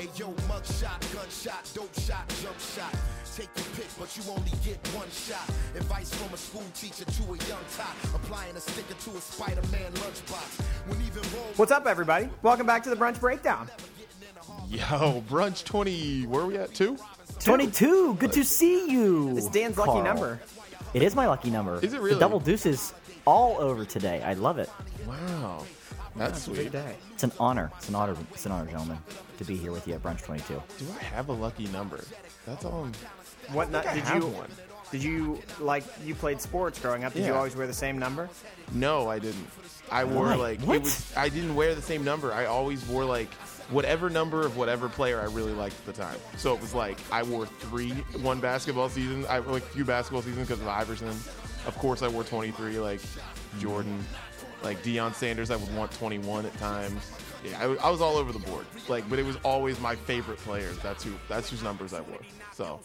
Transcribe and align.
Hey 0.00 0.08
yo, 0.16 0.28
mug 0.48 0.64
shot, 0.64 0.98
gunshot, 1.12 1.70
dope 1.74 1.94
shot, 2.00 2.26
jump 2.42 2.58
shot. 2.58 2.94
Take 3.36 3.50
your 3.54 3.66
pick, 3.76 3.98
but 3.98 4.16
you 4.16 4.22
only 4.30 4.50
get 4.64 4.78
one 4.96 5.10
shot. 5.10 5.46
Advice 5.76 6.14
from 6.14 6.32
a 6.32 6.38
school 6.38 6.64
teacher 6.74 7.04
to 7.04 7.22
a 7.24 7.36
young 7.50 7.60
top. 7.76 7.94
Applying 8.14 8.56
a 8.56 8.60
sticker 8.60 8.94
to 8.94 9.10
a 9.10 9.20
Spider-Man 9.20 9.92
lunchbox. 9.92 10.64
When 10.88 10.98
even 11.02 11.20
Rome 11.36 11.52
What's 11.56 11.70
up, 11.70 11.86
everybody? 11.86 12.30
Welcome 12.40 12.66
back 12.66 12.82
to 12.84 12.88
the 12.88 12.96
Brunch 12.96 13.20
Breakdown. 13.20 13.68
Yo, 14.70 15.22
brunch 15.28 15.64
20. 15.64 16.22
Where 16.22 16.44
are 16.44 16.46
we 16.46 16.56
at? 16.56 16.72
Two? 16.72 16.96
22. 17.40 18.14
Good 18.14 18.32
to 18.32 18.42
see 18.42 18.90
you. 18.90 19.36
It's 19.36 19.50
Dan's 19.50 19.76
lucky 19.76 19.90
Carl. 19.90 20.02
number. 20.02 20.40
It 20.94 21.02
is 21.02 21.14
my 21.14 21.26
lucky 21.26 21.50
number. 21.50 21.78
Is 21.84 21.92
it 21.92 22.00
really? 22.00 22.14
The 22.14 22.20
double 22.20 22.40
deuces 22.40 22.94
all 23.26 23.58
over 23.58 23.84
today. 23.84 24.22
I 24.24 24.32
love 24.32 24.58
it. 24.58 24.70
Wow. 26.20 26.26
That's 26.26 26.46
Big 26.46 26.56
sweet. 26.56 26.72
day. 26.72 26.96
It's 27.14 27.22
an 27.24 27.32
honor. 27.40 27.70
It's 27.78 27.88
an 27.88 27.94
honor. 27.94 28.16
It's 28.32 28.44
an 28.46 28.52
honor, 28.52 28.66
gentlemen, 28.70 28.98
to 29.38 29.44
be 29.44 29.56
here 29.56 29.72
with 29.72 29.88
you 29.88 29.94
at 29.94 30.02
Brunch 30.02 30.22
22. 30.22 30.62
Do 30.78 30.86
I 30.98 31.02
have 31.04 31.28
a 31.28 31.32
lucky 31.32 31.66
number? 31.68 32.04
That's 32.46 32.64
all. 32.64 32.82
I'm- 32.84 32.92
What 33.54 33.68
I 33.68 33.70
nu- 33.70 33.78
think 33.78 33.86
I 33.90 33.94
did 33.94 34.04
have 34.04 34.22
you? 34.22 34.28
one. 34.28 34.50
Did 34.92 35.02
you 35.02 35.40
like 35.60 35.84
you 36.04 36.14
played 36.14 36.40
sports 36.40 36.78
growing 36.78 37.04
up? 37.04 37.14
Did 37.14 37.20
you 37.24 37.32
Yeah. 37.32 37.38
always 37.38 37.56
wear 37.56 37.66
the 37.66 37.72
same 37.72 37.98
number? 37.98 38.28
No, 38.72 39.08
I 39.08 39.18
didn't. 39.18 39.48
I 39.90 40.04
wore 40.04 40.26
Why? 40.26 40.34
like 40.34 40.60
What? 40.60 40.76
it 40.76 40.82
was. 40.82 41.12
I 41.16 41.28
didn't 41.28 41.54
wear 41.54 41.74
the 41.74 41.82
same 41.82 42.04
number. 42.04 42.32
I 42.32 42.46
always 42.46 42.84
wore 42.86 43.04
like 43.04 43.32
whatever 43.70 44.10
number 44.10 44.44
of 44.44 44.56
whatever 44.56 44.88
player 44.88 45.20
I 45.20 45.24
really 45.24 45.52
liked 45.52 45.76
at 45.80 45.86
the 45.94 46.02
time. 46.02 46.18
So 46.36 46.54
it 46.54 46.60
was 46.60 46.74
like 46.74 46.98
I 47.10 47.22
wore 47.22 47.46
three 47.46 47.90
one 48.20 48.40
basketball 48.40 48.88
season. 48.88 49.24
I 49.28 49.38
like 49.38 49.62
a 49.62 49.66
few 49.66 49.84
basketball 49.84 50.22
seasons 50.22 50.48
because 50.48 50.60
of 50.60 50.68
Iverson. 50.68 51.08
Of 51.66 51.76
course, 51.78 52.02
I 52.02 52.08
wore 52.08 52.24
23 52.24 52.78
like 52.78 53.00
Jordan, 53.60 54.04
like 54.62 54.82
Deion 54.82 55.14
Sanders. 55.14 55.50
I 55.50 55.56
would 55.56 55.74
want 55.76 55.92
21 55.92 56.46
at 56.46 56.56
times. 56.58 57.10
Yeah, 57.44 57.58
I, 57.58 57.86
I 57.86 57.90
was 57.90 58.00
all 58.00 58.16
over 58.16 58.32
the 58.32 58.38
board. 58.38 58.66
Like, 58.88 59.08
but 59.08 59.18
it 59.18 59.24
was 59.24 59.36
always 59.44 59.80
my 59.80 59.96
favorite 59.96 60.38
players. 60.38 60.78
That's 60.78 61.02
who. 61.02 61.12
That's 61.28 61.48
whose 61.50 61.62
numbers 61.62 61.94
I 61.94 62.00
wore. 62.02 62.20
So 62.52 62.80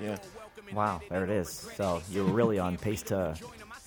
yeah. 0.00 0.16
Wow, 0.72 1.00
there 1.08 1.24
it 1.24 1.30
is. 1.30 1.48
So 1.76 2.02
you're 2.10 2.24
really 2.24 2.58
on 2.58 2.76
pace 2.76 3.02
to 3.04 3.34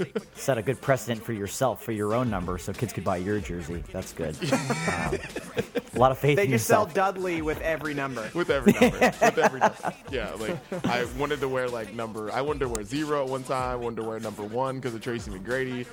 set 0.35 0.57
a 0.57 0.61
good 0.61 0.79
precedent 0.81 1.23
for 1.23 1.33
yourself 1.33 1.83
for 1.83 1.91
your 1.91 2.13
own 2.13 2.29
number, 2.29 2.57
so 2.57 2.73
kids 2.73 2.93
could 2.93 3.03
buy 3.03 3.17
your 3.17 3.39
jersey. 3.39 3.83
That's 3.91 4.13
good. 4.13 4.35
Um, 4.91 5.17
a 5.93 5.99
lot 5.99 6.11
of 6.11 6.17
faith 6.17 6.37
They 6.37 6.45
in 6.45 6.51
just 6.51 6.65
sell. 6.67 6.85
Dudley 6.85 7.41
with 7.41 7.59
every 7.61 7.93
number. 7.93 8.29
with 8.33 8.49
every 8.49 8.73
number. 8.73 8.97
with 9.01 9.37
every 9.37 9.59
number. 9.59 9.93
Yeah, 10.11 10.31
like 10.39 10.85
I 10.85 11.05
wanted 11.17 11.39
to 11.41 11.47
wear 11.47 11.67
like 11.67 11.93
number. 11.93 12.31
I 12.31 12.41
wanted 12.41 12.59
to 12.59 12.69
wear 12.69 12.83
zero 12.83 13.23
at 13.23 13.29
one 13.29 13.43
time. 13.43 13.71
I 13.71 13.75
wanted 13.75 13.97
to 13.97 14.03
wear 14.03 14.19
number 14.19 14.43
one 14.43 14.75
because 14.75 14.93
of 14.95 15.01
Tracy 15.01 15.31
McGrady. 15.31 15.85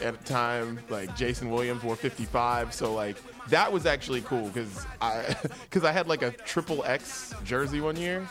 At 0.00 0.14
a 0.14 0.24
time, 0.24 0.80
like 0.88 1.14
Jason 1.16 1.50
Williams 1.50 1.82
wore 1.84 1.94
55, 1.94 2.72
so 2.74 2.92
like 2.92 3.16
that 3.48 3.72
was 3.72 3.86
actually 3.86 4.22
cool 4.22 4.48
because 4.48 4.84
I 5.00 5.36
because 5.64 5.84
I 5.84 5.92
had 5.92 6.08
like 6.08 6.22
a 6.22 6.30
triple 6.32 6.82
X 6.84 7.32
jersey 7.44 7.80
one 7.80 7.94
year 7.96 8.26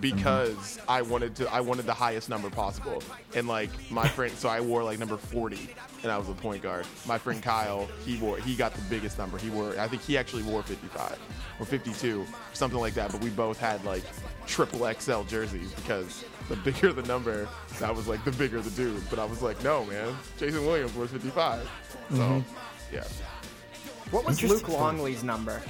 because 0.00 0.78
I 0.88 1.02
wanted 1.02 1.34
to 1.36 1.52
I 1.52 1.60
wanted 1.60 1.86
the 1.86 1.94
highest 1.94 2.28
number 2.28 2.50
possible 2.50 3.02
and 3.34 3.46
like 3.46 3.70
my 3.90 4.08
friend 4.08 4.32
so 4.36 4.48
I 4.48 4.60
wore 4.60 4.82
like 4.82 4.98
number 4.98 5.16
40 5.16 5.58
and 6.02 6.10
I 6.10 6.18
was 6.18 6.28
a 6.28 6.32
point 6.32 6.62
guard. 6.62 6.86
My 7.06 7.18
friend 7.18 7.42
Kyle 7.42 7.88
he 8.04 8.16
wore 8.16 8.38
he 8.38 8.54
got 8.54 8.74
the 8.74 8.82
biggest 8.82 9.18
number. 9.18 9.38
He 9.38 9.50
wore 9.50 9.78
I 9.78 9.88
think 9.88 10.02
he 10.02 10.18
actually 10.18 10.42
wore 10.42 10.62
55 10.62 11.18
or 11.60 11.66
52 11.66 12.26
something 12.52 12.78
like 12.78 12.94
that. 12.94 13.12
But 13.12 13.22
we 13.22 13.30
both 13.30 13.58
had 13.58 13.84
like 13.84 14.02
triple 14.46 14.92
XL 14.92 15.22
jerseys 15.22 15.72
because 15.72 16.24
the 16.48 16.56
bigger 16.56 16.92
the 16.92 17.02
number, 17.02 17.48
that 17.78 17.94
was 17.94 18.08
like 18.08 18.24
the 18.24 18.32
bigger 18.32 18.60
the 18.60 18.70
dude. 18.70 19.02
But 19.10 19.18
I 19.18 19.24
was 19.24 19.42
like, 19.42 19.62
no 19.62 19.84
man, 19.84 20.14
Jason 20.38 20.64
Williams 20.66 20.94
wears 20.94 21.10
55. 21.10 21.70
So 22.10 22.16
mm-hmm. 22.16 22.94
yeah, 22.94 23.04
What 24.10 24.24
was 24.24 24.42
Luke. 24.42 24.68
Longley's 24.68 25.24
number? 25.24 25.62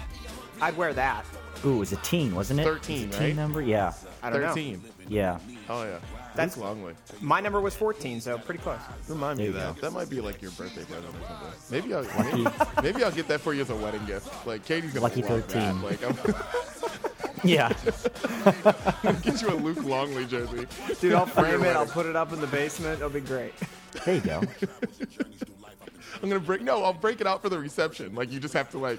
I'd 0.61 0.77
wear 0.77 0.93
that. 0.95 1.25
Ooh, 1.65 1.77
it 1.77 1.79
was 1.79 1.93
a 1.93 1.97
teen, 1.97 2.34
wasn't 2.34 2.61
it? 2.61 2.65
13, 2.65 2.97
It 3.05 3.07
was 3.07 3.17
a 3.17 3.19
teen 3.19 3.29
right? 3.29 3.37
number? 3.37 3.63
Yeah. 3.63 3.93
I 4.25 4.31
don't 4.31 4.41
13. 4.41 4.83
Yeah. 5.09 5.39
Oh 5.69 5.83
yeah, 5.85 5.91
That's- 5.91 6.01
that's 6.35 6.57
Longley. 6.57 6.95
My 7.21 7.41
number 7.41 7.61
was 7.61 7.75
14, 7.75 8.21
so 8.21 8.39
pretty 8.39 8.61
close. 8.61 8.79
Remind 9.09 9.39
me 9.39 9.45
There 9.49 9.51
of 9.51 9.55
you 9.55 9.61
that. 9.75 9.75
go. 9.77 9.81
That 9.83 9.93
might 9.93 10.09
be 10.11 10.21
like 10.21 10.41
your 10.43 10.51
birthday 10.53 10.85
present 10.85 11.05
or 11.07 11.29
something. 11.29 11.61
Maybe 11.71 11.95
I'll 11.95 12.25
maybe, 12.25 12.47
maybe 12.83 13.05
I'll 13.05 13.13
get 13.13 13.29
that 13.29 13.41
for 13.41 13.55
you 13.55 13.61
as 13.63 13.71
a 13.71 13.77
wedding 13.77 14.05
gift. 14.07 14.47
Like 14.47 14.65
Katie's 14.65 14.93
gonna 14.93 15.03
Lucky 15.05 15.23
love 15.23 15.45
13. 15.45 15.83
That. 15.83 15.84
Like 15.84 16.03
I'm 16.05 16.34
Yeah. 17.45 17.73
gonna 19.03 19.19
get 19.23 19.43
you 19.43 19.49
a 19.51 19.55
Luke 19.57 19.84
Longley 19.84 20.25
jersey. 20.27 20.67
Dude, 21.01 21.13
I'll 21.13 21.27
frame 21.27 21.63
it. 21.63 21.77
I'll 21.77 21.87
put 21.87 22.07
it 22.07 22.17
up 22.17 22.33
in 22.33 22.41
the 22.41 22.47
basement. 22.47 22.97
It'll 22.97 23.11
be 23.11 23.21
great. 23.21 23.53
There 24.07 24.15
you 24.15 24.21
go. 24.23 24.43
I'm 26.23 26.29
gonna 26.31 26.41
break. 26.41 26.63
No, 26.63 26.83
I'll 26.83 26.93
break 26.95 27.21
it 27.21 27.27
out 27.27 27.43
for 27.43 27.51
the 27.51 27.59
reception. 27.59 28.15
Like 28.15 28.33
you 28.33 28.41
just 28.41 28.55
have 28.55 28.71
to 28.71 28.79
like. 28.79 28.99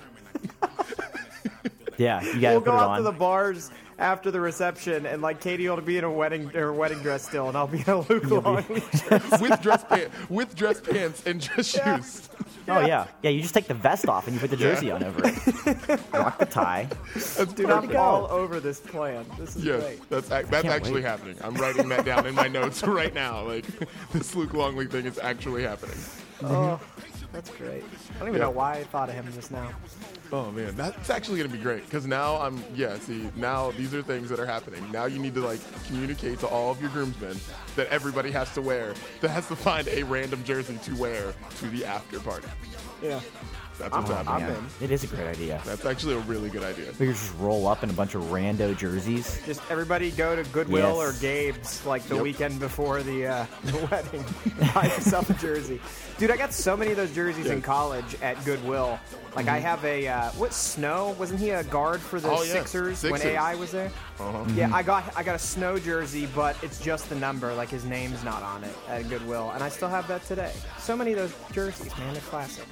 Yeah, 1.98 2.22
you 2.22 2.42
gotta 2.42 2.56
We'll 2.56 2.62
put 2.62 2.66
go 2.72 2.76
it 2.78 2.82
out 2.82 2.90
on. 2.92 2.98
to 2.98 3.04
the 3.04 3.12
bars 3.14 3.72
after 3.98 4.32
the 4.32 4.40
reception, 4.42 5.06
and 5.06 5.22
like 5.22 5.40
Katie 5.42 5.68
will 5.70 5.80
be 5.82 5.98
in 5.98 6.04
a 6.04 6.12
wedding 6.12 6.50
her 6.50 6.74
wedding 6.74 7.00
dress 7.00 7.28
still, 7.28 7.48
and 7.48 7.58
I'll 7.58 7.68
be 7.68 7.80
in 7.80 7.90
a 7.90 8.02
Luke 8.02 8.30
Longley 8.30 8.82
shirt. 9.08 9.42
with 9.42 9.62
dress 9.62 9.84
pants, 9.90 10.16
with 10.30 10.56
dress 10.56 10.82
pants 10.82 11.26
and 11.26 11.40
dress 11.42 11.76
Yeah. 11.76 11.98
shoes. 11.98 12.30
Oh 12.68 12.80
yeah, 12.80 13.06
yeah. 13.22 13.30
You 13.30 13.42
just 13.44 13.54
take 13.54 13.68
the 13.68 13.76
vest 13.76 14.08
off 14.10 14.26
and 14.26 14.34
you 14.34 14.40
put 14.40 14.50
the 14.50 14.58
jersey 14.58 14.90
on 14.90 15.04
over 15.04 15.22
it. 15.24 16.00
Rock 16.12 16.40
the 16.40 16.48
tie. 16.48 16.88
That's 17.14 17.54
Dude, 17.54 17.70
I'm 17.70 17.96
all 17.96 18.26
over 18.32 18.60
this 18.60 18.80
plan. 18.80 19.24
This 19.38 19.56
is 19.56 19.64
Yes, 19.64 19.84
great. 19.84 20.10
that's 20.10 20.32
ac- 20.32 20.48
that's 20.50 20.66
actually 20.66 20.94
wait. 20.96 21.04
happening. 21.04 21.38
I'm 21.44 21.54
writing 21.54 21.88
that 21.90 22.06
down 22.06 22.26
in 22.26 22.34
my 22.34 22.48
notes 22.48 22.82
right 22.88 23.14
now. 23.14 23.44
Like 23.46 23.66
this 24.14 24.34
Luke 24.36 24.56
Longley 24.56 24.88
thing 24.88 25.06
is 25.06 25.20
actually 25.20 25.62
happening. 25.62 25.96
Oh, 26.42 26.80
that's 27.36 27.50
great. 27.52 27.84
I 28.16 28.20
don't 28.20 28.30
even 28.30 28.40
Yeah. 28.40 28.46
know 28.48 28.52
why 28.52 28.76
I 28.76 28.84
thought 28.86 29.10
of 29.10 29.16
him 29.16 29.28
just 29.34 29.52
now. 29.52 29.70
Oh 30.32 30.52
man, 30.52 30.74
that's 30.76 31.10
actually 31.10 31.38
gonna 31.38 31.50
be 31.50 31.58
great 31.58 31.84
because 31.86 32.08
now 32.08 32.36
I'm 32.38 32.64
yeah. 32.74 32.98
See, 32.98 33.30
now 33.36 33.72
these 33.72 33.94
are 33.94 34.02
things 34.02 34.30
that 34.30 34.40
are 34.40 34.46
happening. 34.46 34.90
Now 34.92 35.06
you 35.06 35.20
need 35.20 35.36
to 35.36 35.42
like 35.42 35.60
communicate 35.88 36.40
to 36.40 36.48
all 36.48 36.72
of 36.72 36.80
your 36.82 36.90
groomsmen 36.92 37.38
that 37.76 37.88
everybody 37.90 38.32
has 38.32 38.52
to 38.54 38.62
wear. 38.62 38.94
That 39.22 39.30
has 39.30 39.48
to 39.50 39.56
find 39.56 39.88
a 39.90 40.04
random 40.04 40.44
jersey 40.46 40.80
to 40.84 40.96
wear 40.96 41.34
to 41.60 41.66
the 41.70 41.86
after 41.86 42.20
party. 42.22 42.48
Yeah. 43.04 43.20
That's 43.78 43.92
what's 43.94 44.10
I'm- 44.10 44.26
happening. 44.26 44.56
I'm 44.56 44.56
in. 44.56 44.70
it 44.86 44.92
is 44.92 45.04
a 45.04 45.08
great 45.08 45.28
idea. 45.28 45.62
That's 45.66 45.86
actually 45.86 46.16
a 46.16 46.20
really 46.20 46.50
good 46.50 46.64
idea. 46.64 46.86
We 47.00 47.08
could 47.08 47.16
just 47.16 47.34
roll 47.40 47.68
up 47.68 47.84
in 47.84 47.90
a 47.90 47.94
bunch 47.94 48.16
of 48.16 48.24
rando 48.24 48.76
jerseys. 48.78 49.40
Just 49.46 49.62
everybody 49.70 50.12
go 50.12 50.36
to 50.36 50.44
Goodwill 50.50 50.98
Yes. 50.98 51.18
or 51.18 51.22
Gabe's 51.22 51.86
like 51.86 52.04
the 52.08 52.16
Yep. 52.16 52.24
weekend 52.24 52.60
before 52.60 53.04
the, 53.04 53.28
uh, 53.28 53.46
the 53.64 53.88
wedding. 53.92 54.26
Buy 54.74 54.86
yourself 54.86 55.30
a 55.30 55.34
jersey. 55.34 55.80
Dude, 56.18 56.32
I 56.32 56.38
got 56.38 56.54
so 56.54 56.78
many 56.78 56.92
of 56.92 56.98
those 56.98 57.14
jerseys 57.14 57.48
in 57.48 57.58
Yeah. 57.58 57.64
college 57.66 58.16
at 58.22 58.44
Goodwill. 58.46 58.98
Like 59.36 59.50
I 59.50 59.58
have 59.60 59.84
a 59.84 60.08
uh, 60.08 60.30
what 60.32 60.54
Snow? 60.54 61.14
Wasn't 61.20 61.38
he 61.40 61.50
a 61.50 61.64
guard 61.66 62.00
for 62.00 62.22
the 62.22 62.30
Oh, 62.30 62.42
yeah. 62.44 62.54
Sixers, 62.54 63.04
when 63.04 63.14
Sixers. 63.20 63.26
AI 63.26 63.56
was 63.56 63.72
there? 63.72 63.92
Uh-huh. 64.18 64.46
Yeah, 64.56 64.74
I 64.74 64.82
got 64.82 65.12
I 65.18 65.24
got 65.24 65.36
a 65.36 65.40
Snow 65.40 65.78
jersey, 65.78 66.26
but 66.34 66.56
it's 66.64 66.80
just 66.80 67.10
the 67.10 67.16
number. 67.16 67.54
Like 67.54 67.68
his 67.68 67.84
name's 67.84 68.24
not 68.24 68.42
on 68.44 68.64
it 68.64 68.74
at 68.88 69.10
Goodwill, 69.10 69.52
and 69.54 69.62
I 69.62 69.68
still 69.68 69.90
have 69.90 70.08
that 70.08 70.24
today. 70.26 70.54
So 70.80 70.96
many 70.96 71.12
of 71.12 71.18
those 71.18 71.34
jerseys, 71.54 71.92
man, 71.98 72.14
they're 72.14 72.22
classic. 72.24 72.64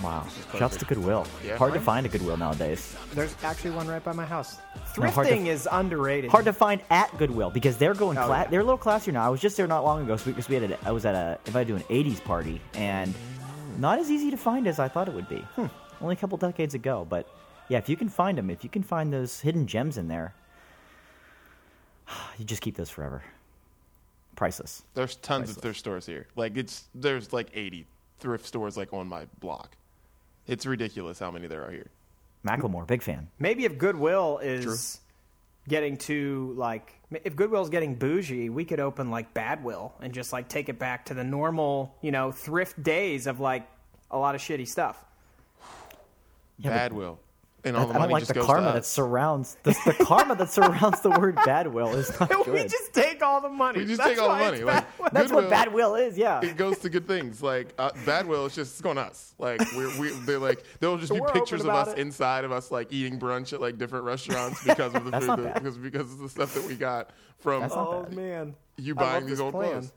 Wow. 0.00 0.19
Shouts 0.58 0.76
to 0.78 0.84
Goodwill. 0.84 1.26
Yeah. 1.44 1.56
Hard 1.56 1.74
to 1.74 1.80
find 1.80 2.06
a 2.06 2.08
Goodwill 2.08 2.36
nowadays. 2.36 2.96
There's 3.12 3.34
actually 3.42 3.70
one 3.72 3.86
right 3.88 4.02
by 4.02 4.12
my 4.12 4.24
house. 4.24 4.58
No, 4.98 5.08
hard 5.10 5.28
to- 5.28 5.34
Thrifting 5.34 5.46
is 5.46 5.68
underrated. 5.70 6.30
Hard 6.30 6.44
to 6.46 6.52
find 6.52 6.80
at 6.90 7.16
Goodwill 7.18 7.50
because 7.50 7.76
they're 7.76 7.94
going 7.94 8.16
Oh, 8.18 8.26
cla- 8.26 8.38
yeah. 8.42 8.46
they're 8.48 8.60
a 8.60 8.64
little 8.64 8.78
classier 8.78 9.12
now. 9.12 9.24
I 9.24 9.28
was 9.28 9.40
just 9.40 9.56
there 9.56 9.66
not 9.66 9.84
long 9.84 10.02
ago 10.02 10.16
because 10.24 10.48
we 10.48 10.54
had 10.56 10.70
a, 10.72 10.78
I 10.86 10.90
was 10.92 11.04
at 11.04 11.14
a 11.14 11.38
if 11.46 11.54
I 11.56 11.64
do 11.64 11.76
an 11.76 11.82
80s 11.84 12.22
party 12.22 12.60
and 12.74 13.14
not 13.78 13.98
as 13.98 14.10
easy 14.10 14.30
to 14.30 14.36
find 14.36 14.66
as 14.66 14.78
I 14.78 14.88
thought 14.88 15.08
it 15.08 15.14
would 15.14 15.28
be. 15.28 15.38
Hmm. 15.56 15.66
Only 16.00 16.14
a 16.14 16.16
couple 16.16 16.38
decades 16.38 16.74
ago, 16.74 17.06
but 17.08 17.28
yeah, 17.68 17.78
if 17.78 17.88
you 17.88 17.96
can 17.96 18.08
find 18.08 18.36
them, 18.38 18.50
if 18.50 18.64
you 18.64 18.70
can 18.70 18.82
find 18.82 19.12
those 19.12 19.40
hidden 19.40 19.66
gems 19.66 19.96
in 19.98 20.08
there, 20.08 20.34
you 22.38 22.44
just 22.44 22.62
keep 22.62 22.76
those 22.76 22.90
forever. 22.90 23.22
Priceless. 24.36 24.82
There's 24.94 25.16
tons 25.16 25.50
of 25.50 25.58
thrift 25.58 25.78
stores 25.78 26.06
here. 26.06 26.26
Like 26.36 26.56
it's 26.56 26.84
there's 26.94 27.32
like 27.32 27.48
80 27.52 27.86
thrift 28.20 28.46
stores 28.46 28.76
like 28.76 28.92
on 28.92 29.06
my 29.06 29.26
block. 29.40 29.76
It's 30.46 30.66
ridiculous 30.66 31.18
how 31.18 31.30
many 31.30 31.46
there 31.46 31.64
are 31.64 31.70
here. 31.70 31.90
Macklemore, 32.46 32.86
big 32.86 33.02
fan. 33.02 33.28
Maybe 33.38 33.64
if 33.64 33.76
Goodwill 33.78 34.38
is 34.38 35.00
getting 35.68 35.96
too 35.96 36.54
like 36.56 36.92
if 37.24 37.36
Goodwill's 37.36 37.68
getting 37.70 37.94
bougie, 37.96 38.48
we 38.48 38.64
could 38.64 38.80
open 38.80 39.10
like 39.10 39.34
Badwill 39.34 39.92
and 40.00 40.12
just 40.12 40.32
like 40.32 40.48
take 40.48 40.68
it 40.68 40.78
back 40.78 41.06
to 41.06 41.14
the 41.14 41.24
normal, 41.24 41.94
you 42.00 42.10
know, 42.10 42.32
thrift 42.32 42.82
days 42.82 43.26
of 43.26 43.40
like 43.40 43.68
a 44.10 44.18
lot 44.18 44.34
of 44.34 44.40
shitty 44.40 44.66
stuff. 44.66 45.02
Yeah, 46.58 46.88
but- 46.88 46.92
Badwill. 46.92 47.18
And 47.64 47.76
I, 47.76 47.80
all 47.80 47.86
the 47.86 47.94
I 47.94 47.98
don't 47.98 48.10
like 48.10 48.20
just 48.22 48.28
the 48.32 48.40
goes 48.40 48.46
karma 48.46 48.72
that 48.72 48.86
surrounds 48.86 49.56
the, 49.64 49.70
the 49.84 50.04
karma 50.04 50.34
that 50.36 50.50
surrounds 50.50 51.00
the 51.00 51.10
word 51.10 51.36
bad 51.44 51.66
will 51.66 51.94
is 51.94 52.08
not 52.18 52.28
good. 52.44 52.46
we 52.48 52.62
just 52.64 52.92
take 52.94 53.22
all 53.22 53.40
the 53.40 53.48
money. 53.50 53.80
We 53.80 53.84
just 53.86 53.98
That's 53.98 54.10
take 54.10 54.18
all 54.20 54.28
the 54.28 54.34
why 54.34 54.50
money. 54.50 54.64
Like, 54.64 54.98
Badwill. 54.98 55.10
That's 55.12 55.32
what 55.32 55.50
bad 55.50 55.72
will 55.74 55.94
is, 55.94 56.16
yeah. 56.16 56.40
it 56.42 56.56
goes 56.56 56.78
to 56.78 56.88
good 56.88 57.06
things. 57.06 57.42
Like 57.42 57.74
uh, 57.78 57.90
Badwill, 58.06 58.46
it's 58.46 58.54
just 58.54 58.72
it's 58.72 58.80
going 58.80 58.96
us. 58.98 59.34
Like 59.38 59.60
we're 59.76 59.98
we 60.00 60.10
they're 60.24 60.38
like 60.38 60.64
there'll 60.80 60.96
just 60.98 61.12
be 61.12 61.20
pictures 61.32 61.62
of 61.62 61.68
us 61.68 61.88
it. 61.92 61.98
inside 61.98 62.44
of 62.44 62.52
us 62.52 62.70
like 62.70 62.92
eating 62.92 63.18
brunch 63.18 63.52
at 63.52 63.60
like 63.60 63.76
different 63.78 64.04
restaurants 64.04 64.62
because 64.64 64.94
of 64.94 65.04
the 65.04 65.12
food 65.20 65.44
that, 65.44 65.54
because 65.54 65.76
because 65.76 66.12
of 66.12 66.18
the 66.18 66.28
stuff 66.28 66.54
that 66.54 66.64
we 66.66 66.74
got 66.76 67.10
from 67.38 67.60
That's 67.62 67.74
not 67.74 67.88
Oh 67.88 68.02
bad. 68.04 68.14
man, 68.16 68.54
you 68.78 68.94
buying 68.94 69.26
these 69.26 69.40
old 69.40 69.52
plan. 69.54 69.70
clothes. 69.70 69.92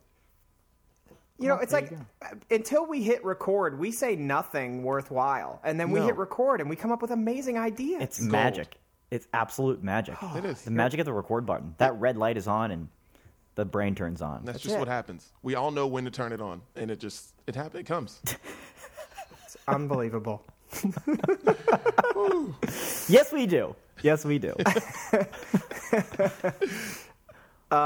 You 1.39 1.47
know, 1.47 1.56
Well, 1.56 1.63
it's 1.63 1.74
like 1.74 1.91
uh, 2.21 2.27
until 2.51 2.85
we 2.85 3.01
hit 3.01 3.24
record, 3.25 3.80
we 3.80 3.91
say 3.91 4.15
nothing 4.15 4.83
worthwhile, 4.83 5.59
and 5.63 5.80
then 5.80 5.89
we 5.91 6.00
No. 6.00 6.06
hit 6.06 6.18
record 6.18 6.62
and 6.62 6.69
we 6.69 6.75
come 6.75 6.91
up 6.91 7.01
with 7.01 7.12
amazing 7.12 7.57
ideas. 7.57 8.01
It's 8.01 8.19
gold. 8.19 8.31
magic. 8.31 8.77
It's 9.12 9.27
absolute 9.33 9.83
magic. 9.83 10.15
It 10.35 10.45
is. 10.45 10.62
The 10.63 10.71
magic 10.71 11.00
of 11.00 11.06
the 11.06 11.13
record 11.13 11.45
button. 11.45 11.75
That 11.80 12.00
red 12.00 12.18
light 12.18 12.38
is 12.38 12.47
on 12.47 12.71
and 12.71 12.88
the 13.56 13.65
brain 13.65 13.95
turns 13.95 14.21
on. 14.21 14.45
That's, 14.45 14.62
just 14.62 14.75
it. 14.75 14.80
what 14.80 14.88
happens. 14.88 15.31
We 15.44 15.56
all 15.56 15.71
know 15.71 15.88
when 15.88 16.06
to 16.06 16.12
turn 16.12 16.31
it 16.33 16.41
on, 16.41 16.62
and 16.75 16.89
it 16.91 17.00
just 17.00 17.33
it 17.47 17.56
happens. 17.56 17.81
It 17.81 17.85
comes. 17.85 18.21
It's 19.45 19.57
unbelievable. 19.68 20.41
Yes, 23.07 23.31
we 23.31 23.45
do. 23.45 23.75
Yes, 24.01 24.25
we 24.25 24.39
do. 24.39 24.53
well, 24.63 24.74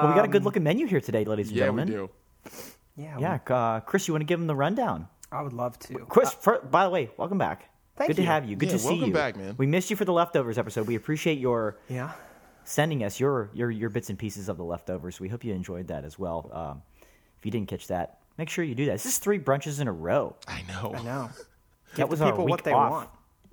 we 0.07 0.15
got 0.15 0.23
a 0.25 0.29
good 0.29 0.43
looking 0.45 0.63
menu 0.63 0.87
here 0.87 1.01
today, 1.01 1.25
ladies 1.25 1.49
and 1.49 1.57
yeah, 1.57 1.69
we 1.69 1.81
gentlemen. 1.81 1.87
do. 1.87 2.09
Yeah, 2.97 3.17
Yeah, 3.19 3.39
uh, 3.55 3.79
Chris, 3.81 4.07
you 4.07 4.13
want 4.13 4.21
to 4.21 4.25
give 4.25 4.39
them 4.39 4.47
the 4.47 4.55
rundown? 4.55 5.07
I 5.31 5.41
would 5.41 5.53
love 5.53 5.77
to. 5.79 5.99
Chris, 6.09 6.33
fir- 6.33 6.61
by 6.61 6.83
the 6.83 6.89
way, 6.89 7.09
welcome 7.17 7.37
back. 7.37 7.69
Thank 7.95 8.09
you. 8.09 8.15
good 8.15 8.21
you. 8.21 8.25
to 8.25 8.31
have 8.31 8.45
you. 8.49 8.55
Good 8.55 8.67
Yeah, 8.69 8.73
to 8.73 8.79
see 8.79 8.87
welcome 8.89 9.07
you. 9.07 9.13
back, 9.13 9.35
man. 9.35 9.55
We 9.57 9.67
missed 9.67 9.89
you 9.89 9.95
for 9.95 10.05
the 10.05 10.13
leftovers 10.13 10.57
episode. 10.57 10.87
We 10.87 10.95
appreciate 10.95 11.37
your 11.39 11.77
Yeah. 11.89 12.11
sending 12.63 13.03
us 13.03 13.19
your 13.19 13.49
your 13.53 13.69
your 13.71 13.89
bits 13.89 14.09
and 14.09 14.17
pieces 14.17 14.49
of 14.49 14.57
the 14.57 14.63
leftovers. 14.63 15.19
We 15.19 15.27
hope 15.29 15.43
you 15.43 15.53
enjoyed 15.53 15.87
that 15.87 16.05
as 16.05 16.17
well. 16.17 16.49
Um, 16.53 16.81
if 17.37 17.45
you 17.45 17.51
didn't 17.51 17.67
catch 17.69 17.87
that, 17.87 18.19
make 18.37 18.49
sure 18.49 18.63
you 18.63 18.75
do 18.75 18.85
that. 18.85 18.93
This 18.93 19.05
is 19.05 19.17
three 19.17 19.39
brunches 19.39 19.79
in 19.81 19.87
a 19.87 19.91
row. 19.91 20.35
I 20.47 20.63
know. 20.67 20.93
I 20.95 21.03
know. 21.03 21.29
That 21.95 22.09
was 22.09 22.19
the 22.19 22.25
our 22.25 22.31
people 22.31 22.45
week 22.45 22.51
what 22.51 22.63
they 22.65 22.73
off. 22.73 22.91
want. 22.91 23.09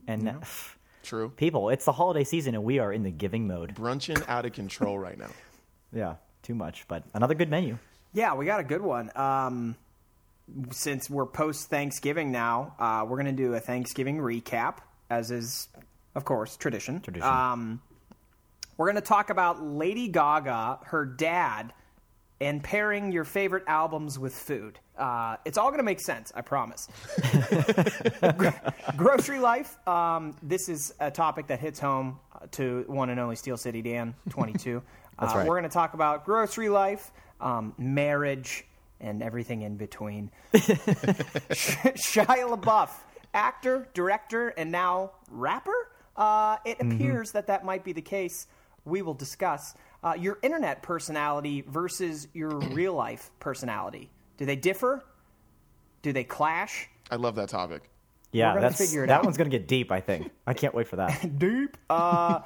And 0.09 0.37
True. 1.03 1.31
people, 1.31 1.71
it's 1.71 1.85
the 1.85 1.93
holiday 1.93 2.25
season, 2.25 2.55
and 2.55 2.65
we 2.65 2.79
are 2.81 2.93
in 2.93 3.03
the 3.05 3.11
giving 3.13 3.47
mode. 3.47 3.75
Brunching 3.75 4.23
out 4.29 4.45
of 4.45 4.53
control 4.53 4.99
right 4.99 5.19
now. 5.19 5.31
Yeah, 5.93 6.17
too 6.43 6.57
much, 6.57 6.87
but 6.89 7.05
another 7.15 7.35
good 7.35 7.49
menu. 7.49 7.79
Yeah, 8.15 8.35
we 8.35 8.47
got 8.47 8.61
a 8.61 8.65
good 8.65 8.81
one. 8.81 9.11
Um, 9.17 9.77
since 10.71 11.11
we're 11.11 11.27
post 11.27 11.69
Thanksgiving 11.69 12.31
now, 12.31 12.75
uh, 12.79 13.05
we're 13.07 13.21
going 13.21 13.37
to 13.37 13.43
do 13.43 13.55
a 13.55 13.61
Thanksgiving 13.61 14.19
recap, 14.19 14.79
as 15.11 15.33
is, 15.33 15.69
of 16.15 16.25
course, 16.25 16.57
tradition. 16.57 17.01
Tradition. 17.01 17.29
Um, 17.29 17.83
we're 18.77 18.87
going 18.87 19.03
to 19.03 19.09
talk 19.09 19.31
about 19.31 19.63
Lady 19.63 20.09
Gaga, 20.09 20.79
her 20.85 21.05
dad, 21.05 21.73
and 22.41 22.63
pairing 22.63 23.11
your 23.11 23.25
favorite 23.25 23.65
albums 23.67 24.19
with 24.19 24.35
food. 24.35 24.79
Uh, 24.97 25.37
it's 25.45 25.59
all 25.59 25.69
going 25.69 25.79
to 25.79 25.85
make 25.85 26.01
sense, 26.01 26.33
I 26.37 26.43
promise. 26.43 26.89
Grocery 28.97 29.41
life. 29.41 29.77
Um, 29.89 30.37
this 30.41 30.69
is 30.69 30.95
a 31.01 31.11
topic 31.11 31.49
that 31.49 31.59
hits 31.59 31.81
home 31.81 32.21
to 32.53 32.85
one 32.87 33.11
and 33.11 33.19
only 33.19 33.37
Steel 33.37 33.57
City 33.57 33.83
Dan, 33.83 34.15
22. 34.31 34.83
That's 35.21 35.33
uh, 35.33 35.39
right. 35.39 35.49
We're 35.49 35.55
going 35.55 35.69
to 35.71 35.75
talk 35.75 35.95
about 35.95 36.25
grocery 36.25 36.69
life, 36.69 37.13
um, 37.45 37.73
marriage, 37.79 38.65
and 39.01 39.23
everything 39.23 39.63
in 39.63 39.77
between. 39.77 40.31
Shia 40.55 42.27
LaBeouf, 42.27 42.91
actor, 43.33 43.89
director, 43.95 44.49
and 44.57 44.71
now 44.73 45.13
rapper. 45.31 45.91
Uh, 46.17 46.57
it 46.65 46.79
Mm-hmm. 46.79 46.93
appears 46.93 47.33
that 47.33 47.47
that 47.49 47.65
might 47.65 47.85
be 47.85 47.93
the 47.93 48.03
case. 48.03 48.47
We 48.85 49.03
will 49.03 49.15
discuss 49.15 49.75
uh, 50.03 50.15
your 50.19 50.39
internet 50.43 50.83
personality 50.83 51.63
versus 51.63 52.29
your 52.35 52.51
real 52.73 52.95
life 52.95 53.31
personality. 53.41 54.11
Do 54.37 54.45
they 54.47 54.57
differ? 54.57 55.05
Do 56.03 56.13
they 56.13 56.25
clash? 56.25 56.89
I 57.11 57.17
love 57.17 57.35
that 57.37 57.49
topic. 57.49 57.83
Yeah, 58.33 58.59
that's 58.59 58.79
figure 58.79 59.05
it 59.05 59.07
that 59.09 59.19
out. 59.21 59.25
one's 59.25 59.37
gonna 59.37 59.49
get 59.51 59.69
deep. 59.69 59.93
I 59.93 60.01
think. 60.01 60.31
I 60.47 60.55
can't 60.55 60.75
wait 60.75 60.89
for 60.89 60.97
that. 60.97 61.39
Deep. 61.39 61.77
Uh, 61.89 62.41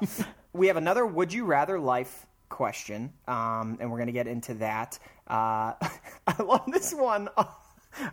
we 0.53 0.67
have 0.67 0.77
another 0.77 1.03
"Would 1.03 1.33
you 1.33 1.45
rather" 1.45 1.79
life 1.79 2.27
question, 2.49 3.13
um, 3.27 3.77
and 3.79 3.89
we're 3.89 3.97
going 3.97 4.07
to 4.07 4.13
get 4.13 4.27
into 4.27 4.55
that. 4.55 4.99
Uh, 5.27 5.73
I 6.27 6.43
love 6.43 6.63
this 6.67 6.93
one. 6.93 7.29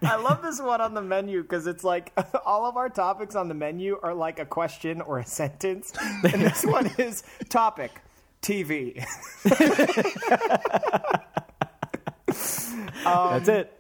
I 0.02 0.16
love 0.16 0.42
this 0.42 0.60
one 0.60 0.80
on 0.80 0.94
the 0.94 1.02
menu 1.02 1.42
because 1.42 1.66
it's 1.66 1.84
like 1.84 2.12
all 2.46 2.66
of 2.66 2.76
our 2.76 2.88
topics 2.88 3.34
on 3.34 3.48
the 3.48 3.54
menu 3.54 3.98
are 4.02 4.14
like 4.14 4.38
a 4.38 4.46
question 4.46 5.00
or 5.00 5.18
a 5.18 5.26
sentence, 5.26 5.92
and 6.00 6.42
this 6.42 6.64
one 6.64 6.90
is 6.98 7.22
topic 7.48 7.92
TV. 8.42 9.04
that's 13.04 13.48
it. 13.48 13.72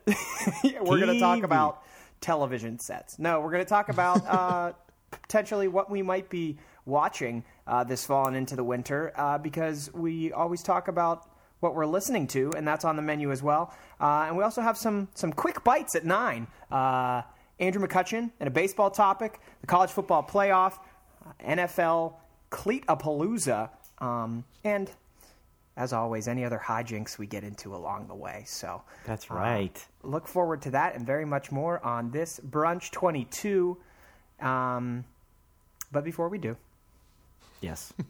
Yeah, 0.64 0.80
we're 0.80 0.98
going 0.98 1.14
to 1.14 1.20
talk 1.20 1.42
about 1.42 1.82
television 2.20 2.78
sets. 2.78 3.18
No, 3.18 3.40
we're 3.40 3.50
going 3.52 3.64
to 3.64 3.68
talk 3.68 3.88
about 3.88 4.26
uh, 4.26 4.72
potentially 5.10 5.68
what 5.68 5.90
we 5.90 6.02
might 6.02 6.28
be 6.28 6.58
watching 6.86 7.44
uh, 7.66 7.84
this 7.84 8.06
fall 8.06 8.26
and 8.26 8.36
into 8.36 8.56
the 8.56 8.64
winter 8.64 9.12
uh, 9.16 9.36
because 9.38 9.92
we 9.92 10.32
always 10.32 10.62
talk 10.62 10.88
about 10.88 11.28
what 11.60 11.74
we're 11.74 11.86
listening 11.86 12.26
to, 12.28 12.52
and 12.56 12.66
that's 12.66 12.84
on 12.84 12.96
the 12.96 13.02
menu 13.02 13.30
as 13.32 13.42
well. 13.42 13.74
Uh, 14.00 14.26
and 14.28 14.36
we 14.36 14.44
also 14.44 14.60
have 14.62 14.76
some 14.76 15.08
some 15.14 15.32
quick 15.32 15.64
bites 15.64 15.94
at 15.94 16.04
nine. 16.04 16.46
Uh, 16.70 17.22
Andrew 17.58 17.84
McCutchen 17.84 18.30
and 18.38 18.46
a 18.46 18.50
baseball 18.50 18.90
topic, 18.90 19.40
the 19.62 19.66
college 19.66 19.90
football 19.90 20.22
playoff, 20.22 20.78
uh, 21.24 21.32
NFL 21.42 22.14
Cleatapalooza, 22.50 23.70
um, 23.98 24.44
and 24.62 24.90
as 25.76 25.92
always, 25.92 26.28
any 26.28 26.44
other 26.44 26.60
hijinks 26.62 27.18
we 27.18 27.26
get 27.26 27.44
into 27.44 27.74
along 27.74 28.08
the 28.08 28.14
way. 28.14 28.44
So 28.46 28.82
That's 29.04 29.30
uh, 29.30 29.34
right. 29.34 29.86
look 30.02 30.26
forward 30.26 30.62
to 30.62 30.70
that 30.70 30.94
and 30.94 31.06
very 31.06 31.24
much 31.24 31.50
more 31.50 31.84
on 31.84 32.10
this 32.10 32.40
brunch 32.46 32.90
22 32.92 33.76
um, 34.40 35.04
but 35.92 36.04
before 36.04 36.28
we 36.28 36.38
do 36.38 36.56
Yes. 37.60 37.92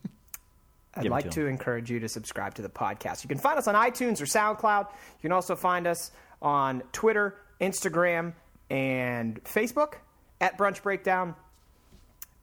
i'd 0.96 1.02
Give 1.02 1.12
like 1.12 1.24
to 1.24 1.30
to 1.30 1.46
encourage 1.46 1.90
you 1.90 2.00
to 2.00 2.08
subscribe 2.08 2.54
to 2.54 2.62
the 2.62 2.70
podcast 2.70 3.22
you 3.22 3.28
can 3.28 3.38
find 3.38 3.58
us 3.58 3.68
on 3.68 3.74
itunes 3.74 4.20
or 4.20 4.24
soundcloud 4.24 4.88
you 4.90 5.22
can 5.22 5.32
also 5.32 5.54
find 5.54 5.86
us 5.86 6.10
on 6.40 6.82
twitter 6.92 7.36
instagram 7.60 8.32
and 8.70 9.42
facebook 9.44 9.96
at 10.40 10.56
brunch 10.56 10.82
breakdown 10.82 11.34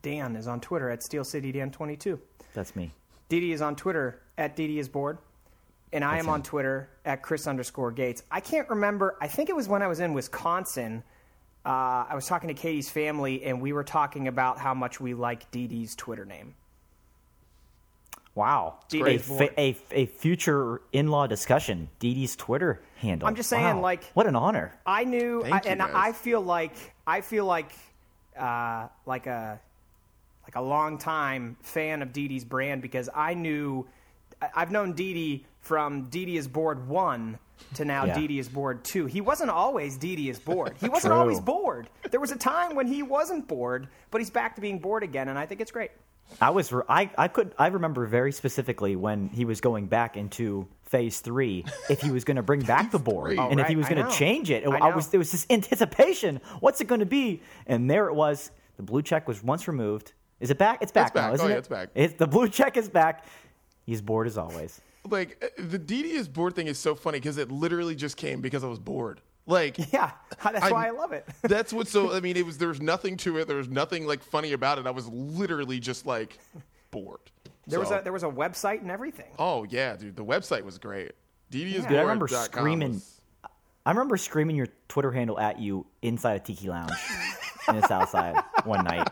dan 0.02 0.36
is 0.36 0.46
on 0.46 0.60
twitter 0.60 0.88
at 0.88 1.02
steel 1.02 1.24
city 1.24 1.50
dan 1.50 1.70
22 1.72 2.20
That's 2.54 2.76
me. 2.76 2.92
Didi 3.28 3.52
is 3.52 3.62
on 3.62 3.74
Twitter 3.74 4.20
at 4.38 4.54
Didi 4.54 4.78
is 4.78 4.88
bored. 4.88 5.18
And 5.92 6.04
I 6.04 6.18
am 6.18 6.28
on 6.28 6.42
Twitter 6.42 6.88
at 7.04 7.22
Chris 7.22 7.46
underscore 7.46 7.92
Gates. 7.92 8.22
I 8.30 8.40
can't 8.40 8.68
remember. 8.68 9.16
I 9.20 9.28
think 9.28 9.48
it 9.48 9.54
was 9.56 9.68
when 9.68 9.80
I 9.80 9.86
was 9.86 10.00
in 10.00 10.12
Wisconsin. 10.12 11.04
Uh, 11.64 12.04
I 12.08 12.14
was 12.14 12.26
talking 12.26 12.48
to 12.48 12.54
Katie's 12.54 12.90
family, 12.90 13.44
and 13.44 13.60
we 13.60 13.72
were 13.72 13.84
talking 13.84 14.26
about 14.28 14.58
how 14.58 14.74
much 14.74 15.00
we 15.00 15.14
like 15.14 15.50
Didi's 15.52 15.94
Twitter 15.94 16.24
name. 16.24 16.54
Wow. 18.34 18.78
Dee 18.88 19.02
A, 19.02 19.18
fa- 19.18 19.60
a, 19.60 19.76
a 19.92 20.06
future 20.06 20.80
in 20.92 21.08
law 21.08 21.26
discussion. 21.28 21.88
Dee 22.00 22.14
Dee's 22.14 22.34
Twitter 22.34 22.80
handle. 22.96 23.28
I'm 23.28 23.36
just 23.36 23.48
saying, 23.48 23.76
Wow. 23.76 23.82
like- 23.82 24.04
What 24.14 24.26
an 24.26 24.34
honor. 24.36 24.72
I 24.84 25.04
knew, 25.04 25.42
I, 25.44 25.48
you, 25.48 25.60
and 25.66 25.80
guys. 25.80 25.90
I 25.94 26.12
feel 26.12 26.40
like 26.40 26.74
I 27.06 27.20
feel 27.20 27.44
like 27.44 27.70
uh, 28.38 28.88
like 29.06 29.26
a 29.28 29.60
like 30.44 30.56
a 30.56 30.60
long 30.60 30.98
time 30.98 31.56
fan 31.62 32.02
of 32.02 32.12
Didi's 32.12 32.44
brand 32.44 32.82
because 32.82 33.08
I 33.14 33.34
knew 33.34 33.86
I- 34.42 34.50
I've 34.56 34.70
known 34.72 34.94
Didi 34.94 35.46
from 35.60 36.04
Didi 36.10 36.36
is 36.36 36.48
bored 36.48 36.88
one 36.88 37.38
to 37.74 37.84
now 37.84 38.04
Yeah. 38.04 38.14
Didi 38.18 38.40
is 38.40 38.48
bored 38.48 38.84
two. 38.84 39.06
He 39.06 39.20
wasn't 39.20 39.50
always 39.50 39.96
Didi 39.96 40.28
is 40.28 40.40
bored. 40.40 40.74
He 40.80 40.88
wasn't 40.90 41.12
True. 41.12 41.20
always 41.20 41.38
bored. 41.40 41.88
There 42.10 42.18
was 42.20 42.32
a 42.32 42.36
time 42.36 42.74
when 42.74 42.88
he 42.88 43.02
wasn't 43.04 43.46
bored, 43.46 43.86
but 44.10 44.20
he's 44.20 44.30
back 44.30 44.56
to 44.56 44.60
being 44.60 44.80
bored 44.80 45.04
again, 45.04 45.28
and 45.28 45.38
I 45.38 45.46
think 45.46 45.60
it's 45.60 45.70
great. 45.70 45.92
I 46.40 46.50
was 46.50 46.72
I, 46.88 47.10
I 47.16 47.28
could 47.28 47.54
I 47.58 47.68
remember 47.68 48.06
very 48.06 48.32
specifically 48.32 48.96
when 48.96 49.28
he 49.28 49.44
was 49.44 49.60
going 49.60 49.86
back 49.86 50.16
into 50.16 50.66
phase 50.82 51.20
three 51.20 51.64
if 51.88 52.00
he 52.00 52.10
was 52.10 52.24
going 52.24 52.36
to 52.36 52.42
bring 52.42 52.60
back 52.74 52.90
the 52.90 52.98
bored 52.98 53.38
Oh, 53.38 53.48
and 53.48 53.60
if 53.60 53.66
he 53.68 53.76
was 53.76 53.88
going 53.88 54.04
to 54.04 54.10
change 54.10 54.50
it. 54.50 54.66
I 54.66 54.78
I, 54.78 54.94
was 54.94 55.08
there 55.08 55.18
was 55.18 55.32
this 55.32 55.46
anticipation. 55.50 56.40
What's 56.60 56.80
it 56.80 56.86
going 56.86 57.00
to 57.00 57.06
be? 57.06 57.42
And 57.66 57.90
there 57.90 58.08
it 58.08 58.14
was. 58.14 58.50
The 58.76 58.82
blue 58.82 59.02
check 59.02 59.28
was 59.28 59.42
once 59.42 59.68
removed. 59.68 60.12
Is 60.40 60.50
it 60.50 60.58
back? 60.58 60.78
It's 60.82 60.90
back, 60.92 61.14
now, 61.14 61.28
back. 61.28 61.34
isn't 61.34 61.46
Oh, 61.46 61.54
it? 61.54 61.58
it's 61.58 61.68
back. 61.68 61.88
It's, 61.94 62.14
the 62.14 62.26
blue 62.26 62.48
check 62.48 62.76
is 62.76 62.88
back. 62.88 63.24
He's 63.86 64.02
bored 64.02 64.26
as 64.26 64.36
always. 64.36 64.80
Like 65.08 65.42
uh, 65.58 65.62
the 65.62 65.78
DD 65.78 66.04
is 66.14 66.28
bored 66.28 66.54
thing 66.56 66.66
is 66.66 66.78
so 66.78 66.94
funny 66.94 67.18
because 67.20 67.38
it 67.38 67.52
literally 67.52 67.94
just 67.94 68.16
came 68.16 68.40
because 68.40 68.64
I 68.64 68.66
was 68.66 68.78
bored. 68.78 69.20
Like 69.46 69.76
Yeah, 69.92 70.10
that's 70.42 70.62
I'm- 70.62 70.72
why 70.72 70.86
I 70.88 70.90
love 70.90 71.12
it. 71.12 71.26
That's 71.42 71.72
what 71.72 71.86
so 71.88 72.12
I 72.14 72.20
mean 72.26 72.36
it 72.36 72.46
was 72.46 72.58
there 72.58 72.68
was 72.68 72.80
nothing 72.80 73.16
to 73.18 73.38
it. 73.38 73.46
There 73.48 73.56
was 73.58 73.68
nothing 73.68 74.06
like 74.06 74.22
funny 74.22 74.52
about 74.52 74.78
it. 74.78 74.86
I 74.86 74.90
was 74.90 75.06
literally 75.08 75.80
just 75.80 76.06
like 76.06 76.38
bored. 76.90 77.20
There 77.66 77.80
was 77.80 77.90
a 77.90 78.00
there 78.02 78.12
was 78.12 78.22
a 78.22 78.28
website 78.28 78.80
and 78.80 78.90
everything. 78.90 79.30
Oh 79.38 79.64
yeah, 79.68 79.96
dude. 79.96 80.16
The 80.16 80.24
website 80.24 80.64
was 80.64 80.78
great. 80.78 81.12
DD 81.52 81.74
is 81.74 81.84
Dude, 81.86 81.96
I 81.98 82.00
remember 82.02 82.26
screaming- 82.28 82.94
was- 82.94 83.20
I 83.86 83.90
remember 83.90 84.16
screaming 84.16 84.56
your 84.56 84.68
Twitter 84.88 85.12
handle 85.12 85.38
at 85.38 85.58
you 85.58 85.84
inside 86.00 86.36
a 86.36 86.40
tiki 86.40 86.70
lounge 86.70 86.90
in 87.68 87.76
the 87.76 87.86
South 87.86 88.08
Side 88.08 88.42
one 88.64 88.82
night. 88.84 89.06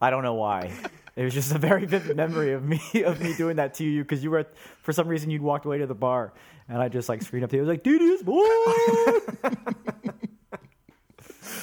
I 0.00 0.10
don't 0.10 0.22
know 0.22 0.34
why. 0.34 0.70
It 1.16 1.24
was 1.24 1.34
just 1.34 1.52
a 1.54 1.58
very 1.58 1.84
vivid 1.86 2.16
memory 2.16 2.52
of 2.52 2.62
me 2.62 2.80
of 3.04 3.20
me 3.20 3.34
doing 3.34 3.56
that 3.56 3.74
to 3.74 3.84
you 3.84 4.02
because 4.02 4.22
you 4.22 4.30
were 4.30 4.46
for 4.82 4.92
some 4.92 5.08
reason 5.08 5.30
you'd 5.30 5.42
walked 5.42 5.64
away 5.66 5.78
to 5.78 5.86
the 5.86 5.94
bar 5.96 6.32
and 6.68 6.82
I 6.82 6.88
just 6.88 7.08
like 7.08 7.22
screamed 7.22 7.44
up 7.44 7.50
to 7.50 7.56
you. 7.56 7.62
I 7.62 7.64
was 7.66 7.68
like, 7.68 7.82
"Dude, 7.82 8.02
is 8.02 8.22
bored." 8.22 8.46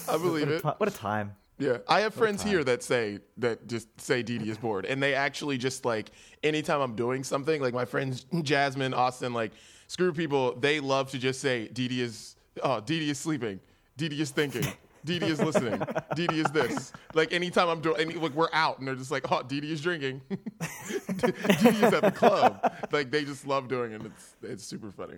I 0.10 0.18
believe 0.18 0.50
it. 0.50 0.64
what 0.64 0.88
a 0.88 0.92
time! 0.92 1.36
Yeah, 1.60 1.78
I 1.88 2.02
have 2.02 2.14
friends 2.14 2.44
here 2.44 2.64
that 2.64 2.84
say 2.84 3.20
that 3.38 3.68
just 3.68 3.88
say 4.00 4.24
DD 4.24 4.48
is 4.48 4.58
bored, 4.58 4.86
and 4.86 5.02
they 5.02 5.14
actually 5.14 5.58
just 5.58 5.86
like 5.86 6.12
anytime 6.44 6.82
I'm 6.82 6.96
doing 6.96 7.24
something, 7.24 7.62
like 7.62 7.74
my 7.74 7.86
friends 7.86 8.26
Jasmine, 8.42 8.94
Austin, 8.94 9.34
like 9.34 9.52
screw 9.88 10.14
people, 10.14 10.56
they 10.56 10.80
love 10.80 11.12
to 11.12 11.20
just 11.20 11.40
say 11.42 11.70
DD 11.74 12.00
is 12.00 12.36
Oh, 12.62 12.80
Didi 12.80 13.10
is 13.10 13.20
sleeping. 13.20 13.60
Didi 13.98 14.22
is 14.22 14.32
thinking. 14.32 14.66
Didi 15.06 15.28
is 15.28 15.42
listening. 15.42 15.82
Didi 16.16 16.40
is 16.40 16.52
this. 16.52 16.94
Like 17.14 17.34
anytime 17.34 17.70
I'm 17.70 17.82
doing, 17.82 18.00
any, 18.00 18.14
like 18.16 18.34
we're 18.34 18.50
out 18.54 18.80
and 18.80 18.88
they're 18.88 18.96
just 18.96 19.12
like, 19.12 19.32
oh, 19.32 19.44
Didi 19.44 19.72
is 19.72 19.82
drinking. 19.82 20.22
Didi 20.30 21.34
is 21.68 21.94
at 21.94 22.02
the 22.02 22.12
club. 22.14 22.74
Like 22.92 23.12
they 23.12 23.24
just 23.26 23.46
love 23.46 23.68
doing 23.68 23.92
it. 23.92 24.02
It's 24.06 24.36
it's 24.42 24.64
super 24.64 24.92
funny. 24.92 25.18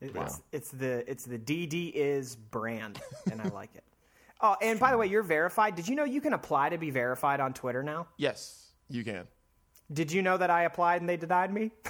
It's, 0.00 0.42
it's 0.52 0.70
the 0.70 1.10
it's 1.10 1.24
the 1.24 1.38
DD 1.38 1.92
is 1.94 2.36
brand, 2.36 3.00
and 3.30 3.40
I 3.40 3.48
like 3.48 3.70
it. 3.74 3.84
Oh, 4.40 4.54
and 4.60 4.78
by 4.78 4.90
the 4.90 4.98
way, 4.98 5.06
you're 5.06 5.22
verified. 5.22 5.74
Did 5.74 5.88
you 5.88 5.96
know 5.96 6.04
you 6.04 6.20
can 6.20 6.34
apply 6.34 6.68
to 6.68 6.78
be 6.78 6.90
verified 6.90 7.40
on 7.40 7.54
Twitter 7.54 7.82
now? 7.82 8.06
Yes, 8.18 8.72
you 8.90 9.02
can. 9.02 9.26
Did 9.92 10.12
you 10.12 10.20
know 10.20 10.36
that 10.36 10.50
I 10.50 10.64
applied 10.64 11.00
and 11.00 11.08
they 11.08 11.16
denied 11.16 11.52
me? 11.52 11.70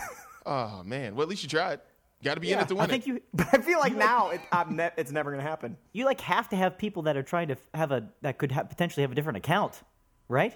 Oh 0.48 0.84
man. 0.84 1.16
Well, 1.16 1.24
at 1.24 1.28
least 1.28 1.42
you 1.42 1.48
tried. 1.48 1.80
Got 2.24 2.34
to 2.34 2.40
be 2.40 2.52
in 2.52 2.58
it 2.58 2.68
to 2.68 2.74
win 2.74 2.84
I 2.84 2.86
think 2.86 3.04
it. 3.04 3.08
you 3.08 3.20
but 3.34 3.48
I 3.52 3.58
feel 3.58 3.78
like 3.78 3.94
now 3.94 4.30
it, 4.30 4.40
I'm 4.50 4.76
ne- 4.76 4.90
it's 4.96 5.12
never 5.12 5.30
going 5.30 5.42
to 5.42 5.48
happen. 5.48 5.76
you 5.92 6.04
like 6.04 6.20
have 6.22 6.48
to 6.50 6.56
have 6.56 6.78
people 6.78 7.02
that 7.02 7.16
are 7.16 7.22
trying 7.22 7.48
to 7.48 7.56
have 7.74 7.92
a 7.92 8.08
that 8.22 8.38
could 8.38 8.52
ha- 8.52 8.62
potentially 8.64 9.02
have 9.02 9.12
a 9.12 9.14
different 9.14 9.36
account, 9.38 9.82
right? 10.28 10.54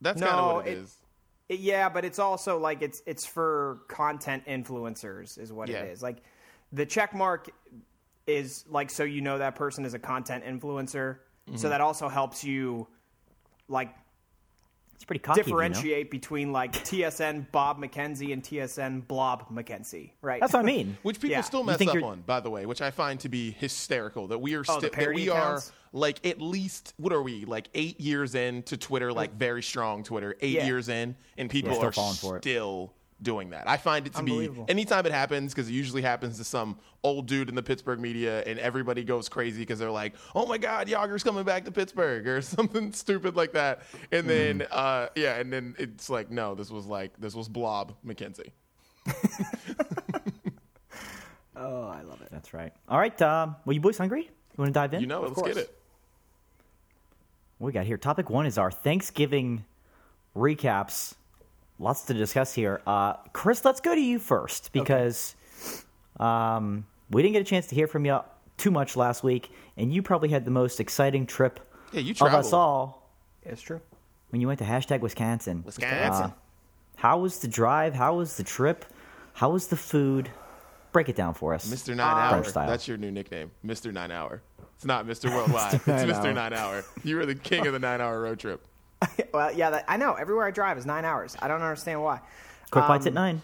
That's 0.00 0.20
kind 0.20 0.32
of 0.34 0.38
No, 0.48 0.54
what 0.56 0.66
it 0.68 0.72
it- 0.72 0.78
is. 0.78 0.96
It- 1.48 1.60
yeah, 1.60 1.88
but 1.88 2.04
it's 2.04 2.18
also 2.18 2.58
like 2.58 2.82
it's 2.82 3.02
it's 3.06 3.24
for 3.24 3.80
content 3.88 4.44
influencers 4.46 5.38
is 5.38 5.50
what 5.52 5.68
Yeah. 5.70 5.78
it 5.80 5.92
is. 5.92 6.02
Like 6.02 6.18
the 6.72 6.84
check 6.84 7.14
mark 7.14 7.48
is 8.26 8.64
like 8.68 8.90
so 8.90 9.04
you 9.04 9.22
know 9.22 9.38
that 9.38 9.54
person 9.54 9.86
is 9.86 9.94
a 9.94 9.98
content 9.98 10.44
influencer. 10.44 11.16
Mm-hmm. 11.48 11.56
So 11.56 11.70
that 11.70 11.80
also 11.80 12.08
helps 12.10 12.44
you 12.44 12.86
like 13.68 13.94
It's 14.98 15.04
pretty 15.04 15.20
cocky. 15.20 15.38
you 15.38 15.42
know? 15.44 15.60
differentiate 15.60 16.10
between 16.10 16.50
like 16.50 16.72
TSN 16.72 17.46
Bob 17.52 17.80
McKenzie 17.80 18.32
and 18.32 18.42
TSN 18.42 19.06
Blob 19.06 19.48
McKenzie, 19.48 20.10
right? 20.22 20.40
That's 20.40 20.52
what 20.52 20.58
I 20.58 20.62
mean. 20.64 20.98
Which 21.02 21.20
people 21.20 21.30
Yeah. 21.30 21.42
still 21.42 21.62
mess 21.62 21.80
up 21.80 21.94
you're- 21.94 22.02
on, 22.02 22.22
by 22.22 22.40
the 22.40 22.50
way, 22.50 22.66
which 22.66 22.82
I 22.82 22.90
find 22.90 23.20
to 23.20 23.28
be 23.28 23.52
hysterical. 23.52 24.26
That 24.26 24.38
we 24.38 24.54
are 24.54 24.64
Oh, 24.68 24.80
the 24.80 24.88
still 24.88 24.90
that 25.04 25.14
we 25.14 25.28
accounts? 25.28 25.68
are 25.70 25.72
like 25.92 26.26
at 26.26 26.40
least 26.42 26.94
what 26.96 27.12
are 27.12 27.22
we 27.22 27.44
like 27.44 27.68
eight 27.74 28.00
years 28.00 28.34
into 28.34 28.76
Twitter, 28.76 29.12
like 29.12 29.34
very 29.34 29.62
strong 29.62 30.02
Twitter, 30.02 30.36
eight 30.40 30.56
Yeah. 30.56 30.66
years 30.66 30.88
in, 30.88 31.14
and 31.36 31.48
people 31.48 31.74
still 31.74 31.86
are 31.86 31.92
falling 31.92 32.16
for 32.16 32.36
it. 32.36 32.42
still 32.42 32.92
doing 33.20 33.50
that. 33.50 33.68
I 33.68 33.76
find 33.76 34.06
it 34.06 34.14
to 34.14 34.22
be 34.22 34.48
anytime 34.68 35.04
it 35.06 35.12
happens 35.12 35.52
because 35.52 35.68
it 35.68 35.72
usually 35.72 36.02
happens 36.02 36.38
to 36.38 36.44
some 36.44 36.78
old 37.02 37.26
dude 37.26 37.48
in 37.48 37.54
the 37.54 37.62
Pittsburgh 37.62 37.98
media, 38.00 38.42
and 38.44 38.58
everybody 38.58 39.02
goes 39.04 39.28
crazy 39.28 39.60
because 39.60 39.78
they're 39.78 39.90
like, 39.90 40.14
"Oh 40.34 40.46
my 40.46 40.58
God, 40.58 40.88
Jagr's 40.88 41.22
coming 41.24 41.44
back 41.44 41.64
to 41.64 41.70
Pittsburgh" 41.72 42.26
or 42.28 42.40
something 42.42 42.92
stupid 42.92 43.34
like 43.36 43.52
that. 43.52 43.82
And 44.12 44.28
then, 44.28 44.58
Mm-hmm. 44.60 44.72
uh, 44.72 45.06
yeah, 45.16 45.36
and 45.38 45.52
then 45.52 45.74
it's 45.78 46.08
like, 46.08 46.30
no, 46.30 46.54
this 46.54 46.70
was 46.70 46.86
like 46.86 47.12
this 47.18 47.34
was 47.34 47.48
Blob 47.48 47.94
McKenzie. 48.06 48.50
oh, 51.56 51.88
I 51.88 52.02
love 52.02 52.20
it. 52.22 52.28
That's 52.30 52.54
right. 52.54 52.72
All 52.88 52.98
right. 52.98 53.20
Um, 53.22 53.56
well, 53.64 53.74
you 53.74 53.80
boys 53.80 53.98
hungry? 53.98 54.22
You 54.22 54.28
want 54.56 54.68
to 54.68 54.72
dive 54.72 54.94
in? 54.94 55.00
You 55.00 55.06
know, 55.06 55.20
it. 55.24 55.28
let's 55.28 55.34
course. 55.34 55.54
get 55.54 55.62
it. 55.64 55.74
What 57.58 57.66
we 57.66 57.72
got 57.72 57.86
here. 57.86 57.96
Topic 57.96 58.30
one 58.30 58.46
is 58.46 58.58
our 58.58 58.70
Thanksgiving 58.70 59.64
recaps. 60.36 61.14
Lots 61.78 62.02
to 62.02 62.14
discuss 62.14 62.52
here. 62.54 62.80
Uh, 62.86 63.14
Chris, 63.32 63.64
let's 63.64 63.80
go 63.80 63.94
to 63.94 64.00
you 64.00 64.18
first 64.18 64.72
because 64.72 65.36
um, 66.18 66.86
we 67.10 67.22
didn't 67.22 67.34
get 67.34 67.42
a 67.42 67.44
chance 67.44 67.66
to 67.68 67.74
hear 67.74 67.86
from 67.86 68.04
you 68.04 68.18
too 68.56 68.70
much 68.70 68.96
last 68.96 69.22
week, 69.22 69.50
and 69.76 69.92
you 69.92 70.02
probably 70.02 70.28
had 70.28 70.44
the 70.44 70.50
most 70.50 70.80
exciting 70.80 71.24
trip 71.26 71.60
Yeah, 71.92 72.00
you 72.00 72.12
of 72.12 72.22
us 72.22 72.50
traveled. 72.50 72.54
all 72.54 73.10
It's 73.44 73.62
true. 73.62 73.80
when 74.30 74.40
you 74.40 74.48
went 74.48 74.58
to 74.58 74.64
hashtag 74.64 75.00
Wisconsin. 75.00 75.62
Wisconsin. 75.64 76.24
Uh, 76.26 76.30
how 76.96 77.18
was 77.18 77.38
the 77.38 77.48
drive? 77.48 77.94
How 77.94 78.16
was 78.16 78.36
the 78.36 78.42
trip? 78.42 78.84
How 79.34 79.50
was 79.50 79.68
the 79.68 79.76
food? 79.76 80.30
Break 80.90 81.08
it 81.08 81.14
down 81.14 81.34
for 81.34 81.54
us. 81.54 81.70
Mr. 81.72 81.94
Nine 81.94 82.34
Hour. 82.34 82.42
Style. 82.42 82.66
That's 82.66 82.88
your 82.88 82.96
new 82.96 83.12
nickname, 83.12 83.52
Mr. 83.64 83.92
Nine 83.92 84.10
Hour. 84.10 84.42
It's 84.74 84.84
not 84.84 85.06
Mr. 85.06 85.32
Worldwide. 85.32 85.74
it's 85.74 85.86
Nine 85.86 86.08
Mr. 86.08 86.24
Hour. 86.24 86.32
Nine 86.32 86.52
Hour. 86.54 86.84
You 87.04 87.16
were 87.16 87.26
the 87.26 87.34
king 87.36 87.66
of 87.68 87.72
the 87.72 87.78
nine 87.78 88.00
hour 88.00 88.20
road 88.20 88.40
trip. 88.40 88.66
Well, 89.32 89.52
yeah, 89.52 89.70
that, 89.70 89.84
I 89.88 89.96
know. 89.96 90.14
Everywhere 90.14 90.46
I 90.46 90.50
drive 90.50 90.78
is 90.78 90.86
nine 90.86 91.04
hours. 91.04 91.36
I 91.40 91.48
don't 91.48 91.60
understand 91.62 92.02
why. 92.02 92.20
Quick 92.70 92.86
bites 92.88 93.04
Um, 93.06 93.08
at 93.08 93.14
nine. 93.14 93.42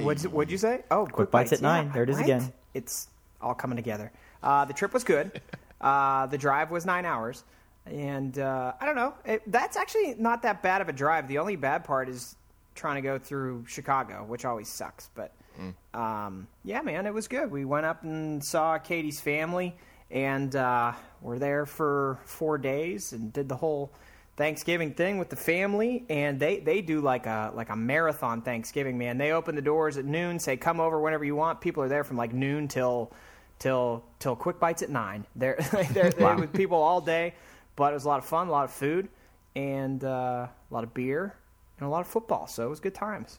What'd, 0.00 0.32
what'd 0.32 0.50
you 0.50 0.58
say? 0.58 0.82
Oh, 0.90 1.06
quick, 1.06 1.30
Bites 1.30 1.52
at 1.52 1.60
nine. 1.62 1.86
Yeah, 1.86 1.92
There 1.92 2.02
it 2.02 2.10
is 2.10 2.16
right? 2.16 2.24
again. 2.24 2.52
It's 2.72 3.08
all 3.40 3.54
coming 3.54 3.76
together. 3.76 4.10
Uh, 4.42 4.64
the 4.64 4.72
trip 4.72 4.92
was 4.92 5.04
good. 5.04 5.40
Uh, 5.80 6.24
the 6.28 6.38
drive 6.38 6.70
was 6.70 6.86
nine 6.86 7.04
hours, 7.04 7.44
and 7.84 8.38
uh, 8.38 8.72
I 8.80 8.86
don't 8.86 8.96
know. 8.96 9.12
It, 9.26 9.42
that's 9.46 9.76
actually 9.76 10.14
not 10.18 10.40
that 10.42 10.62
bad 10.62 10.80
of 10.80 10.88
a 10.88 10.94
drive. 10.94 11.28
The 11.28 11.36
only 11.36 11.56
bad 11.56 11.84
part 11.84 12.08
is 12.08 12.36
trying 12.74 12.94
to 12.94 13.02
go 13.02 13.18
through 13.18 13.66
Chicago, 13.68 14.24
which 14.26 14.46
always 14.46 14.68
sucks. 14.70 15.10
But 15.14 15.32
um, 15.92 16.46
yeah, 16.64 16.80
man, 16.80 17.04
it 17.04 17.12
was 17.12 17.28
good. 17.28 17.50
We 17.50 17.66
went 17.66 17.84
up 17.84 18.02
and 18.02 18.42
saw 18.42 18.78
Katie's 18.78 19.20
family, 19.20 19.76
and 20.10 20.56
uh, 20.56 20.92
we're 21.20 21.38
there 21.38 21.66
for 21.66 22.18
four 22.24 22.56
days 22.56 23.12
and 23.12 23.30
did 23.30 23.46
the 23.50 23.56
whole 23.56 23.92
Thanksgiving 24.36 24.92
thing 24.94 25.18
with 25.18 25.28
the 25.30 25.36
family. 25.36 26.04
And 26.10 26.40
they, 26.40 26.58
they 26.60 26.80
do 26.82 27.00
like 27.00 27.26
a 27.26 27.52
like 27.54 27.70
a 27.70 27.76
marathon 27.76 28.42
Thanksgiving, 28.42 28.98
man. 28.98 29.18
They 29.18 29.32
open 29.32 29.54
the 29.54 29.62
doors 29.62 29.96
at 29.96 30.04
noon, 30.04 30.38
say 30.38 30.56
come 30.56 30.80
over 30.80 31.00
whenever 31.00 31.24
you 31.24 31.36
want. 31.36 31.60
People 31.60 31.82
are 31.82 31.88
there 31.88 32.04
from 32.04 32.16
like 32.16 32.32
noon 32.32 32.66
till 32.68 33.12
till 33.58 34.04
till 34.18 34.34
quick 34.36 34.58
bites 34.58 34.82
at 34.82 34.90
nine. 34.90 35.24
They're 35.36 35.56
they're, 35.70 36.10
they're 36.10 36.12
Wow. 36.18 36.38
with 36.40 36.52
people 36.52 36.78
all 36.78 37.00
day, 37.00 37.34
but 37.76 37.92
it 37.92 37.94
was 37.94 38.04
a 38.04 38.08
lot 38.08 38.18
of 38.18 38.24
fun, 38.24 38.48
a 38.48 38.50
lot 38.50 38.64
of 38.64 38.72
food, 38.72 39.08
and 39.54 40.02
uh, 40.04 40.46
a 40.48 40.74
lot 40.74 40.82
of 40.84 40.92
beer 40.94 41.34
and 41.78 41.86
a 41.86 41.90
lot 41.90 42.00
of 42.00 42.06
football. 42.08 42.46
So 42.46 42.66
it 42.66 42.70
was 42.70 42.80
good 42.80 42.94
times. 42.94 43.38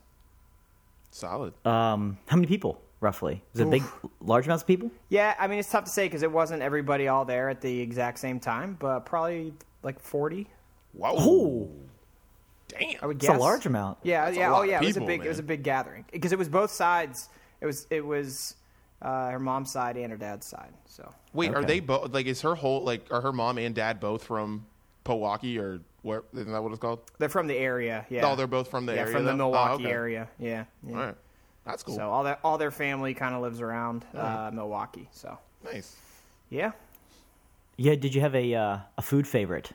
Solid. 1.12 1.54
Um, 1.66 2.18
how 2.28 2.36
many 2.36 2.48
people 2.48 2.82
roughly? 3.00 3.42
Was 3.54 3.62
it 3.62 3.70
big, 3.70 3.84
large 4.22 4.46
amounts 4.48 4.64
of 4.64 4.68
people? 4.68 4.92
Yeah, 5.10 5.34
I 5.40 5.48
mean 5.48 5.60
it's 5.60 5.70
tough 5.70 5.86
to 5.86 5.90
say 5.90 6.06
because 6.08 6.24
it 6.24 6.32
wasn't 6.32 6.62
everybody 6.62 7.08
all 7.08 7.26
there 7.26 7.50
at 7.50 7.62
the 7.62 7.80
exact 7.82 8.20
same 8.20 8.40
time, 8.40 8.76
but 8.80 9.02
probably 9.06 9.54
like 9.84 10.00
forty. 10.00 10.48
Whoa. 10.96 11.14
Oh, 11.18 11.70
Damn. 12.68 12.96
I 13.02 13.06
would 13.06 13.18
it's 13.18 13.28
guess 13.28 13.36
a 13.38 13.40
large 13.40 13.66
amount. 13.66 14.00
Yeah, 14.04 14.26
That's 14.26 14.38
a 14.38 14.40
yeah, 14.40 14.52
lot 14.52 14.60
oh 14.60 14.64
of 14.64 14.70
yeah. 14.70 14.82
it 14.82 14.86
was 14.86 14.98
a 14.98 15.00
people, 15.00 15.08
big, 15.08 15.26
it 15.26 15.30
was 15.30 15.40
a 15.40 15.44
big 15.44 15.64
gathering 15.64 16.06
because 16.12 16.32
it 16.32 16.40
was 16.40 16.50
both 16.50 16.72
sides. 16.72 17.30
It 17.62 17.66
was 17.66 17.88
it 17.90 18.06
was 18.06 18.56
uh, 19.02 19.30
her 19.30 19.40
mom's 19.40 19.72
side 19.72 19.98
and 19.98 20.12
her 20.12 20.18
dad's 20.18 20.46
side. 20.48 20.74
So 20.86 21.10
Wait, 21.34 21.54
are 21.54 21.64
they 21.64 21.80
both 21.80 22.12
like? 22.14 22.26
Is 22.26 22.42
her 22.42 22.56
whole 22.56 22.82
like? 22.84 23.06
Are 23.12 23.22
her 23.22 23.32
mom 23.32 23.58
and 23.60 23.76
dad 23.76 24.00
both 24.00 24.24
from 24.24 24.66
Milwaukee 25.08 25.60
or 25.60 25.80
where? 26.02 26.24
Isn't 26.34 26.52
that 26.52 26.62
what 26.64 26.72
it's 26.72 26.80
called? 26.82 27.00
they're 27.20 27.30
from 27.30 27.48
the 27.48 27.56
area. 27.58 28.06
Yeah, 28.10 28.26
Oh, 28.30 28.36
they're 28.36 28.48
both 28.48 28.70
from 28.70 28.86
the 28.88 28.94
yeah 28.94 29.02
area. 29.02 29.14
from 29.14 29.26
the? 29.26 29.36
Milwaukee 29.36 29.84
Oh, 29.84 29.88
okay. 29.88 29.94
area. 29.94 30.28
Yeah, 30.40 30.66
yeah. 30.86 30.98
All 30.98 31.06
right, 31.06 31.16
that's 31.66 31.84
cool. 31.84 31.96
So 31.96 32.10
all 32.10 32.24
that 32.24 32.40
all 32.44 32.58
their 32.58 32.72
family 32.72 33.14
kind 33.14 33.36
of 33.36 33.42
lives 33.42 33.62
around 33.62 34.06
uh, 34.16 34.50
Milwaukee. 34.54 35.08
So 35.12 35.38
nice. 35.64 35.96
yeah. 36.50 36.72
Yeah. 37.78 37.96
Did 37.96 38.16
you 38.16 38.22
have 38.22 38.34
a 38.36 38.54
uh, 38.56 38.78
a 38.98 39.02
food 39.04 39.28
favorite? 39.28 39.72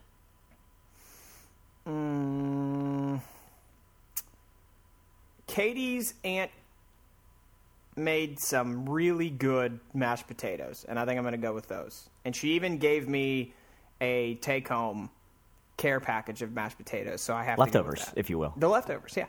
Katie's 5.50 6.14
aunt 6.25 6.50
made 7.97 8.38
some 8.38 8.88
really 8.88 9.30
good 9.30 9.80
mashed 9.92 10.26
potatoes, 10.26 10.87
and 10.88 10.99
I 10.99 11.04
think 11.04 11.19
I'm 11.19 11.25
going 11.25 11.33
to 11.33 11.38
go 11.38 11.52
with 11.52 11.66
those. 11.69 12.09
And 12.25 12.35
she 12.35 12.52
even 12.52 12.78
gave 12.78 13.09
me 13.09 13.52
a 14.00 14.37
take 14.37 14.69
home 14.69 15.11
care 15.76 15.99
package 16.00 16.42
of 16.42 16.52
mashed 16.52 16.78
potatoes, 16.78 17.21
so 17.21 17.35
I 17.35 17.42
have 17.42 17.57
to 17.59 17.64
go 17.64 17.64
with 17.64 17.75
Leftovers, 17.75 18.12
if 18.16 18.30
you 18.30 18.38
will. 18.38 18.54
the 18.57 18.69
leftovers. 18.69 19.14
Yeah. 19.16 19.26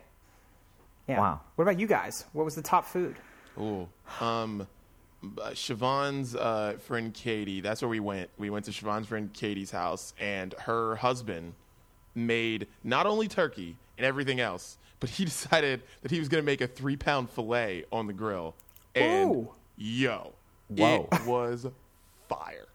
Yeah. 1.07 1.19
Wow. 1.19 1.41
What 1.55 1.63
about 1.63 1.79
you 1.79 1.87
guys? 1.87 2.25
What 2.33 2.45
was 2.45 2.55
the 2.55 2.61
top 2.61 2.85
food? 2.85 3.15
Ooh. 3.59 3.87
Um, 4.19 4.67
uh, 5.23 5.49
Siobhan's 5.49 6.35
uh, 6.35 6.75
friend 6.79 7.13
Katie. 7.13 7.61
That's 7.61 7.81
where 7.81 7.89
we 7.89 7.99
went. 7.99 8.29
We 8.37 8.49
went 8.49 8.65
to 8.65 8.71
Siobhan's 8.71 9.07
friend 9.07 9.33
Katie's 9.33 9.71
house, 9.71 10.13
and 10.19 10.53
her 10.59 10.95
husband 10.97 11.53
made 12.13 12.67
not 12.83 13.05
only 13.07 13.27
turkey 13.27 13.77
and 13.97 14.05
everything 14.05 14.39
else, 14.39 14.77
but 15.01 15.09
he 15.09 15.25
decided 15.25 15.81
that 16.01 16.11
he 16.11 16.19
was 16.19 16.29
going 16.29 16.41
to 16.41 16.45
make 16.45 16.61
a 16.61 16.67
three-pound 16.67 17.29
fillet 17.29 17.83
on 17.91 18.07
the 18.07 18.13
grill. 18.13 18.55
And 18.95 19.35
Ooh. 19.35 19.49
yo, 19.77 20.31
Whoa. 20.69 21.09
it 21.11 21.25
was 21.25 21.67
fire. 22.29 22.67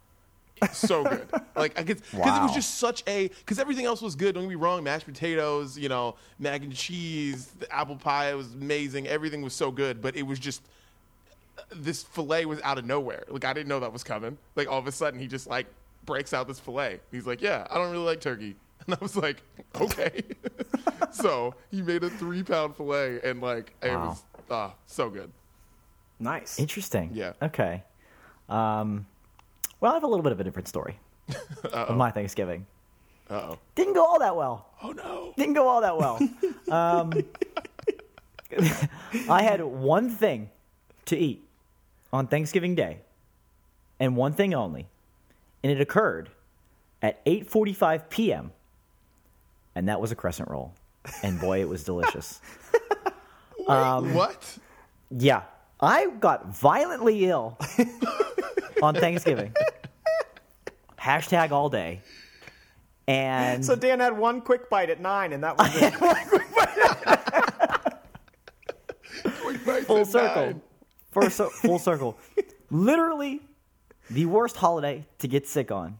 So 0.72 1.04
good. 1.04 1.28
like 1.54 1.78
I 1.78 1.82
guess 1.82 2.00
because 2.00 2.38
it 2.38 2.42
was 2.42 2.54
just 2.54 2.76
such 2.78 3.02
a 3.06 3.28
because 3.28 3.58
everything 3.58 3.84
else 3.84 4.00
was 4.00 4.14
good. 4.14 4.34
Don't 4.34 4.44
get 4.44 4.48
me 4.48 4.54
wrong. 4.54 4.82
Mashed 4.82 5.04
potatoes, 5.04 5.76
you 5.76 5.90
know, 5.90 6.14
mac 6.38 6.62
and 6.62 6.74
cheese, 6.74 7.48
the 7.58 7.70
apple 7.70 7.96
pie 7.96 8.34
was 8.34 8.54
amazing. 8.54 9.06
Everything 9.06 9.42
was 9.42 9.52
so 9.52 9.70
good, 9.70 10.00
but 10.00 10.16
it 10.16 10.22
was 10.22 10.38
just 10.38 10.62
this 11.74 12.02
fillet 12.02 12.46
was 12.46 12.58
out 12.62 12.78
of 12.78 12.86
nowhere. 12.86 13.24
Like 13.28 13.44
I 13.44 13.52
didn't 13.52 13.68
know 13.68 13.80
that 13.80 13.92
was 13.92 14.02
coming. 14.02 14.38
Like 14.54 14.66
all 14.66 14.78
of 14.78 14.86
a 14.86 14.92
sudden 14.92 15.20
he 15.20 15.26
just 15.26 15.46
like 15.46 15.66
breaks 16.06 16.32
out 16.32 16.48
this 16.48 16.58
fillet. 16.58 17.00
He's 17.10 17.26
like, 17.26 17.42
"Yeah, 17.42 17.66
I 17.70 17.74
don't 17.74 17.92
really 17.92 18.04
like 18.04 18.22
turkey." 18.22 18.56
And 18.86 18.94
I 18.94 18.98
was 19.00 19.16
like, 19.16 19.42
"Okay." 19.80 20.22
so 21.10 21.54
he 21.70 21.82
made 21.82 22.04
a 22.04 22.10
three 22.10 22.42
pound 22.42 22.76
fillet, 22.76 23.20
and 23.24 23.40
like 23.40 23.74
it 23.82 23.88
Wow. 23.90 24.08
was 24.08 24.22
ah 24.50 24.74
so 24.86 25.10
good. 25.10 25.30
Nice. 26.20 26.58
Interesting. 26.58 27.10
Yeah. 27.12 27.32
Okay. 27.42 27.82
Um, 28.48 29.06
well, 29.80 29.92
I 29.92 29.94
have 29.94 30.04
a 30.04 30.06
little 30.06 30.22
bit 30.22 30.32
of 30.32 30.40
a 30.40 30.44
different 30.44 30.68
story 30.68 30.98
of 31.72 31.96
my 31.96 32.10
Thanksgiving. 32.10 32.66
Uh 33.28 33.34
oh. 33.34 33.58
Didn't 33.74 33.94
go 33.94 34.04
all 34.04 34.20
that 34.20 34.36
well. 34.36 34.66
Oh 34.82 34.92
no. 34.92 35.34
Didn't 35.36 35.54
go 35.54 35.66
all 35.66 35.80
that 35.80 35.96
well. 35.98 36.20
um, 36.70 37.12
I 39.28 39.42
had 39.42 39.62
one 39.62 40.08
thing 40.10 40.50
to 41.06 41.16
eat 41.16 41.42
on 42.12 42.28
Thanksgiving 42.28 42.74
Day, 42.74 42.98
and 43.98 44.16
one 44.16 44.32
thing 44.32 44.54
only. 44.54 44.86
And 45.62 45.72
it 45.72 45.80
occurred 45.80 46.30
at 47.02 47.24
8:45 47.24 48.08
p.m. 48.08 48.52
and 49.76 49.88
that 49.88 50.00
was 50.00 50.10
a 50.10 50.16
crescent 50.16 50.50
roll. 50.50 50.74
And 51.22 51.38
boy, 51.40 51.60
it 51.60 51.68
was 51.68 51.84
delicious. 51.84 52.40
Um, 53.68 54.14
what? 54.14 54.58
Yeah. 55.10 55.42
I 55.80 56.08
got 56.20 56.54
violently 56.54 57.24
ill 57.28 57.58
on 58.80 58.94
Thanksgiving. 58.94 59.52
Hashtag 60.96 61.50
all 61.50 61.68
day. 61.68 62.00
And 63.08 63.64
So 63.66 63.74
Dan 63.74 63.98
had 63.98 64.16
one 64.16 64.40
quick 64.40 64.70
bite 64.70 64.88
at 64.88 65.00
nine, 65.00 65.32
and 65.32 65.42
that 65.42 65.58
was 65.58 65.68
it. 65.82 65.94
Quick 69.40 69.64
bites 69.66 69.86
full 69.86 69.98
at 70.02 70.06
circle. 70.06 70.46
nine. 70.46 70.62
For 71.10 71.28
full 71.30 71.80
circle. 71.80 72.18
Literally 72.70 73.40
the 74.10 74.26
worst 74.26 74.56
holiday 74.56 75.04
to 75.18 75.26
get 75.26 75.48
sick 75.48 75.72
on 75.72 75.98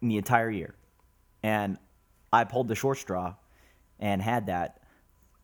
in 0.00 0.08
the 0.08 0.16
entire 0.16 0.48
year. 0.50 0.74
And 1.42 1.76
I 2.34 2.44
pulled 2.44 2.66
the 2.66 2.74
short 2.74 2.98
straw 2.98 3.34
and 4.00 4.20
had 4.20 4.46
that. 4.46 4.80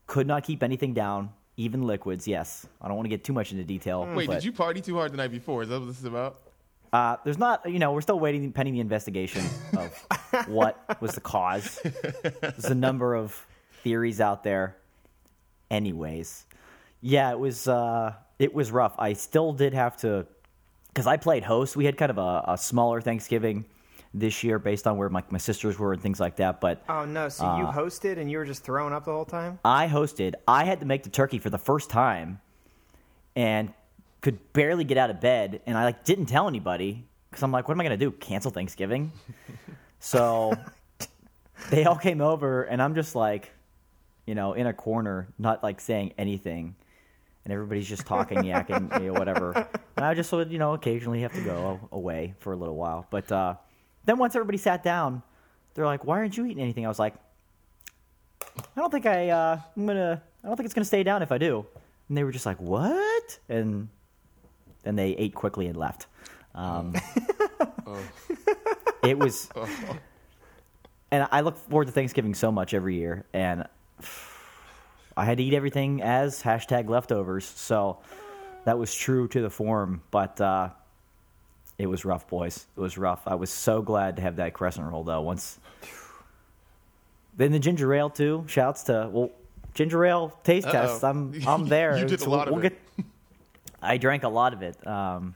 Could 0.07 0.27
not 0.27 0.43
keep 0.43 0.65
anything 0.65 0.93
down, 0.93 1.31
even 1.57 1.87
liquids. 1.87 2.27
Yes. 2.27 2.67
I 2.83 2.89
don't 2.89 2.97
want 2.97 3.05
to 3.05 3.11
get 3.11 3.23
too 3.23 3.33
much 3.33 3.53
into 3.53 3.63
detail. 3.63 4.09
Wait, 4.13 4.27
but, 4.27 4.35
did 4.35 4.45
you 4.45 4.53
party 4.53 4.81
too 4.81 4.97
hard 4.97 5.13
the 5.13 5.17
night 5.17 5.31
before? 5.31 5.63
Is 5.63 5.69
that 5.69 5.79
what 5.79 5.87
this 5.87 6.01
is 6.01 6.05
about? 6.05 6.41
Uh, 6.93 7.17
there's 7.23 7.39
not, 7.39 7.71
you 7.71 7.79
know, 7.79 7.93
we're 7.93 8.01
still 8.01 8.19
waiting, 8.19 8.51
pending 8.53 8.75
the 8.75 8.81
investigation 8.81 9.45
of 9.79 9.93
what 10.49 11.01
was 11.01 11.13
the 11.13 11.21
cause. 11.21 11.79
There's 12.41 12.65
a 12.65 12.75
number 12.75 13.15
of 13.15 13.47
theories 13.85 14.21
out 14.21 14.43
there. 14.43 14.77
Anyways, 15.71 16.45
yeah, 17.01 17.31
it 17.31 17.39
was, 17.39 17.69
uh, 17.69 18.15
it 18.41 18.53
was 18.53 18.73
rough. 18.73 18.97
I 18.99 19.13
still 19.13 19.53
did 19.53 19.75
have 19.75 19.97
to, 19.99 20.27
because 20.89 21.07
I 21.07 21.17
played 21.17 21.45
host. 21.45 21.77
We 21.77 21.85
had 21.85 21.97
kind 21.97 22.11
of 22.11 22.19
a, 22.19 22.45
a 22.49 22.59
smaller 22.59 23.01
Thanksgiving 23.01 23.67
this 24.12 24.43
year 24.43 24.59
based 24.59 24.87
on 24.87 24.97
where 24.97 25.09
my, 25.09 25.23
my 25.31 25.38
sisters 25.38 25.79
were 25.79 25.93
and 25.93 26.02
things 26.02 26.19
like 26.19 26.37
that. 26.37 26.61
But 26.61 26.83
Oh 26.88 27.05
no! 27.05 27.29
So 27.29 27.45
you 27.57 27.64
hosted 27.64 28.19
and 28.19 28.31
you 28.31 28.38
were 28.38 28.45
just 28.45 28.64
throwing 28.64 28.93
up 28.93 29.05
the 29.05 29.12
whole 29.12 29.25
time? 29.25 29.59
I 29.64 29.87
hosted. 29.87 30.35
I 30.49 30.64
had 30.64 30.81
to 30.81 30.87
make 30.87 31.02
the 31.05 31.11
turkey 31.11 31.38
for 31.38 31.50
the 31.50 31.59
first 31.59 31.90
time, 31.90 32.40
and 33.37 33.73
could 34.21 34.52
barely 34.52 34.85
get 34.85 34.99
out 34.99 35.11
of 35.11 35.21
bed. 35.21 35.61
And 35.67 35.79
I 35.79 35.85
like 35.85 36.05
didn't 36.05 36.26
tell 36.26 36.49
anybody 36.49 37.05
because 37.31 37.43
I'm 37.43 37.52
like, 37.52 37.69
what 37.69 37.75
am 37.75 37.81
I 37.81 37.85
gonna 37.85 37.97
do? 37.97 38.11
Cancel 38.11 38.50
Thanksgiving? 38.50 39.12
so 40.00 40.55
they 41.71 41.85
all 41.85 41.97
came 41.97 42.21
over, 42.21 42.64
and 42.64 42.83
I'm 42.83 42.95
just 42.95 43.14
like, 43.14 43.52
you 44.26 44.35
know, 44.35 44.55
in 44.55 44.67
a 44.67 44.73
corner, 44.73 45.29
not 45.38 45.62
like 45.62 45.81
saying 45.81 46.14
anything. 46.19 46.75
And 47.45 47.55
everybody's 47.55 47.88
just 47.88 48.05
talking, 48.07 48.38
yakking, 48.38 49.00
you 49.00 49.12
know, 49.12 49.19
whatever. 49.19 49.67
And 49.97 50.05
I 50.05 50.12
just 50.12 50.31
would, 50.31 50.52
you 50.52 50.59
know, 50.59 50.75
occasionally 50.75 51.23
have 51.23 51.33
to 51.33 51.40
go 51.40 51.81
away 51.90 52.35
for 52.38 52.52
a 52.52 52.57
little 52.57 52.76
while. 52.76 53.07
But 53.11 53.33
uh, 53.33 53.55
then 54.04 54.19
once 54.19 54.35
everybody 54.35 54.59
sat 54.59 54.83
down, 54.83 55.23
they're 55.75 55.87
like, 55.87 56.04
"Why 56.04 56.19
aren't 56.19 56.37
you 56.37 56.47
eating 56.47 56.62
anything?" 56.62 56.85
I 56.85 56.88
was 56.88 56.99
like, 56.99 57.14
I 58.57 58.80
don't 58.80 58.90
think 58.90 59.07
I 59.07 59.30
uh, 59.30 59.59
I'm 59.76 59.87
gonna 59.87 60.23
I 60.42 60.47
don't 60.47 60.57
think 60.57 60.64
it's 60.64 60.75
gonna 60.75 60.85
stay 60.85 61.02
down 61.02 61.23
if 61.23 61.33
I 61.33 61.38
do. 61.38 61.66
And 62.09 62.16
they 62.16 62.25
were 62.25 62.33
just 62.33 62.47
like, 62.47 62.61
What? 62.61 63.38
And 63.49 63.88
then 64.83 64.97
they 64.97 65.11
ate 65.12 65.35
quickly 65.35 65.66
and 65.66 65.76
left. 65.76 66.07
Um, 66.54 66.95
It 69.02 69.19
was 69.19 69.49
and 71.11 71.26
I 71.33 71.40
look 71.40 71.57
forward 71.57 71.87
to 71.87 71.92
Thanksgiving 71.92 72.35
so 72.35 72.52
much 72.52 72.75
every 72.75 72.97
year 72.97 73.25
and 73.32 73.67
I 75.17 75.25
had 75.25 75.39
to 75.39 75.43
eat 75.45 75.54
everything 75.54 76.02
as 76.02 76.43
hashtag 76.43 76.89
leftovers, 76.89 77.45
so 77.45 77.99
that 78.65 78.78
was 78.78 78.95
true 78.95 79.26
to 79.28 79.41
the 79.43 79.50
form, 79.50 80.02
but 80.10 80.41
uh, 80.41 80.71
it 81.80 81.86
was 81.86 82.04
rough, 82.04 82.28
boys. 82.28 82.66
It 82.76 82.80
was 82.80 82.99
rough. 82.99 83.23
I 83.26 83.34
was 83.34 83.50
so 83.50 83.80
glad 83.80 84.16
to 84.16 84.23
have 84.23 84.36
that 84.36 84.52
crescent 84.52 84.86
roll 84.86 85.02
though. 85.02 85.23
Once 85.23 85.58
then 87.36 87.52
the 87.52 87.58
ginger 87.58 87.93
ale 87.95 88.10
too. 88.10 88.45
Shouts 88.47 88.84
to 88.84 89.08
well, 89.10 89.30
ginger 89.75 90.04
ale 90.04 90.38
taste 90.45 90.66
Uh-oh. 90.66 90.73
test. 90.73 91.04
I'm 91.04 91.34
I'm 91.47 91.69
there. 91.69 91.97
You 91.99 92.04
did 92.04 92.21
a 92.21 92.28
lot 92.28 92.49
of 92.49 92.54
we'll 92.54 92.64
it. 92.64 92.78
Get, 92.97 93.06
I 93.82 93.97
drank 93.97 94.25
a 94.25 94.28
lot 94.28 94.52
of 94.52 94.62
it. 94.62 94.86
Um, 94.86 95.34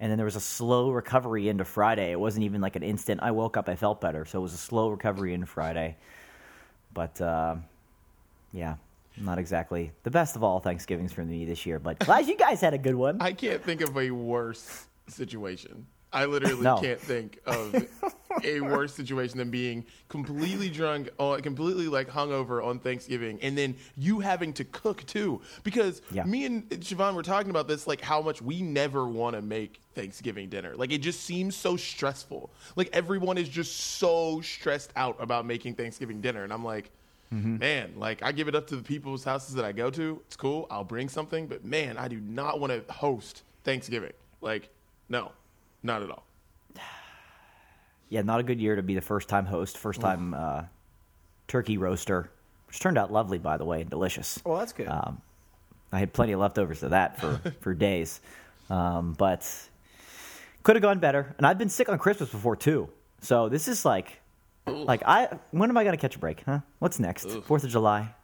and 0.00 0.10
then 0.10 0.16
there 0.16 0.24
was 0.24 0.36
a 0.36 0.40
slow 0.40 0.90
recovery 0.90 1.48
into 1.48 1.64
Friday. 1.64 2.10
It 2.10 2.18
wasn't 2.18 2.44
even 2.44 2.60
like 2.60 2.74
an 2.74 2.82
instant. 2.82 3.22
I 3.22 3.30
woke 3.30 3.56
up, 3.56 3.68
I 3.68 3.76
felt 3.76 4.00
better, 4.00 4.24
so 4.24 4.38
it 4.38 4.42
was 4.42 4.54
a 4.54 4.58
slow 4.58 4.88
recovery 4.88 5.32
into 5.32 5.46
Friday. 5.46 5.96
But 6.92 7.20
uh, 7.20 7.56
yeah, 8.52 8.76
not 9.16 9.38
exactly 9.38 9.92
the 10.02 10.10
best 10.10 10.34
of 10.34 10.42
all 10.42 10.60
Thanksgivings 10.60 11.12
for 11.12 11.22
me 11.22 11.44
this 11.44 11.66
year. 11.66 11.78
But 11.78 11.98
glad 12.00 12.26
you 12.26 12.36
guys 12.36 12.60
had 12.60 12.74
a 12.74 12.78
good 12.78 12.94
one. 12.94 13.18
I 13.20 13.32
can't 13.32 13.62
think 13.62 13.80
of 13.82 13.96
a 13.96 14.10
worse 14.10 14.86
situation. 15.08 15.86
I 16.14 16.26
literally 16.26 16.60
No. 16.62 16.78
can't 16.78 17.00
think 17.00 17.38
of 17.46 17.74
a 18.44 18.60
worse 18.60 18.92
situation 18.94 19.38
than 19.38 19.50
being 19.50 19.86
completely 20.10 20.68
drunk, 20.68 21.08
or 21.18 21.40
completely 21.40 21.88
like 21.88 22.08
hungover 22.08 22.62
on 22.62 22.78
Thanksgiving, 22.80 23.38
and 23.40 23.56
then 23.56 23.74
you 23.96 24.20
having 24.20 24.52
to 24.54 24.64
cook 24.64 25.06
too. 25.06 25.40
Because 25.64 26.02
Yeah. 26.10 26.24
me 26.24 26.44
and 26.44 26.68
Siobhan 26.68 27.14
were 27.14 27.22
talking 27.22 27.48
about 27.50 27.66
this, 27.66 27.86
like 27.86 28.02
how 28.02 28.20
much 28.20 28.42
we 28.42 28.60
never 28.60 29.06
want 29.08 29.36
to 29.36 29.42
make 29.42 29.80
Thanksgiving 29.94 30.50
dinner. 30.50 30.74
Like 30.76 30.92
it 30.92 30.98
just 30.98 31.20
seems 31.22 31.56
so 31.56 31.76
stressful. 31.78 32.50
Like 32.76 32.90
everyone 32.92 33.38
is 33.38 33.48
just 33.48 33.74
so 33.98 34.42
stressed 34.42 34.92
out 34.96 35.16
about 35.18 35.46
making 35.46 35.74
Thanksgiving 35.76 36.20
dinner, 36.20 36.44
and 36.44 36.52
I'm 36.52 36.64
like. 36.64 36.90
Mm-hmm. 37.32 37.56
Man, 37.56 37.92
like 37.96 38.22
I 38.22 38.30
give 38.30 38.46
it 38.48 38.54
up 38.54 38.66
to 38.66 38.76
the 38.76 38.82
people's 38.82 39.24
houses 39.24 39.54
that 39.54 39.64
I 39.64 39.72
go 39.72 39.88
to. 39.88 40.20
It's 40.26 40.36
cool. 40.36 40.66
I'll 40.70 40.84
bring 40.84 41.08
something, 41.08 41.46
but 41.46 41.64
man, 41.64 41.96
I 41.96 42.06
do 42.06 42.20
not 42.20 42.60
want 42.60 42.74
to 42.86 42.92
host 42.92 43.42
Thanksgiving. 43.64 44.12
Like, 44.42 44.68
no, 45.12 45.30
not 45.82 46.02
at 46.02 46.10
all. 46.10 46.24
yeah, 48.08 48.22
not 48.22 48.40
a 48.40 48.42
good 48.42 48.60
year 48.60 48.74
to 48.74 48.82
be 48.82 48.94
the 48.94 49.00
first 49.00 49.28
time 49.28 49.46
host, 49.46 49.78
first 49.78 50.00
time 50.00 50.34
uh, 50.34 50.62
turkey 51.46 51.76
roaster, 51.76 52.30
which 52.66 52.80
turned 52.80 52.98
out 52.98 53.12
lovely, 53.12 53.38
by 53.38 53.58
the 53.58 53.64
way, 53.64 53.82
and 53.82 53.90
delicious. 53.90 54.40
Well, 54.44 54.58
that's 54.58 54.72
good. 54.72 54.88
Um, 54.88 55.20
I 55.92 55.98
had 55.98 56.14
plenty 56.14 56.32
of 56.32 56.40
leftovers 56.40 56.82
of 56.82 56.90
that 56.90 57.20
for, 57.20 57.40
for 57.60 57.74
days. 57.74 58.20
Um, 58.70 59.12
but 59.12 59.46
could 60.62 60.76
have 60.76 60.82
gone 60.82 60.98
better. 60.98 61.34
And 61.36 61.46
I've 61.46 61.58
been 61.58 61.68
sick 61.68 61.90
on 61.90 61.98
Christmas 61.98 62.30
before 62.30 62.56
too. 62.56 62.88
So 63.20 63.48
this 63.50 63.68
is 63.68 63.84
like 63.84 64.18
like 64.66 65.02
I 65.04 65.38
when 65.50 65.68
am 65.68 65.76
I 65.76 65.84
gonna 65.84 65.96
catch 65.98 66.16
a 66.16 66.18
break, 66.18 66.42
huh? 66.46 66.60
What's 66.78 66.98
next? 66.98 67.28
Fourth 67.42 67.64
of 67.64 67.70
July? 67.70 68.14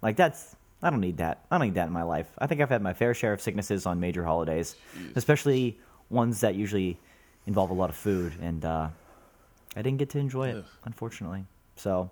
Like 0.00 0.16
that's 0.16 0.54
I 0.82 0.90
don't 0.90 1.00
need 1.00 1.16
that. 1.16 1.44
I 1.50 1.58
don't 1.58 1.66
need 1.66 1.74
that 1.74 1.88
in 1.88 1.92
my 1.92 2.02
life. 2.04 2.28
I 2.38 2.46
think 2.46 2.60
I've 2.60 2.68
had 2.68 2.82
my 2.82 2.92
fair 2.92 3.14
share 3.14 3.32
of 3.32 3.40
sicknesses 3.40 3.86
on 3.86 3.98
major 3.98 4.24
holidays, 4.24 4.76
especially 5.16 5.78
ones 6.10 6.40
that 6.40 6.54
usually 6.54 6.98
involve 7.46 7.70
a 7.70 7.74
lot 7.74 7.90
of 7.90 7.96
food, 7.96 8.34
and 8.40 8.64
uh, 8.64 8.88
I 9.76 9.82
didn't 9.82 9.98
get 9.98 10.10
to 10.10 10.18
enjoy 10.18 10.48
it, 10.48 10.56
Ugh. 10.56 10.64
unfortunately. 10.84 11.44
So 11.76 12.10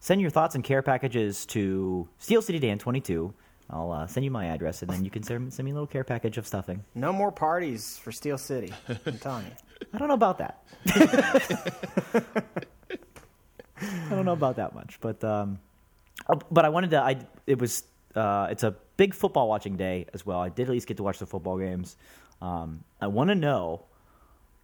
send 0.00 0.20
your 0.20 0.30
thoughts 0.30 0.54
and 0.54 0.62
care 0.64 0.82
packages 0.82 1.46
to 1.46 2.08
Steel 2.18 2.42
City 2.42 2.58
Dan 2.58 2.78
22. 2.78 3.32
I'll 3.70 3.90
uh, 3.92 4.06
send 4.06 4.24
you 4.24 4.30
my 4.30 4.46
address, 4.46 4.82
and 4.82 4.90
then 4.90 5.04
you 5.04 5.10
can 5.10 5.22
send, 5.22 5.52
send 5.54 5.64
me 5.64 5.70
a 5.70 5.74
little 5.74 5.86
care 5.86 6.04
package 6.04 6.36
of 6.36 6.46
stuffing. 6.46 6.84
no 6.94 7.12
more 7.12 7.32
parties 7.32 7.98
for 7.98 8.12
Steel 8.12 8.36
City. 8.36 8.72
I'm 9.06 9.18
telling 9.18 9.46
you. 9.46 9.52
I 9.94 9.98
don't 9.98 10.08
know 10.08 10.14
about 10.14 10.38
that. 10.38 10.62
I 13.80 14.10
don't 14.10 14.24
know 14.24 14.32
about 14.32 14.56
that 14.56 14.74
much, 14.74 14.98
but 15.00 15.22
um, 15.24 15.58
oh, 16.28 16.38
but 16.50 16.64
I 16.64 16.68
wanted 16.68 16.90
to. 16.90 17.00
I 17.00 17.16
it 17.46 17.58
was 17.58 17.84
uh, 18.14 18.46
it's 18.50 18.62
a 18.62 18.76
big 18.96 19.14
football 19.14 19.48
watching 19.48 19.76
day 19.76 20.06
as 20.14 20.24
well. 20.24 20.40
I 20.40 20.50
did 20.50 20.68
at 20.68 20.72
least 20.72 20.86
get 20.86 20.98
to 20.98 21.02
watch 21.02 21.18
the 21.18 21.26
football 21.26 21.58
games. 21.58 21.96
Um, 22.42 22.82
I 23.00 23.06
want 23.06 23.28
to 23.28 23.34
know 23.36 23.84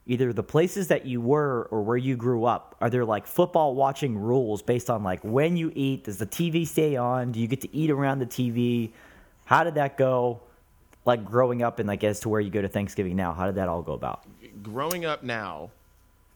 either 0.05 0.33
the 0.33 0.43
places 0.43 0.89
that 0.89 1.07
you 1.07 1.21
were 1.21 1.69
or 1.71 1.83
where 1.83 1.97
you 1.97 2.17
grew 2.17 2.45
up. 2.45 2.75
Are 2.81 2.91
there 2.91 3.05
like 3.05 3.27
football 3.27 3.75
watching 3.75 4.19
rules 4.19 4.63
based 4.63 4.91
on 4.91 5.05
like 5.05 5.21
when 5.23 5.57
you 5.57 5.71
eat? 5.75 6.05
Does 6.05 6.19
the 6.19 6.27
TV 6.27 6.67
stay 6.67 6.97
on? 6.97 7.31
Do 7.31 7.39
you 7.41 7.47
get 7.47 7.61
to 7.61 7.75
eat 7.75 7.91
around 7.91 8.19
the 8.19 8.27
TV? 8.27 8.91
How 9.45 9.63
did 9.63 9.77
that 9.77 9.97
go? 9.97 10.41
Like 11.05 11.25
growing 11.25 11.63
up 11.63 11.79
and 11.79 11.87
like 11.87 12.03
as 12.05 12.21
to 12.21 12.29
where 12.29 12.41
you 12.41 12.51
go 12.51 12.61
to 12.61 12.69
Thanksgiving 12.69 13.17
now, 13.17 13.33
how 13.33 13.47
did 13.47 13.55
that 13.55 13.69
all 13.69 13.83
go 13.83 13.93
about? 13.93 14.25
Growing 14.63 15.05
up 15.05 15.23
now, 15.23 15.71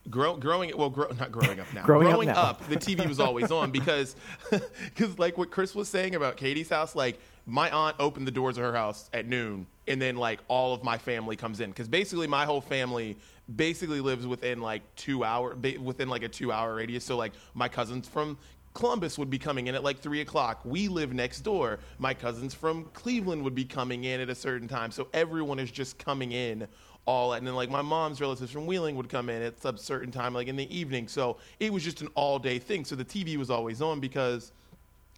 grow, 0.08 0.36
growing 0.36 0.72
well, 0.76 0.90
grow, 0.90 1.08
not 1.18 1.32
growing 1.32 1.58
up 1.58 1.66
now. 1.74 1.84
Growing 1.84 2.28
up 2.28 2.60
now. 2.60 2.68
the 2.68 2.76
TV 2.76 3.06
was 3.06 3.20
always 3.20 3.50
on 3.50 3.70
because, 3.70 4.16
because 4.50 5.18
like 5.18 5.36
what 5.36 5.50
Chris 5.50 5.74
was 5.74 5.88
saying 5.88 6.14
about 6.14 6.36
Katie's 6.36 6.68
house, 6.68 6.94
like 6.94 7.18
my 7.46 7.68
aunt 7.70 7.96
opened 7.98 8.26
the 8.26 8.30
doors 8.30 8.56
of 8.56 8.64
her 8.64 8.72
house 8.72 9.10
at 9.12 9.26
noon, 9.26 9.66
and 9.88 10.00
then 10.00 10.16
like 10.16 10.40
all 10.48 10.74
of 10.74 10.82
my 10.84 10.98
family 10.98 11.36
comes 11.36 11.60
in 11.60 11.70
because 11.70 11.88
basically 11.88 12.26
my 12.26 12.44
whole 12.44 12.60
family 12.60 13.16
basically 13.56 14.00
lives 14.00 14.26
within 14.26 14.60
like 14.60 14.82
two 14.96 15.24
hour, 15.24 15.54
ba- 15.54 15.80
within 15.80 16.08
like 16.08 16.22
a 16.22 16.28
two 16.28 16.52
hour 16.52 16.74
radius. 16.76 17.04
So 17.04 17.16
like 17.16 17.32
my 17.54 17.68
cousins 17.68 18.08
from 18.08 18.38
Columbus 18.74 19.18
would 19.18 19.28
be 19.28 19.38
coming 19.38 19.66
in 19.66 19.74
at 19.74 19.84
like 19.84 19.98
three 19.98 20.20
o'clock. 20.20 20.60
We 20.64 20.88
live 20.88 21.12
next 21.12 21.40
door. 21.40 21.78
My 21.98 22.14
cousins 22.14 22.54
from 22.54 22.84
Cleveland 22.94 23.42
would 23.42 23.54
be 23.54 23.64
coming 23.64 24.04
in 24.04 24.20
at 24.20 24.30
a 24.30 24.34
certain 24.34 24.68
time. 24.68 24.90
So 24.90 25.08
everyone 25.12 25.58
is 25.58 25.70
just 25.70 25.98
coming 25.98 26.32
in 26.32 26.66
all 27.04 27.32
and 27.32 27.44
then 27.44 27.56
like 27.56 27.68
my 27.68 27.82
mom's 27.82 28.20
relatives 28.20 28.52
from 28.52 28.64
Wheeling 28.64 28.94
would 28.94 29.08
come 29.08 29.28
in 29.28 29.42
at 29.42 29.60
some 29.60 29.76
certain 29.76 30.12
time, 30.12 30.34
like 30.34 30.46
in 30.46 30.56
the 30.56 30.74
evening. 30.74 31.08
So 31.08 31.38
it 31.58 31.72
was 31.72 31.82
just 31.82 32.00
an 32.00 32.08
all 32.14 32.38
day 32.38 32.58
thing. 32.58 32.84
So 32.84 32.94
the 32.94 33.04
TV 33.04 33.36
was 33.36 33.50
always 33.50 33.82
on 33.82 33.98
because 33.98 34.52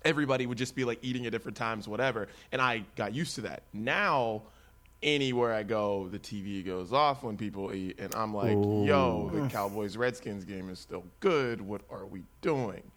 everybody 0.04 0.46
would 0.46 0.58
just 0.58 0.74
be 0.74 0.84
like 0.84 0.98
eating 1.02 1.26
at 1.26 1.32
different 1.32 1.56
times, 1.56 1.86
whatever. 1.86 2.28
And 2.52 2.60
I 2.60 2.84
got 2.96 3.14
used 3.14 3.34
to 3.36 3.42
that. 3.42 3.62
Now, 3.72 4.42
anywhere 5.04 5.52
I 5.54 5.62
go, 5.62 6.08
the 6.08 6.18
TV 6.18 6.64
goes 6.64 6.92
off 6.92 7.22
when 7.22 7.36
people 7.36 7.72
eat, 7.72 8.00
and 8.00 8.12
I'm 8.14 8.34
like, 8.34 8.52
"Yo, 8.52 9.30
the 9.32 9.46
Cowboys 9.48 9.96
Redskins 9.96 10.44
game 10.44 10.68
is 10.70 10.80
still 10.80 11.04
good. 11.20 11.60
What 11.60 11.82
are 11.90 12.06
we 12.06 12.24
doing?" 12.40 12.82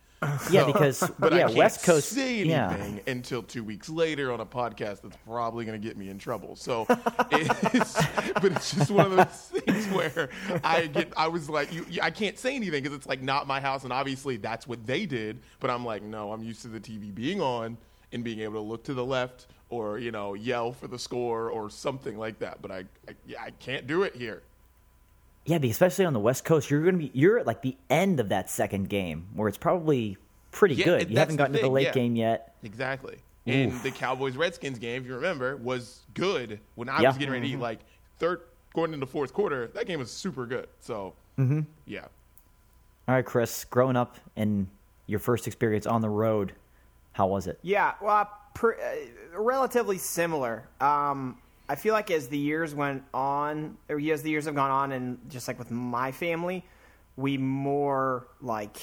Yeah, 0.50 0.62
So- 0.62 0.66
because 0.74 1.12
but 1.20 1.32
I 1.34 1.42
can't 1.44 1.54
West 1.56 1.84
Coast. 1.84 2.10
say 2.10 2.44
yeah, 2.44 2.72
anything 2.74 3.02
until 3.06 3.44
two 3.44 3.64
weeks 3.64 3.88
later 3.88 4.32
on 4.32 4.40
a 4.40 4.46
podcast 4.48 5.02
that's 5.02 5.18
probably 5.28 5.64
going 5.64 5.80
to 5.80 5.88
get 5.88 5.96
me 5.96 6.10
in 6.10 6.18
trouble. 6.18 6.56
So, 6.56 6.88
it's, 7.32 7.94
but 8.34 8.46
it's 8.46 8.74
just 8.74 8.90
one 8.90 9.12
of 9.12 9.16
those 9.18 9.62
things 9.62 9.86
where 9.94 10.30
I 10.64 10.88
get. 10.88 11.14
I 11.16 11.28
was 11.28 11.50
like, 11.52 11.72
you, 11.72 11.86
you- 11.88 12.02
I 12.02 12.10
can't 12.10 12.38
say 12.40 12.56
anything 12.56 12.82
because 12.82 12.98
it's 12.98 13.06
like 13.08 13.22
not 13.22 13.46
my 13.46 13.60
house, 13.62 13.84
and 13.84 13.94
obviously 13.94 14.38
that's 14.38 14.68
what 14.68 14.86
they 14.88 15.06
did. 15.06 15.40
But 15.60 15.70
I'm 15.70 15.86
like, 15.86 16.02
no, 16.02 16.32
I'm 16.32 16.42
used 16.44 16.64
to 16.64 16.68
the 16.70 16.80
TV 16.80 17.14
being 17.14 17.40
on 17.40 17.78
and 18.12 18.24
being 18.24 18.40
able 18.40 18.54
to 18.56 18.62
look 18.62 18.84
to 18.86 18.94
the 18.96 19.06
left 19.06 19.46
or 19.70 20.00
you 20.00 20.12
know 20.12 20.34
yell 20.34 20.72
for 20.72 20.88
the 20.88 21.00
score 21.00 21.50
or 21.50 21.70
something 21.70 22.18
like 22.18 22.40
that. 22.40 22.62
But 22.62 22.72
I, 22.72 22.78
I, 23.08 23.14
yeah, 23.26 23.42
I 23.44 23.52
can't 23.52 23.88
do 23.88 24.04
it 24.04 24.16
here. 24.16 24.44
yeah, 25.46 25.58
especially 25.58 26.06
on 26.06 26.14
the 26.14 26.20
West 26.20 26.46
Coast, 26.46 26.70
you're 26.70 26.84
gonna 26.84 26.98
be 26.98 27.12
you're 27.14 27.40
at 27.40 27.48
like 27.48 27.62
the 27.62 27.76
end 27.90 28.20
of 28.20 28.30
that 28.30 28.50
second 28.50 28.90
game 28.90 29.28
where 29.34 29.48
it's 29.48 29.58
probably 29.58 30.18
pretty 30.52 30.76
Yeah, 30.76 30.86
good. 30.86 31.10
You 31.12 31.18
haven't 31.18 31.36
the 31.36 31.38
gotten 31.38 31.56
to 31.56 31.62
the 31.62 31.68
late 31.70 31.88
yeah. 31.88 31.94
game 31.94 32.16
yet. 32.16 32.56
Exactly. 32.64 33.18
And 33.46 33.72
the 33.82 33.92
Cowboys 33.92 34.36
Redskins 34.36 34.78
game, 34.78 35.04
if 35.04 35.08
you 35.08 35.16
remember, 35.16 35.56
was 35.56 36.02
good 36.14 36.60
when 36.76 36.90
I 36.90 37.02
Yeah. 37.02 37.10
was 37.10 37.18
getting 37.18 37.32
ready 37.34 37.48
to 37.48 37.54
eat. 37.54 37.60
Like 37.60 37.80
third, 38.20 38.42
going 38.74 38.94
into 38.94 39.06
fourth 39.06 39.32
quarter, 39.34 39.68
that 39.68 39.86
game 39.88 40.00
was 40.00 40.12
super 40.12 40.46
good. 40.46 40.68
So, 40.82 41.14
Mm-hmm. 41.40 41.62
yeah. 41.86 42.08
All 43.08 43.16
right, 43.16 43.26
Chris, 43.26 43.64
growing 43.64 43.96
up 43.96 44.18
and 44.36 44.68
your 45.06 45.20
first 45.20 45.48
experience 45.48 45.86
on 45.88 46.02
the 46.02 46.10
road, 46.10 46.52
how 47.14 47.28
was 47.28 47.48
it? 47.48 47.58
Yeah, 47.62 47.94
well, 48.02 48.30
pr- 48.58 48.74
uh, 48.74 49.40
relatively 49.40 50.00
similar. 50.00 50.68
Um, 50.82 51.38
I 51.70 51.76
feel 51.76 51.94
like 51.94 52.10
as 52.10 52.28
the 52.28 52.38
years 52.38 52.74
went 52.74 53.04
on, 53.14 53.78
or 53.88 54.00
as 54.00 54.24
the 54.24 54.32
years 54.32 54.46
have 54.46 54.56
gone 54.56 54.72
on, 54.72 54.92
and 54.92 55.20
just 55.30 55.48
like 55.48 55.60
with 55.60 55.70
my 55.70 56.12
family, 56.12 56.66
we 57.16 57.38
more 57.38 58.28
like 58.42 58.78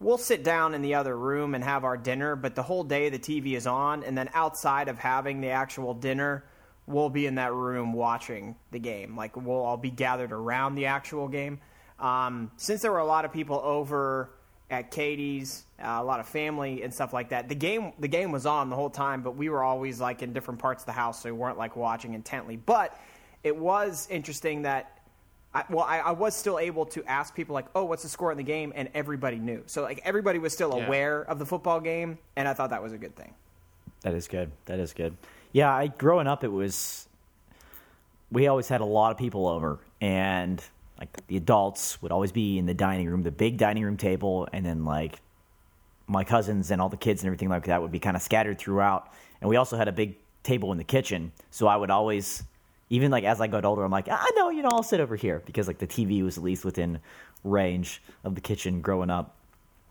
we'll 0.00 0.18
sit 0.18 0.42
down 0.42 0.74
in 0.74 0.82
the 0.82 0.94
other 0.94 1.16
room 1.16 1.54
and 1.54 1.62
have 1.62 1.84
our 1.84 1.96
dinner, 1.96 2.34
but 2.34 2.54
the 2.54 2.62
whole 2.62 2.82
day 2.82 3.08
the 3.08 3.18
TV 3.18 3.54
is 3.54 3.66
on, 3.66 4.02
and 4.02 4.18
then 4.18 4.28
outside 4.34 4.88
of 4.88 4.98
having 4.98 5.40
the 5.40 5.48
actual 5.48 5.94
dinner, 5.94 6.44
we'll 6.86 7.10
be 7.10 7.26
in 7.26 7.36
that 7.36 7.52
room 7.52 7.92
watching 7.92 8.56
the 8.72 8.78
game. 8.78 9.16
Like 9.16 9.36
we'll 9.36 9.60
all 9.60 9.76
be 9.76 9.90
gathered 9.90 10.32
around 10.32 10.74
the 10.74 10.86
actual 10.86 11.28
game. 11.28 11.60
Um, 12.00 12.50
since 12.56 12.82
there 12.82 12.90
were 12.90 12.98
a 12.98 13.06
lot 13.06 13.24
of 13.24 13.32
people 13.32 13.60
over 13.62 14.30
at 14.74 14.90
Katie's, 14.90 15.64
uh, 15.80 15.98
a 16.00 16.04
lot 16.04 16.18
of 16.20 16.26
family 16.26 16.82
and 16.82 16.92
stuff 16.92 17.12
like 17.12 17.28
that, 17.30 17.48
the 17.48 17.54
game 17.54 17.92
the 17.98 18.08
game 18.08 18.32
was 18.32 18.44
on 18.46 18.68
the 18.70 18.76
whole 18.76 18.90
time, 18.90 19.22
but 19.22 19.36
we 19.36 19.48
were 19.48 19.62
always 19.62 20.00
like 20.00 20.22
in 20.22 20.32
different 20.32 20.60
parts 20.60 20.82
of 20.82 20.86
the 20.86 20.92
house, 20.92 21.22
so 21.22 21.28
we 21.32 21.38
weren't 21.38 21.58
like 21.58 21.76
watching 21.76 22.14
intently. 22.14 22.56
But 22.56 22.98
it 23.42 23.56
was 23.56 24.08
interesting 24.10 24.62
that 24.62 24.90
I, 25.54 25.64
well, 25.70 25.84
I, 25.84 25.98
I 26.00 26.10
was 26.10 26.34
still 26.34 26.58
able 26.58 26.84
to 26.86 27.04
ask 27.04 27.34
people 27.34 27.54
like, 27.54 27.66
"Oh, 27.76 27.84
what's 27.84 28.02
the 28.02 28.08
score 28.08 28.32
in 28.32 28.36
the 28.36 28.42
game?" 28.42 28.72
and 28.74 28.88
everybody 28.94 29.36
knew. 29.38 29.62
So 29.66 29.82
like 29.82 30.00
everybody 30.04 30.38
was 30.40 30.52
still 30.52 30.76
Yeah. 30.76 30.86
aware 30.86 31.22
of 31.22 31.38
the 31.38 31.46
football 31.46 31.80
game, 31.80 32.18
and 32.36 32.48
I 32.48 32.54
thought 32.54 32.70
that 32.70 32.82
was 32.82 32.92
a 32.92 32.98
good 32.98 33.14
thing. 33.14 33.32
That 34.02 34.14
is 34.14 34.26
good. 34.26 34.50
That 34.66 34.80
is 34.80 34.92
good. 34.92 35.16
Yeah, 35.52 35.72
I 35.72 35.86
growing 35.86 36.26
up, 36.26 36.42
it 36.42 36.52
was 36.52 37.06
we 38.32 38.48
always 38.48 38.66
had 38.68 38.80
a 38.80 38.84
lot 38.84 39.12
of 39.12 39.18
people 39.18 39.46
over, 39.46 39.78
and 40.00 40.62
like 41.04 41.26
the 41.26 41.36
adults 41.36 42.00
would 42.02 42.12
always 42.12 42.32
be 42.32 42.58
in 42.58 42.66
the 42.66 42.74
dining 42.74 43.08
room, 43.08 43.22
the 43.22 43.30
big 43.30 43.58
dining 43.58 43.84
room 43.84 43.96
table, 43.96 44.48
and 44.52 44.64
then 44.64 44.84
like 44.84 45.20
my 46.06 46.24
cousins 46.24 46.70
and 46.70 46.80
all 46.80 46.88
the 46.88 46.96
kids 46.96 47.22
and 47.22 47.26
everything 47.26 47.48
like 47.48 47.66
that 47.66 47.82
would 47.82 47.92
be 47.92 47.98
kind 47.98 48.16
of 48.16 48.22
scattered 48.22 48.58
throughout. 48.58 49.12
And 49.40 49.50
we 49.50 49.56
also 49.56 49.76
had 49.76 49.88
a 49.88 49.92
big 49.92 50.16
table 50.42 50.72
in 50.72 50.78
the 50.78 50.84
kitchen, 50.84 51.32
so 51.50 51.66
I 51.66 51.76
would 51.76 51.90
always, 51.90 52.42
even 52.90 53.10
like 53.10 53.24
as 53.24 53.40
I 53.40 53.46
got 53.46 53.64
older, 53.64 53.84
I'm 53.84 53.90
like, 53.90 54.08
ah, 54.10 54.18
I 54.18 54.30
know, 54.36 54.50
you 54.50 54.62
know, 54.62 54.70
I'll 54.72 54.82
sit 54.82 55.00
over 55.00 55.16
here 55.16 55.42
because 55.44 55.66
like 55.66 55.78
the 55.78 55.86
TV 55.86 56.22
was 56.22 56.38
at 56.38 56.44
least 56.44 56.64
within 56.64 57.00
range 57.42 58.02
of 58.24 58.34
the 58.34 58.40
kitchen 58.40 58.80
growing 58.80 59.10
up. 59.10 59.36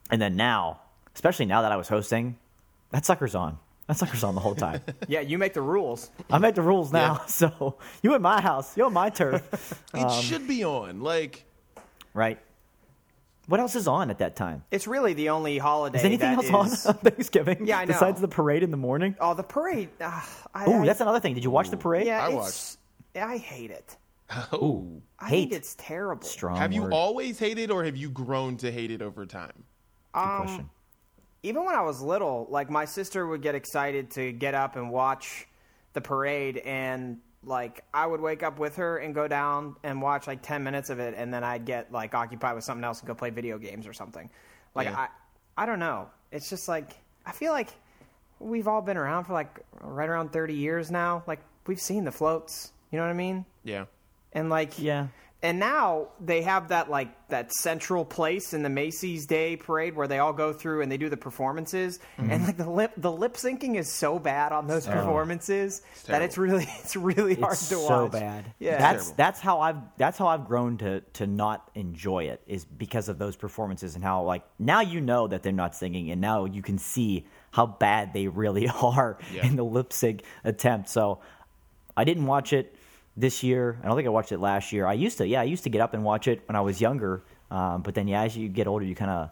And 0.10 0.22
then 0.22 0.36
now, 0.36 0.82
especially 1.16 1.46
now 1.46 1.62
that 1.62 1.72
I 1.72 1.78
was 1.78 1.88
hosting, 1.88 2.38
that 2.92 3.06
sucker's 3.06 3.36
on. 3.36 3.60
That 3.88 3.98
sucker's 3.98 4.24
on 4.24 4.34
the 4.36 4.42
whole 4.42 4.56
time. 4.56 4.82
Yeah, 5.08 5.20
you 5.20 5.38
make 5.38 5.54
the 5.54 5.62
rules. 5.62 6.10
I 6.32 6.38
make 6.38 6.56
the 6.56 6.62
rules 6.62 6.92
now, 6.94 7.24
so 7.28 7.78
you 8.02 8.14
in 8.16 8.22
my 8.22 8.40
house, 8.42 8.76
you 8.78 8.88
in 8.88 8.94
my 8.94 9.10
turf, 9.10 9.84
It 9.94 10.24
should 10.24 10.48
be 10.48 10.64
on. 10.64 11.02
Like, 11.02 11.44
right? 12.14 12.40
What 13.48 13.60
else 13.60 13.76
is 13.76 13.90
on 13.90 14.10
at 14.10 14.20
that 14.20 14.38
time? 14.38 14.64
It's 14.72 14.88
really 14.88 15.14
the 15.14 15.30
only 15.30 15.58
holiday. 15.58 16.00
Is 16.00 16.06
anything 16.06 16.38
that 16.38 16.50
else 16.50 16.80
is- 16.80 16.86
on 16.86 16.96
on 16.96 17.02
Thanksgiving? 17.02 17.68
Yeah, 17.68 17.80
I 17.80 17.86
know. 17.86 17.92
Besides 17.94 18.22
the 18.22 18.30
parade 18.30 18.64
in 18.64 18.72
the 18.72 18.78
morning. 18.78 19.16
Oh, 19.20 19.34
the 19.34 19.44
parade. 19.44 19.90
Uh, 20.00 20.22
Oh, 20.56 20.86
that's 20.86 21.02
another 21.02 21.20
thing. 21.20 21.34
Did 21.34 21.44
you 21.44 21.52
watch 21.52 21.70
the 21.70 21.76
parade? 21.78 22.08
yeah. 22.08 22.26
I 22.26 22.32
it's, 22.32 22.78
I 23.16 23.36
hate 23.38 23.72
it. 23.72 23.98
oh, 24.54 25.02
I 25.20 25.28
Hate. 25.28 25.40
think 25.50 25.52
it's 25.54 25.76
terrible. 25.78 26.24
Strong. 26.26 26.56
have 26.56 26.72
you 26.72 26.90
always 26.92 27.38
hated 27.38 27.70
or 27.70 27.84
have 27.84 27.98
you 27.98 28.10
grown 28.10 28.56
to 28.58 28.72
hate 28.72 28.92
it 28.92 29.02
over 29.02 29.26
time? 29.26 29.52
Good 30.14 30.20
Um, 30.22 30.38
question. 30.44 30.70
Even 31.44 31.66
when 31.66 31.76
I 31.76 31.82
was 31.82 32.02
little, 32.02 32.48
like 32.50 32.70
my 32.70 32.86
sister 32.86 33.28
would 33.28 33.42
get 33.42 33.54
excited 33.54 34.12
to 34.12 34.32
get 34.32 34.54
up 34.56 34.76
and 34.76 34.90
watch 34.90 35.46
the 35.94 36.02
parade, 36.02 36.58
and 36.58 37.20
like 37.44 37.84
I 37.94 38.06
would 38.06 38.22
wake 38.22 38.42
up 38.42 38.58
with 38.58 38.78
her 38.78 38.98
and 38.98 39.14
go 39.14 39.28
down 39.28 39.76
and 39.84 40.02
watch 40.02 40.26
like 40.26 40.42
ten 40.42 40.64
minutes 40.64 40.90
of 40.90 41.00
it, 41.00 41.14
and 41.18 41.34
then 41.34 41.44
I'd 41.44 41.66
get 41.66 41.92
like 41.92 42.16
occupied 42.16 42.56
with 42.56 42.64
something 42.64 42.84
else 42.84 43.00
and 43.00 43.08
go 43.08 43.14
play 43.14 43.30
video 43.30 43.58
games 43.58 43.86
or 43.86 43.94
something. 43.94 44.30
Like 44.74 44.88
Yeah. 44.88 45.08
I, 45.58 45.64
I 45.64 45.66
don't 45.66 45.80
know. 45.80 46.10
It's 46.32 46.50
just 46.50 46.68
like 46.68 46.94
I 47.26 47.32
feel 47.34 47.52
like 47.52 47.70
we've 48.40 48.68
all 48.68 48.82
been 48.82 48.98
around 48.98 49.26
for 49.26 49.34
like 49.34 49.60
right 49.82 50.10
around 50.10 50.32
thirty 50.32 50.56
years 50.56 50.90
now. 50.90 51.24
Like 51.28 51.42
we've 51.68 51.82
seen 51.82 52.06
the 52.06 52.12
floats. 52.12 52.72
You 52.92 52.98
know 52.98 53.04
what 53.04 53.12
I 53.12 53.16
mean? 53.18 53.46
Yeah. 53.64 53.86
And 54.32 54.50
like 54.50 54.80
Yeah. 54.80 55.08
And 55.44 55.60
now 55.60 56.08
they 56.20 56.42
have 56.42 56.70
that 56.70 56.90
like 56.90 57.10
that 57.28 57.52
central 57.52 58.06
place 58.06 58.54
in 58.54 58.64
the 58.64 58.70
Macy's 58.70 59.26
Day 59.26 59.56
Parade 59.58 59.96
where 59.96 60.08
they 60.08 60.20
all 60.20 60.34
go 60.34 60.54
through 60.54 60.82
and 60.82 60.92
they 60.92 60.98
do 60.98 61.10
the 61.10 61.18
performances, 61.18 62.00
Mm-hmm. 62.18 62.32
and 62.32 62.44
like 62.46 62.58
the 62.58 62.70
lip 62.70 62.94
the 62.98 63.12
lip 63.12 63.34
syncing 63.36 63.76
is 63.76 63.92
so 63.92 64.18
bad 64.20 64.52
on 64.52 64.68
those 64.68 64.86
performances 64.88 65.82
that 66.08 66.22
it's 66.22 66.38
really 66.38 66.66
it's 66.80 66.96
really 66.96 67.36
hard 67.36 67.54
It's 67.54 67.70
to 67.70 67.78
watch. 67.78 67.88
so 67.88 68.08
bad. 68.08 68.46
Yeah, 68.60 68.78
that's 68.78 69.12
that's 69.12 69.40
how 69.40 69.60
I've 69.60 69.78
that's 69.98 70.18
how 70.18 70.28
I've 70.28 70.46
grown 70.48 70.78
to 70.80 71.02
to 71.02 71.28
not 71.28 71.70
enjoy 71.76 72.24
it 72.26 72.42
is 72.48 72.66
because 72.66 73.10
of 73.10 73.18
those 73.20 73.36
performances 73.36 73.96
and 73.96 74.04
how 74.04 74.24
like 74.24 74.44
now 74.58 74.82
you 74.82 75.02
know 75.02 75.28
that 75.28 75.44
they're 75.44 75.52
not 75.52 75.76
singing 75.76 76.10
and 76.12 76.22
now 76.22 76.46
you 76.46 76.62
can 76.62 76.78
see 76.78 77.28
how 77.52 77.66
bad 77.66 78.14
they 78.14 78.28
really 78.28 78.68
are 78.82 79.18
Yeah. 79.34 79.46
in 79.46 79.56
the 79.58 79.66
lip 79.66 79.92
sync 79.92 80.24
attempt. 80.44 80.90
So 80.90 81.20
I 81.98 82.04
didn't 82.06 82.26
watch 82.26 82.54
it 82.54 82.76
this 83.16 83.44
year. 83.44 83.80
I 83.84 83.88
don't 83.88 83.96
think 83.96 84.08
I 84.08 84.12
watched 84.12 84.32
it 84.32 84.40
last 84.40 84.72
year. 84.72 84.86
I 84.86 84.94
used 84.94 85.18
to, 85.20 85.28
yeah, 85.28 85.42
I 85.42 85.46
used 85.46 85.64
to 85.64 85.70
get 85.70 85.82
up 85.82 85.94
and 85.94 86.04
watch 86.04 86.28
it 86.28 86.42
when 86.48 86.56
I 86.56 86.62
was 86.62 86.82
younger. 86.82 87.24
Um, 87.52 87.82
but 87.82 87.94
then, 87.94 88.08
yeah, 88.08 88.24
as 88.24 88.36
you 88.36 88.50
get 88.50 88.68
older, 88.68 88.86
you 88.86 88.96
kind 88.96 89.12
of 89.12 89.30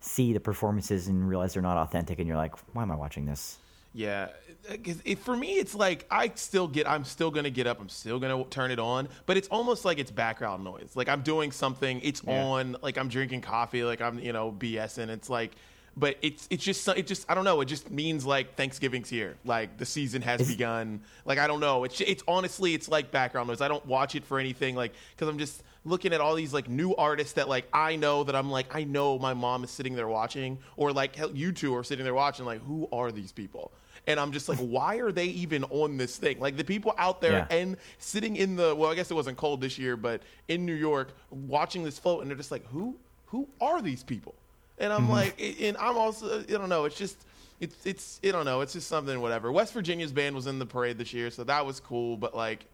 see 0.00 0.32
the 0.32 0.40
performances 0.40 1.08
and 1.08 1.28
realize 1.28 1.54
they're 1.54 1.62
not 1.62 1.76
authentic, 1.76 2.18
and 2.18 2.26
you're 2.26 2.36
like, 2.36 2.54
why 2.74 2.82
am 2.82 2.90
I 2.90 2.96
watching 2.96 3.26
this? 3.26 3.58
Yeah, 3.92 4.28
it, 4.68 5.18
for 5.18 5.36
me, 5.36 5.54
it's 5.54 5.74
like 5.74 6.06
I 6.12 6.30
still 6.36 6.68
get. 6.68 6.88
I'm 6.88 7.04
still 7.04 7.30
gonna 7.30 7.50
get 7.50 7.66
up. 7.66 7.80
I'm 7.80 7.88
still 7.88 8.20
gonna 8.20 8.44
turn 8.44 8.70
it 8.70 8.78
on. 8.78 9.08
But 9.26 9.36
it's 9.36 9.48
almost 9.48 9.84
like 9.84 9.98
it's 9.98 10.12
background 10.12 10.62
noise. 10.62 10.92
Like 10.94 11.08
I'm 11.08 11.22
doing 11.22 11.50
something. 11.50 12.00
It's 12.04 12.22
on. 12.24 12.76
Like 12.82 12.98
I'm 12.98 13.08
drinking 13.08 13.40
coffee. 13.40 13.82
Like 13.82 14.00
I'm 14.00 14.20
you 14.20 14.32
know 14.32 14.52
BSing. 14.52 15.08
It's 15.08 15.28
like, 15.28 15.56
but 16.00 16.16
it's 16.22 16.48
it's 16.50 16.64
just 16.64 16.88
it 16.88 17.06
just 17.06 17.30
I 17.30 17.34
don't 17.34 17.44
know. 17.44 17.60
It 17.60 17.66
just 17.66 17.90
means 17.90 18.24
like 18.26 18.56
Thanksgiving's 18.56 19.08
here. 19.10 19.36
Like 19.44 19.76
the 19.76 19.86
season 19.86 20.22
has 20.22 20.48
begun. 20.48 21.02
Like 21.24 21.38
I 21.38 21.46
don't 21.46 21.60
know. 21.60 21.84
It's 21.84 22.00
it's 22.00 22.24
honestly 22.26 22.74
it's 22.74 22.88
like 22.88 23.10
background 23.10 23.48
noise. 23.48 23.60
I 23.60 23.68
don't 23.68 23.84
watch 23.86 24.14
it 24.14 24.24
for 24.24 24.38
anything. 24.40 24.74
Like 24.74 24.94
because 25.14 25.28
I'm 25.28 25.38
just 25.38 25.62
looking 25.84 26.12
at 26.12 26.20
all 26.20 26.34
these 26.34 26.52
like 26.54 26.68
new 26.68 26.94
artists 26.96 27.34
that 27.34 27.48
like 27.48 27.68
I 27.72 27.96
know 27.96 28.24
that 28.24 28.34
I'm 28.34 28.50
like 28.50 28.74
I 28.74 28.84
know 28.84 29.18
my 29.18 29.34
mom 29.34 29.62
is 29.62 29.70
sitting 29.70 29.94
there 29.94 30.08
watching 30.08 30.58
or 30.76 30.92
like 30.92 31.16
you 31.34 31.52
two 31.52 31.74
are 31.76 31.84
sitting 31.84 32.04
there 32.04 32.14
watching. 32.14 32.46
Like 32.46 32.62
who 32.64 32.88
are 32.90 33.12
these 33.12 33.32
people? 33.32 33.70
and 34.06 34.18
I'm 34.18 34.32
just 34.32 34.48
like, 34.48 34.58
why 34.58 34.96
are 34.96 35.12
they 35.12 35.26
even 35.26 35.62
on 35.64 35.98
this 35.98 36.16
thing? 36.16 36.40
Like 36.40 36.56
the 36.56 36.64
people 36.64 36.94
out 36.96 37.20
there 37.20 37.46
Yeah. 37.50 37.56
and 37.58 37.76
sitting 37.98 38.34
in 38.36 38.56
the 38.56 38.74
well, 38.74 38.90
I 38.90 38.94
guess 38.94 39.10
it 39.10 39.14
wasn't 39.14 39.36
cold 39.36 39.60
this 39.60 39.78
year, 39.78 39.94
but 39.94 40.22
in 40.48 40.64
New 40.64 40.74
York, 40.74 41.12
watching 41.30 41.84
this 41.84 41.98
float, 41.98 42.22
and 42.22 42.30
they're 42.30 42.36
just 42.38 42.50
like, 42.50 42.66
who 42.68 42.96
who 43.26 43.46
are 43.60 43.82
these 43.82 44.02
people? 44.02 44.34
And 44.80 44.92
I'm 44.92 45.02
mm-hmm. 45.02 45.12
like, 45.12 45.60
and 45.60 45.76
I'm 45.76 45.96
also, 45.96 46.40
uh, 46.40 46.42
I 46.48 46.52
don't 46.52 46.68
know, 46.68 46.84
it's 46.86 46.96
just. 46.96 47.16
It's 47.60 47.76
it's 47.84 48.20
I 48.24 48.30
don't 48.30 48.46
know. 48.46 48.62
It's 48.62 48.72
just 48.72 48.88
something 48.88 49.20
whatever. 49.20 49.52
West 49.52 49.74
Virginia's 49.74 50.12
band 50.12 50.34
was 50.34 50.46
in 50.46 50.58
the 50.58 50.64
parade 50.64 50.96
this 50.96 51.12
year, 51.12 51.30
so 51.30 51.44
that 51.44 51.66
was 51.66 51.78
cool. 51.78 52.16
But 52.16 52.34
like, 52.34 52.64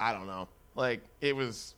I 0.00 0.12
don't 0.12 0.26
know. 0.26 0.48
Like 0.74 1.02
it 1.20 1.36
was, 1.36 1.76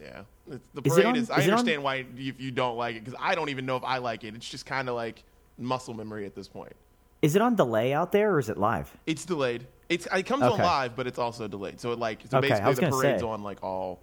yeah. 0.00 0.22
It's, 0.48 0.68
the 0.74 0.82
Is 0.84 0.92
parade 0.92 1.06
on- 1.06 1.16
is. 1.16 1.28
I 1.28 1.40
is 1.40 1.48
it 1.48 1.50
on- 1.50 1.58
understand 1.58 1.82
why 1.82 2.06
if 2.16 2.40
you 2.40 2.52
don't 2.52 2.76
like 2.76 2.94
it 2.94 3.04
because 3.04 3.18
I 3.20 3.34
don't 3.34 3.48
even 3.48 3.66
know 3.66 3.76
if 3.76 3.82
I 3.82 3.98
like 3.98 4.22
it. 4.22 4.36
It's 4.36 4.48
just 4.48 4.64
kind 4.64 4.88
of 4.88 4.94
like 4.94 5.24
muscle 5.58 5.92
memory 5.92 6.24
at 6.24 6.36
this 6.36 6.46
point. 6.46 6.72
Is 7.20 7.34
it 7.34 7.42
on 7.42 7.56
delay 7.56 7.92
out 7.92 8.12
there 8.12 8.32
or 8.32 8.38
is 8.38 8.48
it 8.48 8.58
live? 8.58 8.96
It's 9.06 9.24
delayed. 9.24 9.66
It's 9.88 10.06
it 10.06 10.22
comes 10.24 10.44
on 10.44 10.56
live, 10.58 10.94
but 10.94 11.08
it's 11.08 11.18
also 11.18 11.48
delayed. 11.48 11.80
So 11.80 11.90
it 11.90 11.98
like 11.98 12.20
so 12.30 12.38
Okay, 12.38 12.52
I 12.52 12.60
basically 12.60 12.90
the 12.90 12.96
parade's 12.96 13.22
say. 13.22 13.26
on 13.26 13.42
like 13.42 13.62
all 13.64 13.98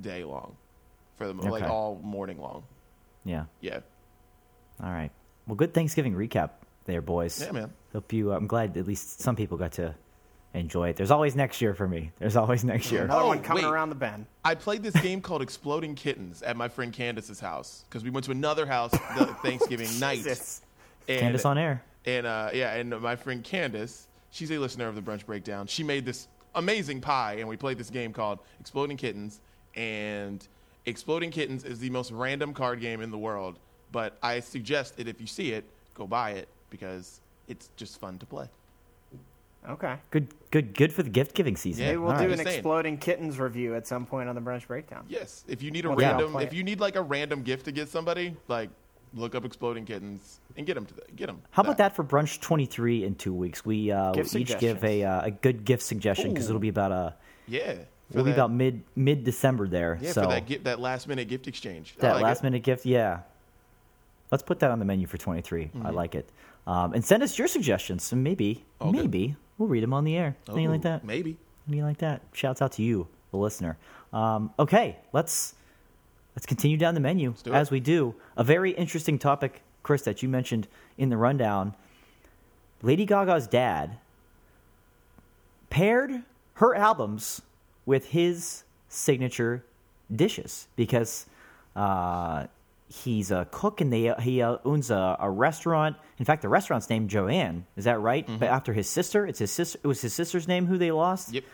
day 0.00 0.22
long, 0.22 0.56
for 1.16 1.26
the 1.26 1.32
like 1.32 1.64
all 1.64 1.98
morning 2.04 2.40
long. 2.40 2.62
Yeah. 3.24 3.44
Yeah, 3.60 3.80
All 4.82 4.90
right. 4.90 5.10
Well, 5.46 5.56
good 5.56 5.74
Thanksgiving 5.74 6.14
recap 6.14 6.50
there, 6.84 7.02
boys. 7.02 7.40
Yeah, 7.42 7.52
man. 7.52 7.72
Hope 7.92 8.12
you. 8.12 8.32
I'm 8.32 8.46
glad 8.46 8.76
at 8.76 8.86
least 8.86 9.20
some 9.20 9.36
people 9.36 9.56
got 9.58 9.72
to 9.72 9.94
enjoy 10.54 10.88
it. 10.90 10.96
There's 10.96 11.10
always 11.10 11.34
next 11.34 11.60
year 11.62 11.74
for 11.74 11.86
me. 11.88 12.10
There's 12.18 12.36
always 12.36 12.64
next 12.64 12.90
year. 12.92 13.04
Another 13.04 13.22
Oh, 13.22 13.26
one 13.28 13.42
coming 13.42 13.64
wait. 13.64 13.70
around 13.70 13.88
the 13.88 13.94
bend. 13.94 14.26
I 14.44 14.54
played 14.54 14.82
this 14.82 14.94
game 15.00 15.20
called 15.20 15.40
Exploding 15.42 15.94
Kittens 15.94 16.42
at 16.42 16.56
my 16.56 16.68
friend 16.68 16.92
Candace's 16.92 17.40
house 17.40 17.84
because 17.88 18.04
we 18.04 18.10
went 18.10 18.24
to 18.26 18.32
another 18.32 18.66
house 18.66 18.90
the 18.90 19.26
Thanksgiving 19.42 19.88
night. 19.98 20.26
And, 21.08 21.20
Candace 21.20 21.44
on 21.44 21.58
air. 21.58 21.82
And 22.04 22.26
uh, 22.26 22.50
yeah, 22.52 22.74
and 22.74 22.90
my 23.00 23.16
friend 23.16 23.42
Candace, 23.42 24.08
she's 24.30 24.50
a 24.50 24.58
listener 24.58 24.88
of 24.88 24.94
the 24.94 25.00
Brunch 25.02 25.24
Breakdown. 25.24 25.66
She 25.66 25.82
made 25.84 26.04
this 26.04 26.28
amazing 26.54 27.00
pie, 27.00 27.34
and 27.38 27.48
we 27.48 27.56
played 27.56 27.78
this 27.78 27.90
game 27.90 28.12
called 28.12 28.40
Exploding 28.60 28.96
Kittens. 28.96 29.40
And 29.74 30.46
Exploding 30.86 31.30
Kittens 31.30 31.64
is 31.64 31.78
the 31.78 31.90
most 31.90 32.10
random 32.10 32.52
card 32.52 32.80
game 32.80 33.00
in 33.00 33.10
the 33.10 33.18
world. 33.18 33.58
But 33.92 34.16
I 34.22 34.40
suggest 34.40 34.96
that 34.96 35.06
if 35.06 35.20
you 35.20 35.26
see 35.26 35.52
it, 35.52 35.64
go 35.94 36.06
buy 36.06 36.30
it 36.32 36.48
because 36.70 37.20
it's 37.46 37.68
just 37.76 38.00
fun 38.00 38.18
to 38.18 38.26
play. 38.26 38.48
Okay. 39.68 39.94
Good, 40.10 40.28
good, 40.50 40.74
good 40.74 40.92
for 40.92 41.02
the 41.04 41.10
gift 41.10 41.34
giving 41.34 41.56
season. 41.56 41.84
Yeah, 41.84 41.96
we'll 41.96 42.10
All 42.10 42.18
do 42.18 42.28
right. 42.28 42.40
an 42.40 42.46
exploding 42.46 42.98
kittens 42.98 43.38
review 43.38 43.76
at 43.76 43.86
some 43.86 44.06
point 44.06 44.28
on 44.28 44.34
the 44.34 44.40
brunch 44.40 44.66
breakdown. 44.66 45.04
Yes, 45.08 45.44
if 45.46 45.62
you 45.62 45.70
need 45.70 45.84
a 45.84 45.90
Well, 45.90 46.00
yeah, 46.00 46.08
I'll 46.08 46.14
random, 46.14 46.32
play 46.32 46.44
if 46.44 46.52
you 46.52 46.64
need 46.64 46.80
like 46.80 46.96
a 46.96 47.02
random 47.02 47.42
gift 47.42 47.66
to 47.66 47.72
get 47.72 47.88
somebody, 47.88 48.34
like 48.48 48.70
look 49.14 49.34
up 49.34 49.44
Exploding 49.44 49.84
Kittens 49.84 50.40
and 50.56 50.66
get 50.66 50.74
them 50.74 50.86
to 50.86 50.94
the, 50.94 51.02
get 51.14 51.26
them. 51.26 51.42
How 51.52 51.62
about 51.62 51.78
that 51.78 51.94
for 51.94 52.02
brunch 52.02 52.40
23 52.40 53.04
in 53.04 53.14
two 53.14 53.32
weeks? 53.32 53.64
We 53.64 53.92
uh, 53.92 54.10
Gift 54.12 54.34
we 54.34 54.40
each 54.40 54.58
give 54.58 54.82
a, 54.82 55.04
uh, 55.04 55.26
a 55.26 55.30
good 55.30 55.64
gift 55.64 55.82
suggestion 55.84 56.30
because 56.32 56.48
it'll 56.48 56.60
be 56.60 56.68
about 56.68 56.90
a 56.90 57.14
Yeah, 57.46 57.74
for 57.74 57.82
we'll 58.14 58.24
be 58.24 58.32
about 58.32 58.50
mid 58.50 58.82
mid 58.96 59.22
December 59.22 59.68
there. 59.68 59.96
yeah 60.00 60.10
so 60.10 60.22
for 60.22 60.28
that 60.28 60.46
gift, 60.46 60.64
that 60.64 60.80
last 60.80 61.06
minute 61.06 61.28
gift 61.28 61.46
exchange. 61.46 61.94
That 62.00 62.14
like 62.14 62.22
last 62.24 62.40
it. 62.40 62.44
minute 62.44 62.62
gift, 62.64 62.84
yeah. 62.84 63.20
Let's 64.32 64.42
put 64.42 64.58
that 64.60 64.70
on 64.72 64.78
the 64.80 64.84
menu 64.84 65.06
for 65.06 65.18
23. 65.18 65.62
I 65.62 65.66
Mm-hmm. 65.66 65.94
like 65.94 66.14
it. 66.16 66.28
Um, 66.66 66.94
and 66.94 67.04
send 67.04 67.22
us 67.22 67.38
your 67.38 67.46
suggestions. 67.48 68.02
So 68.02 68.16
maybe, 68.16 68.64
Okay. 68.80 68.90
maybe 69.02 69.36
we'll 69.58 69.68
read 69.68 69.82
them 69.84 69.92
on 69.92 70.04
the 70.04 70.16
air. 70.16 70.36
Anything 70.48 70.70
like 70.70 70.82
that? 70.82 71.04
Maybe. 71.04 71.36
Anything 71.68 71.84
like 71.84 71.98
that? 71.98 72.22
Shouts 72.32 72.60
out 72.62 72.72
to 72.72 72.82
you, 72.82 73.06
the 73.30 73.36
listener. 73.36 73.76
Um, 74.12 74.50
okay, 74.58 74.96
let's 75.12 75.54
let's 76.34 76.46
continue 76.46 76.76
down 76.78 76.94
the 76.94 77.00
menu 77.00 77.34
do 77.44 77.52
as 77.52 77.70
we 77.70 77.78
do. 77.78 78.14
A 78.36 78.42
very 78.44 78.70
interesting 78.72 79.18
topic, 79.18 79.60
Chris, 79.82 80.02
that 80.02 80.22
you 80.22 80.28
mentioned 80.28 80.66
in 80.98 81.08
the 81.10 81.16
rundown. 81.16 81.74
Lady 82.82 83.04
Gaga's 83.06 83.46
dad 83.46 83.98
paired 85.70 86.22
her 86.54 86.74
albums 86.74 87.42
with 87.86 88.06
his 88.08 88.64
signature 88.88 89.64
dishes 90.14 90.68
because 90.76 91.26
uh, 91.76 92.46
he's 92.92 93.30
a 93.30 93.46
cook 93.50 93.80
and 93.80 93.92
they 93.92 94.12
he 94.20 94.42
owns 94.42 94.90
a, 94.90 95.16
a 95.18 95.30
restaurant. 95.30 95.96
In 96.18 96.24
fact, 96.24 96.42
the 96.42 96.48
restaurant's 96.48 96.90
named 96.90 97.08
Joanne. 97.10 97.66
Is 97.76 97.84
that 97.84 98.00
right? 98.00 98.26
But 98.38 98.48
after 98.48 98.72
his 98.72 98.88
sister, 98.88 99.26
it's 99.26 99.38
his 99.38 99.50
sister. 99.50 99.78
It 99.82 99.86
was 99.86 100.02
his 100.02 100.12
sister's 100.12 100.46
name 100.46 100.66
who 100.66 100.78
they 100.78 100.90
lost. 100.90 101.32
Yep. 101.32 101.44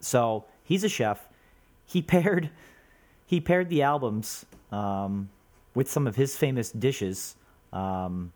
So 0.00 0.44
he's 0.64 0.84
a 0.84 0.88
chef. 0.88 1.28
He 1.86 2.02
paired 2.02 2.50
he 3.26 3.40
paired 3.40 3.68
the 3.68 3.82
albums 3.82 4.44
um, 4.72 5.30
with 5.74 5.90
some 5.90 6.06
of 6.06 6.16
his 6.16 6.36
famous 6.36 6.70
dishes. 6.72 7.36
Um, 7.72 8.32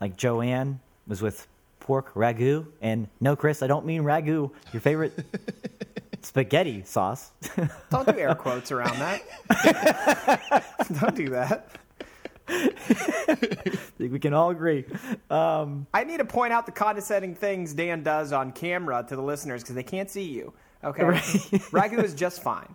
like 0.00 0.16
Joanne 0.16 0.80
was 1.06 1.20
with 1.20 1.46
pork 1.80 2.14
ragu, 2.14 2.66
and 2.80 3.08
no, 3.20 3.36
Chris, 3.36 3.62
I 3.62 3.66
don't 3.66 3.86
mean 3.86 4.02
ragu. 4.02 4.50
Your 4.72 4.80
favorite 4.80 5.18
spaghetti 6.24 6.82
sauce. 6.84 7.32
Don't 7.90 8.06
do 8.06 8.18
air 8.18 8.34
quotes 8.34 8.72
around 8.72 8.98
that. 8.98 10.64
Don't 11.00 11.14
do 11.14 11.28
that. 11.30 11.68
I 12.46 12.68
think 13.98 14.12
we 14.12 14.18
can 14.18 14.34
all 14.34 14.50
agree. 14.50 14.84
I 15.30 16.04
need 16.06 16.18
to 16.18 16.24
point 16.24 16.52
out 16.52 16.66
the 16.66 16.72
condescending 16.72 17.34
things 17.34 17.72
Dan 17.72 18.02
does 18.02 18.32
on 18.32 18.52
camera 18.52 19.04
to 19.08 19.16
the 19.16 19.22
listeners 19.22 19.62
because 19.62 19.74
they 19.74 19.82
can't 19.82 20.10
see 20.10 20.24
you. 20.24 20.52
Okay. 20.82 21.02
Ragu 21.02 22.02
is 22.02 22.14
just 22.14 22.42
fine. 22.42 22.74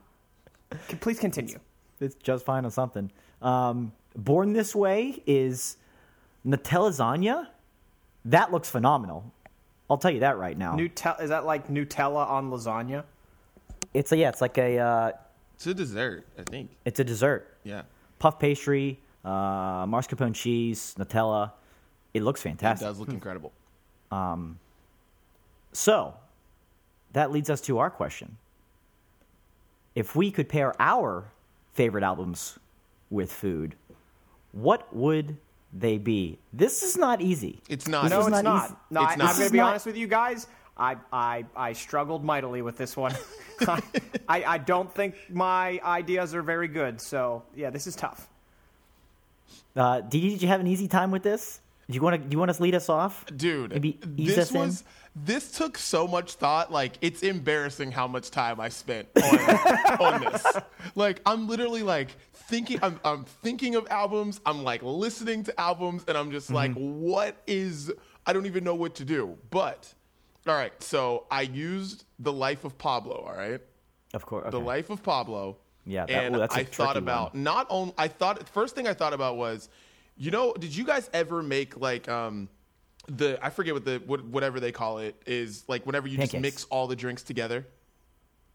Please 1.02 1.20
continue. 1.20 1.60
It's 2.00 2.16
just 2.16 2.46
fine 2.46 2.66
on 2.66 2.72
something. 2.72 3.12
Um, 3.42 3.92
Born 4.16 4.54
This 4.54 4.76
Way 4.76 5.22
is 5.26 5.78
Nutella 6.46 6.90
lasagna. 6.90 7.48
That 8.26 8.52
looks 8.52 8.70
phenomenal. 8.70 9.32
I'll 9.90 9.98
tell 9.98 10.12
you 10.12 10.22
that 10.22 10.38
right 10.38 10.58
now. 10.58 10.76
Nutella 10.76 11.22
is 11.22 11.30
that 11.30 11.46
like 11.46 11.68
Nutella 11.68 12.28
on 12.28 12.50
lasagna? 12.50 13.04
It's 13.94 14.12
a 14.12 14.18
yeah, 14.18 14.30
it's 14.30 14.42
like 14.42 14.58
a 14.58 14.78
uh, 14.78 15.12
It's 15.56 15.68
a 15.68 15.74
dessert, 15.74 16.26
I 16.38 16.44
think. 16.44 16.70
it's 16.86 17.00
a 17.00 17.04
dessert. 17.04 17.58
Yeah. 17.64 17.84
puff 18.20 18.40
pastry, 18.40 19.00
uh, 19.26 19.86
mascarpone 19.86 20.34
cheese, 20.36 20.96
Nutella. 20.98 21.52
It 22.14 22.24
looks 22.24 22.42
It 22.42 22.50
fantastic. 22.50 22.88
does 22.88 23.00
look 23.00 23.10
incredible. 23.10 23.52
Um. 24.12 24.60
So, 25.72 26.16
that 27.14 27.32
leads 27.32 27.50
us 27.50 27.62
to 27.62 27.78
our 27.78 27.90
question. 27.92 28.38
If 29.96 30.16
we 30.16 30.32
could 30.32 30.50
pair 30.50 30.74
our 30.82 31.26
favorite 31.74 32.04
albums 32.04 32.58
with 33.10 33.32
food, 33.32 33.76
what 34.52 34.94
would 34.96 35.38
they 35.74 35.98
be? 36.00 36.40
This 36.54 36.82
is 36.84 36.98
not 36.98 37.22
easy. 37.22 37.62
It's 37.70 37.88
not. 37.88 38.04
This 38.04 38.12
No, 38.12 38.20
it's 38.22 38.30
not 38.30 38.44
not. 38.44 38.82
No, 38.90 39.04
It's 39.04 39.12
I, 39.14 39.16
not. 39.16 39.22
I'm 39.22 39.28
This 39.28 39.38
going 39.38 39.48
to 39.50 39.52
be 39.54 39.58
not- 39.60 39.70
honest 39.70 39.86
with 39.86 39.98
you 39.98 40.08
guys. 40.08 40.48
I, 40.80 40.96
I, 41.12 41.46
I 41.56 41.74
struggled 41.74 42.24
mightily 42.24 42.62
with 42.62 42.78
this 42.78 42.96
one. 42.98 43.14
I, 43.68 43.82
I 44.28 44.58
don't 44.58 44.92
think 44.94 45.16
my 45.30 45.80
ideas 45.84 46.34
are 46.34 46.42
very 46.42 46.68
good. 46.70 47.02
So 47.02 47.44
yeah, 47.56 47.70
this 47.70 47.86
is 47.86 47.96
tough. 47.96 48.28
Uh, 49.76 50.02
did, 50.02 50.20
you, 50.24 50.30
did 50.32 50.42
you 50.42 50.48
have 50.48 50.60
an 50.60 50.68
easy 50.68 50.88
time 50.88 51.12
with 51.12 51.24
this? 51.24 51.62
Do 51.90 51.96
you 51.96 52.02
want 52.02 52.22
to? 52.22 52.28
Do 52.30 52.36
you 52.36 52.38
want 52.38 52.52
us 52.52 52.58
to 52.58 52.64
lead 52.64 52.76
us 52.76 52.88
off? 52.88 53.26
Dude, 53.36 53.72
Maybe 53.72 53.98
ease 54.16 54.36
this 54.36 54.50
us 54.50 54.52
in? 54.54 54.60
was 54.62 54.84
this 55.16 55.52
took 55.52 55.76
so 55.76 56.08
much 56.08 56.34
thought. 56.34 56.72
Like 56.72 56.94
it's 57.02 57.24
embarrassing 57.24 57.92
how 57.92 58.08
much 58.08 58.30
time 58.30 58.60
I 58.60 58.70
spent 58.70 59.08
on, 59.24 60.00
on 60.00 60.22
this. 60.22 60.46
Like 60.94 61.20
I'm 61.26 61.48
literally 61.48 61.82
like 61.82 62.10
thinking. 62.34 62.80
I'm, 62.84 63.00
I'm 63.04 63.26
thinking 63.26 63.74
of 63.74 63.88
albums. 63.90 64.40
I'm 64.46 64.64
like 64.64 64.84
listening 64.84 65.44
to 65.46 65.60
albums, 65.60 66.06
and 66.08 66.16
I'm 66.16 66.30
just 66.30 66.52
like, 66.52 66.72
Mm-hmm. 66.72 67.00
what 67.02 67.38
is? 67.48 67.92
I 68.28 68.34
don't 68.34 68.46
even 68.46 68.64
know 68.64 68.76
what 68.76 68.94
to 68.96 69.06
do. 69.06 69.36
But 69.50 69.92
all 70.50 70.56
right, 70.58 70.74
so 70.84 71.26
I 71.32 71.42
used 71.44 72.04
the 72.20 72.34
Life 72.34 72.66
of 72.66 72.78
Pablo. 72.78 73.26
All 73.28 73.36
right. 73.36 73.62
Of 74.14 74.26
course. 74.26 74.50
The. 74.52 74.60
Life 74.60 74.90
of 74.90 75.04
Pablo. 75.04 75.58
Yeah, 75.86 76.06
that- 76.06 76.12
and 76.26 76.36
ooh, 76.36 76.48
I 76.52 76.64
thought 76.64 76.98
about 76.98 77.36
not 77.36 77.68
only 77.70 77.94
I 77.98 78.08
thought 78.08 78.48
first 78.50 78.76
thing 78.76 78.88
I 78.88 78.94
thought 78.94 79.14
about 79.14 79.38
was, 79.38 79.70
you 80.18 80.32
know, 80.32 80.54
did 80.54 80.76
you 80.76 80.84
guys 80.84 81.10
ever 81.14 81.42
make 81.42 81.78
like 81.80 82.08
um 82.10 82.50
the 83.08 83.40
I 83.44 83.50
forget 83.50 83.74
what 83.74 83.86
the 83.86 84.02
what, 84.06 84.24
whatever 84.26 84.60
they 84.60 84.72
call 84.72 85.00
it 85.00 85.16
is 85.26 85.64
like 85.68 85.86
whenever 85.86 86.08
you 86.08 86.18
just 86.18 86.34
mix 86.42 86.66
all 86.66 86.86
the 86.88 86.96
drinks 86.96 87.24
together 87.24 87.66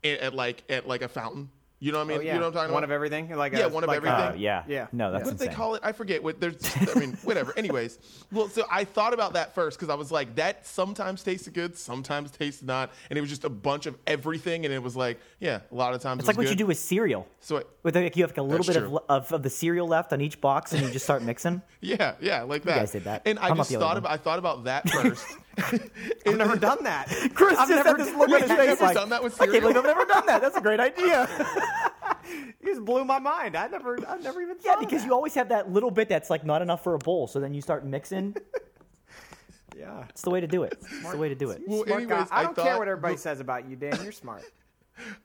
at, 0.05 0.19
at 0.21 0.35
like 0.35 0.63
at 0.69 0.87
like 0.87 1.03
a 1.03 1.09
fountain. 1.09 1.51
You 1.85 1.93
know 1.93 1.99
what 1.99 2.05
I 2.05 2.09
mean? 2.09 2.19
Oh, 2.19 2.21
yeah. 2.23 2.33
You 2.35 2.41
know 2.41 2.47
what 2.47 2.49
I'm 2.49 2.53
talking 2.55 2.73
One 2.73 2.83
about? 2.85 2.91
of 2.93 2.95
everything. 2.95 3.29
Like 3.37 3.53
Yeah, 3.53 3.67
a, 3.67 3.69
one 3.69 3.85
of 3.85 3.89
like 3.89 3.99
everything. 3.99 4.19
Uh, 4.19 4.35
yeah. 4.39 4.65
Yeah. 4.67 4.87
No, 4.91 5.13
that's 5.13 5.27
what 5.27 5.37
do 5.37 5.47
they 5.47 5.53
call 5.53 5.75
it? 5.75 5.83
I 5.85 5.93
forget. 5.93 6.23
What 6.23 6.41
there's, 6.41 6.57
I 6.97 6.99
mean, 6.99 7.13
whatever. 7.25 7.53
Anyways, 7.59 7.99
well, 8.33 8.49
so 8.49 8.65
I 8.71 8.85
thought 8.85 9.13
about 9.13 9.35
that 9.35 9.55
first 9.55 9.79
because 9.79 9.91
I 9.91 9.95
was 9.95 10.11
like, 10.11 10.35
that 10.37 10.67
sometimes 10.67 11.23
tasted 11.23 11.53
good, 11.53 11.77
sometimes 11.77 12.31
tastes 12.31 12.63
not, 12.63 12.91
and 13.11 13.19
it 13.19 13.21
was 13.21 13.29
just 13.29 13.45
a 13.45 13.51
bunch 13.51 13.85
of 13.85 13.99
everything, 14.07 14.65
and 14.65 14.73
it 14.73 14.83
was 14.83 14.97
like, 14.97 15.21
yeah, 15.41 15.61
a 15.71 15.75
lot 15.75 15.93
of 15.93 16.01
times 16.01 16.21
It's 16.21 16.27
it 16.27 16.31
like 16.33 16.37
was 16.39 16.47
what 16.47 16.51
you 16.53 16.57
do 16.57 16.67
with 16.67 16.79
cereal. 16.79 17.29
So 17.41 17.59
I- 17.59 17.63
With 17.83 17.95
like 17.97 18.17
you 18.17 18.23
have 18.23 18.31
like 18.31 18.39
a 18.39 18.43
little 18.43 18.65
bit 18.65 18.77
of, 18.77 18.99
of 19.11 19.33
of 19.33 19.43
the 19.43 19.51
cereal 19.51 19.87
left 19.87 20.15
on 20.15 20.23
each 20.23 20.41
box, 20.41 20.73
and 20.73 20.81
you 20.83 20.91
just 20.91 21.05
start 21.05 21.23
mixing. 21.23 21.61
Yeah, 21.85 22.15
yeah, 22.19 22.45
like 22.45 22.63
that. 22.63 22.77
guys 22.77 22.93
did 22.93 23.05
that. 23.05 23.21
And 23.27 23.39
I 23.39 23.49
I'm 23.51 23.57
just 23.59 23.71
thought 23.71 23.99
about 23.99 24.11
I 24.11 24.17
thought 24.17 24.39
about 24.39 24.65
that 24.65 24.89
first. 24.89 25.27
I've 26.27 26.37
never 26.37 26.57
done 26.57 26.85
that. 26.85 27.07
Chris 27.35 27.59
I've 27.59 27.69
just 27.69 27.85
never 27.85 27.89
had 27.91 27.99
this 27.99 28.15
look 28.15 28.29
on 28.29 28.41
his 28.41 28.49
You've 28.49 28.59
face 28.59 28.67
never 28.69 28.85
like, 28.85 28.95
done 28.95 29.09
that 29.11 29.23
with 29.23 29.41
I 29.41 29.47
can't 29.47 29.61
believe 29.61 29.77
I've 29.77 29.85
never 29.85 30.05
done 30.05 30.27
that. 30.27 30.41
That's 30.43 30.57
a 30.57 30.61
great 30.61 30.81
idea. 30.81 31.29
You 32.27 32.71
just 32.73 32.85
blew 32.87 33.05
my 33.05 33.19
mind. 33.19 33.55
I 33.55 33.67
never, 33.69 33.99
I 34.09 34.17
never 34.17 34.41
even. 34.41 34.57
yeah, 34.65 34.77
because 34.81 35.03
that. 35.03 35.07
you 35.09 35.13
always 35.13 35.35
have 35.35 35.51
that 35.51 35.71
little 35.71 35.91
bit 35.91 36.09
that's 36.09 36.31
like 36.31 36.43
not 36.43 36.63
enough 36.63 36.83
for 36.83 36.95
a 36.95 36.99
bowl, 36.99 37.27
so 37.27 37.39
then 37.39 37.53
you 37.53 37.61
start 37.61 37.85
mixing. 37.85 38.35
Yeah. 39.77 40.05
It's 40.09 40.23
the 40.23 40.31
way 40.31 40.41
to 40.41 40.47
do 40.47 40.63
it. 40.63 40.79
It's 40.81 41.11
the 41.11 41.19
way 41.19 41.29
to 41.29 41.35
do 41.35 41.51
it. 41.51 41.61
Well, 41.67 41.85
Smart 41.85 42.09
guy. 42.09 42.15
anyways, 42.15 42.29
I 42.31 42.41
I 42.41 42.43
don't 42.45 42.57
care 42.57 42.79
what 42.79 42.89
everybody 42.89 43.17
the- 43.17 43.21
says 43.21 43.41
about 43.41 43.69
you, 43.69 43.77
Dan. 43.77 43.99
You're 44.03 44.13
smart. 44.13 44.45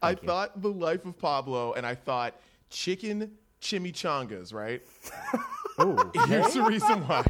I 0.02 0.12
you. 0.12 0.16
thought 0.18 0.62
the 0.62 0.70
life 0.70 1.06
of 1.06 1.18
Pablo, 1.20 1.74
and 1.74 1.86
I 1.86 1.94
thought 1.96 2.34
chicken 2.70 3.32
chimichangas. 3.62 4.54
Right? 4.54 4.82
Ooh, 5.82 6.12
Here's 6.28 6.54
the 6.56 6.64
reason 6.64 7.08
why. 7.08 7.26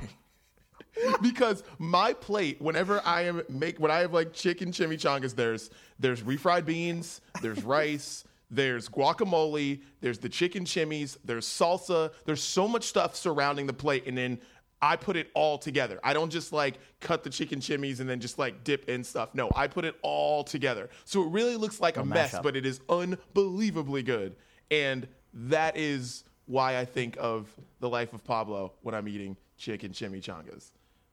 because 1.22 1.64
my 1.78 2.14
plate, 2.14 2.62
whenever 2.62 3.02
I 3.06 3.24
am 3.24 3.44
make 3.50 3.80
when 3.80 3.92
I 3.92 4.00
have 4.00 4.14
like 4.14 4.34
chicken 4.34 4.72
chimichangas, 4.72 5.36
there's 5.36 5.70
there's 6.00 6.22
refried 6.22 6.66
beans, 6.66 7.22
there's 7.42 7.64
rice, 7.64 8.24
there's 8.52 8.90
guacamole, 8.90 9.82
there's 10.02 10.20
the 10.20 10.30
chicken 10.30 10.66
chimis, 10.66 11.18
there's 11.24 11.46
salsa, 11.46 12.12
there's 12.26 12.44
so 12.44 12.68
much 12.68 12.86
stuff 12.86 13.16
surrounding 13.16 13.68
the 13.68 13.74
plate, 13.74 14.06
and 14.08 14.18
then 14.18 14.40
I 14.82 14.96
put 14.96 15.18
it 15.18 15.30
all 15.34 15.58
together. 15.58 16.00
I 16.04 16.14
don't 16.14 16.32
just 16.32 16.54
like 16.54 16.80
cut 17.02 17.24
the 17.24 17.30
chicken 17.30 17.60
chimis 17.60 18.00
and 18.00 18.10
then 18.10 18.20
just 18.20 18.40
like 18.40 18.64
dip 18.64 18.88
in 18.90 19.04
stuff. 19.04 19.36
No, 19.36 19.50
I 19.56 19.68
put 19.68 19.86
it 19.86 19.96
all 20.02 20.44
together. 20.44 20.90
So 21.06 21.24
it 21.24 21.30
really 21.30 21.58
looks 21.58 21.82
like 21.82 21.98
a 21.98 22.06
mess, 22.06 22.34
mashup. 22.34 22.44
but 22.44 22.56
it 22.56 22.66
is 22.66 22.80
unbelievably 22.88 24.04
good. 24.04 24.36
And 24.72 25.08
that 25.34 25.76
is 25.76 26.24
why 26.46 26.78
I 26.78 26.86
think 26.86 27.18
of 27.20 27.54
the 27.80 27.90
life 27.90 28.14
of 28.14 28.24
Pablo 28.24 28.74
when 28.82 28.96
I'm 28.96 29.08
eating 29.08 29.36
chicken 29.58 29.92
chimichangas. 29.92 30.72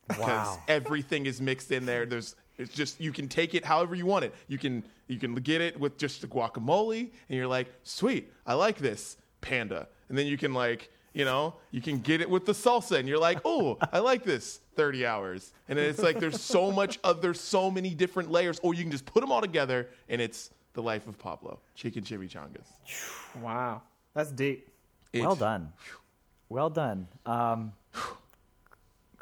Because 0.08 0.20
Wow. 0.20 0.62
everything 0.68 1.26
is 1.26 1.40
mixed 1.40 1.70
in 1.72 1.86
there. 1.86 2.06
There's 2.06 2.36
It's 2.58 2.72
just 2.72 3.00
you 3.00 3.12
can 3.12 3.28
take 3.28 3.54
it 3.54 3.64
however 3.64 3.94
you 3.94 4.06
want 4.06 4.24
it. 4.24 4.34
You 4.48 4.56
can 4.58 4.82
you 5.08 5.18
can 5.18 5.34
get 5.34 5.60
it 5.60 5.78
with 5.78 5.98
just 5.98 6.20
the 6.22 6.26
guacamole, 6.26 7.00
and 7.28 7.36
you're 7.36 7.46
like, 7.46 7.68
sweet, 7.82 8.32
I 8.46 8.54
like 8.54 8.78
this 8.78 9.16
panda. 9.40 9.88
And 10.08 10.16
then 10.16 10.26
you 10.26 10.36
can 10.38 10.52
like, 10.54 10.90
you 11.12 11.24
know, 11.24 11.54
you 11.70 11.80
can 11.82 11.98
get 11.98 12.20
it 12.20 12.28
with 12.30 12.44
the 12.46 12.52
salsa, 12.52 12.98
and 12.98 13.08
you're 13.08 13.18
like, 13.20 13.38
oh, 13.44 13.78
I 13.92 13.98
like 14.00 14.24
this. 14.24 14.60
30 14.76 15.06
hours, 15.06 15.52
and 15.68 15.78
it's 15.78 16.00
like 16.02 16.18
there's 16.20 16.38
so 16.40 16.70
much 16.70 16.98
of 17.02 17.22
there's 17.22 17.40
so 17.40 17.70
many 17.70 17.94
different 17.94 18.30
layers, 18.30 18.58
or 18.62 18.74
you 18.74 18.82
can 18.82 18.90
just 18.92 19.06
put 19.06 19.20
them 19.22 19.32
all 19.32 19.40
together, 19.40 19.88
and 20.10 20.20
it's 20.20 20.50
the 20.74 20.82
life 20.82 21.06
of 21.08 21.18
Pablo 21.18 21.60
chicken 21.74 22.04
chimichangas. 22.04 22.66
Wow, 23.40 23.80
that's 24.14 24.30
deep. 24.30 24.68
Well 25.14 25.32
It- 25.32 25.38
done. 25.38 25.72
Well 26.50 26.68
done. 26.70 27.08
Um, 27.24 27.72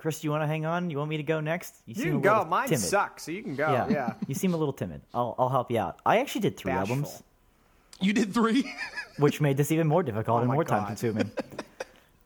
Chris, 0.04 0.20
do 0.20 0.26
you 0.26 0.30
want 0.32 0.42
to 0.42 0.46
hang 0.46 0.66
on? 0.66 0.90
You 0.90 0.98
want 0.98 1.08
me 1.08 1.16
to 1.16 1.22
go 1.22 1.40
next? 1.40 1.76
You 1.86 1.94
seem 1.94 2.08
a 2.08 2.10
can 2.10 2.20
go. 2.20 2.30
little 2.32 2.44
Mine 2.44 2.68
timid. 2.68 2.80
sucks, 2.84 3.22
so 3.22 3.30
you 3.32 3.42
can 3.42 3.56
go. 3.56 3.72
Yeah. 3.72 3.88
Yeah. 3.88 4.14
You 4.28 4.34
seem 4.34 4.52
a 4.52 4.56
little 4.58 4.74
timid. 4.74 5.00
I'll, 5.14 5.34
I'll 5.38 5.48
help 5.48 5.70
you 5.70 5.78
out. 5.78 5.98
I 6.04 6.18
actually 6.18 6.42
did 6.42 6.58
three 6.58 6.72
Bashful. 6.72 6.96
albums, 6.96 7.22
You 8.02 8.12
did 8.12 8.34
three. 8.34 8.70
which 9.18 9.40
made 9.40 9.56
this 9.56 9.72
even 9.72 9.86
more 9.86 10.02
difficult 10.02 10.40
oh 10.40 10.42
and 10.42 10.44
Oh 10.44 10.48
my 10.48 10.54
more 10.56 10.64
time 10.64 10.86
consuming. 10.86 11.30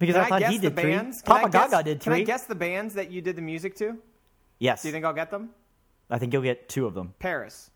Because 0.01 0.17
Can 0.17 0.25
I 0.25 0.29
thought 0.29 0.41
guess 0.41 0.51
he 0.51 0.59
the 0.59 0.71
did 0.71 0.81
three. 0.81 0.91
bands? 0.91 1.23
Can 1.23 1.37
Papa 1.37 1.51
guess- 1.51 1.71
Gaga 1.71 1.85
did 1.85 2.03
three. 2.03 2.15
Can 2.15 2.23
I 2.23 2.25
guess 2.25 2.45
the 2.47 2.55
bands 2.57 2.95
that 2.95 3.13
you 3.13 3.21
did 3.21 3.37
the 3.37 3.43
music 3.43 3.77
to? 3.77 3.97
yes. 4.59 4.83
Do 4.83 4.89
you 4.89 4.93
think 4.93 5.05
I'll 5.05 5.13
get 5.13 5.31
them? 5.31 5.51
I 6.11 6.19
think 6.19 6.33
you'll 6.33 6.43
get 6.43 6.69
two 6.69 6.85
of 6.87 6.95
them. 6.95 7.15
PVRIS, 7.21 7.71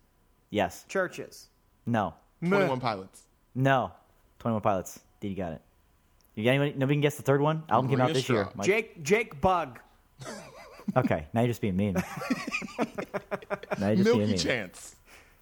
Yes. 0.51 0.85
CHVRCHES. 0.89 1.47
No. 1.87 2.15
21 2.45 2.81
pilots. 2.81 3.23
No. 3.55 3.93
21 4.41 4.61
Pilots. 4.63 4.99
Did 5.21 5.29
you 5.29 5.37
got 5.37 5.53
it? 5.53 5.61
You 6.35 6.43
got 6.45 6.51
anybody? 6.51 6.73
Nobody 6.73 6.95
can 6.95 7.01
guess 7.03 7.15
the 7.17 7.23
third 7.23 7.41
one? 7.41 7.63
Album 7.69 7.89
came 7.91 8.01
out 8.01 8.13
this 8.13 8.29
year. 8.29 8.49
Mike. 8.57 8.67
Jake 8.67 9.03
Jake 9.05 9.41
Bugg. 9.41 9.79
Okay, 10.97 11.27
now 11.33 11.41
you're 11.41 11.49
just 11.49 11.61
being 11.61 11.77
mean. 11.77 11.95
now 13.79 13.89
you're 13.89 13.97
just 13.97 14.05
being 14.05 14.19
Milky 14.19 14.27
mean. 14.27 14.39
Chance. 14.39 14.97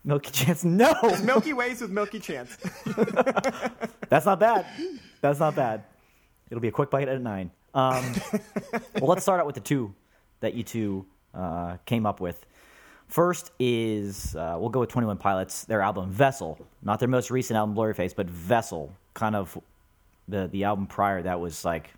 Milky 0.04 0.30
Chance. 0.30 0.64
No, 0.64 0.94
Milky 1.24 1.52
Ways 1.52 1.80
with 1.80 1.90
Milky 1.90 2.20
Chance. 2.20 2.56
that's 4.08 4.26
not 4.26 4.40
bad. 4.40 4.66
That's 5.20 5.40
not 5.40 5.54
bad. 5.54 5.84
It'll 6.50 6.60
be 6.60 6.68
a 6.68 6.72
quick 6.72 6.90
bite 6.90 7.08
at 7.08 7.16
a 7.16 7.18
nine. 7.18 7.50
Um, 7.74 8.14
well, 9.00 9.08
let's 9.08 9.22
start 9.22 9.40
out 9.40 9.46
with 9.46 9.54
the 9.54 9.60
two 9.60 9.94
that 10.40 10.54
you 10.54 10.62
two 10.62 11.06
uh, 11.34 11.76
came 11.84 12.06
up 12.06 12.20
with. 12.20 12.46
First 13.08 13.52
is 13.58 14.34
uh, 14.36 14.56
we'll 14.58 14.70
go 14.70 14.80
with 14.80 14.88
Twenty 14.88 15.06
One 15.06 15.18
Pilots. 15.18 15.64
Their 15.64 15.80
album 15.80 16.10
Vessel, 16.10 16.58
not 16.82 16.98
their 16.98 17.08
most 17.08 17.30
recent 17.30 17.56
album 17.56 17.74
Blurryface, 17.74 18.14
but 18.14 18.28
Vessel, 18.28 18.94
kind 19.14 19.36
of 19.36 19.58
the 20.28 20.48
the 20.48 20.64
album 20.64 20.86
prior 20.86 21.22
that 21.22 21.40
was 21.40 21.64
like 21.64 21.90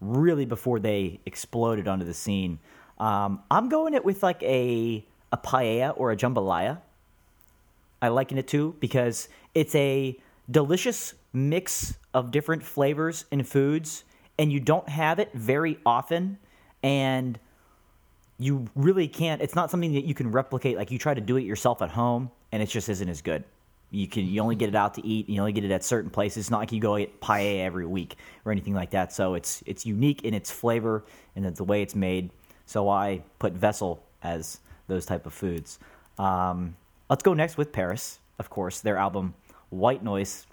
really 0.00 0.44
before 0.44 0.80
they 0.80 1.20
exploded 1.26 1.88
onto 1.88 2.04
the 2.04 2.14
scene. 2.14 2.58
Um, 2.98 3.42
I'm 3.50 3.68
going 3.68 3.94
it 3.94 4.04
with 4.04 4.22
like 4.22 4.42
a 4.42 5.04
a 5.32 5.36
paella 5.36 5.94
or 5.96 6.10
a 6.10 6.16
jambalaya. 6.16 6.80
I 8.02 8.08
liken 8.08 8.38
it 8.38 8.48
to 8.48 8.74
because 8.80 9.28
it's 9.54 9.74
a 9.74 10.18
delicious 10.50 11.14
mix 11.32 11.94
of 12.12 12.30
different 12.30 12.62
flavors 12.62 13.24
and 13.30 13.46
foods, 13.46 14.04
and 14.38 14.50
you 14.52 14.58
don't 14.58 14.88
have 14.88 15.18
it 15.18 15.32
very 15.34 15.78
often, 15.86 16.38
and 16.82 17.38
you 18.38 18.66
really 18.74 19.06
can't. 19.06 19.42
It's 19.42 19.54
not 19.54 19.70
something 19.70 19.92
that 19.92 20.04
you 20.04 20.14
can 20.14 20.32
replicate. 20.32 20.76
Like 20.76 20.90
you 20.90 20.98
try 20.98 21.14
to 21.14 21.20
do 21.20 21.36
it 21.36 21.44
yourself 21.44 21.82
at 21.82 21.90
home, 21.90 22.30
and 22.52 22.62
it 22.62 22.66
just 22.66 22.88
isn't 22.88 23.08
as 23.08 23.22
good. 23.22 23.44
You 23.90 24.06
can 24.06 24.26
you 24.26 24.40
only 24.40 24.54
get 24.54 24.68
it 24.68 24.74
out 24.74 24.94
to 24.94 25.06
eat. 25.06 25.28
You 25.28 25.40
only 25.40 25.52
get 25.52 25.64
it 25.64 25.70
at 25.70 25.82
certain 25.82 26.10
places. 26.10 26.44
It's 26.44 26.50
not 26.50 26.58
like 26.58 26.72
you 26.72 26.80
go 26.80 26.96
get 26.96 27.20
paella 27.20 27.64
every 27.64 27.86
week 27.86 28.16
or 28.44 28.52
anything 28.52 28.74
like 28.74 28.90
that. 28.90 29.12
So 29.12 29.34
it's 29.34 29.62
it's 29.66 29.84
unique 29.84 30.22
in 30.22 30.32
its 30.32 30.50
flavor 30.50 31.04
and 31.34 31.44
the 31.44 31.64
way 31.64 31.82
it's 31.82 31.94
made. 31.94 32.30
So 32.66 32.88
I 32.88 33.22
put 33.38 33.52
vessel 33.52 34.04
as 34.22 34.60
those 34.86 35.06
type 35.06 35.26
of 35.26 35.34
foods. 35.34 35.78
Um, 36.18 36.76
let's 37.08 37.22
go 37.22 37.34
next 37.34 37.56
with 37.56 37.72
PVRIS, 37.72 38.18
of 38.38 38.48
course. 38.48 38.80
Their 38.80 38.96
album 38.96 39.34
White 39.70 40.04
Noise 40.04 40.46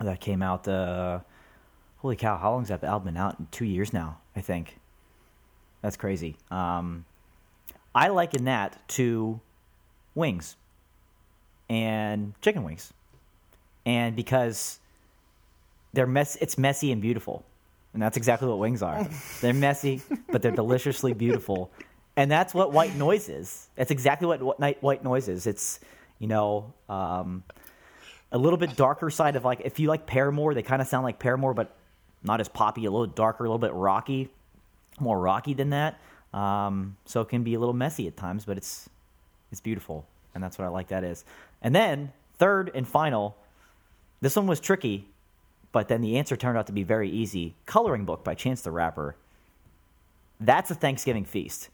that 0.00 0.20
came 0.20 0.42
out. 0.42 0.66
Uh, 0.66 1.20
holy 1.98 2.16
cow! 2.16 2.36
How 2.36 2.52
long's 2.52 2.68
that 2.68 2.82
album 2.82 3.14
been 3.14 3.16
out? 3.16 3.52
Two 3.52 3.64
years 3.64 3.92
now, 3.92 4.18
I 4.34 4.40
think. 4.40 4.78
That's 5.82 5.96
crazy. 5.96 6.36
Um, 6.50 7.04
I 7.94 8.08
liken 8.08 8.44
that 8.44 8.88
to 8.88 9.40
wings 10.16 10.56
and 11.68 12.34
chicken 12.42 12.64
wings, 12.64 12.92
and 13.84 14.16
because 14.16 14.78
they're 15.92 16.06
mess, 16.06 16.36
it's 16.40 16.58
messy 16.58 16.92
and 16.92 17.00
beautiful, 17.02 17.44
and 17.92 18.02
that's 18.02 18.16
exactly 18.16 18.48
what 18.48 18.58
wings 18.58 18.82
are. 18.82 19.08
they're 19.40 19.54
messy, 19.54 20.02
but 20.30 20.42
they're 20.42 20.52
deliciously 20.52 21.12
beautiful, 21.12 21.70
and 22.16 22.30
that's 22.30 22.54
what 22.54 22.72
white 22.72 22.94
noise 22.96 23.28
is. 23.28 23.68
That's 23.76 23.90
exactly 23.90 24.26
what, 24.28 24.42
what 24.42 24.60
night 24.60 24.82
white 24.82 25.04
noise 25.04 25.28
is. 25.28 25.46
It's 25.46 25.80
you 26.18 26.28
know. 26.28 26.72
Um, 26.88 27.44
a 28.32 28.38
little 28.38 28.56
bit 28.58 28.76
darker 28.76 29.08
side 29.08 29.36
of 29.36 29.44
like 29.44 29.62
if 29.64 29.78
you 29.78 29.88
like 29.88 30.06
Paramore, 30.06 30.52
they 30.52 30.62
kind 30.62 30.82
of 30.82 30.88
sound 30.88 31.04
like 31.04 31.18
Paramore, 31.18 31.54
but 31.54 31.74
not 32.22 32.40
as 32.40 32.48
poppy, 32.48 32.84
a 32.84 32.90
little 32.90 33.06
darker, 33.06 33.44
a 33.44 33.48
little 33.48 33.58
bit 33.58 33.72
rocky, 33.72 34.28
more 35.00 35.18
rocky 35.18 35.54
than 35.54 35.70
that. 35.70 36.00
Um, 36.34 36.96
so 37.04 37.20
it 37.20 37.28
can 37.28 37.44
be 37.44 37.54
a 37.54 37.58
little 37.58 37.74
messy 37.74 38.06
at 38.06 38.16
times, 38.16 38.44
but 38.44 38.56
it's 38.56 38.90
it's 39.52 39.60
beautiful, 39.60 40.06
and 40.34 40.42
that's 40.42 40.58
what 40.58 40.64
I 40.64 40.68
like. 40.68 40.88
That 40.88 41.04
is, 41.04 41.24
and 41.66 41.74
then 41.74 42.12
third 42.38 42.70
and 42.76 42.86
final, 42.86 43.36
this 44.20 44.36
one 44.36 44.46
was 44.46 44.60
tricky, 44.60 45.08
but 45.72 45.88
then 45.88 46.00
the 46.00 46.16
answer 46.16 46.36
turned 46.36 46.56
out 46.56 46.68
to 46.68 46.72
be 46.72 46.84
very 46.84 47.10
easy. 47.10 47.56
Coloring 47.66 48.04
Book 48.04 48.22
by 48.22 48.36
Chance 48.36 48.62
the 48.62 48.70
Rapper. 48.70 49.16
That's 50.38 50.70
a 50.70 50.76
Thanksgiving 50.76 51.24
feast. 51.24 51.70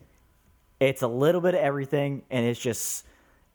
It's 0.80 1.02
a 1.02 1.06
little 1.06 1.42
bit 1.42 1.52
of 1.52 1.60
everything, 1.60 2.22
and 2.30 2.46
it's 2.46 2.58
just 2.58 3.04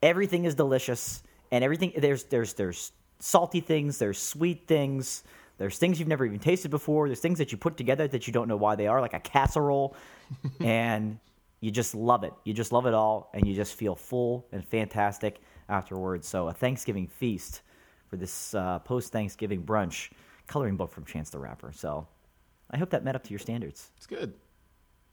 everything 0.04 0.46
is 0.46 0.54
delicious, 0.54 1.24
and 1.52 1.64
everything 1.64 1.94
there's 1.98 2.26
there's 2.26 2.54
there's 2.54 2.92
salty 3.18 3.60
things, 3.60 3.98
there's 3.98 4.20
sweet 4.20 4.68
things, 4.68 5.24
there's 5.58 5.80
things 5.80 5.98
you've 5.98 6.08
never 6.08 6.24
even 6.24 6.38
tasted 6.38 6.70
before, 6.70 7.10
there's 7.10 7.20
things 7.20 7.40
that 7.40 7.52
you 7.52 7.58
put 7.58 7.78
together 7.78 8.08
that 8.10 8.28
you 8.28 8.32
don't 8.32 8.48
know 8.48 8.58
why 8.58 8.76
they 8.76 8.86
are, 8.86 9.02
like 9.02 9.16
a 9.16 9.20
casserole, 9.20 9.96
and 10.60 11.18
you 11.62 11.72
just 11.72 11.96
love 11.96 12.24
it. 12.24 12.34
You 12.44 12.54
just 12.54 12.72
love 12.72 12.86
it 12.86 12.94
all, 12.94 13.32
and 13.34 13.48
you 13.48 13.56
just 13.56 13.74
feel 13.74 13.96
full 13.96 14.46
and 14.52 14.64
fantastic 14.64 15.40
afterwards. 15.70 16.28
So 16.28 16.48
a 16.48 16.54
Thanksgiving 16.54 17.08
feast 17.08 17.62
for 18.10 18.18
this 18.18 18.54
uh, 18.54 18.80
post 18.80 19.12
Thanksgiving 19.12 19.64
brunch 19.64 20.10
coloring 20.48 20.78
book 20.78 20.92
from 20.92 21.06
Chance 21.06 21.30
the 21.30 21.40
Rapper. 21.40 21.72
So 21.74 22.08
I 22.72 22.78
hope 22.78 22.90
that 22.92 23.04
met 23.04 23.16
up 23.16 23.24
to 23.24 23.30
your 23.30 23.40
standards. 23.40 23.92
It's 23.98 24.08
good. 24.08 24.34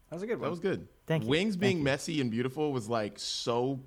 That 0.09 0.15
was 0.15 0.23
a 0.23 0.27
good 0.27 0.39
one. 0.39 0.47
That 0.47 0.51
was 0.51 0.59
good. 0.59 0.87
Thank 1.07 1.23
you. 1.23 1.29
Wings 1.29 1.55
Thank 1.55 1.61
being 1.61 1.77
you. 1.79 1.83
messy 1.83 2.21
and 2.21 2.31
beautiful 2.31 2.71
was 2.71 2.87
like 2.87 3.19
so 3.19 3.79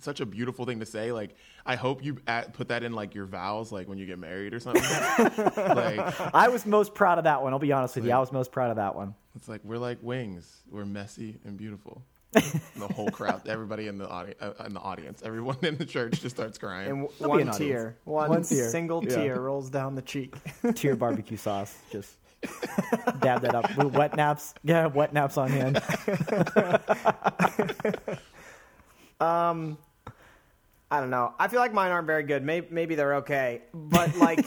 such 0.00 0.20
a 0.20 0.26
beautiful 0.26 0.64
thing 0.64 0.80
to 0.80 0.86
say. 0.86 1.12
Like 1.12 1.36
I 1.64 1.76
hope 1.76 2.04
you 2.04 2.18
at, 2.26 2.52
put 2.52 2.68
that 2.68 2.82
in 2.82 2.92
like 2.92 3.14
your 3.14 3.26
vows, 3.26 3.70
like 3.70 3.88
when 3.88 3.98
you 3.98 4.06
get 4.06 4.18
married 4.18 4.54
or 4.54 4.60
something. 4.60 4.82
like 5.56 6.34
I 6.34 6.48
was 6.48 6.66
most 6.66 6.94
proud 6.94 7.18
of 7.18 7.24
that 7.24 7.42
one. 7.42 7.52
I'll 7.52 7.58
be 7.58 7.72
honest 7.72 7.96
with 7.96 8.04
you. 8.04 8.12
I 8.12 8.18
was 8.18 8.32
most 8.32 8.52
proud 8.52 8.70
of 8.70 8.76
that 8.76 8.94
one. 8.94 9.14
it's 9.36 9.48
like 9.48 9.60
we're 9.64 9.78
like 9.78 9.98
wings. 10.02 10.62
We're 10.70 10.84
messy 10.84 11.38
and 11.44 11.56
beautiful. 11.56 12.02
the 12.76 12.88
whole 12.94 13.10
crowd, 13.10 13.46
everybody 13.48 13.86
in 13.88 13.98
the 13.98 14.08
audience, 14.08 14.38
uh, 14.42 14.52
in 14.66 14.74
the 14.74 14.80
audience, 14.80 15.22
everyone 15.24 15.56
in 15.62 15.76
the 15.76 15.84
church 15.86 16.20
just 16.20 16.36
starts 16.36 16.58
crying. 16.58 16.90
And 16.90 17.08
w- 17.08 17.46
one 17.46 17.56
tear, 17.56 17.96
one, 18.04 18.28
One 18.28 18.42
tear. 18.42 18.68
single 18.68 19.02
Yeah. 19.04 19.14
tear 19.16 19.40
rolls 19.40 19.70
down 19.70 19.94
the 19.94 20.02
cheek. 20.02 20.34
Tier 20.74 20.96
barbecue 20.96 21.36
sauce. 21.36 21.74
Just 21.90 22.16
dab 23.20 23.40
that 23.42 23.54
up 23.54 23.74
with 23.76 23.94
wet 23.94 24.16
naps. 24.16 24.54
Yeah, 24.64 24.86
wet 24.86 25.12
naps 25.14 25.38
on 25.38 25.48
hand. 25.50 25.76
um, 29.20 29.78
I 30.90 31.00
don't 31.00 31.10
know. 31.10 31.34
I 31.38 31.48
feel 31.48 31.60
like 31.60 31.72
mine 31.72 31.90
aren't 31.90 32.06
very 32.06 32.22
good. 32.22 32.42
Maybe, 32.44 32.66
maybe 32.70 32.94
they're 32.94 33.16
okay, 33.16 33.62
but 33.72 34.14
like, 34.16 34.44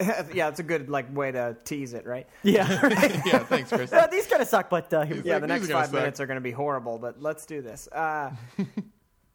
yeah, 0.34 0.48
it's 0.48 0.60
a 0.60 0.62
good 0.62 0.88
like 0.88 1.14
way 1.14 1.30
to 1.30 1.56
tease 1.64 1.92
it, 1.92 2.06
right? 2.06 2.26
Yeah. 2.42 2.66
yeah, 3.26 3.40
thanks, 3.40 3.70
Chris. 3.70 3.92
Uh, 3.92 4.06
these 4.06 4.26
kind 4.26 4.40
of 4.40 4.48
suck, 4.48 4.70
but 4.70 4.92
uh, 4.92 5.02
here 5.02 5.16
we 5.16 5.22
go. 5.22 5.28
Yeah, 5.28 5.34
like, 5.34 5.42
the 5.42 5.46
next 5.48 5.64
are 5.64 5.68
gonna 5.68 5.80
five 5.80 5.90
suck. 5.90 5.94
minutes 5.94 6.20
are 6.20 6.26
going 6.26 6.36
to 6.36 6.42
be 6.42 6.52
horrible, 6.52 6.98
but 6.98 7.20
let's 7.20 7.44
do 7.46 7.60
this. 7.60 7.88
Uh, 7.88 8.30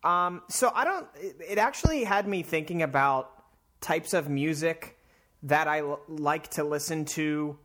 um, 0.04 0.42
so 0.50 0.72
I 0.74 0.84
don't. 0.84 1.08
It, 1.16 1.36
it 1.50 1.58
actually 1.58 2.04
had 2.04 2.28
me 2.28 2.42
thinking 2.42 2.82
about 2.82 3.32
types 3.82 4.14
of 4.14 4.30
music 4.30 4.98
that 5.44 5.68
I 5.68 5.80
l- 5.80 6.02
like 6.08 6.50
to 6.52 6.64
listen 6.64 7.06
to, 7.06 7.58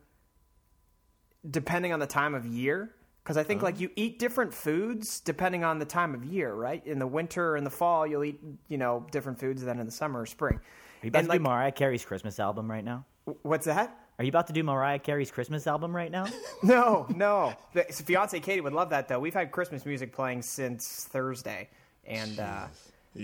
depending 1.49 1.93
on 1.93 1.99
the 1.99 2.07
time 2.07 2.35
of 2.35 2.45
year. 2.45 2.93
Because 3.23 3.37
I 3.37 3.43
think 3.43 3.61
like 3.61 3.79
you 3.79 3.91
eat 3.95 4.17
different 4.17 4.51
foods 4.51 5.19
depending 5.19 5.63
on 5.63 5.77
the 5.77 5.85
time 5.85 6.15
of 6.15 6.25
year, 6.25 6.53
right? 6.53 6.85
In 6.87 6.97
the 6.97 7.05
winter 7.05 7.49
or 7.49 7.57
in 7.57 7.63
the 7.63 7.69
fall, 7.69 8.05
you'll 8.05 8.23
eat 8.23 8.39
you 8.67 8.77
know 8.77 9.05
different 9.11 9.39
foods 9.39 9.63
than 9.63 9.79
in 9.79 9.85
the 9.85 9.91
summer 9.91 10.21
or 10.21 10.25
spring. 10.25 10.59
Are 11.01 11.05
you 11.05 11.09
about 11.09 11.19
And, 11.19 11.27
to 11.27 11.29
like, 11.31 11.39
do 11.39 11.43
Mariah 11.43 11.71
Carey's 11.71 12.05
Christmas 12.05 12.39
album 12.39 12.69
right 12.69 12.83
now? 12.83 13.05
what's 13.43 13.65
that? 13.65 13.97
Are 14.19 14.23
you 14.25 14.29
about 14.29 14.47
to 14.47 14.53
do 14.53 14.63
Mariah 14.63 14.99
Carey's 14.99 15.31
Christmas 15.31 15.65
album 15.67 15.95
right 15.95 16.11
now? 16.11 16.25
No, 16.63 17.07
no. 17.15 17.53
The 17.73 17.83
fiance 17.85 18.39
Katie 18.39 18.61
would 18.61 18.73
love 18.73 18.91
that 18.91 19.07
though. 19.07 19.19
We've 19.19 19.33
had 19.33 19.51
Christmas 19.51 19.83
music 19.85 20.13
playing 20.13 20.43
since 20.43 21.07
Thursday, 21.09 21.69
and 22.05 22.39
uh, 22.39 22.67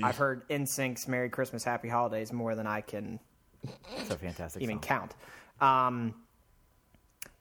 I've 0.02 0.18
heard 0.18 0.48
NSYNC's 0.50 1.08
"Merry 1.08 1.30
Christmas, 1.30 1.64
Happy 1.64 1.88
Holidays" 1.88 2.34
more 2.34 2.56
than 2.56 2.66
I 2.66 2.82
can 2.82 3.20
It's 3.96 4.10
a 4.10 4.18
fantastic 4.18 4.64
even 4.64 4.78
song. 4.78 4.82
count. 4.82 5.16
Um, 5.62 6.16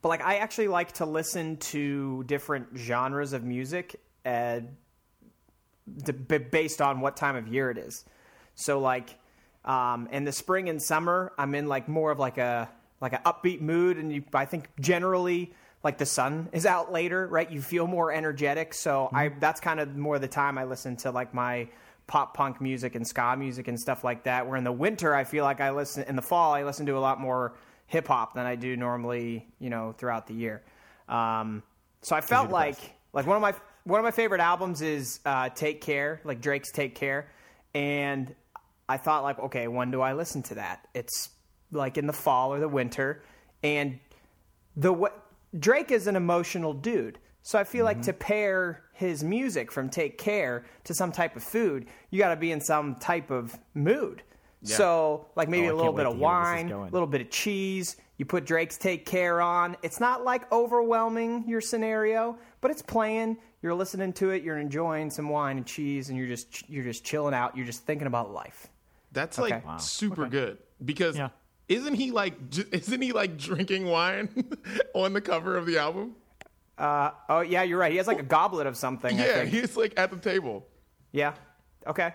but 0.03 0.09
like, 0.11 0.23
I 0.23 0.37
actually 0.37 0.69
like 0.69 0.93
to 0.95 1.07
listen 1.07 1.57
to 1.59 2.25
different 2.25 2.69
genres 2.77 3.33
of 3.33 3.43
music, 3.43 3.99
uh, 4.27 4.61
d- 6.05 6.13
b- 6.13 6.39
based 6.39 6.83
on 6.83 7.01
what 7.01 7.17
time 7.17 7.37
of 7.37 7.49
year 7.49 7.71
it 7.71 7.79
is. 7.79 8.05
So 8.55 8.79
like 8.79 9.19
um, 9.67 10.09
in 10.13 10.25
the 10.25 10.33
spring 10.33 10.69
and 10.69 10.81
summer, 10.83 11.33
I'm 11.37 11.55
in 11.55 11.67
like 11.67 11.89
more 11.89 12.11
of 12.11 12.19
like 12.19 12.39
a 12.39 12.69
like 13.01 13.13
an 13.13 13.21
upbeat 13.27 13.61
mood, 13.61 13.99
and 13.99 14.13
you, 14.13 14.25
I 14.33 14.45
think 14.47 14.69
generally 14.81 15.53
like 15.83 15.99
the 15.99 16.07
sun 16.07 16.49
is 16.53 16.67
out 16.67 16.93
later, 16.93 17.27
right? 17.27 17.51
You 17.51 17.61
feel 17.61 17.87
more 17.87 18.13
energetic. 18.13 18.75
So 18.75 19.11
I 19.13 19.29
that's 19.41 19.61
kind 19.61 19.81
of 19.81 19.97
more 19.97 20.19
the 20.19 20.29
time 20.29 20.59
I 20.59 20.65
listen 20.65 20.97
to 20.99 21.11
like 21.11 21.35
my 21.35 21.69
pop 22.07 22.35
punk 22.35 22.61
music 22.61 22.95
and 22.95 23.07
ska 23.07 23.37
music 23.37 23.69
and 23.69 23.79
stuff 23.79 24.05
like 24.05 24.25
that. 24.25 24.47
Where 24.47 24.57
in 24.57 24.65
the 24.65 24.73
winter, 24.73 25.15
I 25.15 25.25
feel 25.25 25.45
like 25.45 25.61
I 25.61 25.71
listen 25.71 26.05
in 26.05 26.17
the 26.17 26.23
fall, 26.23 26.55
I 26.55 26.63
listen 26.63 26.87
to 26.87 26.97
a 26.97 27.01
lot 27.01 27.21
more 27.21 27.55
hip 27.87 28.09
hop 28.09 28.35
than 28.35 28.47
I 28.47 28.57
do 28.57 28.77
normally, 28.77 29.47
you 29.59 29.71
know, 29.71 29.93
throughout 29.93 30.27
the 30.27 30.35
year. 30.35 30.63
Um, 31.09 31.63
so 32.03 32.17
I 32.17 32.21
felt 32.21 32.51
like 32.51 32.79
like 33.13 33.27
one 33.27 33.37
of 33.37 33.43
my 33.43 33.55
one 33.85 34.01
of 34.01 34.05
my 34.05 34.11
favorite 34.11 34.41
albums 34.41 34.83
is 34.83 35.21
uh, 35.25 35.49
Take 35.51 35.81
Care, 35.81 36.21
like 36.25 36.41
Drake's 36.41 36.73
Take 36.73 36.95
Care, 36.95 37.31
and 37.75 38.35
I 38.89 38.97
thought 38.97 39.23
like, 39.23 39.39
okay, 39.39 39.69
when 39.69 39.91
do 39.91 40.01
I 40.01 40.13
listen 40.13 40.43
to 40.45 40.57
that? 40.57 40.87
It's 40.95 41.31
like 41.73 41.99
in 41.99 42.07
the 42.07 42.13
fall 42.13 42.53
or 42.53 42.61
the 42.61 42.69
winter, 42.69 43.23
and 43.63 43.99
the 44.77 45.11
Drake 45.59 45.91
is 45.91 46.07
an 46.07 46.17
emotional 46.17 46.73
dude. 46.73 47.19
So 47.43 47.59
I 47.59 47.65
feel 47.65 47.85
like 47.85 47.99
mm-hmm. 47.99 48.07
to 48.07 48.13
pair 48.13 48.83
his 48.93 49.23
music 49.23 49.71
from 49.71 49.89
Take 49.89 50.19
Care 50.19 50.65
to 50.85 50.95
some 50.95 51.13
type 51.13 51.37
of 51.37 51.45
food, 51.45 51.87
you 52.11 52.19
got 52.19 52.31
to 52.31 52.37
be 52.37 52.51
in 52.51 52.61
some 52.61 52.97
type 52.97 53.31
of 53.31 53.57
mood. 53.73 54.23
So 54.63 55.27
like 55.37 55.49
maybe 55.49 55.69
Oh, 55.69 55.75
a 55.75 55.77
little 55.77 55.93
bit 55.93 56.07
of 56.07 56.15
to 56.15 56.19
hear 56.19 56.27
where 56.27 56.55
this 56.55 56.65
is 56.65 56.73
wine, 56.73 56.89
a 56.89 56.91
little 56.91 57.07
bit 57.07 57.21
of 57.21 57.31
cheese. 57.31 57.97
You 58.17 58.25
put 58.25 58.47
Drake's 58.47 58.77
Take 58.77 59.07
Care 59.07 59.41
on. 59.41 59.77
It's 59.83 60.01
not 60.01 60.25
like 60.25 60.51
overwhelming 60.51 61.45
your 61.47 61.61
scenario, 61.61 62.37
but 62.61 62.71
it's 62.71 62.83
playing. 62.83 63.37
You're 63.63 63.75
listening 63.75 64.13
to 64.15 64.31
it. 64.31 64.43
You're 64.43 64.59
enjoying 64.59 65.11
some 65.11 65.29
wine 65.29 65.59
and 65.59 65.67
cheese, 65.67 66.09
and 66.09 66.19
you're 66.19 66.27
just 66.27 66.69
you're 66.69 66.85
just 66.85 67.05
chilling 67.05 67.35
out. 67.35 67.57
You're 67.57 67.67
just 67.67 67.85
thinking 67.85 68.07
about 68.07 68.33
life. 68.33 68.67
That's 69.17 69.39
Okay. 69.39 69.55
like 69.55 69.67
Wow. 69.67 69.79
super 69.79 70.27
good 70.27 70.59
because 70.85 71.17
Yeah. 71.17 71.31
isn't 71.69 71.95
he 71.95 72.11
like 72.13 72.35
isn't 72.73 73.01
he 73.03 73.13
like 73.13 73.37
drinking 73.39 73.87
wine 73.87 74.29
on 74.95 75.15
the 75.15 75.21
cover 75.23 75.57
of 75.57 75.65
the 75.67 75.79
album? 75.79 76.15
Oh 76.79 77.41
yeah, 77.41 77.63
you're 77.63 77.79
right. 77.79 77.91
He 77.91 77.97
has 77.99 78.07
like 78.07 78.21
a 78.21 78.23
goblet 78.23 78.67
of 78.67 78.77
something. 78.77 79.19
I 79.19 79.27
Yeah, 79.27 79.33
think. 79.35 79.51
he's 79.51 79.77
like 79.77 79.99
at 79.99 80.11
the 80.11 80.19
table. 80.19 80.67
Yeah. 81.13 81.33
Okay. 81.87 82.13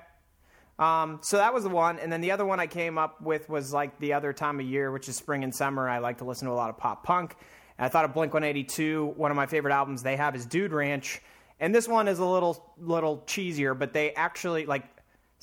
Um, 0.79 1.19
so 1.21 1.37
that 1.37 1.53
was 1.53 1.63
the 1.63 1.69
one, 1.69 1.99
and 1.99 2.11
then 2.11 2.21
the 2.21 2.31
other 2.31 2.45
one 2.45 2.59
I 2.59 2.65
came 2.67 2.97
up 2.97 3.21
with 3.21 3.49
was 3.49 3.71
like 3.73 3.99
the 3.99 4.13
other 4.13 4.33
time 4.33 4.59
of 4.59 4.65
year, 4.65 4.91
which 4.91 5.07
is 5.09 5.15
spring 5.15 5.43
and 5.43 5.53
summer. 5.53 5.87
I 5.87 5.99
like 5.99 6.19
to 6.19 6.23
listen 6.25 6.47
to 6.47 6.53
a 6.53 6.55
lot 6.55 6.69
of 6.69 6.77
pop 6.77 7.03
punk. 7.03 7.35
And 7.77 7.85
I 7.85 7.89
thought 7.89 8.05
of 8.05 8.13
Blink 8.13 8.33
182. 8.33 9.13
One 9.15 9.29
of 9.31 9.37
my 9.37 9.45
favorite 9.45 9.73
albums 9.73 10.01
they 10.03 10.15
have 10.17 10.35
is 10.35 10.45
Dude 10.45 10.71
Ranch, 10.73 11.21
and 11.59 11.73
this 11.73 11.87
one 11.87 12.07
is 12.07 12.19
a 12.19 12.25
little 12.25 12.73
little 12.79 13.19
cheesier, 13.27 13.77
but 13.77 13.93
they 13.93 14.13
actually 14.13 14.65
like 14.65 14.83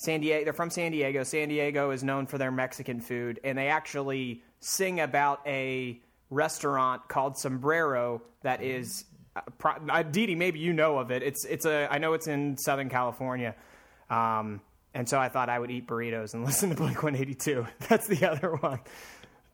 San 0.01 0.21
Diego. 0.21 0.45
They're 0.45 0.53
from 0.53 0.71
San 0.71 0.93
Diego. 0.93 1.23
San 1.25 1.49
Diego 1.49 1.91
is 1.91 2.03
known 2.03 2.27
for 2.27 2.39
their 2.39 2.51
Mexican 2.53 3.01
food, 3.01 3.41
and 3.45 3.59
they 3.59 3.69
actually 3.69 4.43
sing 4.61 5.01
about 5.01 5.41
a 5.47 6.01
restaurant 6.31 7.09
called 7.09 7.37
Sombrero 7.37 8.23
that 8.43 8.63
is. 8.63 9.05
Uh, 9.37 9.41
pro- 9.59 9.73
uh, 9.91 10.03
Dee 10.03 10.27
Dee, 10.27 10.35
maybe 10.35 10.59
you 10.61 10.73
know 10.73 10.99
of 10.99 11.11
it. 11.11 11.23
It's 11.23 11.45
it's 11.45 11.67
a 11.67 11.87
I 11.91 11.99
know 11.99 12.13
it's 12.15 12.27
in 12.29 12.57
Southern 12.57 12.89
California, 12.89 13.55
um, 14.11 14.61
and 14.95 15.09
so 15.09 15.19
I 15.19 15.29
thought 15.29 15.49
I 15.49 15.59
would 15.59 15.71
eat 15.71 15.87
burritos 15.87 16.35
and 16.35 16.45
listen 16.47 16.71
to 16.71 16.75
Blink 16.77 17.03
One 17.03 17.15
Eighty 17.17 17.35
Two. 17.35 17.67
That's 17.89 18.07
the 18.07 18.29
other 18.31 18.55
one, 18.57 18.81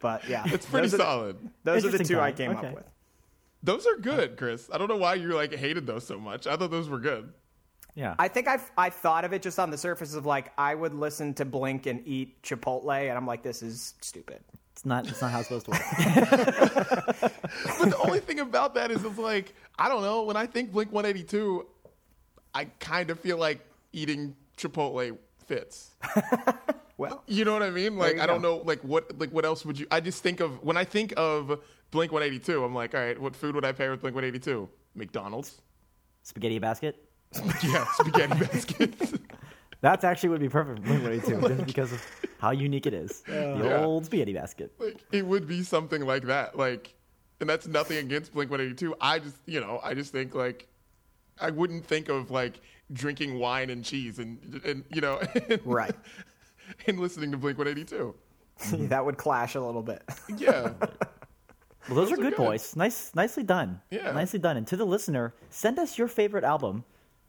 but 0.00 0.26
yeah, 0.28 0.42
It's 0.46 0.64
pretty 0.66 0.86
those 0.88 0.94
are 0.94 0.96
the- 0.98 1.02
solid. 1.04 1.36
those 1.64 1.84
are 1.84 1.88
the 1.88 1.96
Interesting 1.98 2.16
two 2.16 2.20
I 2.22 2.32
came 2.32 2.50
Okay. 2.52 2.68
up 2.68 2.74
with. 2.74 2.84
Those 3.62 3.86
are 3.86 3.96
good, 3.96 4.36
Chris. 4.36 4.68
I 4.72 4.76
don't 4.78 4.88
know 4.88 4.96
why 4.98 5.14
you 5.14 5.28
like 5.34 5.54
hated 5.54 5.86
those 5.86 6.06
so 6.06 6.18
much. 6.18 6.46
I 6.46 6.56
thought 6.56 6.70
those 6.70 6.88
were 6.88 6.98
good. 7.00 7.32
Yeah. 7.94 8.14
I 8.18 8.28
think 8.28 8.48
I've 8.48 8.70
I 8.76 8.90
thought 8.90 9.24
of 9.24 9.32
it 9.32 9.42
just 9.42 9.58
on 9.58 9.70
the 9.70 9.78
surface 9.78 10.14
of 10.14 10.26
like 10.26 10.52
I 10.58 10.74
would 10.74 10.94
listen 10.94 11.32
to 11.34 11.44
Blink 11.44 11.86
and 11.86 12.02
eat 12.06 12.42
Chipotle, 12.42 13.08
and 13.08 13.16
I'm 13.16 13.26
like, 13.26 13.42
this 13.42 13.62
is 13.62 13.94
stupid. 14.00 14.40
it's 14.72 14.84
not. 14.84 15.06
It's 15.08 15.20
not 15.22 15.30
how 15.30 15.40
it's 15.40 15.48
supposed 15.48 15.66
to 15.66 15.70
work. 15.72 15.80
But 17.78 17.90
the 17.90 17.98
only 18.04 18.20
thing 18.20 18.40
about 18.40 18.74
that 18.74 18.90
is 18.90 19.04
it's 19.04 19.18
like 19.18 19.54
I 19.78 19.88
don't 19.88 20.02
know. 20.02 20.22
When 20.24 20.36
I 20.36 20.46
think 20.46 20.72
Blink 20.72 20.92
182, 20.92 21.66
I 22.54 22.64
kind 22.80 23.10
of 23.10 23.20
feel 23.20 23.36
like 23.38 23.60
eating 23.92 24.34
Chipotle 24.56 25.16
fits. 25.46 25.90
Well, 26.96 27.24
You 27.26 27.44
know 27.44 27.52
what 27.52 27.64
I 27.64 27.70
mean? 27.70 27.96
Like 27.98 28.20
I 28.20 28.26
don't 28.26 28.40
go. 28.40 28.56
know. 28.58 28.62
Like 28.64 28.80
what? 28.82 29.18
Like 29.18 29.30
what 29.30 29.44
else 29.44 29.64
would 29.64 29.78
you? 29.80 29.86
I 29.90 29.98
just 29.98 30.22
think 30.22 30.38
of 30.38 30.62
when 30.62 30.76
I 30.76 30.84
think 30.84 31.12
of 31.16 31.60
Blink 31.90 32.12
182. 32.12 32.62
I'm 32.62 32.72
like, 32.72 32.94
all 32.94 33.00
right, 33.00 33.20
what 33.20 33.34
food 33.34 33.56
would 33.56 33.64
I 33.64 33.72
pair 33.72 33.90
with 33.90 34.00
Blink 34.00 34.14
182? 34.14 34.68
McDonald's. 34.94 35.60
Spaghetti 36.22 36.60
basket. 36.60 37.03
Yeah, 37.62 37.86
spaghetti 37.94 38.38
baskets. 38.44 39.14
That's 39.80 40.04
actually 40.04 40.30
would 40.30 40.40
be 40.40 40.48
perfect 40.48 40.78
for 40.80 40.84
Blink 40.84 41.02
182 41.26 41.54
just 41.56 41.66
because 41.66 41.92
of 41.92 42.02
how 42.38 42.50
unique 42.52 42.86
it 42.86 42.94
is. 42.94 43.20
the 43.22 43.60
Yeah. 43.64 43.84
old 43.84 44.06
spaghetti 44.06 44.32
basket. 44.32 44.72
like 44.78 45.02
it 45.12 45.26
would 45.26 45.46
be 45.46 45.62
something 45.62 46.04
like 46.06 46.24
that. 46.24 46.56
Like, 46.56 46.94
and 47.40 47.48
that's 47.50 47.66
nothing 47.66 47.98
against 47.98 48.32
Blink 48.32 48.50
182. 48.50 48.94
I 49.00 49.18
just, 49.18 49.36
you 49.46 49.60
know, 49.60 49.80
I 49.82 49.92
just 49.94 50.12
think 50.12 50.34
like 50.34 50.68
I 51.40 51.50
wouldn't 51.50 51.84
think 51.84 52.08
of 52.08 52.30
like 52.30 52.60
drinking 52.92 53.38
wine 53.38 53.70
and 53.70 53.84
cheese 53.84 54.18
and 54.18 54.60
and 54.64 54.84
you 54.90 55.00
know, 55.00 55.20
and, 55.50 55.60
Right. 55.64 55.94
and 56.86 56.98
listening 56.98 57.30
to 57.32 57.36
Blink 57.36 57.58
182. 57.58 58.14
that 58.88 59.04
would 59.04 59.16
clash 59.18 59.54
a 59.56 59.60
little 59.60 59.82
bit. 59.82 60.02
Yeah, 60.38 60.72
Well, 60.78 61.96
those, 61.96 62.08
Those 62.08 62.10
are 62.12 62.14
are 62.14 62.16
good, 62.16 62.36
good. 62.36 62.36
boys. 62.36 62.74
Nice, 62.76 63.14
nicely 63.14 63.42
done. 63.42 63.80
Yeah. 63.90 64.12
nicely 64.12 64.38
done. 64.38 64.56
And 64.56 64.66
to 64.68 64.76
the 64.76 64.86
listener, 64.86 65.34
send 65.50 65.78
us 65.78 65.98
your 65.98 66.08
favorite 66.08 66.44
album 66.44 66.84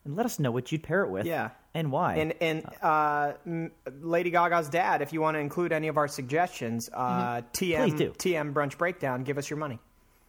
and 0.06 0.16
let 0.16 0.26
us 0.26 0.39
know 0.39 0.51
what 0.51 0.72
you'd 0.72 0.84
pair 0.84 1.03
it 1.03 1.10
with. 1.10 1.26
Yeah. 1.26 1.49
and 1.74 1.91
why. 1.91 2.16
And 2.16 2.34
and 2.41 2.66
uh, 2.82 3.34
m- 3.45 3.72
Lady 4.01 4.30
Gaga's 4.32 4.70
dad, 4.70 5.01
if 5.01 5.12
you 5.12 5.20
want 5.22 5.36
to 5.36 5.39
include 5.39 5.72
any 5.74 5.88
of 5.88 5.97
our 5.97 6.08
suggestions, 6.08 6.89
uh, 6.93 7.41
TM 7.53 7.78
Please 7.78 7.93
do. 7.95 8.12
TM 8.12 8.53
Brunch 8.53 8.78
Breakdown, 8.78 9.24
give 9.24 9.38
us 9.38 9.49
your 9.49 9.58
money. 9.58 9.80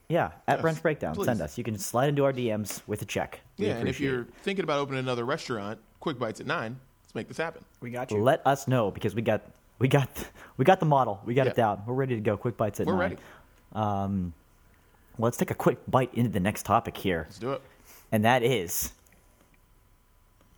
yeah, 0.08 0.30
at 0.48 0.58
Yes, 0.58 0.64
Brunch 0.64 0.82
Breakdown, 0.82 1.14
please. 1.14 1.26
send 1.26 1.40
us. 1.40 1.56
You 1.58 1.64
can 1.64 1.78
slide 1.78 2.08
into 2.08 2.24
our 2.24 2.32
DMs 2.32 2.82
with 2.86 3.02
a 3.02 3.04
check. 3.04 3.40
We 3.58 3.66
yeah. 3.66 3.76
And 3.76 3.88
if 3.88 4.00
you're 4.00 4.26
thinking 4.42 4.64
about 4.64 4.78
opening 4.80 5.00
another 5.00 5.24
restaurant, 5.24 5.78
Quick 6.00 6.18
Bites 6.18 6.40
at 6.40 6.46
nine. 6.46 6.78
Let's 7.04 7.14
make 7.14 7.28
this 7.28 7.36
happen. 7.36 7.64
We 7.80 7.90
got 7.90 8.10
you. 8.10 8.22
let 8.22 8.46
us 8.46 8.66
know 8.68 8.90
because 8.90 9.14
we 9.14 9.22
got 9.22 9.42
we 9.78 9.88
got 9.88 10.08
we 10.56 10.64
got 10.64 10.80
the 10.80 10.86
model. 10.86 11.20
We 11.26 11.34
got 11.34 11.46
it 11.46 11.54
down. 11.54 11.82
We're 11.86 11.94
ready 11.94 12.14
to 12.14 12.20
go. 12.20 12.36
Quick 12.36 12.56
bites 12.56 12.80
at 12.80 12.86
We're 12.86 12.92
nine. 12.94 13.00
ready. 13.00 13.16
Um, 13.72 14.32
let's 15.18 15.36
take 15.36 15.50
a 15.50 15.54
quick 15.54 15.78
bite 15.88 16.14
into 16.14 16.30
the 16.30 16.40
next 16.40 16.64
topic 16.64 16.96
here. 16.96 17.24
Let's 17.28 17.38
do 17.38 17.52
it. 17.52 17.62
and 18.12 18.24
that 18.24 18.42
is 18.42 18.92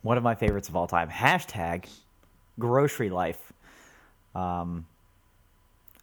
one 0.01 0.17
of 0.17 0.23
my 0.23 0.35
favorites 0.35 0.69
of 0.69 0.75
all 0.75 0.87
time. 0.87 1.09
Hashtag 1.09 1.85
grocery 2.57 3.09
life. 3.09 3.53
Um, 4.35 4.85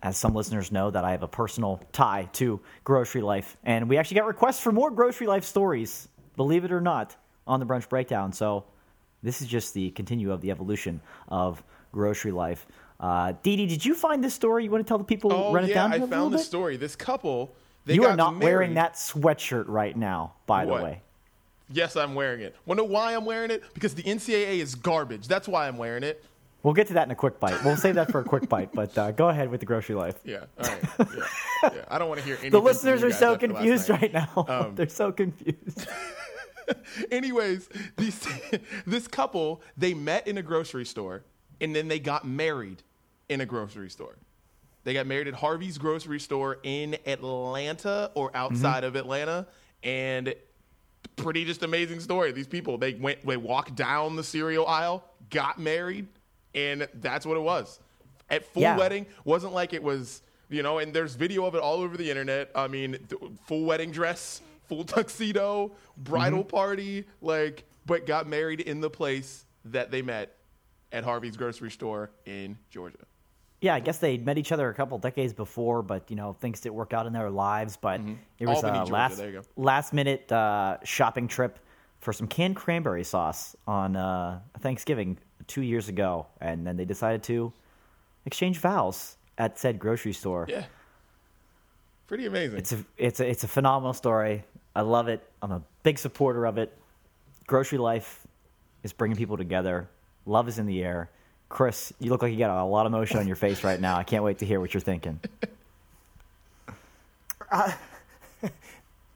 as 0.02 0.16
some 0.18 0.34
listeners 0.34 0.70
know, 0.70 0.90
that 0.90 1.04
I 1.04 1.12
have 1.12 1.22
a 1.22 1.28
personal 1.28 1.80
tie 1.92 2.28
to 2.34 2.60
grocery 2.84 3.22
life, 3.22 3.56
and 3.64 3.88
we 3.88 3.96
actually 3.96 4.16
got 4.16 4.26
requests 4.26 4.60
for 4.60 4.70
more 4.70 4.90
grocery 4.90 5.26
life 5.26 5.44
stories. 5.44 6.08
Believe 6.36 6.64
it 6.64 6.72
or 6.72 6.82
not, 6.82 7.16
on 7.46 7.60
the 7.60 7.66
brunch 7.66 7.88
breakdown. 7.88 8.32
So 8.32 8.64
this 9.22 9.40
is 9.40 9.48
just 9.48 9.72
the 9.72 9.90
continue 9.92 10.32
of 10.32 10.42
the 10.42 10.50
evolution 10.50 11.00
of 11.28 11.62
grocery 11.92 12.30
life. 12.32 12.66
Uh, 13.00 13.32
Dee 13.42 13.56
Dee, 13.56 13.66
did 13.66 13.84
you 13.84 13.94
find 13.94 14.22
this 14.22 14.34
story? 14.34 14.64
You 14.64 14.70
want 14.70 14.84
to 14.84 14.88
tell 14.88 14.98
the 14.98 15.04
people? 15.04 15.32
Oh 15.32 15.52
run 15.52 15.64
it 15.64 15.68
yeah, 15.68 15.74
down 15.74 15.92
I 15.94 16.06
found 16.06 16.32
the 16.34 16.38
story. 16.38 16.76
This 16.76 16.94
couple. 16.94 17.52
They 17.86 17.94
You 17.94 18.04
are 18.04 18.16
not 18.16 18.38
wearing 18.38 18.74
that 18.74 18.94
sweatshirt 18.94 19.64
right 19.68 19.96
now, 19.96 20.34
by 20.46 20.64
What? 20.64 20.78
the 20.78 20.84
way. 20.84 21.02
Yes, 21.70 21.96
I'm 21.96 22.14
wearing 22.14 22.40
it. 22.40 22.54
Wanna 22.64 22.82
know 22.82 22.88
why 22.88 23.14
I'm 23.14 23.24
wearing 23.24 23.50
it? 23.50 23.62
Because 23.74 23.94
the 23.94 24.02
NCAA 24.02 24.58
is 24.58 24.74
garbage. 24.74 25.26
That's 25.28 25.48
why 25.48 25.66
I'm 25.68 25.78
wearing 25.78 26.02
it. 26.02 26.24
We'll 26.62 26.74
get 26.74 26.88
to 26.88 26.94
that 26.94 27.06
in 27.06 27.10
a 27.12 27.16
quick 27.16 27.38
bite. 27.38 27.62
We'll 27.64 27.76
save 27.76 27.94
that 27.94 28.10
for 28.10 28.20
a 28.20 28.24
quick 28.24 28.48
bite, 28.48 28.72
but 28.72 28.96
uh, 28.98 29.12
go 29.12 29.28
ahead 29.28 29.50
with 29.50 29.60
the 29.60 29.66
grocery 29.66 29.94
life. 29.94 30.16
Yeah. 30.24 30.44
All 30.58 30.68
right. 30.68 30.82
Yeah. 30.98 31.06
yeah. 31.62 31.84
I 31.88 31.98
don't 31.98 32.08
want 32.08 32.20
to 32.20 32.26
hear 32.26 32.34
anything. 32.40 32.50
The 32.50 32.60
listeners 32.60 33.02
are 33.04 33.12
so 33.12 33.36
confused 33.36 33.88
right 33.88 34.12
now. 34.12 34.28
Um, 34.48 34.74
They're 34.74 34.88
so 34.88 35.12
confused. 35.12 35.86
Anyways, 37.10 37.68
these 37.96 38.26
this 38.86 39.06
couple 39.08 39.62
they 39.76 39.94
met 39.94 40.26
in 40.26 40.38
a 40.38 40.42
grocery 40.42 40.84
store 40.84 41.22
and 41.60 41.74
then 41.74 41.88
they 41.88 41.98
got 41.98 42.26
married 42.26 42.82
in 43.28 43.40
a 43.40 43.46
grocery 43.46 43.90
store. 43.90 44.16
They 44.84 44.94
got 44.94 45.06
married 45.06 45.26
at 45.28 45.34
Harvey's 45.34 45.78
grocery 45.78 46.20
store 46.20 46.58
in 46.62 46.96
Atlanta 47.06 48.10
or 48.14 48.30
outside 48.36 48.84
of 48.84 48.94
Atlanta, 48.94 49.46
and 49.82 50.34
pretty 51.16 51.44
just 51.44 51.62
amazing 51.62 52.00
story. 52.00 52.32
These 52.32 52.46
people 52.46 52.78
they 52.78 52.94
went 52.94 53.24
they 53.26 53.36
walked 53.36 53.74
down 53.74 54.16
the 54.16 54.24
cereal 54.24 54.66
aisle, 54.66 55.04
got 55.30 55.58
married, 55.58 56.06
and 56.54 56.88
that's 56.94 57.26
what 57.26 57.36
it 57.36 57.42
was. 57.42 57.80
At 58.28 58.44
full 58.44 58.62
Yeah. 58.62 58.76
wedding 58.76 59.06
wasn't 59.24 59.52
like 59.52 59.72
it 59.72 59.82
was 59.82 60.22
you 60.48 60.62
know, 60.62 60.78
and 60.78 60.94
there's 60.94 61.14
video 61.14 61.44
of 61.44 61.54
it 61.54 61.60
all 61.60 61.80
over 61.80 61.96
the 61.96 62.08
internet. 62.08 62.50
I 62.54 62.68
mean, 62.68 62.92
th- 63.08 63.20
full 63.46 63.64
wedding 63.64 63.90
dress, 63.90 64.40
full 64.68 64.84
tuxedo, 64.84 65.72
bridal 65.96 66.40
mm-hmm. 66.40 66.48
party, 66.48 67.04
like, 67.20 67.64
but 67.84 68.06
got 68.06 68.28
married 68.28 68.60
in 68.60 68.80
the 68.80 68.90
place 68.90 69.44
that 69.64 69.90
they 69.90 70.02
met 70.02 70.36
at 70.92 71.04
Harvey's 71.04 71.36
grocery 71.36 71.70
store 71.70 72.10
in 72.26 72.56
Georgia. 72.70 72.98
Yeah, 73.66 73.74
I 73.74 73.80
guess 73.80 73.98
they 73.98 74.16
met 74.16 74.38
each 74.38 74.52
other 74.52 74.68
a 74.70 74.74
couple 74.74 74.96
decades 74.98 75.32
before, 75.32 75.82
but 75.82 76.08
you 76.08 76.14
know 76.14 76.34
things 76.40 76.60
didn't 76.60 76.76
work 76.76 76.92
out 76.92 77.06
in 77.06 77.12
their 77.12 77.30
lives. 77.30 77.76
But 77.76 78.00
it 78.38 78.46
was 78.46 78.58
Mm-hmm. 78.58 78.66
Albany, 78.66 78.70
a 78.70 78.80
Georgia, 78.82 78.92
last 78.92 79.16
there 79.16 79.30
you 79.30 79.40
go. 79.40 79.42
last 79.56 79.92
minute 79.92 80.30
uh, 80.30 80.76
shopping 80.84 81.26
trip 81.26 81.58
for 81.98 82.12
some 82.12 82.28
canned 82.28 82.54
cranberry 82.54 83.02
sauce 83.02 83.56
on 83.66 83.96
uh, 83.96 84.38
Thanksgiving 84.60 85.18
two 85.48 85.62
years 85.62 85.88
ago, 85.88 86.26
and 86.40 86.64
then 86.64 86.76
they 86.76 86.84
decided 86.84 87.24
to 87.24 87.52
exchange 88.24 88.58
vows 88.58 89.16
at 89.36 89.58
said 89.58 89.80
grocery 89.80 90.12
store. 90.12 90.46
Yeah. 90.48 90.64
Pretty 92.06 92.26
amazing. 92.26 92.58
It's 92.58 92.72
a 92.72 92.84
it's 92.96 93.18
a 93.18 93.28
it's 93.28 93.42
a 93.42 93.48
phenomenal 93.48 93.94
story. 93.94 94.44
I 94.76 94.82
love 94.82 95.08
it. 95.08 95.28
I'm 95.42 95.50
a 95.50 95.62
big 95.82 95.98
supporter 95.98 96.46
of 96.46 96.56
it. 96.56 96.72
Grocery 97.48 97.78
life 97.78 98.26
is 98.84 98.92
bringing 98.92 99.16
people 99.16 99.36
together. 99.36 99.88
Love 100.24 100.46
is 100.46 100.58
in 100.60 100.66
the 100.66 100.84
air. 100.84 101.10
Chris, 101.48 101.92
you 102.00 102.10
look 102.10 102.22
like 102.22 102.32
you 102.32 102.38
got 102.38 102.50
a 102.50 102.64
lot 102.64 102.86
of 102.86 102.92
emotion 102.92 103.18
on 103.18 103.26
your 103.26 103.36
face 103.36 103.62
right 103.62 103.80
now. 103.80 103.96
I 103.96 104.02
can't 104.04 104.24
wait 104.24 104.38
to 104.38 104.46
hear 104.46 104.60
what 104.60 104.74
you're 104.74 104.80
thinking. 104.80 105.20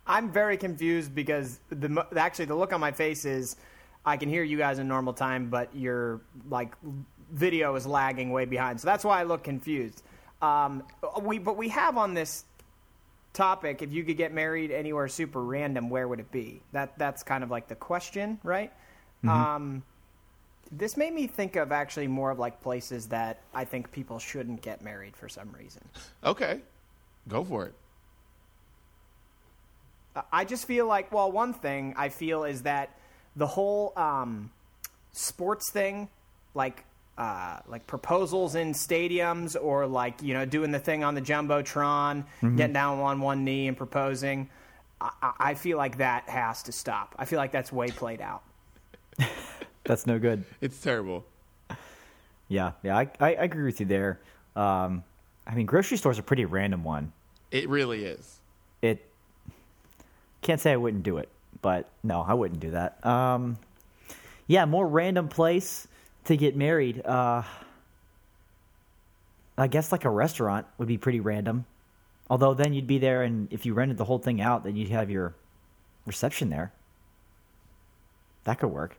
I'm 0.06 0.30
very 0.30 0.56
confused 0.56 1.14
because 1.14 1.60
the 1.70 2.06
actually 2.16 2.46
the 2.46 2.54
look 2.54 2.72
on 2.72 2.80
my 2.80 2.92
face 2.92 3.24
is 3.24 3.56
I 4.04 4.16
can 4.16 4.28
hear 4.28 4.42
you 4.42 4.58
guys 4.58 4.78
in 4.78 4.88
normal 4.88 5.12
time, 5.12 5.50
but 5.50 5.74
your 5.74 6.20
like 6.48 6.74
video 7.32 7.74
is 7.74 7.86
lagging 7.86 8.30
way 8.30 8.44
behind. 8.44 8.80
So 8.80 8.86
that's 8.86 9.04
why 9.04 9.20
I 9.20 9.24
look 9.24 9.44
confused. 9.44 10.02
Um, 10.42 10.84
we 11.22 11.38
but 11.38 11.56
we 11.56 11.68
have 11.68 11.96
on 11.98 12.14
this 12.14 12.44
topic 13.32 13.82
if 13.82 13.92
you 13.92 14.02
could 14.02 14.16
get 14.16 14.32
married 14.32 14.70
anywhere 14.70 15.06
super 15.06 15.42
random, 15.42 15.90
where 15.90 16.08
would 16.08 16.20
it 16.20 16.32
be? 16.32 16.62
That 16.72 16.98
that's 16.98 17.22
kind 17.22 17.44
of 17.44 17.50
like 17.50 17.68
the 17.68 17.74
question, 17.74 18.38
right? 18.42 18.72
Um, 19.28 19.82
this 20.72 20.96
made 20.96 21.12
me 21.12 21.26
think 21.26 21.56
of 21.56 21.72
actually 21.72 22.06
more 22.06 22.30
of 22.30 22.38
like 22.38 22.60
places 22.62 23.06
that 23.08 23.40
I 23.52 23.64
think 23.64 23.90
people 23.92 24.18
shouldn't 24.18 24.62
get 24.62 24.82
married 24.82 25.16
for 25.16 25.28
some 25.28 25.50
reason. 25.58 25.82
okay. 26.24 26.60
Go 27.28 27.44
for 27.44 27.66
it. 27.66 27.74
I 30.32 30.44
just 30.44 30.66
feel 30.66 30.86
like, 30.86 31.12
well, 31.12 31.30
one 31.30 31.54
thing 31.54 31.94
I 31.96 32.08
feel 32.08 32.44
is 32.44 32.62
that 32.62 32.90
the 33.36 33.46
whole 33.46 33.92
um, 33.96 34.50
sports 35.12 35.70
thing, 35.70 36.08
like 36.54 36.84
uh, 37.16 37.58
like 37.68 37.86
proposals 37.86 38.54
in 38.54 38.72
stadiums, 38.72 39.56
or 39.60 39.86
like 39.86 40.22
you 40.22 40.34
know 40.34 40.44
doing 40.44 40.72
the 40.72 40.78
thing 40.80 41.04
on 41.04 41.14
the 41.14 41.20
jumbotron, 41.22 42.24
getting 42.56 42.72
down 42.72 42.98
on 42.98 43.20
one 43.20 43.44
knee 43.44 43.68
and 43.68 43.76
proposing. 43.76 44.48
I, 45.00 45.10
I- 45.22 45.32
I 45.40 45.54
feel 45.54 45.78
like 45.78 45.98
that 45.98 46.28
has 46.28 46.62
to 46.64 46.72
stop. 46.72 47.14
I 47.18 47.24
feel 47.24 47.38
like 47.38 47.52
that's 47.52 47.72
way 47.72 47.88
played 47.90 48.20
out. 48.20 48.42
That's 49.90 50.06
no 50.06 50.20
good. 50.20 50.44
It's 50.60 50.80
terrible. 50.80 51.24
Yeah, 52.46 52.74
yeah, 52.84 52.96
I, 52.96 53.10
I, 53.18 53.34
I 53.34 53.42
agree 53.42 53.64
with 53.64 53.80
you 53.80 53.86
there. 53.86 54.20
Um, 54.54 55.02
I 55.48 55.56
mean, 55.56 55.66
grocery 55.66 55.96
store's 55.96 56.20
a 56.20 56.22
pretty 56.22 56.44
random 56.44 56.84
one. 56.84 57.12
It 57.50 57.68
really 57.68 58.04
is. 58.04 58.38
It 58.82 59.04
can't 60.42 60.60
say 60.60 60.70
I 60.70 60.76
wouldn't 60.76 61.02
do 61.02 61.18
it, 61.18 61.28
but 61.60 61.88
no, 62.04 62.20
I 62.20 62.34
wouldn't 62.34 62.60
do 62.60 62.70
that. 62.70 63.04
Um, 63.04 63.58
yeah, 64.46 64.64
more 64.64 64.86
random 64.86 65.26
place 65.26 65.88
to 66.26 66.36
get 66.36 66.54
married. 66.54 67.04
Uh, 67.04 67.42
I 69.58 69.66
guess 69.66 69.90
like 69.90 70.04
a 70.04 70.10
restaurant 70.10 70.68
would 70.78 70.86
be 70.86 70.98
pretty 70.98 71.18
random. 71.18 71.66
Although 72.30 72.54
then 72.54 72.74
you'd 72.74 72.86
be 72.86 72.98
there, 72.98 73.24
and 73.24 73.52
if 73.52 73.66
you 73.66 73.74
rented 73.74 73.96
the 73.96 74.04
whole 74.04 74.20
thing 74.20 74.40
out, 74.40 74.62
then 74.62 74.76
you'd 74.76 74.90
have 74.90 75.10
your 75.10 75.34
reception 76.06 76.48
there. 76.48 76.70
That 78.44 78.60
could 78.60 78.70
work. 78.70 78.96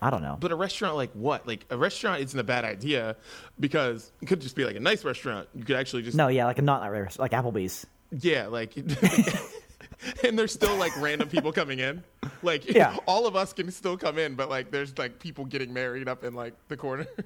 I 0.00 0.10
don't 0.10 0.22
know. 0.22 0.36
But 0.38 0.52
a 0.52 0.56
restaurant 0.56 0.96
like 0.96 1.10
what? 1.12 1.46
Like 1.46 1.66
a 1.70 1.76
restaurant 1.76 2.20
isn't 2.22 2.38
a 2.38 2.44
bad 2.44 2.64
idea 2.64 3.16
because 3.58 4.12
it 4.22 4.26
could 4.26 4.40
just 4.40 4.54
be 4.56 4.64
like 4.64 4.76
a 4.76 4.80
nice 4.80 5.04
restaurant. 5.04 5.48
You 5.54 5.64
could 5.64 5.76
actually 5.76 6.02
just 6.02 6.16
No, 6.16 6.28
yeah, 6.28 6.44
like 6.46 6.58
a 6.58 6.62
not 6.62 6.82
like 7.18 7.32
Applebee's. 7.32 7.86
yeah, 8.20 8.46
like 8.46 8.76
and 10.24 10.38
there's 10.38 10.52
still 10.52 10.76
like 10.76 10.96
random 11.00 11.28
people 11.28 11.52
coming 11.52 11.78
in. 11.80 12.02
Like 12.42 12.68
Yeah. 12.68 12.96
all 13.06 13.26
of 13.26 13.34
us 13.36 13.52
can 13.52 13.70
still 13.70 13.96
come 13.96 14.18
in, 14.18 14.34
but 14.34 14.48
like 14.48 14.70
there's 14.70 14.96
like 14.98 15.18
people 15.18 15.44
getting 15.44 15.72
married 15.72 16.08
up 16.08 16.24
in 16.24 16.34
like 16.34 16.54
the 16.68 16.76
corner. 16.76 17.06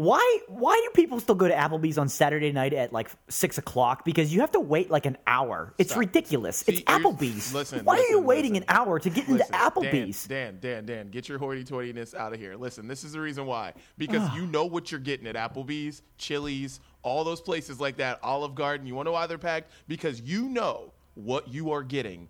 Why 0.00 0.38
why 0.48 0.80
do 0.82 0.90
people 0.94 1.20
still 1.20 1.34
go 1.34 1.46
to 1.46 1.52
Applebee's 1.54 1.98
on 1.98 2.08
Saturday 2.08 2.52
night 2.52 2.72
at 2.72 2.90
like 2.90 3.10
six 3.28 3.58
o'clock? 3.58 4.02
Because 4.06 4.32
you 4.32 4.40
have 4.40 4.50
to 4.52 4.60
wait 4.60 4.90
like 4.90 5.04
an 5.04 5.18
hour. 5.26 5.74
It's 5.76 5.90
Stop. 5.90 6.00
ridiculous. 6.00 6.56
See, 6.56 6.72
it's 6.72 6.80
Applebee's. 6.84 7.52
listen, 7.52 7.84
Why 7.84 7.96
are 7.98 8.08
you 8.08 8.18
waiting 8.18 8.52
listen. 8.54 8.64
an 8.70 8.76
hour 8.78 8.98
to 8.98 9.10
get 9.10 9.28
into 9.28 9.40
Listen, 9.40 9.52
Applebee's? 9.54 10.26
Dan, 10.26 10.56
Dan, 10.58 10.86
Dan, 10.86 10.86
Dan, 10.86 11.10
get 11.10 11.28
your 11.28 11.36
hoity-toityness 11.36 12.14
out 12.14 12.32
of 12.32 12.38
here. 12.40 12.56
Listen, 12.56 12.88
this 12.88 13.04
is 13.04 13.12
the 13.12 13.20
reason 13.20 13.44
why. 13.44 13.74
Because 13.98 14.26
you 14.34 14.46
know 14.46 14.64
what 14.64 14.90
you're 14.90 15.00
getting 15.00 15.26
at 15.26 15.34
Applebee's, 15.34 16.00
Chili's, 16.16 16.80
all 17.02 17.22
those 17.22 17.42
places 17.42 17.78
like 17.78 17.98
that, 17.98 18.20
Olive 18.22 18.54
Garden. 18.54 18.86
You 18.86 18.94
want 18.94 19.04
to 19.04 19.10
know 19.10 19.12
why 19.12 19.26
they're 19.26 19.36
packed? 19.36 19.70
Because 19.86 20.22
you 20.22 20.48
know 20.48 20.94
what 21.12 21.48
you 21.52 21.72
are 21.72 21.82
getting 21.82 22.26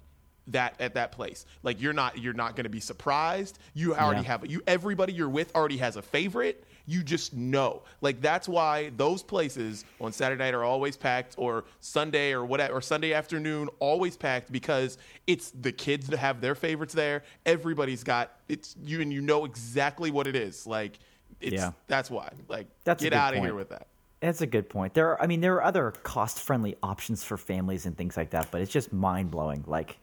that 0.49 0.75
at 0.81 0.95
that 0.95 1.13
place. 1.13 1.47
Like 1.63 1.81
you're 1.81 1.93
not 1.93 2.19
you're 2.19 2.33
not 2.35 2.57
going 2.57 2.65
to 2.65 2.71
be 2.71 2.81
surprised. 2.81 3.61
You 3.75 3.95
already 3.95 4.23
Yeah. 4.23 4.27
have 4.27 4.51
you 4.51 4.61
everybody 4.67 5.13
you're 5.13 5.29
with 5.29 5.55
already 5.55 5.77
has 5.77 5.95
a 5.95 6.03
favorite. 6.03 6.65
You 6.91 7.05
just 7.05 7.33
know. 7.35 7.83
Like 8.01 8.21
that's 8.21 8.49
why 8.49 8.91
those 8.97 9.23
places 9.23 9.85
on 10.01 10.13
Saturday 10.13 10.43
night 10.43 10.55
are 10.55 10.65
always 10.65 10.97
packed 10.97 11.37
or 11.39 11.65
Sunday 11.81 12.33
or 12.33 12.45
whatever 12.45 12.75
or 12.75 12.81
Sunday 12.81 13.13
afternoon 13.13 13.69
always 13.79 14.17
packed 14.17 14.51
because 14.51 14.99
it's 15.29 15.53
the 15.53 15.71
kids 15.71 16.09
that 16.09 16.19
have 16.19 16.41
their 16.41 16.57
favorites 16.57 16.93
there. 16.93 17.23
Everybody's 17.47 18.03
got 18.03 18.33
it's 18.49 18.75
you 18.83 19.01
and 19.01 19.13
you 19.13 19.21
know 19.21 19.45
exactly 19.45 20.11
what 20.11 20.27
it 20.27 20.35
is. 20.35 20.67
Like 20.67 20.99
it's 21.41 21.55
Yeah. 21.55 21.71
that's 21.87 22.11
why. 22.11 22.31
Like 22.49 22.67
That's 22.83 23.05
get 23.05 23.13
out 23.13 23.37
of 23.37 23.41
here 23.45 23.55
with 23.55 23.69
that. 23.69 23.87
That's 24.19 24.41
a 24.41 24.47
good 24.47 24.69
point. 24.69 24.93
There 24.95 25.11
are 25.11 25.23
I 25.23 25.29
mean 25.29 25.41
there 25.41 25.55
are 25.55 25.63
other 25.63 25.93
cost 26.03 26.41
friendly 26.41 26.75
options 26.83 27.23
for 27.23 27.37
families 27.37 27.87
and 27.87 27.97
things 27.97 28.17
like 28.17 28.31
that, 28.31 28.51
but 28.51 28.63
it's 28.63 28.73
just 28.73 28.93
mind 28.93 29.31
blowing. 29.31 29.63
Like 29.69 29.97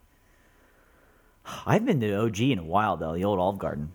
I 1.66 1.74
haven't 1.74 2.00
been 2.00 2.00
to 2.00 2.16
OG 2.16 2.40
in 2.40 2.60
a 2.60 2.64
while 2.64 2.96
though, 2.96 3.14
the 3.14 3.26
old 3.26 3.40
Olive 3.40 3.60
Garden. 3.60 3.92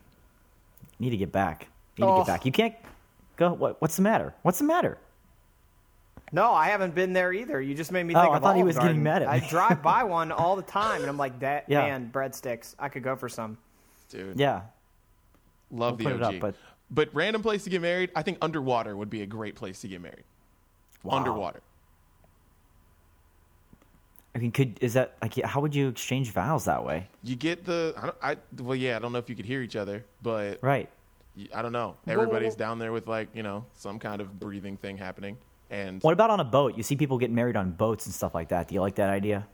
Need 0.99 1.11
to 1.11 1.17
get 1.17 1.33
back. 1.33 1.69
Need 2.03 2.09
to 2.09 2.13
Oh. 2.13 2.19
get 2.19 2.27
back. 2.27 2.47
You 2.47 2.53
can't 2.53 2.75
go 3.37 3.53
what 3.53 3.81
what's 3.81 3.97
the 3.97 4.03
matter? 4.03 4.35
What's 4.43 4.59
the 4.59 4.65
matter? 4.65 4.99
No, 6.35 6.53
I 6.53 6.69
haven't 6.69 6.95
been 6.95 7.13
there 7.13 7.33
either. 7.33 7.61
You 7.61 7.75
just 7.75 7.93
made 7.93 8.05
me 8.05 8.15
Oh, 8.15 8.21
think 8.23 8.33
I 8.33 8.37
of 8.39 8.43
thought 8.43 8.57
he 8.57 8.63
Olive 8.63 8.75
was 8.77 8.79
getting 8.83 9.03
mad 9.03 9.23
at 9.23 9.29
I 9.29 9.39
drive 9.41 9.83
by 9.83 10.05
one 10.19 10.33
all 10.33 10.57
the 10.57 10.63
time, 10.63 11.01
and 11.03 11.11
I'm 11.11 11.19
like, 11.19 11.41
that 11.41 11.65
Yeah. 11.69 11.83
man, 11.83 12.11
breadsticks. 12.13 12.75
I 12.79 12.89
could 12.89 13.03
go 13.03 13.17
for 13.17 13.29
some. 13.29 13.59
Dude. 14.09 14.39
Yeah. 14.41 14.63
Love 15.71 15.93
We'll 15.93 15.97
the 15.97 16.05
put 16.05 16.13
it 16.15 16.23
OG. 16.23 16.35
up, 16.37 16.41
but- 16.41 16.55
but 16.95 17.09
random 17.15 17.41
place 17.41 17.65
to 17.65 17.71
get 17.71 17.81
married, 17.81 18.11
I 18.15 18.23
think 18.23 18.37
underwater 18.43 18.95
would 18.95 19.09
be 19.09 19.23
a 19.23 19.27
great 19.27 19.55
place 19.57 19.81
to 19.81 19.89
get 19.89 20.01
married. 20.03 20.25
Wow. 21.03 21.17
Underwater. 21.17 21.61
I 24.35 24.39
mean 24.39 24.51
could 24.53 24.79
is 24.83 24.95
that 24.95 25.15
like 25.21 25.35
how 25.43 25.61
would 25.61 25.75
you 25.75 25.89
exchange 25.89 26.31
vows 26.31 26.65
that 26.65 26.85
way? 26.85 27.09
You 27.23 27.37
get 27.37 27.65
the 27.65 27.95
I, 27.97 28.01
don't, 28.03 28.17
I 28.23 28.37
well 28.63 28.75
yeah 28.77 28.97
I 28.97 28.99
don't 28.99 29.13
know 29.13 29.19
if 29.19 29.29
you 29.29 29.37
could 29.37 29.45
hear 29.45 29.61
each 29.63 29.77
other 29.77 30.05
but 30.23 30.59
Right. 30.63 30.89
Y- 31.37 31.49
I 31.55 31.63
don't 31.63 31.73
know 31.73 31.97
everybody's 32.07 32.55
down 32.55 32.79
there 32.79 32.93
with 32.93 33.07
like 33.07 33.29
you 33.35 33.43
know 33.43 33.65
some 33.75 33.99
kind 33.99 34.21
of 34.21 34.39
breathing 34.41 34.77
thing 34.77 34.97
happening 34.97 35.37
and 35.71 36.03
What 36.03 36.13
about 36.13 36.29
on 36.31 36.39
a 36.41 36.45
boat? 36.45 36.77
You 36.77 36.83
see 36.83 36.97
people 36.97 37.17
getting 37.19 37.35
married 37.35 37.57
on 37.57 37.71
boats 37.73 38.05
and 38.05 38.15
stuff 38.15 38.35
like 38.35 38.51
that. 38.51 38.69
Do 38.69 38.75
you 38.75 38.83
like 38.83 38.97
that 38.97 39.09
idea? 39.09 39.47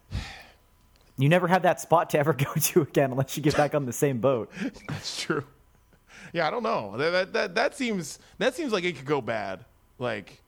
You 1.16 1.28
never 1.28 1.46
have 1.46 1.62
that 1.62 1.80
spot 1.80 2.10
to 2.10 2.18
ever 2.18 2.32
go 2.46 2.52
to 2.54 2.82
again 2.82 3.12
unless 3.12 3.36
you 3.36 3.42
get 3.42 3.56
back 3.56 3.74
on 3.74 3.86
the 3.86 3.92
same 3.92 4.18
boat. 4.18 4.50
that's 4.88 5.20
true 5.22 5.44
yeah 6.32 6.46
I 6.46 6.50
don't 6.50 6.62
know 6.64 6.96
that, 6.98 7.10
that 7.10 7.32
that 7.32 7.54
that 7.54 7.74
seems 7.76 8.18
that 8.38 8.54
seems 8.54 8.72
like 8.72 8.84
it 8.84 8.96
could 8.96 9.06
go 9.06 9.20
bad 9.20 9.64
like 9.98 10.42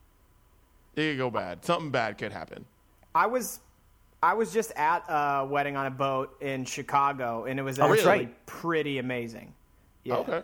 it 0.96 1.12
could 1.12 1.18
go 1.18 1.30
bad 1.30 1.64
something 1.64 1.90
bad 1.90 2.18
could 2.18 2.32
happen 2.32 2.64
I 3.14 3.26
was 3.26 3.60
I 4.22 4.34
was 4.34 4.52
just 4.52 4.72
at 4.72 5.04
a 5.08 5.46
wedding 5.46 5.76
on 5.76 5.86
a 5.86 5.90
boat 5.90 6.36
in 6.42 6.66
Chicago, 6.66 7.44
and 7.46 7.58
it 7.58 7.62
was 7.62 7.78
Oh, 7.80 7.90
actually 7.90 8.04
really? 8.10 8.28
pretty 8.44 8.98
amazing. 8.98 9.54
Yeah. 10.04 10.16
okay 10.16 10.42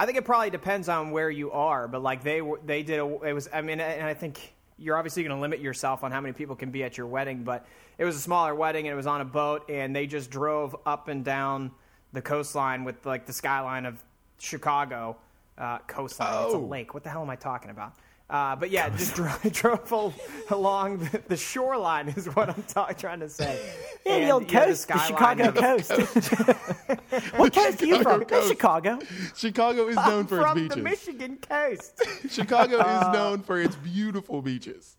I 0.00 0.06
think 0.06 0.16
it 0.16 0.24
probably 0.24 0.48
depends 0.48 0.88
on 0.88 1.10
where 1.10 1.28
you 1.28 1.50
are, 1.52 1.86
but 1.86 2.02
like 2.02 2.22
they 2.24 2.40
they 2.64 2.82
did 2.82 2.98
a, 3.00 3.04
it 3.22 3.34
was. 3.34 3.50
I 3.52 3.60
mean, 3.60 3.80
and 3.80 4.06
I 4.06 4.14
think 4.14 4.54
you're 4.78 4.96
obviously 4.96 5.22
going 5.22 5.36
to 5.36 5.40
limit 5.42 5.60
yourself 5.60 6.02
on 6.02 6.10
how 6.10 6.22
many 6.22 6.32
people 6.32 6.56
can 6.56 6.70
be 6.70 6.82
at 6.84 6.96
your 6.96 7.06
wedding, 7.06 7.44
but 7.44 7.66
it 7.98 8.06
was 8.06 8.16
a 8.16 8.20
smaller 8.20 8.54
wedding 8.54 8.86
and 8.86 8.94
it 8.94 8.96
was 8.96 9.06
on 9.06 9.20
a 9.20 9.26
boat, 9.26 9.68
and 9.68 9.94
they 9.94 10.06
just 10.06 10.30
drove 10.30 10.74
up 10.86 11.08
and 11.08 11.22
down 11.22 11.70
the 12.14 12.22
coastline 12.22 12.82
with 12.82 13.04
like 13.04 13.26
the 13.26 13.32
skyline 13.34 13.84
of 13.84 14.02
Chicago 14.38 15.18
uh, 15.58 15.76
coastline. 15.86 16.44
It's 16.46 16.54
a 16.54 16.56
Oh. 16.56 16.60
lake. 16.60 16.94
What 16.94 17.02
the 17.04 17.10
hell 17.10 17.20
am 17.20 17.28
I 17.28 17.36
talking 17.36 17.70
about? 17.70 17.92
Uh, 18.30 18.54
but 18.54 18.70
yeah, 18.70 18.88
just 18.90 19.14
drove, 19.16 19.42
drove 19.52 19.92
al- 19.92 20.14
along 20.50 20.98
the, 20.98 21.20
the 21.26 21.36
shoreline 21.36 22.08
is 22.10 22.26
what 22.26 22.48
I'm 22.48 22.62
ta- 22.62 22.92
trying 22.92 23.18
to 23.20 23.28
say. 23.28 23.58
Yeah, 24.06 24.12
the 24.14 24.22
And, 24.22 24.30
old 24.32 24.52
yeah, 24.52 24.66
coast, 24.66 24.86
the, 24.86 24.98
skyline 24.98 25.38
Chicago 25.38 25.48
of- 25.48 25.54
coast. 25.56 25.90
what 27.36 27.52
coast 27.52 27.82
are 27.82 27.86
you 27.86 28.02
from? 28.04 28.20
Chicago 28.20 28.30
Oh, 28.32 28.48
Chicago. 28.48 28.98
Chicago 29.34 29.88
is 29.88 29.96
known 30.06 30.26
for 30.28 30.40
its 30.40 30.44
beaches. 30.44 30.44
from 30.44 30.54
beaches 30.54 30.76
the 30.76 30.82
Michigan 30.82 31.36
coast. 31.38 32.02
Chicago 32.30 32.78
is 32.78 33.12
known 33.12 33.42
for 33.42 33.60
its 33.60 33.74
beautiful 33.76 34.40
beaches 34.42 34.96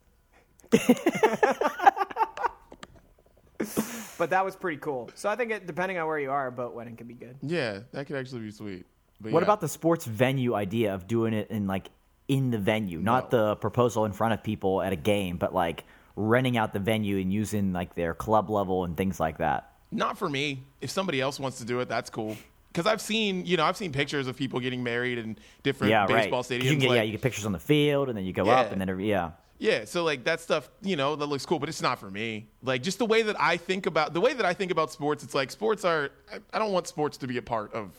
But 4.18 4.30
that 4.32 4.44
was 4.46 4.56
pretty 4.56 4.78
cool. 4.78 5.10
So 5.16 5.30
I 5.30 5.36
think 5.36 5.52
it, 5.52 5.66
depending 5.68 5.98
on 5.98 6.06
where 6.08 6.20
you 6.20 6.32
are, 6.32 6.48
a 6.48 6.52
boat 6.52 6.74
wedding 6.76 6.96
could 6.96 7.08
be 7.08 7.14
good. 7.16 7.38
yeah 7.42 7.80
that 7.92 8.06
could 8.08 8.16
actually 8.18 8.42
be 8.42 8.52
sweet 8.52 8.86
but 9.20 9.32
What 9.32 9.40
yeah. 9.40 9.46
about 9.46 9.62
the 9.62 9.68
sports 9.68 10.06
venue 10.06 10.54
idea 10.56 10.94
of 10.94 11.08
doing 11.08 11.34
it 11.34 11.50
in 11.50 11.66
like 11.68 11.90
in 12.32 12.50
the 12.50 12.58
venue, 12.58 13.00
not 13.00 13.32
No. 13.32 13.38
the 13.38 13.56
proposal 13.58 14.06
in 14.06 14.14
front 14.14 14.34
of 14.34 14.42
people 14.44 14.82
at 14.82 14.94
a 14.94 14.96
game, 14.96 15.36
but 15.38 15.54
like 15.54 15.84
renting 16.16 16.58
out 16.58 16.72
the 16.74 16.80
venue 16.80 17.18
and 17.18 17.32
using 17.32 17.74
like 17.74 17.94
their 17.96 18.14
club 18.14 18.50
level 18.50 18.86
and 18.86 18.96
things 18.96 19.20
like 19.20 19.38
that. 19.40 19.70
Not 19.92 20.18
for 20.18 20.30
me. 20.30 20.64
If 20.80 20.90
somebody 20.90 21.20
else 21.20 21.40
wants 21.40 21.58
to 21.60 21.66
do 21.66 21.80
it, 21.82 21.90
that's 21.90 22.10
cool. 22.10 22.38
because 22.72 22.88
I've 22.88 23.02
seen 23.02 23.46
you 23.46 23.58
know 23.58 23.66
I've 23.66 23.76
seen 23.76 23.92
pictures 23.92 24.28
of 24.28 24.38
people 24.38 24.60
getting 24.62 24.82
married 24.82 25.18
in 25.18 25.38
different 25.62 25.92
yeah, 25.92 26.06
right. 26.08 26.32
stadiums. 26.32 26.64
You 26.64 26.70
can 26.70 26.80
get, 26.80 26.90
like, 26.90 26.96
yeah, 26.98 27.04
you 27.04 27.12
get 27.12 27.22
pictures 27.22 27.46
on 27.46 27.52
the 27.52 27.60
field, 27.60 28.08
and 28.08 28.18
then 28.18 28.24
you 28.26 28.32
go 28.34 28.44
up, 28.44 28.68
Yeah. 28.68 28.72
and 28.72 28.80
then 28.82 28.90
every, 28.90 29.10
yeah. 29.10 29.32
Yeah, 29.60 29.86
so 29.86 30.04
like 30.04 30.24
that 30.24 30.40
stuff, 30.42 30.70
you 30.82 30.96
know, 30.96 31.16
that 31.18 31.26
looks 31.28 31.46
cool, 31.46 31.60
but 31.60 31.70
it's 31.70 31.82
not 31.84 32.00
for 32.00 32.10
me. 32.10 32.48
Like 32.64 32.82
just 32.82 32.98
the 32.98 33.06
way 33.06 33.22
that 33.24 33.36
I 33.40 33.58
think 33.58 33.86
about 33.86 34.14
the 34.14 34.22
way 34.22 34.34
that 34.34 34.46
I 34.46 34.54
think 34.56 34.72
about 34.72 34.92
sports, 34.92 35.24
it's 35.24 35.36
like 35.36 35.52
sports 35.52 35.84
are. 35.86 36.10
I, 36.34 36.38
I 36.54 36.60
don't 36.60 36.72
want 36.72 36.88
sports 36.88 37.18
to 37.18 37.28
be 37.28 37.38
a 37.38 37.42
part 37.44 37.74
of 37.74 37.92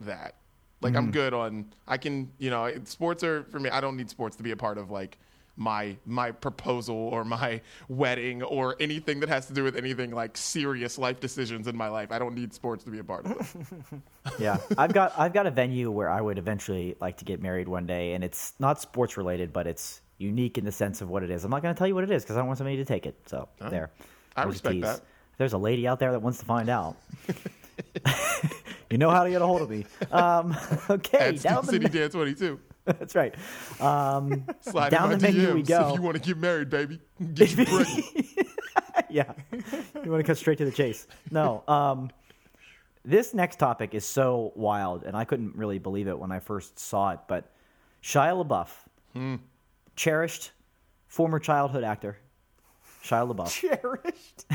that. 0.00 0.34
Like 0.80 0.92
Mm-hmm. 0.92 0.98
I'm 0.98 1.10
good 1.10 1.34
on. 1.34 1.66
I 1.86 1.96
can, 1.96 2.30
you 2.38 2.50
know, 2.50 2.70
sports 2.84 3.24
are 3.24 3.44
for 3.44 3.58
me. 3.58 3.70
I 3.70 3.80
don't 3.80 3.96
need 3.96 4.10
sports 4.10 4.36
to 4.36 4.42
be 4.42 4.52
a 4.52 4.56
part 4.56 4.78
of 4.78 4.90
like 4.90 5.18
my 5.56 5.96
my 6.06 6.30
proposal 6.30 6.94
or 6.94 7.24
my 7.24 7.60
wedding 7.88 8.44
or 8.44 8.76
anything 8.78 9.18
that 9.20 9.28
has 9.28 9.46
to 9.46 9.52
do 9.52 9.64
with 9.64 9.74
anything 9.74 10.12
like 10.12 10.36
serious 10.36 10.96
life 10.98 11.18
decisions 11.18 11.66
in 11.66 11.76
my 11.76 11.88
life. 11.88 12.12
I 12.12 12.20
don't 12.20 12.34
need 12.36 12.54
sports 12.54 12.84
to 12.84 12.90
be 12.90 13.00
a 13.00 13.04
part 13.04 13.26
of 13.26 13.32
it. 13.32 14.00
Yeah, 14.38 14.58
I've 14.76 14.92
got 14.92 15.18
I've 15.18 15.32
got 15.32 15.46
a 15.46 15.50
venue 15.50 15.90
where 15.90 16.10
I 16.10 16.20
would 16.20 16.38
eventually 16.38 16.94
like 17.00 17.16
to 17.16 17.24
get 17.24 17.42
married 17.42 17.66
one 17.66 17.86
day, 17.86 18.12
and 18.12 18.22
it's 18.22 18.52
not 18.60 18.80
sports 18.80 19.16
related, 19.16 19.52
but 19.52 19.66
it's 19.66 20.00
unique 20.18 20.58
in 20.58 20.64
the 20.64 20.70
sense 20.70 21.00
of 21.00 21.08
what 21.08 21.22
it 21.22 21.30
is. 21.30 21.44
I'm 21.44 21.50
not 21.50 21.62
going 21.62 21.74
to 21.74 21.78
tell 21.78 21.88
you 21.88 21.94
what 21.94 22.04
it 22.04 22.10
is 22.10 22.22
because 22.22 22.36
I 22.36 22.40
don't 22.40 22.46
want 22.46 22.58
somebody 22.58 22.76
to 22.76 22.84
take 22.84 23.06
it. 23.06 23.16
So 23.26 23.48
there, 23.58 23.90
I 24.36 24.44
respect 24.44 24.80
that. 24.82 24.96
If 24.98 25.38
there's 25.38 25.54
a 25.54 25.58
lady 25.58 25.88
out 25.88 25.98
there 25.98 26.12
that 26.12 26.20
wants 26.20 26.38
to 26.40 26.44
find 26.44 26.68
out. 26.68 26.96
you 28.90 28.98
know 28.98 29.10
how 29.10 29.24
to 29.24 29.30
get 29.30 29.42
a 29.42 29.46
hold 29.46 29.62
of 29.62 29.70
me. 29.70 29.84
Um, 30.10 30.56
okay, 30.90 31.18
At 31.18 31.42
down 31.42 31.64
Steve 31.64 31.82
the, 31.82 31.88
City 31.88 31.98
Dan 31.98 32.10
22. 32.10 32.60
that's 32.84 33.14
right. 33.14 33.34
Um, 33.80 34.46
Slide 34.60 34.90
Down 34.90 35.12
in 35.12 35.20
my 35.20 35.30
the 35.30 35.32
menu 35.32 35.54
we 35.54 35.62
go. 35.62 35.90
If 35.90 35.96
you 35.96 36.02
want 36.02 36.16
to 36.16 36.22
get 36.22 36.38
married, 36.38 36.70
baby, 36.70 37.00
get 37.34 37.50
you 37.50 37.64
pregnant. 37.66 38.04
yeah, 39.10 39.32
you 39.52 40.10
want 40.10 40.20
to 40.20 40.24
cut 40.24 40.38
straight 40.38 40.58
to 40.58 40.64
the 40.64 40.72
chase. 40.72 41.06
No, 41.30 41.62
um, 41.68 42.10
this 43.04 43.34
next 43.34 43.56
topic 43.56 43.94
is 43.94 44.04
so 44.04 44.52
wild, 44.54 45.04
and 45.04 45.16
I 45.16 45.24
couldn't 45.24 45.54
really 45.54 45.78
believe 45.78 46.08
it 46.08 46.18
when 46.18 46.32
I 46.32 46.40
first 46.40 46.78
saw 46.78 47.10
it. 47.10 47.20
But 47.28 47.50
Shia 48.02 48.46
LaBeouf, 48.46 49.38
cherished 49.96 50.52
former 51.06 51.38
childhood 51.38 51.84
actor, 51.84 52.18
Shia 53.04 53.30
LaBeouf, 53.30 53.50
Cherished. 53.50 54.46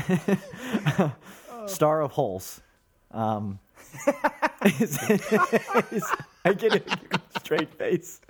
star 1.66 2.02
of 2.02 2.12
Holes. 2.12 2.60
Um, 3.14 3.58
is- 4.80 4.98
is- 5.10 6.12
I 6.44 6.52
get 6.52 6.74
a 6.74 6.82
straight 7.40 7.72
face. 7.78 8.20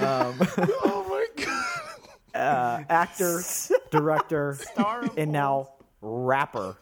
oh 0.00 1.06
my 1.08 1.44
god. 1.44 2.40
uh, 2.40 2.84
actor, 2.88 3.42
director, 3.90 4.54
Star 4.60 5.04
of 5.04 5.18
and 5.18 5.32
now 5.32 5.70
rapper. 6.00 6.76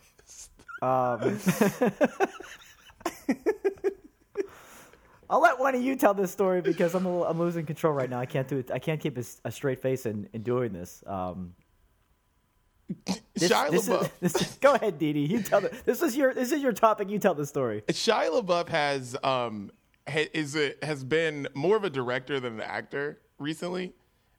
Um, 0.83 1.39
I'll 5.29 5.41
let 5.41 5.59
one 5.61 5.75
of 5.77 5.83
you 5.83 5.95
tell 5.95 6.13
this 6.13 6.33
story 6.33 6.61
because 6.61 6.95
I'm 6.95 7.07
a 7.07 7.09
little, 7.09 7.27
I'm 7.27 7.39
losing 7.39 7.65
control 7.65 7.93
right 7.93 8.11
now. 8.11 8.19
I 8.19 8.27
can't 8.27 8.49
do 8.49 8.59
it. 8.59 8.71
I 8.73 8.79
can't 8.81 9.01
keep 9.01 9.17
a 9.17 9.51
straight 9.53 9.81
face 9.81 10.05
in, 10.07 10.29
in 10.33 10.43
doing 10.43 10.73
this. 10.73 11.05
Um, 11.07 11.55
this, 13.35 13.51
Shia 13.51 13.71
this 13.71 13.89
LaBeouf. 13.89 14.11
is, 14.21 14.35
is, 14.37 14.59
go 14.61 14.75
ahead, 14.75 14.99
Dee 14.99 15.13
Dee. 15.13 15.27
You 15.27 15.43
tell 15.43 15.61
the, 15.61 15.71
this 15.85 16.03
is 16.03 16.17
your 16.17 16.35
this 16.35 16.53
is 16.53 16.63
your 16.63 16.73
topic. 16.73 17.09
You 17.11 17.19
tell 17.19 17.35
the 17.35 17.47
story. 17.47 17.83
Shia 17.89 18.43
LaBeouf 18.43 18.69
has 18.69 19.17
um 19.23 19.71
ha- 20.09 20.29
is 20.35 20.57
a, 20.57 20.75
has 20.83 21.05
been 21.05 21.49
more 21.55 21.77
of 21.77 21.85
a 21.85 21.91
director 21.91 22.41
than 22.41 22.55
an 22.55 22.61
actor 22.61 23.21
recently, 23.39 23.93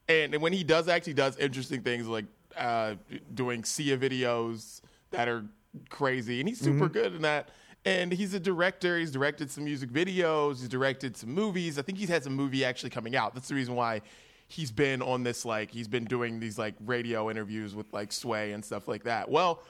and 0.07 0.35
when 0.41 0.53
he 0.53 0.63
does 0.63 0.87
act, 0.87 1.05
he 1.05 1.13
does 1.13 1.37
interesting 1.37 1.81
things 1.81 2.07
like 2.07 2.25
uh, 2.57 2.95
doing 3.33 3.63
Sia 3.63 3.97
videos 3.97 4.81
that 5.11 5.27
are 5.27 5.45
crazy, 5.89 6.39
and 6.39 6.49
he's 6.49 6.59
super 6.59 6.89
good 6.89 7.15
in 7.15 7.21
that. 7.21 7.49
And 7.83 8.11
he's 8.11 8.35
a 8.35 8.39
director. 8.39 8.99
He's 8.99 9.09
directed 9.09 9.49
some 9.49 9.63
music 9.63 9.89
videos. 9.89 10.59
He's 10.59 10.69
directed 10.69 11.17
some 11.17 11.31
movies. 11.31 11.79
I 11.79 11.81
think 11.81 11.97
he's 11.97 12.09
had 12.09 12.23
some 12.23 12.35
movie 12.35 12.63
actually 12.63 12.91
coming 12.91 13.15
out. 13.15 13.33
That's 13.33 13.47
the 13.47 13.55
reason 13.55 13.73
why 13.73 14.01
he's 14.51 14.71
been 14.71 15.01
on 15.01 15.23
this 15.23 15.45
like 15.45 15.71
he's 15.71 15.87
been 15.87 16.03
doing 16.05 16.39
these 16.39 16.57
like 16.59 16.75
radio 16.85 17.29
interviews 17.31 17.73
with 17.73 17.91
like 17.93 18.11
Sway 18.11 18.51
and 18.51 18.63
stuff 18.63 18.87
like 18.87 19.03
that. 19.03 19.29
Well, 19.29 19.63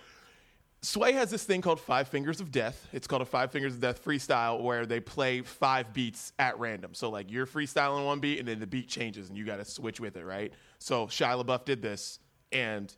Sway 0.81 1.11
has 1.13 1.29
this 1.29 1.43
thing 1.43 1.61
called 1.61 1.79
Five 1.79 2.07
Fingers 2.07 2.41
of 2.41 2.51
Death. 2.51 2.87
It's 2.91 3.05
called 3.05 3.21
a 3.21 3.25
Five 3.25 3.51
Fingers 3.51 3.75
of 3.75 3.79
Death 3.79 4.03
freestyle 4.03 4.61
where 4.63 4.87
they 4.87 4.99
play 4.99 5.41
five 5.41 5.93
beats 5.93 6.33
at 6.39 6.57
random. 6.57 6.95
So 6.95 7.09
like 7.11 7.31
you're 7.31 7.45
freestyling 7.45 8.03
one 8.05 8.19
beat 8.19 8.39
and 8.39 8.47
then 8.47 8.59
the 8.59 8.65
beat 8.65 8.87
changes 8.89 9.29
and 9.29 9.37
you 9.37 9.45
got 9.45 9.57
to 9.57 9.65
switch 9.65 9.99
with 9.99 10.17
it, 10.17 10.25
right? 10.25 10.51
So 10.79 11.05
Shia 11.05 11.43
LaBeouf 11.45 11.65
did 11.65 11.83
this 11.83 12.17
and 12.51 12.91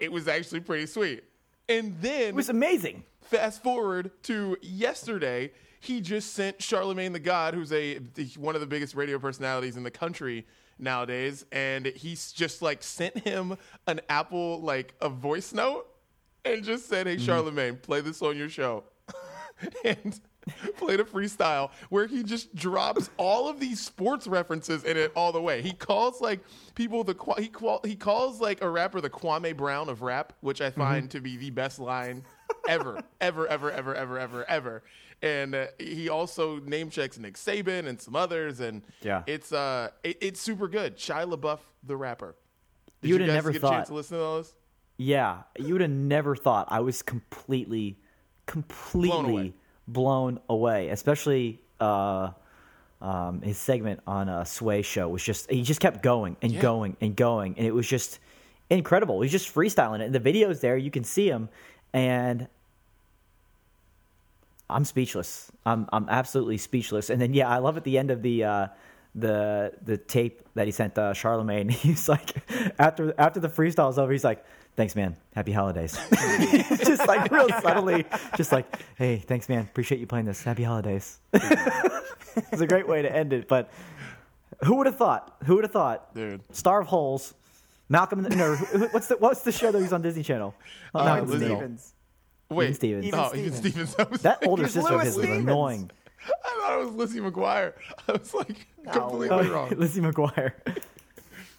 it 0.00 0.10
was 0.10 0.26
actually 0.26 0.60
pretty 0.60 0.86
sweet. 0.86 1.24
And 1.68 1.94
then 2.00 2.28
It 2.28 2.34
was 2.34 2.48
amazing. 2.48 3.04
fast 3.20 3.62
forward 3.62 4.10
to 4.24 4.56
yesterday, 4.62 5.52
he 5.80 6.00
just 6.00 6.32
sent 6.32 6.62
Charlemagne 6.62 7.12
the 7.12 7.18
God, 7.20 7.52
who's 7.52 7.72
a 7.72 7.96
one 8.38 8.54
of 8.54 8.62
the 8.62 8.66
biggest 8.66 8.94
radio 8.94 9.18
personalities 9.18 9.76
in 9.76 9.82
the 9.82 9.90
country 9.90 10.46
nowadays, 10.78 11.44
and 11.52 11.86
he's 11.86 12.32
just 12.32 12.62
like 12.62 12.82
sent 12.82 13.18
him 13.18 13.56
an 13.86 14.00
Apple 14.08 14.60
like 14.60 14.94
a 15.00 15.08
voice 15.08 15.52
note 15.52 15.86
and 16.44 16.64
just 16.64 16.88
said, 16.88 17.06
"Hey 17.06 17.16
mm-hmm. 17.16 17.24
Charlemagne, 17.24 17.76
play 17.76 18.00
this 18.00 18.22
on 18.22 18.36
your 18.36 18.48
show." 18.48 18.84
and 19.84 20.20
played 20.76 21.00
a 21.00 21.04
freestyle 21.04 21.70
where 21.88 22.06
he 22.06 22.22
just 22.22 22.54
drops 22.54 23.10
all 23.16 23.48
of 23.48 23.60
these 23.60 23.80
sports 23.80 24.26
references 24.26 24.84
in 24.84 24.96
it 24.96 25.12
all 25.14 25.32
the 25.32 25.40
way. 25.40 25.62
He 25.62 25.72
calls 25.72 26.20
like 26.20 26.40
people 26.74 27.04
the 27.04 27.14
he 27.38 27.48
qual- 27.48 27.80
he 27.84 27.96
calls 27.96 28.40
like 28.40 28.62
a 28.62 28.68
rapper 28.68 29.00
the 29.00 29.10
Kwame 29.10 29.56
Brown 29.56 29.88
of 29.88 30.02
rap, 30.02 30.32
which 30.40 30.60
I 30.60 30.70
mm-hmm. 30.70 30.80
find 30.80 31.10
to 31.10 31.20
be 31.20 31.36
the 31.36 31.50
best 31.50 31.78
line 31.78 32.24
ever, 32.68 33.02
ever, 33.20 33.46
ever, 33.46 33.70
ever, 33.70 33.94
ever, 33.94 34.18
ever, 34.18 34.44
ever. 34.48 34.82
And 35.24 35.54
uh, 35.54 35.66
he 35.78 36.10
also 36.10 36.58
name 36.60 36.90
checks 36.90 37.18
Nick 37.18 37.34
Saban 37.36 37.86
and 37.86 37.98
some 38.00 38.14
others, 38.14 38.60
and 38.60 38.82
Yeah. 39.00 39.22
it's 39.26 39.52
uh 39.52 39.88
it, 40.02 40.18
it's 40.20 40.40
super 40.40 40.68
good. 40.68 40.98
Shia 40.98 41.26
LaBeouf, 41.34 41.60
the 41.82 41.96
rapper. 41.96 42.36
Did 43.00 43.08
You 43.08 43.14
you, 43.14 43.14
would've 43.14 43.26
guys 43.28 43.34
never 43.34 43.50
get 43.52 43.58
a 43.58 43.60
thought- 43.62 43.72
chance 43.72 43.88
to 43.88 43.94
listen 43.94 44.16
to 44.18 44.22
those? 44.22 44.54
Yeah, 44.98 45.42
you 45.58 45.72
would 45.72 45.80
have 45.80 45.90
never 45.90 46.36
thought 46.36 46.68
I 46.70 46.80
was 46.80 47.00
completely, 47.02 47.98
completely 48.46 49.54
blown 49.88 50.40
away. 50.48 50.88
Especially 50.90 51.60
uh, 51.80 52.30
um, 53.00 53.40
his 53.42 53.56
segment 53.58 54.00
on 54.06 54.28
a 54.28 54.44
Sway 54.44 54.82
show 54.82 55.08
was 55.08 55.22
just 55.24 55.50
he 55.50 55.62
just 55.62 55.80
kept 55.80 56.02
going 56.02 56.36
and 56.42 56.52
Yeah. 56.52 56.60
going 56.60 56.96
and 57.00 57.16
going, 57.16 57.54
and 57.56 57.66
it 57.66 57.72
was 57.74 57.88
just 57.88 58.18
incredible. 58.70 59.20
He's 59.22 59.32
just 59.32 59.52
freestyling 59.54 60.00
it, 60.00 60.04
and 60.04 60.14
the 60.14 60.20
video's 60.20 60.60
there. 60.60 60.76
You 60.76 60.90
can 60.90 61.04
see 61.04 61.28
him, 61.28 61.48
and 61.92 62.46
I'm 64.68 64.84
speechless. 64.84 65.52
I'm 65.66 65.88
I'm 65.92 66.08
absolutely 66.08 66.58
speechless. 66.58 67.10
And 67.10 67.20
then 67.20 67.34
yeah, 67.34 67.48
I 67.48 67.58
love 67.58 67.76
at 67.76 67.84
the 67.84 67.98
end 67.98 68.10
of 68.10 68.22
the 68.22 68.44
uh, 68.44 68.66
the 69.14 69.72
the 69.82 69.96
tape 69.96 70.42
that 70.54 70.66
he 70.66 70.72
sent 70.72 70.98
uh, 70.98 71.12
Charlemagne. 71.12 71.68
He's 71.84 72.08
like 72.08 72.36
after 72.78 73.14
after 73.18 73.40
the 73.40 73.48
freestyle's 73.48 73.98
over, 73.98 74.12
he's 74.12 74.24
like, 74.24 74.44
"Thanks, 74.76 74.96
man. 74.96 75.16
Happy 75.34 75.52
holidays." 75.52 75.98
just 76.84 77.06
like 77.06 77.30
real 77.30 77.48
subtly, 77.60 78.04
just 78.36 78.52
like, 78.52 78.66
"Hey, 78.96 79.18
thanks, 79.18 79.48
man. 79.48 79.60
Appreciate 79.62 80.00
you 80.00 80.06
playing 80.06 80.26
this. 80.26 80.42
Happy 80.42 80.62
holidays." 80.62 81.20
it's 81.32 82.60
a 82.60 82.66
great 82.66 82.88
way 82.88 83.02
to 83.02 83.14
end 83.14 83.32
it. 83.32 83.48
But 83.48 83.70
who 84.64 84.76
would 84.76 84.86
have 84.86 84.96
thought? 84.96 85.36
Who 85.44 85.56
would 85.56 85.64
have 85.64 85.72
thought? 85.72 86.14
Dude. 86.14 86.40
Star 86.54 86.80
of 86.80 86.86
Holes. 86.86 87.34
Malcolm, 87.90 88.22
the, 88.22 88.30
no, 88.30 88.56
what's 88.92 89.08
the 89.08 89.16
what's 89.18 89.42
the 89.42 89.52
show 89.52 89.70
that 89.70 89.80
he's 89.80 89.92
on 89.92 90.00
Disney 90.00 90.22
Channel? 90.22 90.54
Uh, 90.94 91.04
Malcolm 91.04 91.24
in 91.24 91.26
the 91.26 91.32
Lizzie. 91.32 91.44
Middle. 91.44 91.56
Stevens. 91.58 91.93
Wait, 92.50 92.74
Stevens. 92.76 93.06
Even 93.06 93.18
oh, 93.20 93.28
Stevens. 93.28 93.66
even 93.66 93.86
Stevens. 93.86 94.22
That 94.22 94.46
older 94.46 94.64
It's 94.64 94.74
sister 94.74 94.88
of 94.94 94.96
Louis 95.00 95.04
his 95.06 95.16
was 95.16 95.24
annoying. 95.26 95.90
I 96.26 96.60
thought 96.60 96.80
it 96.80 96.84
was 96.86 96.94
Lizzie 96.94 97.20
McGuire. 97.20 97.72
I 98.08 98.12
was 98.12 98.32
like 98.34 98.66
No. 98.84 98.92
completely 98.92 99.48
wrong. 99.48 99.70
Lizzie 99.76 100.00
McGuire. 100.00 100.52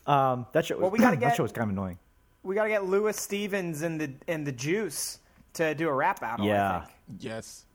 Um, 0.08 0.46
that 0.54 0.66
show. 0.66 0.78
Well, 0.78 0.90
we 0.92 1.00
gotta 1.00 1.16
that 1.18 1.20
get- 1.30 1.36
show 1.36 1.44
was 1.44 1.52
kind 1.52 1.70
of 1.70 1.76
annoying. 1.78 1.98
We 2.44 2.54
got 2.54 2.64
to 2.66 2.70
get 2.70 2.86
Louis 2.86 3.18
Stevens 3.18 3.82
and 3.82 4.00
the 4.00 4.12
and 4.28 4.46
the 4.46 4.52
Juice 4.52 5.18
to 5.54 5.74
do 5.74 5.90
a 5.90 5.94
rap 5.94 6.20
battle. 6.22 6.46
I 6.46 6.50
Yeah. 6.50 6.82
think. 6.82 6.94
Yes, 7.24 7.66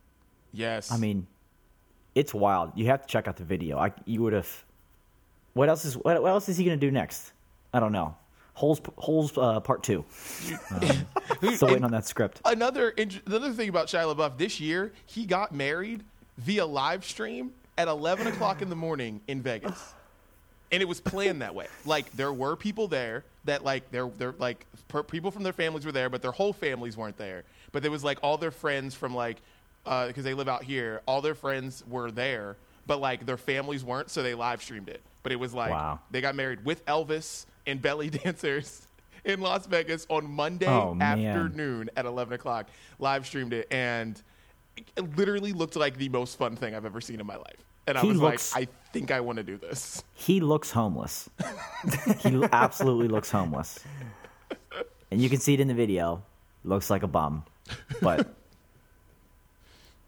yes. 0.53 0.93
I 0.93 0.97
mean, 0.97 1.27
it's 2.15 2.33
wild. 2.33 2.71
You 2.77 2.87
have 2.87 3.03
to 3.03 3.09
check 3.09 3.27
out 3.27 3.37
the 3.37 3.43
video. 3.45 3.79
I 3.79 3.93
you 4.05 4.23
would 4.23 4.33
have. 4.33 4.65
What 5.55 5.69
else 5.69 5.85
is 5.85 5.97
what, 5.97 6.23
what 6.23 6.29
else 6.31 6.49
is 6.49 6.57
he 6.57 6.65
going 6.65 6.79
to 6.79 6.87
do 6.87 6.93
next? 6.93 7.33
I 7.75 7.81
don't 7.81 7.91
know. 7.91 8.15
Holes 8.61 8.79
Holes 8.99 9.39
uh, 9.39 9.59
part 9.61 9.83
two. 9.83 10.05
Um, 10.71 10.83
still 11.55 11.69
waiting 11.69 11.85
on 11.85 11.93
that 11.93 12.07
script. 12.07 12.43
another 12.45 12.93
another 13.27 13.53
thing 13.53 13.71
about 13.71 13.87
Shia 13.87 14.15
LaBeouf 14.15 14.37
this 14.37 14.61
year, 14.61 14.93
he 15.07 15.25
got 15.25 15.55
married 15.55 16.05
via 16.37 16.67
live 16.67 17.03
stream 17.07 17.53
at 17.79 17.89
11 17.89 18.27
o'clock 18.27 18.61
in 18.61 18.69
the 18.69 18.77
morning 18.77 19.23
in 19.29 19.41
Vegas, 19.41 19.95
and 20.71 20.83
it 20.83 20.87
was 20.87 21.01
planned 21.01 21.41
that 21.41 21.55
way. 21.55 21.69
Like 21.87 22.13
there 22.13 22.35
were 22.35 22.55
people 22.55 22.87
there 22.87 23.25
that 23.47 23.65
like 23.65 23.91
they're 23.93 24.11
they're 24.19 24.35
like 24.39 24.67
per, 24.89 25.03
people 25.05 25.31
from 25.31 25.43
their 25.43 25.55
families 25.55 25.87
were 25.87 25.93
there, 25.93 26.11
but 26.11 26.21
their 26.21 26.33
whole 26.33 26.53
families 26.53 26.99
weren't 26.99 27.17
there. 27.17 27.45
But 27.73 27.81
there 27.81 27.91
was 27.91 28.05
like 28.05 28.19
all 28.23 28.37
their 28.37 28.51
friends 28.51 28.95
from 28.95 29.15
like 29.15 29.39
because 29.85 30.23
they 30.25 30.35
live 30.35 30.49
out 30.49 30.65
here, 30.65 31.01
all 31.07 31.23
their 31.23 31.35
friends 31.35 31.83
were 31.89 32.11
there, 32.11 32.59
but 32.87 33.01
like 33.01 33.25
their 33.25 33.39
families 33.39 33.83
weren't, 33.83 34.11
so 34.11 34.23
they 34.23 34.35
live 34.35 34.61
streamed 34.63 34.91
it. 34.91 35.01
But 35.23 35.33
it 35.33 35.37
was 35.37 35.55
like 35.55 35.71
Wow. 35.71 36.01
they 36.11 36.21
got 36.21 36.35
married 36.35 36.63
with 36.67 36.85
Elvis 36.85 37.47
and 37.67 37.81
belly 37.83 38.11
dancers 38.25 38.87
in 39.25 39.41
Las 39.41 39.67
Vegas 39.67 40.07
on 40.09 40.31
Monday 40.31 40.67
Oh, 40.67 40.97
afternoon 41.01 41.91
at 41.97 42.07
11 42.07 42.35
o'clock 42.35 42.69
live 42.99 43.27
streamed 43.27 43.53
it 43.53 43.67
and 43.71 44.21
it 44.97 45.17
literally 45.17 45.53
looked 45.53 45.77
like 45.77 45.97
the 45.99 46.09
most 46.09 46.39
fun 46.39 46.57
thing 46.57 46.75
I've 46.75 46.87
ever 46.87 47.01
seen 47.03 47.21
in 47.21 47.27
my 47.27 47.37
life. 47.37 47.57
And 47.87 47.99
I 47.99 48.01
He 48.03 48.09
was 48.09 48.19
looks- 48.19 48.55
like, 48.55 48.69
I 48.69 48.93
think 48.93 49.11
I 49.11 49.21
want 49.21 49.37
to 49.37 49.43
do 49.43 49.57
this. 49.59 50.03
He 50.15 50.41
looks 50.41 50.71
homeless. 50.71 51.29
he 52.21 52.43
absolutely 52.53 53.09
looks 53.09 53.31
homeless. 53.31 53.79
And 55.11 55.21
you 55.21 55.29
can 55.29 55.39
see 55.41 55.55
it 55.55 55.61
in 55.61 55.69
the 55.69 55.75
video. 55.75 56.23
Looks 56.65 56.89
like 56.89 57.03
a 57.03 57.09
bum. 57.09 57.45
But 58.01 58.33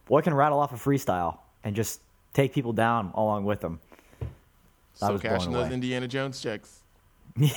boy 0.07 0.21
can 0.23 0.33
rattle 0.35 0.59
off 0.59 0.73
a 0.73 0.77
freestyle 0.77 1.39
and 1.65 1.75
just 1.75 2.01
take 2.35 2.53
people 2.55 2.73
down 2.73 3.11
along 3.15 3.45
with 3.45 3.63
him. 3.63 3.81
I 4.23 4.27
So 5.07 5.13
was 5.15 5.23
cashing 5.23 5.53
those. 5.53 5.71
Indiana 5.73 6.07
Jones 6.09 6.41
checks. 6.41 6.82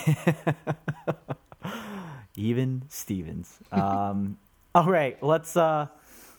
Even 2.35 2.83
Stevens. 2.89 3.57
Um, 3.71 4.37
all 4.75 4.89
right, 4.89 5.21
let's 5.23 5.55
uh, 5.55 5.87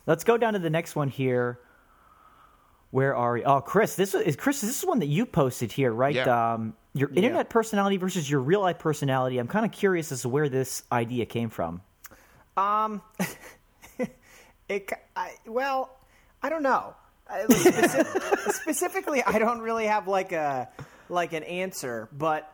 let's 0.06 0.24
go 0.24 0.36
down 0.36 0.54
to 0.54 0.58
the 0.58 0.70
next 0.70 0.96
one 0.96 1.08
here. 1.08 1.58
Where 2.90 3.16
are 3.16 3.34
we? 3.34 3.44
Oh, 3.44 3.60
Chris, 3.60 3.96
this 3.96 4.14
is 4.14 4.36
Chris. 4.36 4.60
This 4.60 4.78
is 4.78 4.86
one 4.86 5.00
that 5.00 5.06
you 5.06 5.26
posted 5.26 5.72
here, 5.72 5.92
right? 5.92 6.14
Yeah. 6.14 6.54
Um, 6.54 6.74
your 6.94 7.10
internet 7.14 7.50
personality 7.50 7.98
versus 7.98 8.30
your 8.30 8.40
real 8.40 8.60
life 8.60 8.78
personality. 8.78 9.38
I'm 9.38 9.48
kind 9.48 9.66
of 9.66 9.72
curious 9.72 10.12
as 10.12 10.22
to 10.22 10.28
where 10.30 10.48
this 10.48 10.82
idea 10.90 11.26
came 11.26 11.50
from. 11.50 11.82
Um, 12.56 13.02
It, 14.68 14.92
I, 15.14 15.34
well, 15.46 15.96
I 16.42 16.48
don't 16.48 16.62
know. 16.62 16.94
Specific, 17.50 18.52
specifically, 18.52 19.22
I 19.22 19.38
don't 19.38 19.60
really 19.60 19.86
have 19.86 20.06
like 20.08 20.32
a 20.32 20.68
like 21.08 21.32
an 21.32 21.42
answer, 21.44 22.08
but 22.12 22.52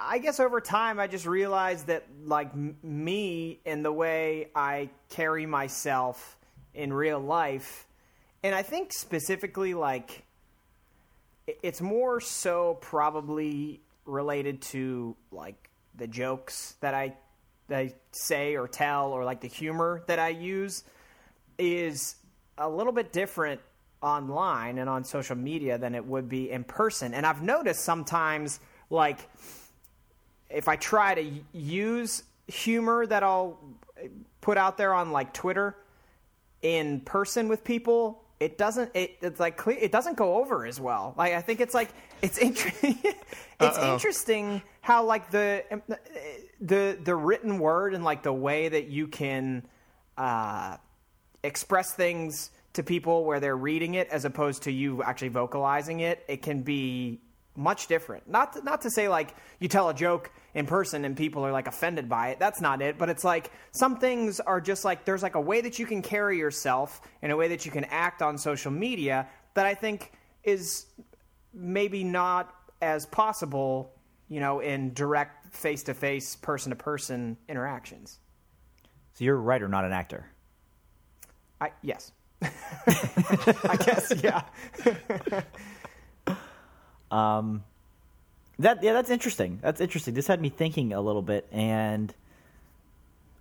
I 0.00 0.18
guess 0.18 0.38
over 0.38 0.60
time, 0.60 1.00
I 1.00 1.08
just 1.08 1.26
realized 1.26 1.88
that 1.88 2.04
like 2.24 2.52
m- 2.52 2.76
me 2.82 3.58
and 3.66 3.84
the 3.84 3.92
way 3.92 4.48
I 4.54 4.90
carry 5.10 5.44
myself 5.44 6.38
in 6.72 6.92
real 6.92 7.18
life, 7.18 7.86
and 8.44 8.54
I 8.54 8.62
think 8.62 8.92
specifically 8.92 9.74
like 9.74 10.24
it's 11.62 11.80
more 11.80 12.20
so 12.20 12.78
probably 12.80 13.80
related 14.04 14.62
to 14.62 15.16
like 15.32 15.70
the 15.96 16.06
jokes 16.06 16.76
that 16.80 16.94
I 16.94 17.14
that 17.68 17.78
I 17.78 17.94
say 18.12 18.56
or 18.56 18.68
tell 18.68 19.12
or 19.12 19.24
like 19.24 19.40
the 19.40 19.48
humor 19.48 20.02
that 20.06 20.18
I 20.18 20.28
use 20.28 20.84
is 21.58 22.16
a 22.56 22.68
little 22.68 22.92
bit 22.92 23.12
different 23.12 23.60
online 24.00 24.78
and 24.78 24.88
on 24.88 25.04
social 25.04 25.36
media 25.36 25.76
than 25.76 25.94
it 25.94 26.04
would 26.04 26.28
be 26.28 26.50
in 26.50 26.64
person. 26.64 27.14
And 27.14 27.26
I've 27.26 27.42
noticed 27.42 27.80
sometimes 27.80 28.60
like 28.90 29.18
if 30.50 30.68
I 30.68 30.76
try 30.76 31.14
to 31.14 31.30
use 31.52 32.22
humor 32.46 33.06
that 33.06 33.22
I'll 33.22 33.58
put 34.40 34.56
out 34.56 34.78
there 34.78 34.94
on 34.94 35.12
like 35.12 35.32
Twitter 35.32 35.76
in 36.62 37.00
person 37.00 37.48
with 37.48 37.64
people, 37.64 38.24
it 38.40 38.56
doesn't. 38.56 38.90
It, 38.94 39.16
it's 39.20 39.40
like 39.40 39.60
it 39.66 39.92
doesn't 39.92 40.16
go 40.16 40.36
over 40.36 40.64
as 40.64 40.80
well. 40.80 41.14
Like 41.16 41.34
I 41.34 41.40
think 41.40 41.60
it's 41.60 41.74
like 41.74 41.90
it's 42.22 42.38
interesting. 42.48 42.98
it's 43.02 43.78
Uh-oh. 43.78 43.94
interesting 43.94 44.62
how 44.80 45.04
like 45.04 45.30
the 45.30 45.64
the 46.60 46.98
the 47.02 47.14
written 47.14 47.58
word 47.58 47.94
and 47.94 48.04
like 48.04 48.22
the 48.22 48.32
way 48.32 48.68
that 48.68 48.88
you 48.88 49.08
can 49.08 49.66
uh, 50.16 50.76
express 51.42 51.92
things 51.92 52.50
to 52.74 52.82
people 52.82 53.24
where 53.24 53.40
they're 53.40 53.56
reading 53.56 53.94
it 53.94 54.08
as 54.08 54.24
opposed 54.24 54.64
to 54.64 54.72
you 54.72 55.02
actually 55.02 55.28
vocalizing 55.28 56.00
it. 56.00 56.24
It 56.28 56.42
can 56.42 56.62
be 56.62 57.20
much 57.56 57.88
different. 57.88 58.28
Not 58.28 58.52
to, 58.52 58.62
not 58.62 58.82
to 58.82 58.90
say 58.90 59.08
like 59.08 59.34
you 59.58 59.68
tell 59.68 59.88
a 59.88 59.94
joke 59.94 60.30
in 60.54 60.66
person 60.66 61.04
and 61.04 61.16
people 61.16 61.44
are 61.44 61.52
like 61.52 61.66
offended 61.66 62.08
by 62.08 62.28
it. 62.28 62.38
That's 62.38 62.60
not 62.60 62.82
it. 62.82 62.98
But 62.98 63.08
it's 63.08 63.24
like 63.24 63.50
some 63.72 63.98
things 63.98 64.40
are 64.40 64.60
just 64.60 64.84
like 64.84 65.04
there's 65.04 65.22
like 65.22 65.34
a 65.34 65.40
way 65.40 65.60
that 65.60 65.78
you 65.78 65.86
can 65.86 66.02
carry 66.02 66.38
yourself 66.38 67.00
and 67.22 67.32
a 67.32 67.36
way 67.36 67.48
that 67.48 67.66
you 67.66 67.72
can 67.72 67.84
act 67.84 68.22
on 68.22 68.38
social 68.38 68.70
media 68.70 69.28
that 69.54 69.66
I 69.66 69.74
think 69.74 70.12
is 70.44 70.86
maybe 71.52 72.04
not 72.04 72.54
as 72.80 73.06
possible, 73.06 73.92
you 74.28 74.40
know, 74.40 74.60
in 74.60 74.94
direct 74.94 75.54
face 75.54 75.82
to 75.84 75.94
face, 75.94 76.36
person 76.36 76.70
to 76.70 76.76
person 76.76 77.36
interactions. 77.48 78.18
So 79.14 79.24
you're 79.24 79.36
a 79.36 79.40
writer, 79.40 79.68
not 79.68 79.84
an 79.84 79.92
actor. 79.92 80.26
I 81.60 81.72
yes. 81.82 82.12
I 82.42 83.76
guess 83.84 84.12
yeah. 84.22 84.42
Um, 87.10 87.64
That 88.58 88.82
yeah, 88.82 88.92
that's 88.92 89.10
interesting. 89.10 89.60
That's 89.62 89.80
interesting. 89.80 90.14
This 90.14 90.26
had 90.26 90.40
me 90.40 90.48
thinking 90.48 90.92
a 90.92 91.00
little 91.00 91.22
bit, 91.22 91.46
and 91.52 92.12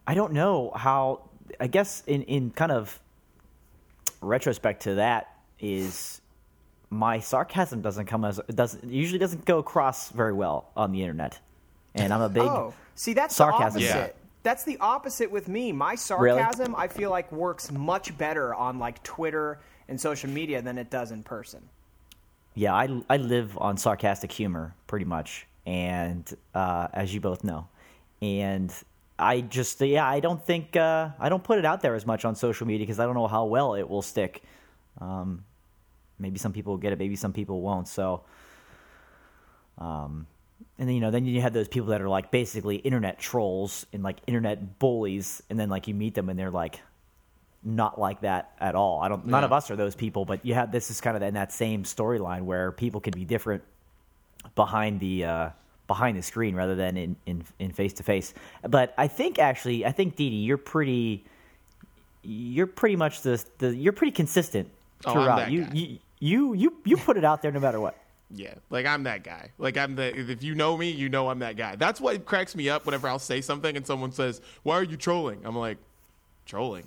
I 0.05 0.13
don't 0.13 0.33
know 0.33 0.71
how. 0.75 1.21
I 1.59 1.67
guess 1.67 2.03
in 2.05 2.23
in 2.23 2.51
kind 2.51 2.71
of 2.71 2.99
retrospect 4.21 4.83
to 4.83 4.95
that 4.95 5.33
is 5.59 6.21
my 6.89 7.19
sarcasm 7.19 7.81
doesn't 7.81 8.05
come 8.05 8.25
as 8.25 8.39
doesn't 8.53 8.83
usually 8.83 9.19
doesn't 9.19 9.45
go 9.45 9.59
across 9.59 10.09
very 10.09 10.33
well 10.33 10.69
on 10.75 10.91
the 10.91 11.01
internet, 11.01 11.39
and 11.95 12.13
I'm 12.13 12.21
a 12.21 12.29
big 12.29 12.43
Oh, 12.43 12.73
see, 12.95 13.13
that's 13.13 13.35
sarcasm 13.35 13.81
opposite. 13.81 14.15
That's 14.43 14.63
the 14.63 14.77
opposite 14.79 15.29
with 15.29 15.47
me. 15.47 15.71
My 15.71 15.95
sarcasm, 15.95 16.75
I 16.75 16.87
feel 16.87 17.09
like, 17.09 17.29
works 17.31 17.71
much 17.71 18.17
better 18.17 18.55
on 18.55 18.79
like 18.79 19.01
Twitter 19.03 19.59
and 19.89 19.99
social 19.99 20.29
media 20.29 20.61
than 20.61 20.77
it 20.77 20.89
does 20.89 21.11
in 21.11 21.23
person. 21.23 21.67
Yeah. 22.57 22.73
I 22.73 23.01
I 23.09 23.17
live 23.17 23.57
on 23.57 23.77
sarcastic 23.77 24.31
humor 24.31 24.73
pretty 24.87 25.05
much, 25.05 25.47
and 25.65 26.31
uh, 26.53 26.87
as 26.93 27.13
you 27.13 27.21
both 27.21 27.43
know, 27.43 27.67
and 28.21 28.73
I 29.19 29.41
just 29.41 29.79
yeah 29.81 30.07
I 30.07 30.19
don't 30.19 30.43
think 30.43 30.75
uh, 30.75 31.09
I 31.19 31.29
don't 31.29 31.43
put 31.43 31.59
it 31.59 31.65
out 31.65 31.81
there 31.81 31.95
as 31.95 32.05
much 32.05 32.25
on 32.25 32.35
social 32.35 32.67
media 32.67 32.85
because 32.85 32.99
I 32.99 33.05
don't 33.05 33.15
know 33.15 33.27
how 33.27 33.45
well 33.45 33.75
it 33.75 33.87
will 33.87 34.01
stick. 34.01 34.43
Um, 34.99 35.43
maybe 36.19 36.39
some 36.39 36.53
people 36.53 36.73
will 36.73 36.79
get 36.79 36.93
it, 36.93 36.99
maybe 36.99 37.15
some 37.15 37.33
people 37.33 37.61
won't. 37.61 37.87
So, 37.87 38.23
um, 39.77 40.25
and 40.79 40.87
then 40.87 40.95
you 40.95 41.01
know, 41.01 41.11
then 41.11 41.25
you 41.25 41.41
have 41.41 41.53
those 41.53 41.67
people 41.67 41.89
that 41.89 42.01
are 42.01 42.09
like 42.09 42.31
basically 42.31 42.77
internet 42.77 43.19
trolls 43.19 43.85
and 43.93 44.03
like 44.03 44.17
internet 44.27 44.79
bullies, 44.79 45.43
and 45.49 45.59
then 45.59 45.69
like 45.69 45.87
you 45.87 45.93
meet 45.93 46.15
them 46.15 46.29
and 46.29 46.37
they're 46.37 46.51
like 46.51 46.81
not 47.67 47.99
like 47.99 48.21
that 48.21 48.51
at 48.59 48.75
all. 48.75 49.01
I 49.01 49.09
don't. 49.09 49.25
None 49.27 49.41
Yeah. 49.41 49.45
of 49.45 49.51
us 49.53 49.69
are 49.69 49.75
those 49.75 49.93
people, 49.95 50.23
but 50.25 50.45
you 50.45 50.53
have 50.53 50.71
this 50.71 50.89
is 50.89 51.01
kind 51.01 51.17
of 51.17 51.21
in 51.23 51.33
that 51.33 51.51
same 51.51 51.83
storyline 51.83 52.43
where 52.43 52.71
people 52.71 53.01
can 53.01 53.11
be 53.11 53.25
different 53.25 53.61
behind 54.55 54.99
the 55.01 55.25
uh, 55.25 55.49
behind 55.87 56.17
the 56.17 56.21
screen 56.21 56.55
rather 56.55 56.75
than 56.75 56.95
in 56.97 57.15
in 57.25 57.43
in 57.59 57.71
face 57.71 57.93
to 57.93 58.03
face. 58.03 58.33
But 58.67 58.93
I 58.97 59.07
think 59.07 59.37
actually, 59.37 59.85
I 59.85 59.91
think 59.91 60.15
Dee 60.15 60.29
Dee, 60.29 60.35
you're 60.37 60.57
pretty. 60.57 61.25
You're 62.23 62.67
pretty 62.67 62.95
much 62.95 63.21
the, 63.21 63.43
the 63.59 63.75
you're 63.75 63.93
pretty 63.93 64.11
consistent 64.11 64.69
Oh, 65.05 65.13
throughout. 65.13 65.37
that 65.37 65.51
you, 65.51 65.67
you 65.73 65.99
you 66.19 66.53
you 66.53 66.73
you 66.85 66.97
put 66.97 67.17
it 67.17 67.23
out 67.23 67.41
there 67.41 67.51
no 67.51 67.59
matter 67.59 67.79
what. 67.79 67.95
Yeah, 68.29 68.55
like 68.69 68.85
I'm 68.85 69.03
that 69.03 69.23
guy. 69.23 69.51
Like 69.57 69.77
I'm 69.77 69.95
the. 69.95 70.13
If 70.31 70.43
you 70.43 70.53
know 70.53 70.75
me, 70.75 70.89
you 70.91 71.07
know 71.07 71.29
I'm 71.29 71.39
that 71.39 71.55
guy. 71.55 71.77
That's 71.77 72.01
what 72.01 72.25
cracks 72.25 72.57
me 72.57 72.67
up 72.67 72.85
whenever 72.85 73.07
I'll 73.07 73.19
say 73.19 73.39
something 73.39 73.77
and 73.77 73.87
someone 73.87 74.11
says, 74.11 74.41
"Why 74.63 74.75
are 74.75 74.83
you 74.83 74.97
trolling?" 74.97 75.39
I'm 75.45 75.55
like, 75.55 75.77
"Trolling? 76.45 76.83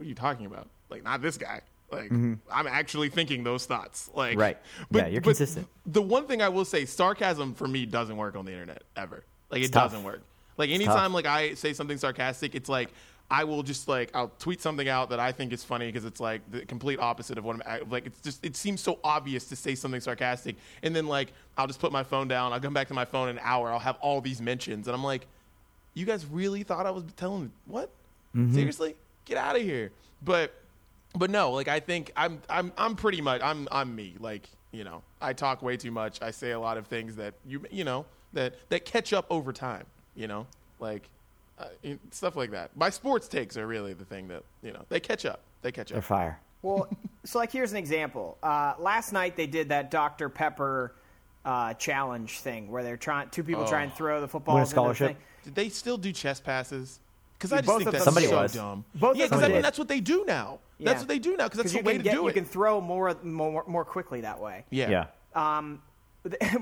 What 0.00 0.06
are 0.06 0.08
you 0.08 0.14
talking 0.14 0.46
about? 0.46 0.66
Like 0.88 1.04
not 1.04 1.20
this 1.20 1.36
guy. 1.36 1.60
Like 1.92 2.10
I'm 2.10 2.66
actually 2.66 3.10
thinking 3.10 3.44
those 3.44 3.66
thoughts. 3.66 4.08
Like 4.14 4.30
Mm-hmm. 4.30 4.40
Right. 4.40 4.58
Yeah, 4.90 5.06
you're 5.08 5.20
consistent. 5.20 5.66
The 5.84 6.00
one 6.00 6.26
thing 6.26 6.40
I 6.40 6.48
will 6.48 6.64
say, 6.64 6.86
sarcasm 6.86 7.52
for 7.52 7.68
me 7.68 7.84
doesn't 7.84 8.16
work 8.16 8.34
on 8.34 8.46
the 8.46 8.52
internet 8.52 8.82
ever. 8.96 9.24
Like 9.50 9.62
it 9.62 9.72
tough. 9.72 9.90
doesn't 9.90 10.02
work. 10.02 10.22
Like 10.56 10.70
anytime 10.70 11.12
like 11.12 11.26
I 11.26 11.52
say 11.52 11.74
something 11.74 11.98
sarcastic, 11.98 12.54
it's 12.54 12.70
like 12.70 12.88
I 13.30 13.44
will 13.44 13.62
just 13.62 13.88
like 13.88 14.10
I'll 14.14 14.32
tweet 14.38 14.62
something 14.62 14.88
out 14.88 15.10
that 15.10 15.20
I 15.20 15.32
think 15.32 15.52
is 15.52 15.62
funny 15.62 15.86
because 15.88 16.06
it's 16.06 16.18
like 16.18 16.40
the 16.50 16.64
complete 16.64 16.98
opposite 16.98 17.36
of 17.36 17.44
what 17.44 17.60
I'm 17.66 17.90
like. 17.90 18.06
It's 18.06 18.22
just 18.22 18.42
it 18.42 18.56
seems 18.56 18.80
so 18.80 19.00
obvious 19.04 19.44
to 19.48 19.56
say 19.56 19.74
something 19.74 20.00
sarcastic, 20.00 20.56
and 20.82 20.96
then 20.96 21.08
like 21.08 21.34
I'll 21.58 21.66
just 21.66 21.78
put 21.78 21.92
my 21.92 22.04
phone 22.04 22.26
down. 22.26 22.54
I'll 22.54 22.60
come 22.60 22.72
back 22.72 22.88
to 22.88 22.94
my 22.94 23.04
phone 23.04 23.28
in 23.28 23.36
an 23.36 23.42
hour. 23.44 23.70
I'll 23.70 23.78
have 23.78 23.96
all 24.00 24.22
these 24.22 24.40
mentions, 24.40 24.88
and 24.88 24.94
I'm 24.94 25.04
like, 25.04 25.26
you 25.92 26.06
guys 26.06 26.24
really 26.24 26.62
thought 26.62 26.86
I 26.86 26.90
was 26.90 27.04
telling 27.16 27.52
what? 27.66 27.90
Seriously, 28.54 28.94
get 29.30 29.38
out 29.38 29.56
of 29.56 29.62
here. 29.62 29.92
But 30.22 30.52
but 31.16 31.30
no, 31.30 31.52
like 31.52 31.68
I 31.68 31.80
think 31.80 32.12
I'm 32.16 32.42
I'm 32.50 32.72
I'm 32.76 32.96
pretty 32.96 33.20
much 33.20 33.40
I'm 33.42 33.66
I'm 33.72 33.94
me. 33.94 34.16
Like 34.18 34.48
you 34.72 34.84
know, 34.84 35.02
I 35.20 35.32
talk 35.32 35.62
way 35.62 35.76
too 35.76 35.90
much. 35.90 36.20
I 36.20 36.30
say 36.30 36.50
a 36.50 36.60
lot 36.60 36.76
of 36.76 36.86
things 36.86 37.16
that 37.16 37.34
you 37.46 37.64
you 37.70 37.84
know 37.84 38.04
that 38.34 38.54
that 38.68 38.84
catch 38.84 39.12
up 39.12 39.26
over 39.30 39.52
time. 39.52 39.86
You 40.14 40.26
know, 40.26 40.46
like 40.78 41.08
uh, 41.58 41.66
stuff 42.10 42.36
like 42.36 42.50
that. 42.50 42.76
My 42.76 42.90
sports 42.90 43.28
takes 43.28 43.56
are 43.56 43.66
really 43.66 43.94
the 43.94 44.04
thing 44.04 44.28
that 44.28 44.42
you 44.62 44.72
know 44.72 44.84
they 44.88 45.00
catch 45.00 45.24
up. 45.24 45.40
They 45.62 45.72
catch 45.72 45.90
up. 45.90 45.94
They're 45.94 46.02
fire. 46.02 46.40
Well, 46.62 46.88
so 47.24 47.38
like 47.38 47.52
here's 47.52 47.70
an 47.70 47.78
example. 47.78 48.36
Uh, 48.42 48.74
last 48.78 49.12
night 49.12 49.36
they 49.36 49.46
did 49.46 49.70
that 49.70 49.90
Dr 49.90 50.28
Pepper 50.28 50.94
uh, 51.44 51.74
challenge 51.74 52.40
thing 52.40 52.70
where 52.70 52.82
they're 52.82 52.96
trying 52.96 53.30
two 53.30 53.42
people 53.42 53.66
try 53.66 53.82
and 53.82 53.92
throw 53.94 54.20
the 54.20 54.28
football. 54.28 54.56
Win 54.56 54.64
a 54.64 54.66
scholarship? 54.66 55.16
Did 55.42 55.54
they 55.54 55.70
still 55.70 55.96
do 55.96 56.12
chest 56.12 56.44
passes? 56.44 57.00
Because 57.40 57.52
I 57.52 57.62
just 57.62 57.68
think 57.78 57.84
that's 57.90 58.04
them 58.04 58.04
Somebody 58.04 58.26
so 58.26 58.36
was. 58.36 58.52
dumb. 58.52 58.84
Both 58.94 59.16
yeah, 59.16 59.24
because 59.24 59.42
I 59.42 59.46
mean 59.46 59.56
did. 59.56 59.64
that's 59.64 59.78
what 59.78 59.88
they 59.88 60.00
do 60.00 60.24
now. 60.26 60.58
Yeah. 60.78 60.90
That's 60.90 61.00
what 61.00 61.08
they 61.08 61.18
do 61.18 61.36
now. 61.38 61.44
Because 61.48 61.58
that's 61.62 61.72
the 61.72 61.78
way 61.80 61.92
can 61.94 62.00
to 62.00 62.04
get, 62.04 62.10
do 62.12 62.16
you 62.18 62.26
it. 62.26 62.36
You 62.36 62.42
can 62.42 62.44
throw 62.44 62.80
more 62.82 63.16
more 63.22 63.64
more 63.66 63.84
quickly 63.84 64.20
that 64.20 64.38
way. 64.40 64.64
yeah. 64.70 65.06
Yeah. 65.34 65.56
Um, 65.58 65.80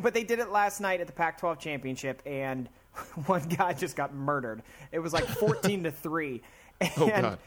but 0.01 0.15
they 0.15 0.23
did 0.33 0.39
it 0.39 0.51
last 0.51 0.81
night 0.81 1.01
at 1.01 1.09
the 1.09 1.13
Pac-12 1.13 1.59
championship, 1.59 2.23
and 2.25 2.69
one 3.27 3.43
guy 3.49 3.73
just 3.73 3.97
got 3.97 4.15
murdered. 4.15 4.63
It 4.93 5.01
was 5.01 5.13
like 5.13 5.25
14 5.27 5.83
to 5.83 5.91
three, 5.91 6.43
and 6.81 6.91
Oh, 6.97 7.09
God. 7.09 7.39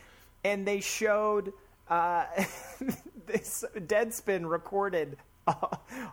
and 0.43 0.67
they 0.67 0.81
showed 0.81 1.53
uh, 1.89 2.25
this 3.27 3.63
Deadspin 3.77 4.49
recorded 4.49 5.15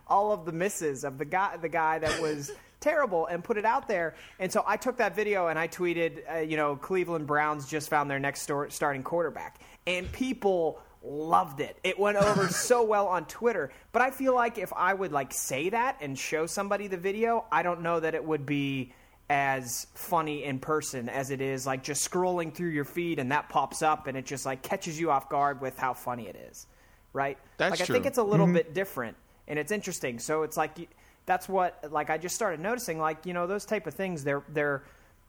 all 0.07 0.31
of 0.31 0.45
the 0.45 0.51
misses 0.53 1.03
of 1.03 1.17
the 1.17 1.25
guy, 1.25 1.57
the 1.57 1.69
guy 1.69 1.99
that 1.99 2.21
was 2.21 2.51
terrible, 2.79 3.25
and 3.27 3.43
put 3.43 3.57
it 3.57 3.65
out 3.65 3.87
there. 3.87 4.15
And 4.39 4.51
so 4.51 4.63
I 4.65 4.77
took 4.77 4.97
that 4.97 5.15
video 5.15 5.47
and 5.47 5.57
I 5.57 5.67
tweeted, 5.67 6.21
uh, 6.31 6.37
you 6.39 6.57
know, 6.57 6.75
Cleveland 6.75 7.27
Browns 7.27 7.67
just 7.67 7.89
found 7.89 8.09
their 8.09 8.19
next 8.19 8.49
starting 8.69 9.03
quarterback, 9.03 9.59
and 9.87 10.11
people 10.11 10.81
loved 11.03 11.61
it. 11.61 11.77
It 11.83 11.97
went 11.97 12.17
over 12.17 12.47
so 12.49 12.83
well 12.83 13.07
on 13.07 13.25
Twitter. 13.25 13.71
But 13.91 14.01
I 14.01 14.11
feel 14.11 14.35
like 14.35 14.57
if 14.57 14.71
I 14.75 14.93
would 14.93 15.11
like 15.11 15.33
say 15.33 15.69
that 15.69 15.97
and 16.01 16.17
show 16.17 16.45
somebody 16.45 16.87
the 16.87 16.97
video, 16.97 17.45
I 17.51 17.63
don't 17.63 17.81
know 17.81 17.99
that 17.99 18.15
it 18.15 18.23
would 18.23 18.45
be 18.45 18.93
as 19.29 19.85
funny 19.93 20.43
in 20.43 20.57
person 20.57 21.07
as 21.07 21.29
it 21.29 21.39
is 21.39 21.65
like 21.67 21.83
just 21.83 22.09
scrolling 22.09 22.51
through 22.51 22.69
your 22.69 22.83
feed 22.83 23.19
and 23.19 23.31
that 23.31 23.47
pops 23.47 23.83
up 23.83 24.07
and 24.07 24.17
it 24.17 24.25
just 24.25 24.43
like 24.43 24.63
catches 24.63 24.99
you 24.99 25.11
off 25.11 25.29
guard 25.29 25.61
with 25.61 25.77
how 25.77 25.93
funny 25.93 26.27
it 26.27 26.35
is. 26.49 26.65
Right? 27.13 27.37
That's 27.57 27.71
like 27.71 27.81
I 27.81 27.85
true. 27.85 27.93
think 27.93 28.05
it's 28.05 28.17
a 28.17 28.23
little 28.23 28.51
bit 28.51 28.73
different 28.73 29.17
and 29.47 29.57
it's 29.57 29.71
interesting. 29.71 30.19
So 30.19 30.43
it's 30.43 30.57
like 30.57 30.89
that's 31.29 31.47
what 31.47 31.91
like 31.91 32.09
I 32.09 32.17
just 32.17 32.33
started 32.33 32.59
noticing 32.59 32.97
like, 32.99 33.27
you 33.27 33.33
know, 33.33 33.45
those 33.45 33.63
type 33.63 33.85
of 33.85 33.93
things 33.93 34.23
they're 34.23 34.41
they're 34.49 34.81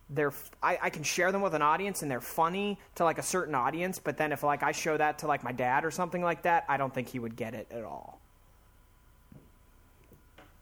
they're 0.09 0.33
I, 0.63 0.79
I 0.83 0.91
can 0.91 1.03
share 1.03 1.31
them 1.31 1.43
with 1.43 1.55
an 1.55 1.61
audience 1.61 2.01
and 2.01 2.11
they're 2.11 2.23
funny 2.23 2.79
to 2.95 3.05
like 3.05 3.19
a 3.19 3.23
certain 3.23 3.55
audience, 3.55 3.99
but 3.99 4.17
then 4.17 4.33
if 4.33 4.43
like 4.43 4.63
I 4.63 4.73
show 4.73 4.97
that 4.97 5.19
to 5.19 5.27
like 5.27 5.45
my 5.45 5.53
dad 5.53 5.85
or 5.85 5.91
something 5.91 6.23
like 6.23 6.43
that, 6.43 6.65
I 6.71 6.79
don't 6.79 6.93
think 6.95 7.09
he 7.11 7.19
would 7.19 7.37
get 7.37 7.53
it 7.55 7.67
at 7.71 7.85
all. 7.85 8.19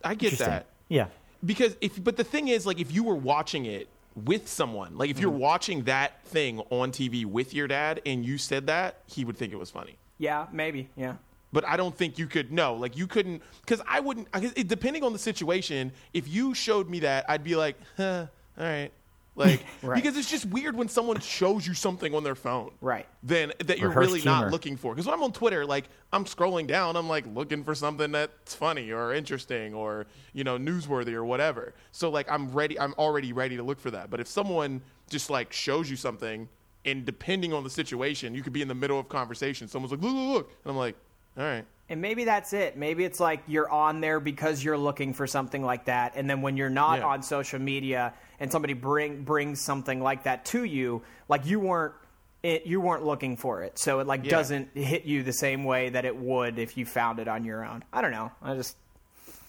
I 0.03 0.15
get 0.17 0.33
Interesting. 0.33 0.47
that. 0.49 0.67
Yeah. 0.89 1.07
because 1.45 1.77
if 1.81 2.03
but 2.03 2.17
the 2.17 2.25
thing 2.25 2.49
is 2.49 2.67
like 2.67 2.81
if 2.81 2.93
you 2.93 3.05
were 3.05 3.15
watching 3.15 3.65
it 3.67 3.89
with 4.17 4.49
someone 4.49 4.99
like 4.99 5.09
if 5.11 5.21
you're 5.21 5.31
Mm-hmm. 5.31 5.39
watching 5.41 5.85
that 5.85 6.21
thing 6.25 6.59
on 6.71 6.91
tv 6.91 7.25
with 7.25 7.55
your 7.55 7.69
dad 7.69 8.01
and 8.05 8.25
you 8.27 8.37
said 8.39 8.67
that 8.67 8.97
he 9.07 9.25
would 9.25 9.37
think 9.37 9.53
it 9.53 9.57
was 9.59 9.71
funny 9.71 9.95
Yeah, 10.19 10.47
maybe. 10.53 10.89
Yeah. 10.97 11.15
But 11.53 11.67
i 11.67 11.77
don't 11.77 11.97
think 11.97 12.19
you 12.19 12.27
could 12.27 12.53
know. 12.53 12.75
like 12.75 12.97
you 12.97 13.07
couldn't 13.07 13.43
because 13.61 13.81
i 13.89 14.01
wouldn't 14.01 14.29
I 14.33 14.51
it, 14.57 14.69
depending 14.69 15.03
on 15.05 15.13
the 15.13 15.19
situation 15.19 15.93
if 16.13 16.29
you 16.29 16.55
showed 16.55 16.89
me 16.89 17.01
that 17.01 17.25
i'd 17.29 17.45
be 17.45 17.57
like 17.57 17.77
huh, 17.97 18.27
all 18.59 18.65
right 18.65 18.91
like 19.35 19.65
Right. 19.83 19.95
because 20.03 20.17
it's 20.17 20.29
just 20.29 20.47
weird 20.47 20.75
when 20.77 20.89
someone 20.89 21.21
shows 21.21 21.65
you 21.65 21.73
something 21.73 22.13
on 22.15 22.25
their 22.25 22.35
phone 22.35 22.73
Right. 22.81 23.07
then 23.23 23.53
that 23.65 23.79
you're 23.79 23.89
Rehearsed 23.91 24.09
really 24.09 24.21
humor. 24.21 24.41
not 24.43 24.51
looking 24.51 24.77
for 24.77 24.93
because 24.95 25.07
when 25.07 25.15
i'm 25.15 25.23
on 25.23 25.33
twitter 25.33 25.65
like 25.65 25.89
i'm 26.13 26.25
scrolling 26.25 26.67
down 26.67 26.97
i'm 26.97 27.09
like 27.09 27.25
looking 27.35 27.63
for 27.63 27.75
something 27.75 28.11
that's 28.13 28.55
funny 28.55 28.91
or 28.91 29.15
interesting 29.15 29.75
or 29.75 30.07
you 30.33 30.43
know 30.45 30.59
newsworthy 30.59 31.13
or 31.13 31.25
whatever 31.25 31.73
so 31.93 32.11
like 32.11 32.29
i'm 32.31 32.51
ready 32.51 32.79
i'm 32.81 32.95
already 32.95 33.33
ready 33.33 33.57
to 33.57 33.63
look 33.63 33.79
for 33.79 33.91
that 33.93 34.11
but 34.11 34.19
if 34.19 34.27
someone 34.27 34.81
just 35.09 35.31
like 35.31 35.53
shows 35.53 35.89
you 35.89 35.95
something 35.97 36.49
and 36.85 37.05
depending 37.07 37.53
on 37.53 37.63
the 37.63 37.71
situation 37.71 38.35
you 38.35 38.43
could 38.43 38.53
be 38.53 38.63
in 38.63 38.69
the 38.69 38.75
middle 38.75 38.99
of 38.99 39.09
conversation 39.09 39.69
someone's 39.69 39.93
like 39.93 40.01
look 40.03 40.13
look 40.15 40.35
look 40.35 40.51
and 40.65 40.71
i'm 40.73 40.77
like 40.77 40.97
all 41.39 41.45
right 41.45 41.65
And 41.91 42.03
maybe 42.03 42.25
that's 42.25 42.53
it. 42.53 42.77
Maybe 42.77 43.05
it's 43.05 43.19
like 43.19 43.41
you're 43.47 43.71
on 43.71 44.01
there 44.03 44.21
because 44.21 44.63
you're 44.63 44.77
looking 44.77 45.15
for 45.15 45.27
something 45.27 45.63
like 45.63 45.87
that, 45.87 46.13
and 46.17 46.29
then 46.29 46.43
when 46.43 46.57
you're 46.59 46.69
not 46.69 46.99
Yeah. 46.99 47.07
on 47.07 47.23
social 47.23 47.59
media 47.59 48.13
and 48.41 48.53
somebody 48.53 48.75
bring 48.75 49.23
brings 49.23 49.61
something 49.65 50.01
like 50.03 50.25
that 50.25 50.45
to 50.47 50.65
you, 50.65 51.03
like 51.29 51.47
you 51.47 51.61
weren't 51.61 51.95
it, 52.43 52.67
you 52.67 52.81
weren't 52.81 53.05
looking 53.05 53.37
for 53.37 53.63
it, 53.63 53.79
so 53.79 54.01
it 54.01 54.07
like 54.07 54.25
Yeah. 54.25 54.31
doesn't 54.31 54.69
hit 54.77 55.05
you 55.07 55.23
the 55.23 55.33
same 55.33 55.65
way 55.65 55.89
that 55.89 56.05
it 56.05 56.15
would 56.15 56.59
if 56.59 56.77
you 56.77 56.85
found 56.87 57.19
it 57.21 57.27
on 57.29 57.45
your 57.45 57.65
own. 57.65 57.83
I 57.93 58.03
don't 58.03 58.13
know. 58.13 58.31
I 58.43 58.55
just 58.55 58.77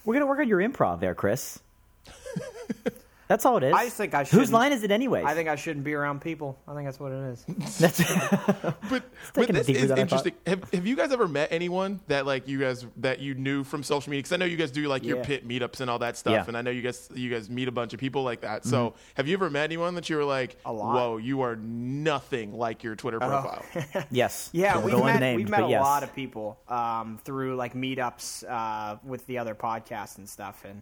We're 0.05 0.13
gonna 0.13 0.25
work 0.25 0.39
on 0.39 0.47
your 0.47 0.59
improv 0.59 0.99
there, 1.01 1.13
Chris. 1.15 1.59
That's 3.29 3.45
all 3.45 3.57
it 3.57 3.63
is. 3.63 3.73
I 3.73 3.85
just 3.85 3.95
think 3.95 4.13
I 4.15 4.21
Whose 4.21 4.29
shouldn't- 4.31 4.51
line 4.51 4.71
is 4.73 4.81
it 4.83 4.89
anyways? 4.89 5.23
I 5.23 5.35
think 5.35 5.47
I 5.49 5.55
shouldn't 5.55 5.85
be 5.85 5.93
around 5.93 6.19
people. 6.19 6.57
I 6.67 6.73
think 6.73 6.87
that's 6.87 6.99
what 6.99 7.11
it 7.11 7.21
is. 7.31 7.45
that's 7.79 7.99
but 8.89 9.03
but 9.35 9.47
this 9.49 9.69
is 9.69 9.81
than 9.81 9.83
I 9.83 9.87
thought. 9.87 9.99
interesting. 9.99 10.33
Have, 10.47 10.63
have 10.73 10.87
you 10.87 10.95
guys 10.95 11.11
ever 11.11 11.27
met 11.27 11.49
anyone 11.51 11.99
that 12.07 12.25
like 12.25 12.47
you 12.47 12.59
guys 12.59 12.87
that 12.97 13.19
you 13.19 13.35
knew 13.35 13.63
from 13.63 13.83
social 13.83 14.09
media? 14.09 14.21
Because 14.21 14.31
I 14.33 14.37
know 14.37 14.45
you 14.45 14.57
guys 14.57 14.71
do 14.71 14.87
like 14.87 15.03
your 15.05 15.17
Yeah. 15.17 15.23
Pitt 15.25 15.47
meetups 15.47 15.79
and 15.79 15.91
all 15.91 15.99
that 15.99 16.17
stuff, 16.17 16.33
Yeah. 16.33 16.43
and 16.47 16.57
I 16.57 16.63
know 16.63 16.71
you 16.71 16.81
guys 16.81 17.07
you 17.13 17.29
guys 17.29 17.51
meet 17.51 17.67
a 17.67 17.71
bunch 17.71 17.93
of 17.93 17.99
people 17.99 18.23
like 18.23 18.41
that. 18.41 18.65
So 18.65 18.95
have 19.13 19.27
you 19.27 19.35
ever 19.35 19.49
met 19.51 19.63
anyone 19.65 19.93
that 19.93 20.09
you 20.09 20.17
were 20.17 20.25
like, 20.25 20.57
A 20.65 20.73
lot. 20.73 20.95
whoa, 20.95 21.17
you 21.17 21.41
are 21.41 21.55
nothing 21.55 22.53
like 22.57 22.83
your 22.83 22.95
Twitter 22.95 23.19
profile? 23.19 23.63
yes. 24.11 24.49
Yeah, 24.53 24.73
Don't 24.73 24.85
we've 24.85 24.95
go 24.95 25.03
met, 25.03 25.15
unnamed, 25.17 25.37
we've 25.37 25.49
met 25.49 25.63
a 25.63 25.69
yes. 25.69 25.81
lot 25.83 26.01
of 26.01 26.15
people 26.15 26.59
um, 26.67 27.19
through 27.23 27.55
like 27.57 27.75
meetups 27.75 28.43
uh, 28.49 28.97
with 29.03 29.25
the 29.27 29.37
other 29.37 29.53
podcasts 29.53 30.17
and 30.17 30.27
stuff, 30.27 30.65
and 30.65 30.81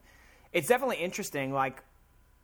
it's 0.54 0.70
definitely 0.70 0.98
interesting. 0.98 1.52
Like 1.54 1.84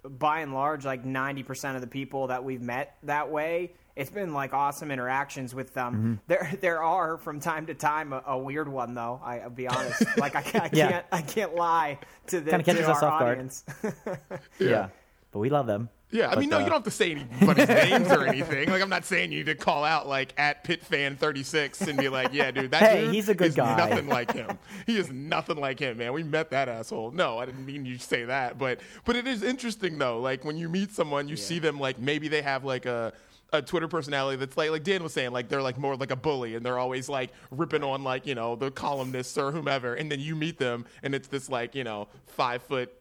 by 0.04 0.40
and 0.42 0.54
large, 0.54 0.86
like 0.86 1.06
ninety 1.06 1.44
percent 1.44 1.76
of 1.76 1.82
the 1.82 1.88
people 1.88 2.28
that 2.28 2.44
we've 2.44 2.62
met 2.62 2.98
that 3.04 3.30
way, 3.30 3.72
it's 3.96 4.10
been 4.10 4.34
like 4.34 4.54
awesome 4.54 4.92
interactions 4.92 5.54
with 5.56 5.74
them. 5.74 5.94
Mm-hmm. 5.94 6.14
There, 6.28 6.58
there 6.62 6.84
are 6.84 7.18
from 7.18 7.40
time 7.40 7.66
to 7.68 7.74
time 7.74 8.12
a, 8.14 8.24
a 8.28 8.38
weird 8.38 8.68
one 8.68 8.94
though. 8.96 9.22
I, 9.24 9.40
I'll 9.40 9.50
be 9.50 9.68
honest. 9.68 10.04
Like 10.18 10.36
I, 10.36 10.42
can't- 10.42 10.66
I 10.66 10.70
Yeah. 10.74 10.90
can't, 10.92 11.06
I 11.12 11.22
can't 11.22 11.56
lie 11.56 12.00
to 12.28 12.40
the 12.42 12.52
Kinda 12.52 12.66
catches 12.66 12.86
to 12.86 12.92
us 12.92 13.04
our 13.04 13.12
off 13.12 13.20
guard. 13.20 13.32
audience. 13.38 13.64
Yeah. 14.60 14.90
But 15.32 15.40
we 15.40 15.50
love 15.50 15.66
them. 15.68 15.90
Yeah, 16.14 16.30
I 16.30 16.36
mean, 16.36 16.50
no, 16.50 16.58
uh, 16.58 16.60
you 16.60 16.66
don't 16.68 16.76
have 16.76 16.84
to 16.84 16.92
say 16.92 17.12
anybody's 17.12 17.68
names 17.90 18.12
or 18.12 18.24
anything. 18.26 18.70
Like, 18.70 18.84
I'm 18.84 18.90
not 18.90 19.04
saying 19.04 19.32
you 19.32 19.40
need 19.40 19.48
to 19.48 19.56
call 19.56 19.84
out 19.84 20.08
like 20.08 20.34
at 20.38 20.64
pitfan36 20.64 21.88
and 21.88 21.98
be 21.98 22.08
like, 22.08 22.32
yeah, 22.32 22.52
dude, 22.52 22.70
that 22.72 22.84
Hey, 22.84 23.06
dude 23.06 23.16
he's 23.16 23.30
a 23.30 23.36
good 23.36 23.48
is 23.48 23.56
guy." 23.56 23.76
Nothing 23.76 24.08
like 24.08 24.32
him. 24.32 24.58
He 24.86 24.98
is 24.98 25.12
nothing 25.12 25.58
like 25.58 25.80
him, 25.80 25.98
man. 25.98 26.14
We 26.14 26.22
met 26.24 26.52
that 26.52 26.70
asshole. 26.70 27.12
No, 27.12 27.40
I 27.40 27.46
didn't 27.46 27.66
mean 27.66 27.86
you 27.86 27.98
to 27.98 28.04
say 28.04 28.26
that, 28.26 28.60
but 28.60 28.80
but 29.06 29.16
it 29.16 29.26
is 29.28 29.42
interesting 29.44 29.98
though. 29.98 30.20
Like 30.20 30.46
when 30.46 30.56
you 30.56 30.70
meet 30.70 30.92
someone, 30.92 31.28
you 31.28 31.36
see 31.36 31.58
them 31.60 31.80
like 31.80 31.98
maybe 31.98 32.28
they 32.28 32.44
have 32.44 32.64
like 32.64 32.86
a 32.86 33.14
a 33.52 33.62
Twitter 33.62 33.88
personality 33.88 34.38
that's 34.38 34.58
like 34.58 34.72
like 34.72 34.84
Dan 34.84 35.04
was 35.04 35.14
saying, 35.14 35.32
like 35.32 35.48
they're 35.50 35.62
like 35.62 35.78
more 35.78 35.96
like 35.96 36.12
a 36.12 36.16
bully 36.16 36.56
and 36.56 36.66
they're 36.66 36.80
always 36.80 37.10
like 37.10 37.32
ripping 37.52 37.84
on 37.84 38.04
like, 38.04 38.26
you 38.28 38.36
know, 38.36 38.56
the 38.56 38.72
columnists 38.72 39.38
or 39.38 39.52
whomever, 39.52 39.94
and 39.96 40.12
then 40.12 40.20
you 40.20 40.36
meet 40.36 40.58
them 40.58 40.86
and 41.04 41.16
it's 41.16 41.28
this 41.28 41.50
like, 41.50 41.76
you 41.76 41.84
know, 41.84 42.08
five 42.28 42.62
foot 42.64 42.92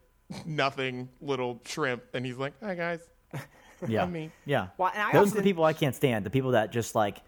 nothing 0.45 1.09
little 1.21 1.61
shrimp 1.65 2.03
and 2.13 2.25
he's 2.25 2.37
like, 2.37 2.53
Hi 2.61 2.75
guys. 2.75 2.99
Yeah. 3.87 4.05
me. 4.05 4.31
Yeah. 4.45 4.67
Well, 4.77 4.91
and 4.93 5.01
I 5.03 5.11
Those 5.11 5.33
are 5.33 5.37
the 5.37 5.43
people 5.43 5.65
I 5.65 5.73
can't 5.73 5.93
stand. 5.95 6.25
The 6.25 6.29
people 6.29 6.51
that 6.51 6.71
just 6.71 6.95
like 6.95 7.21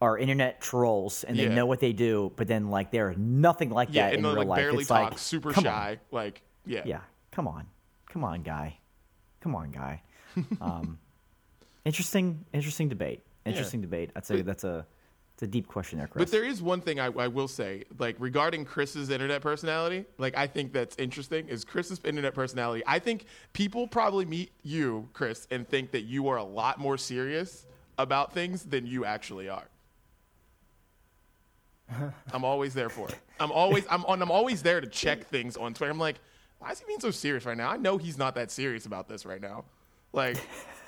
are 0.00 0.16
internet 0.18 0.60
trolls 0.60 1.24
and 1.24 1.36
they 1.38 1.44
Yeah. 1.44 1.54
know 1.54 1.66
what 1.66 1.80
they 1.80 1.92
do, 1.92 2.30
but 2.36 2.46
then 2.46 2.68
like 2.70 2.90
they're 2.92 3.14
nothing 3.16 3.70
like 3.70 3.88
Yeah, 3.90 4.02
that 4.06 4.08
and 4.14 4.18
in 4.18 4.22
they 4.22 4.28
real 4.28 4.38
like 4.38 4.48
life. 4.48 4.58
barely 4.58 4.78
it's 4.80 4.88
talk, 4.88 5.10
like 5.10 5.18
super 5.18 5.50
come 5.52 5.66
on. 5.66 5.72
shy. 5.72 5.98
Like, 6.12 6.42
yeah. 6.66 6.82
Yeah. 6.84 7.00
Come 7.32 7.48
on. 7.48 7.66
Come 8.10 8.22
on, 8.22 8.42
guy. 8.42 8.78
Come 9.40 9.54
on, 9.56 9.70
guy. 9.72 10.02
Um, 10.60 10.98
interesting, 11.84 12.44
interesting 12.52 12.88
debate. 12.88 13.22
Interesting 13.44 13.80
debate. 13.80 14.10
I'd 14.16 14.24
say 14.26 14.42
that's 14.42 14.64
a 14.64 14.86
it's 15.34 15.42
a 15.42 15.46
deep 15.48 15.66
question 15.66 15.98
there, 15.98 16.06
Chris. 16.06 16.24
But 16.24 16.30
there 16.30 16.44
is 16.44 16.62
one 16.62 16.80
thing 16.80 17.00
I, 17.00 17.06
I 17.06 17.26
will 17.26 17.48
say, 17.48 17.82
like 17.98 18.14
regarding 18.20 18.64
Chris's 18.64 19.10
internet 19.10 19.42
personality, 19.42 20.04
like 20.16 20.36
I 20.36 20.46
think 20.46 20.72
that's 20.72 20.96
interesting 20.96 21.48
is 21.48 21.64
Chris's 21.64 22.00
internet 22.04 22.34
personality. 22.34 22.84
I 22.86 23.00
think 23.00 23.24
people 23.52 23.88
probably 23.88 24.26
meet 24.26 24.52
you, 24.62 25.08
Chris, 25.12 25.48
and 25.50 25.68
think 25.68 25.90
that 25.90 26.02
you 26.02 26.28
are 26.28 26.36
a 26.36 26.44
lot 26.44 26.78
more 26.78 26.96
serious 26.96 27.66
about 27.98 28.32
things 28.32 28.62
than 28.62 28.86
you 28.86 29.04
actually 29.04 29.48
are. 29.48 29.66
I'm 32.32 32.44
always 32.44 32.72
there 32.72 32.88
for 32.88 33.08
it. 33.08 33.18
I'm 33.40 33.50
always 33.50 33.84
I'm 33.90 34.04
on 34.04 34.22
I'm 34.22 34.30
always 34.30 34.62
there 34.62 34.80
to 34.80 34.86
check 34.86 35.26
things 35.26 35.56
on 35.56 35.74
Twitter. 35.74 35.90
I'm 35.90 35.98
like, 35.98 36.20
why 36.60 36.70
is 36.70 36.78
he 36.78 36.86
being 36.86 37.00
so 37.00 37.10
serious 37.10 37.44
right 37.44 37.56
now? 37.56 37.70
I 37.70 37.76
know 37.76 37.98
he's 37.98 38.16
not 38.16 38.36
that 38.36 38.52
serious 38.52 38.86
about 38.86 39.08
this 39.08 39.26
right 39.26 39.40
now. 39.40 39.64
Like, 40.12 40.36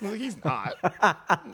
I'm 0.01 0.11
like, 0.11 0.19
he's 0.19 0.43
not. 0.43 0.75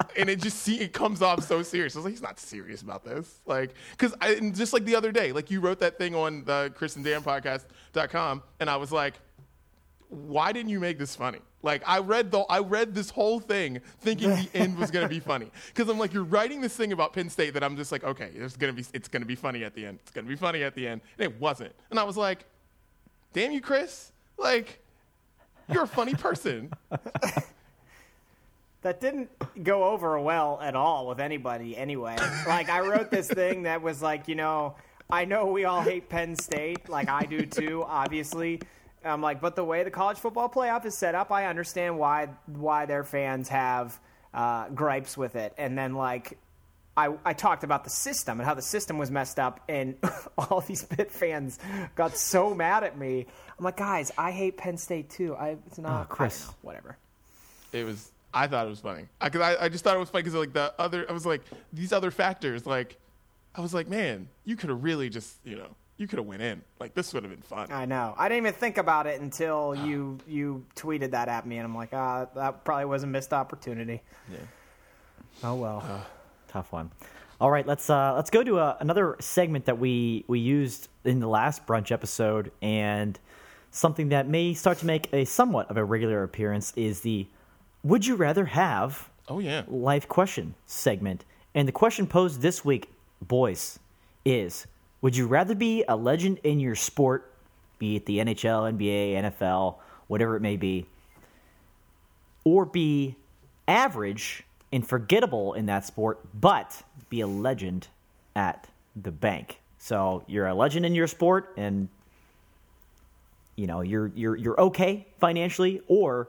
and 0.18 0.30
it 0.30 0.42
just 0.42 0.60
see 0.60 0.80
it 0.80 0.94
comes 0.94 1.22
off 1.22 1.44
so 1.44 1.64
serious. 1.64 1.96
I 1.96 2.00
was 2.00 2.06
like, 2.06 2.14
he's 2.14 2.22
not 2.22 2.40
serious 2.40 2.82
about 2.82 3.04
this. 3.04 3.40
Like, 3.46 3.74
because 3.92 4.14
I 4.22 4.34
and 4.34 4.56
just 4.56 4.74
like 4.74 4.86
the 4.86 4.96
other 4.96 5.12
day, 5.12 5.32
like 5.32 5.52
you 5.52 5.60
wrote 5.60 5.80
that 5.80 5.98
thing 5.98 6.16
on 6.16 6.44
the 6.46 6.72
Chris 6.76 6.96
and 6.96 7.06
Dan 7.06 7.22
podcast.com, 7.22 8.44
and 8.60 8.70
I 8.70 8.76
was 8.76 8.92
like, 8.92 9.16
why 10.10 10.52
didn't 10.52 10.70
you 10.70 10.80
make 10.80 10.98
this 10.98 11.16
funny? 11.16 11.40
Like 11.64 11.82
I 11.88 12.00
read 12.00 12.30
the 12.30 12.42
I 12.42 12.60
read 12.60 12.94
this 12.94 13.10
whole 13.10 13.40
thing 13.40 13.80
thinking 14.02 14.30
the 14.30 14.50
end 14.54 14.78
was 14.78 14.92
gonna 14.92 15.08
be 15.08 15.22
funny 15.22 15.50
because 15.68 15.90
I'm 15.90 15.98
like 15.98 16.14
you're 16.14 16.26
writing 16.26 16.60
this 16.60 16.76
thing 16.76 16.92
about 16.92 17.14
Penn 17.14 17.30
State 17.30 17.54
that 17.54 17.64
I'm 17.64 17.78
just 17.78 17.92
like 17.92 18.04
okay 18.04 18.32
it's 18.36 18.58
gonna 18.58 18.74
be 18.74 18.86
it's 18.94 19.08
gonna 19.08 19.26
be 19.26 19.36
funny 19.36 19.64
at 19.64 19.74
the 19.74 19.86
end 19.86 20.00
it's 20.02 20.12
gonna 20.12 20.28
be 20.28 20.36
funny 20.36 20.62
at 20.64 20.76
the 20.76 20.88
end 20.88 21.02
and 21.18 21.26
it 21.26 21.40
wasn't 21.40 21.74
and 21.90 21.98
I 21.98 22.04
was 22.04 22.18
like 22.18 22.46
damn 23.32 23.54
you 23.54 23.62
Chris 23.62 24.12
like 24.38 24.82
you're 25.72 25.84
a 25.84 25.88
funny 25.88 26.16
person 26.16 26.72
that 28.84 29.02
didn't 29.02 29.30
go 29.64 29.86
over 29.86 30.20
well 30.20 30.60
at 30.62 30.76
all 30.76 31.08
with 31.08 31.20
anybody 31.20 31.76
anyway. 31.76 32.16
Like 32.48 32.70
I 32.70 32.82
wrote 32.82 33.10
this 33.12 33.28
thing 33.42 33.64
that 33.64 33.82
was 33.82 34.02
like, 34.02 34.28
you 34.28 34.36
know, 34.36 34.76
I 35.10 35.26
know 35.26 35.48
we 35.48 35.66
all 35.66 35.82
hate 35.82 36.10
Penn 36.10 36.36
State, 36.36 36.88
like 36.90 37.10
I 37.10 37.24
do 37.24 37.46
too, 37.46 37.84
obviously. 37.86 38.62
I'm 39.06 39.22
like, 39.22 39.42
but 39.42 39.56
the 39.58 39.64
way 39.66 39.84
the 39.84 39.92
college 39.92 40.18
football 40.18 40.48
playoff 40.50 40.86
is 40.86 40.98
set 40.98 41.14
up, 41.14 41.32
I 41.32 41.48
understand 41.48 41.98
why 41.98 42.30
why 42.46 42.86
their 42.86 43.04
fans 43.04 43.50
have 43.50 44.00
uh, 44.34 44.70
gripes 44.70 45.18
with 45.18 45.36
it. 45.36 45.54
And 45.58 45.78
then 45.78 45.94
like 45.96 46.38
I, 46.96 47.10
I 47.26 47.34
talked 47.34 47.64
about 47.66 47.84
the 47.84 47.90
system 47.90 48.40
and 48.40 48.48
how 48.48 48.54
the 48.54 48.62
system 48.62 48.98
was 48.98 49.12
messed 49.12 49.40
up, 49.40 49.60
and 49.68 49.96
all 50.38 50.62
these 50.62 50.84
Pitt 50.86 51.12
fans 51.12 51.60
got 51.96 52.16
so 52.18 52.54
mad 52.56 52.84
at 52.84 52.98
me. 52.98 53.26
I'm 53.60 53.66
like, 53.66 53.78
guys, 53.78 54.12
I 54.18 54.32
hate 54.32 54.56
Penn 54.58 54.78
State 54.78 55.10
too. 55.10 55.36
I 55.36 55.58
it's 55.68 55.80
not 55.80 55.92
Oh, 55.92 56.02
I 56.02 56.06
Chris. 56.06 56.48
know, 56.48 56.54
whatever. 56.62 56.98
it 57.74 57.84
was 57.84 58.10
I 58.34 58.48
thought 58.48 58.66
it 58.66 58.70
was 58.70 58.80
funny 58.80 59.08
because 59.22 59.42
I, 59.42 59.66
I, 59.66 59.70
just 59.70 59.84
thought 59.84 59.96
it 59.96 60.00
was 60.00 60.10
funny 60.10 60.24
because 60.24 60.38
like 60.38 60.54
the 60.54 60.74
other 60.80 61.06
I 61.08 61.14
was 61.14 61.26
like 61.26 61.42
these 61.72 61.94
other 61.94 62.10
factors 62.10 62.66
like 62.66 62.98
I 63.56 63.62
was 63.62 63.74
like, 63.74 63.88
man, 63.88 64.30
you 64.46 64.56
could 64.56 64.70
have 64.70 64.84
really 64.84 65.10
just, 65.10 65.38
you 65.44 65.56
know, 65.56 65.76
you 65.98 66.08
could 66.08 66.18
have 66.18 66.26
went 66.26 66.42
in. 66.42 66.62
Like 66.80 66.96
this 66.96 67.14
would 67.14 67.24
have 67.24 67.32
been 67.32 67.42
fun. 67.42 67.72
I 67.72 67.86
know. 67.86 68.16
I 68.18 68.28
didn't 68.28 68.46
even 68.46 68.54
think 68.60 68.78
about 68.78 69.06
it 69.06 69.22
until 69.22 69.76
you 69.86 70.18
you 70.28 70.66
tweeted 70.76 71.12
that 71.12 71.28
at 71.28 71.46
me, 71.46 71.58
and 71.58 71.66
I'm 71.66 71.76
like, 71.76 71.94
ah, 71.94 72.28
that 72.36 72.66
probably 72.66 72.86
was 72.86 73.04
a 73.04 73.08
missed 73.08 73.34
opportunity. 73.34 74.02
Yeah. 74.32 74.38
Oh 75.44 75.56
well. 75.56 76.06
Tough 76.48 76.72
one. 76.72 76.92
All 77.42 77.50
right, 77.52 77.66
let's 77.66 77.90
uh, 77.90 78.14
let's 78.16 78.30
go 78.30 78.44
to 78.44 78.60
uh, 78.60 78.78
another 78.80 79.18
segment 79.20 79.66
that 79.66 79.78
we 79.78 80.24
we 80.28 80.40
used 80.40 80.88
in 81.04 81.20
the 81.20 81.28
last 81.28 81.66
brunch 81.66 81.92
episode, 81.92 82.52
and 82.62 83.20
something 83.72 84.10
that 84.10 84.28
may 84.28 84.54
start 84.54 84.78
to 84.80 84.86
make 84.86 85.12
a 85.14 85.26
somewhat 85.26 85.70
of 85.70 85.78
a 85.78 85.84
regular 85.84 86.24
appearance 86.24 86.74
is 86.76 87.02
the 87.02 87.28
"Would 87.84 88.06
you 88.06 88.16
rather 88.16 88.46
have?" 88.46 89.10
Oh 89.28 89.40
yeah. 89.40 89.64
life 89.68 90.08
question 90.08 90.56
segment. 90.66 91.26
And 91.56 91.68
the 91.68 91.72
question 91.72 92.08
posed 92.08 92.42
this 92.42 92.66
week, 92.66 92.90
boys, 93.22 93.80
is: 94.26 94.66
Would 95.02 95.16
you 95.16 95.28
rather 95.28 95.56
be 95.56 95.84
a 95.88 95.96
legend 95.96 96.40
in 96.44 96.60
your 96.60 96.76
sport, 96.76 97.32
be 97.80 97.96
it 97.96 98.06
the 98.06 98.20
NHL, 98.20 98.74
NBA, 98.74 99.14
NFL, 99.14 99.76
whatever 100.08 100.36
it 100.36 100.42
may 100.42 100.58
be, 100.58 100.86
or 102.44 102.66
be 102.66 103.16
average 103.68 104.44
and 104.72 104.86
forgettable 104.86 105.54
in 105.54 105.68
that 105.68 105.86
sport, 105.86 106.20
but 106.34 106.82
be 107.10 107.22
a 107.22 107.28
legend 107.28 107.88
at 108.36 108.68
the 109.02 109.12
bank. 109.12 109.60
So 109.78 110.24
you're 110.28 110.48
a 110.48 110.54
legend 110.54 110.86
in 110.86 110.96
your 110.96 111.08
sport 111.08 111.54
and 111.58 111.90
you 113.56 113.68
know, 113.68 113.82
you're 113.82 114.12
you're 114.16 114.36
you're 114.36 114.60
okay 114.60 115.06
financially 115.20 115.82
or 115.88 116.28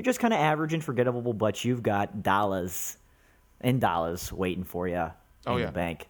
you're 0.00 0.10
just 0.10 0.20
kind 0.20 0.32
of 0.34 0.40
average 0.40 0.72
and 0.72 0.82
forgettable, 0.82 1.32
but 1.34 1.64
you've 1.64 1.82
got 1.82 2.22
dollars 2.22 2.96
and 3.60 3.80
dollars 3.80 4.32
waiting 4.32 4.64
for 4.64 4.88
you 4.88 4.94
in 4.96 5.10
Oh, 5.46 5.56
yeah. 5.58 5.66
the 5.66 5.72
bank. 5.72 6.08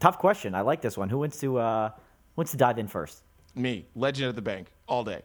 Tough 0.00 0.18
question. 0.18 0.54
I 0.54 0.62
like 0.62 0.80
this 0.80 0.96
one. 0.96 1.08
Who 1.08 1.18
wants 1.18 1.38
to 1.40 1.58
uh 1.58 1.90
wants 2.36 2.50
to 2.52 2.56
dive 2.56 2.78
in 2.78 2.86
first? 2.88 3.22
Me, 3.54 3.86
legend 3.94 4.28
of 4.28 4.34
the 4.36 4.42
bank, 4.42 4.68
all 4.86 5.04
day. 5.04 5.22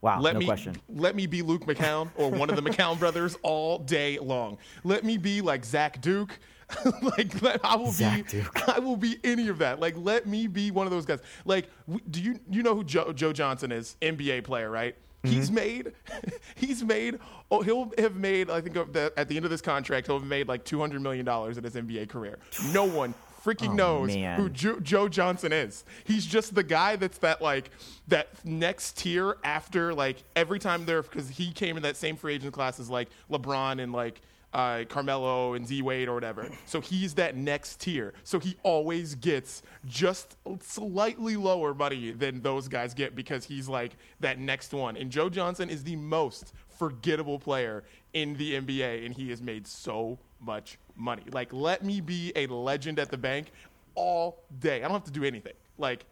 Wow, 0.00 0.20
let 0.20 0.34
no 0.34 0.40
me, 0.40 0.46
question. 0.46 0.74
Let 0.88 1.14
me 1.14 1.26
be 1.26 1.42
Luke 1.42 1.64
McCown 1.64 2.10
or 2.16 2.28
one 2.30 2.50
of 2.50 2.56
the 2.56 2.62
McCown 2.62 2.98
brothers 2.98 3.36
all 3.42 3.78
day 3.78 4.18
long. 4.18 4.58
Let 4.82 5.04
me 5.04 5.16
be 5.16 5.40
like 5.40 5.64
Zach 5.64 6.00
Duke. 6.00 6.38
like 7.02 7.40
let, 7.42 7.60
I 7.64 7.76
will 7.76 7.90
Zach 7.92 8.24
be. 8.30 8.40
Duke. 8.40 8.68
I 8.68 8.78
will 8.80 8.96
be 8.96 9.18
any 9.22 9.46
of 9.48 9.58
that. 9.58 9.78
Like 9.78 9.94
let 9.96 10.26
me 10.26 10.46
be 10.48 10.70
one 10.72 10.86
of 10.86 10.90
those 10.92 11.04
guys. 11.06 11.20
Like 11.44 11.68
w- 11.86 12.04
do 12.10 12.20
you 12.20 12.40
you 12.50 12.62
know 12.64 12.74
who 12.74 12.82
Joe, 12.84 13.12
Joe 13.12 13.32
Johnson 13.32 13.70
is? 13.70 13.96
NBA 14.02 14.42
player, 14.44 14.70
right? 14.70 14.96
He's 15.24 15.46
Mm-hmm. 15.46 15.54
made, 15.54 15.92
he's 16.56 16.82
made. 16.82 17.18
Oh, 17.50 17.62
he'll 17.62 17.92
have 17.98 18.16
made. 18.16 18.50
I 18.50 18.60
think 18.60 18.74
the, 18.92 19.12
at 19.16 19.28
the 19.28 19.36
end 19.36 19.44
of 19.44 19.50
this 19.50 19.60
contract, 19.60 20.06
he'll 20.08 20.18
have 20.18 20.26
made 20.28 20.48
like 20.48 20.64
two 20.64 20.80
hundred 20.80 21.00
million 21.02 21.24
dollars 21.24 21.58
in 21.58 21.64
his 21.64 21.74
NBA 21.74 22.08
career. 22.08 22.38
No 22.72 22.84
one 22.84 23.14
freaking 23.44 23.70
Oh, 23.70 23.74
knows 23.74 24.14
man. 24.14 24.38
who 24.40 24.48
Jo- 24.48 24.78
Joe 24.80 25.08
Johnson 25.08 25.52
is. 25.52 25.84
He's 26.04 26.24
just 26.26 26.54
the 26.54 26.62
guy 26.62 26.96
that's 26.96 27.18
that 27.18 27.40
like 27.42 27.70
that 28.08 28.28
next 28.44 28.98
tier 28.98 29.36
after 29.44 29.92
like 29.94 30.22
every 30.36 30.58
time 30.58 30.84
they're 30.86 31.02
because 31.02 31.28
he 31.28 31.52
came 31.52 31.76
in 31.76 31.82
that 31.84 31.96
same 31.96 32.16
free 32.16 32.34
agent 32.34 32.52
class 32.52 32.78
as 32.80 32.88
like 32.90 33.08
LeBron 33.30 33.82
and 33.82 33.92
like 33.92 34.20
uh, 34.52 34.84
Carmelo 34.88 35.54
and 35.54 35.66
D 35.66 35.82
Wade 35.82 36.08
or 36.08 36.14
whatever. 36.14 36.48
So 36.66 36.80
he's 36.80 37.14
that 37.14 37.36
next 37.36 37.80
tier. 37.80 38.12
So 38.24 38.38
he 38.38 38.56
always 38.62 39.14
gets 39.14 39.62
just 39.86 40.36
slightly 40.60 41.36
lower 41.36 41.74
money 41.74 42.10
than 42.10 42.42
those 42.42 42.68
guys 42.68 42.94
get 42.94 43.14
because 43.14 43.44
he's 43.44 43.68
like 43.68 43.92
that 44.20 44.38
next 44.38 44.72
one. 44.72 44.96
And 44.96 45.10
Joe 45.10 45.28
Johnson 45.28 45.70
is 45.70 45.82
the 45.84 45.96
most 45.96 46.52
forgettable 46.68 47.38
player 47.38 47.84
in 48.12 48.34
the 48.36 48.54
NBA, 48.60 49.06
and 49.06 49.14
he 49.14 49.30
has 49.30 49.40
made 49.40 49.66
so 49.66 50.18
much 50.40 50.78
money. 50.96 51.22
Like, 51.32 51.52
let 51.52 51.84
me 51.84 52.00
be 52.00 52.32
a 52.36 52.46
legend 52.48 52.98
at 52.98 53.10
the 53.10 53.16
bank 53.16 53.52
all 53.94 54.42
day. 54.60 54.78
I 54.78 54.80
don't 54.82 54.92
have 54.92 55.04
to 55.04 55.10
do 55.12 55.24
anything. 55.24 55.52
Like, 55.78 56.04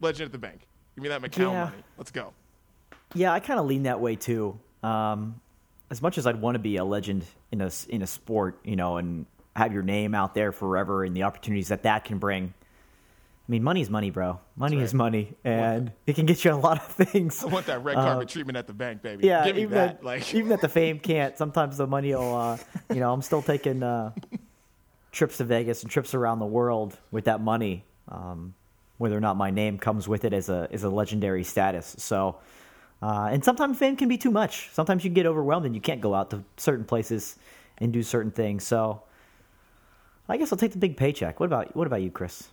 legend 0.00 0.26
at 0.26 0.32
the 0.32 0.38
bank. 0.38 0.60
Give 0.94 1.02
me 1.02 1.08
that 1.08 1.22
McCown 1.22 1.52
Yeah. 1.52 1.64
money. 1.64 1.82
Let's 1.96 2.10
go. 2.10 2.32
Yeah, 3.14 3.32
I 3.32 3.40
kind 3.40 3.58
of 3.58 3.66
lean 3.66 3.84
that 3.84 4.00
way 4.00 4.16
too. 4.16 4.58
Um, 4.82 5.40
as 5.90 6.02
much 6.02 6.18
as 6.18 6.26
I'd 6.26 6.40
want 6.40 6.54
to 6.54 6.58
be 6.58 6.76
a 6.76 6.84
legend 6.84 7.24
in 7.50 7.60
a 7.60 7.70
in 7.88 8.02
a 8.02 8.06
sport, 8.06 8.60
you 8.64 8.76
know, 8.76 8.96
and 8.96 9.26
have 9.56 9.72
your 9.72 9.82
name 9.82 10.14
out 10.14 10.34
there 10.34 10.52
forever, 10.52 11.04
and 11.04 11.16
the 11.16 11.24
opportunities 11.24 11.68
that 11.68 11.82
that 11.84 12.04
can 12.04 12.18
bring. 12.18 12.54
I 13.48 13.50
mean, 13.50 13.62
money's 13.62 13.88
money, 13.88 14.10
bro. 14.10 14.40
Money 14.56 14.76
That's 14.76 14.90
is 14.90 14.94
money, 14.94 15.34
and 15.42 15.90
it 16.06 16.16
can 16.16 16.26
get 16.26 16.44
you 16.44 16.52
a 16.52 16.54
lot 16.54 16.76
of 16.76 16.84
things. 17.06 17.42
I 17.42 17.46
want 17.46 17.64
that 17.66 17.82
red 17.82 17.94
carpet 17.94 18.28
treatment 18.28 18.58
at 18.58 18.66
the 18.66 18.74
bank, 18.74 19.00
baby. 19.00 19.26
Yeah, 19.26 19.46
Give 19.46 19.56
me 19.56 19.62
even 19.62 19.74
that. 19.74 20.00
that, 20.00 20.04
Like, 20.04 20.34
even 20.34 20.50
that 20.50 20.60
the 20.60 20.68
fame 20.68 20.98
can't. 21.02 21.36
Sometimes 21.38 21.78
the 21.78 21.86
money 21.86 22.14
will. 22.14 22.36
Uh, 22.36 22.58
you 22.90 23.00
know, 23.00 23.10
I'm 23.10 23.22
still 23.22 23.40
taking 23.40 23.82
uh, 23.82 24.12
trips 25.12 25.38
to 25.38 25.44
Vegas 25.44 25.82
and 25.82 25.90
trips 25.90 26.12
around 26.12 26.40
the 26.40 26.46
world 26.46 26.98
with 27.10 27.24
that 27.24 27.40
money, 27.40 27.84
um, 28.08 28.52
whether 28.98 29.16
or 29.16 29.20
not 29.20 29.38
my 29.38 29.50
name 29.50 29.78
comes 29.78 30.06
with 30.06 30.26
it 30.26 30.34
as 30.34 30.50
a 30.50 30.68
as 30.70 30.84
a 30.84 30.90
legendary 30.90 31.42
status. 31.42 31.96
So, 31.98 32.36
uh, 33.02 33.28
and 33.30 33.44
sometimes 33.44 33.78
fame 33.78 33.96
can 33.96 34.08
be 34.08 34.18
too 34.18 34.30
much. 34.30 34.70
Sometimes 34.72 35.04
you 35.04 35.10
get 35.10 35.26
overwhelmed 35.26 35.66
and 35.66 35.74
you 35.74 35.80
can't 35.80 36.00
go 36.00 36.14
out 36.14 36.30
to 36.30 36.42
certain 36.56 36.84
places 36.84 37.36
and 37.78 37.92
do 37.92 38.02
certain 38.02 38.32
things. 38.32 38.64
So, 38.64 39.02
I 40.28 40.36
guess 40.36 40.52
I'll 40.52 40.58
take 40.58 40.72
the 40.72 40.78
big 40.78 40.96
paycheck. 40.96 41.40
What 41.40 41.46
about 41.46 41.74
what 41.74 41.86
about 41.86 42.02
you, 42.02 42.10
Chris? 42.10 42.48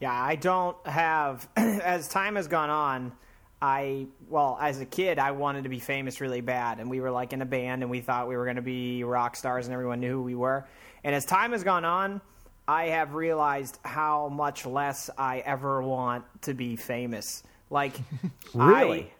Yeah, 0.00 0.12
I 0.12 0.36
don't 0.36 0.76
have. 0.86 1.48
as 1.56 2.08
time 2.08 2.36
has 2.36 2.48
gone 2.48 2.70
on, 2.70 3.12
I 3.60 4.06
well, 4.28 4.58
as 4.60 4.80
a 4.80 4.86
kid, 4.86 5.18
I 5.18 5.32
wanted 5.32 5.64
to 5.64 5.68
be 5.68 5.80
famous 5.80 6.20
really 6.20 6.40
bad, 6.40 6.78
and 6.78 6.88
we 6.88 7.00
were 7.00 7.10
like 7.10 7.32
in 7.32 7.42
a 7.42 7.46
band, 7.46 7.82
and 7.82 7.90
we 7.90 8.00
thought 8.00 8.28
we 8.28 8.36
were 8.36 8.44
going 8.44 8.56
to 8.56 8.62
be 8.62 9.04
rock 9.04 9.36
stars, 9.36 9.66
and 9.66 9.74
everyone 9.74 10.00
knew 10.00 10.12
who 10.14 10.22
we 10.22 10.34
were. 10.34 10.66
And 11.04 11.14
as 11.14 11.24
time 11.24 11.52
has 11.52 11.62
gone 11.62 11.84
on, 11.84 12.20
I 12.66 12.86
have 12.86 13.14
realized 13.14 13.78
how 13.84 14.28
much 14.28 14.66
less 14.66 15.10
I 15.16 15.38
ever 15.40 15.82
want 15.82 16.24
to 16.42 16.54
be 16.54 16.76
famous. 16.76 17.42
Like, 17.70 17.94
Really? 18.54 19.12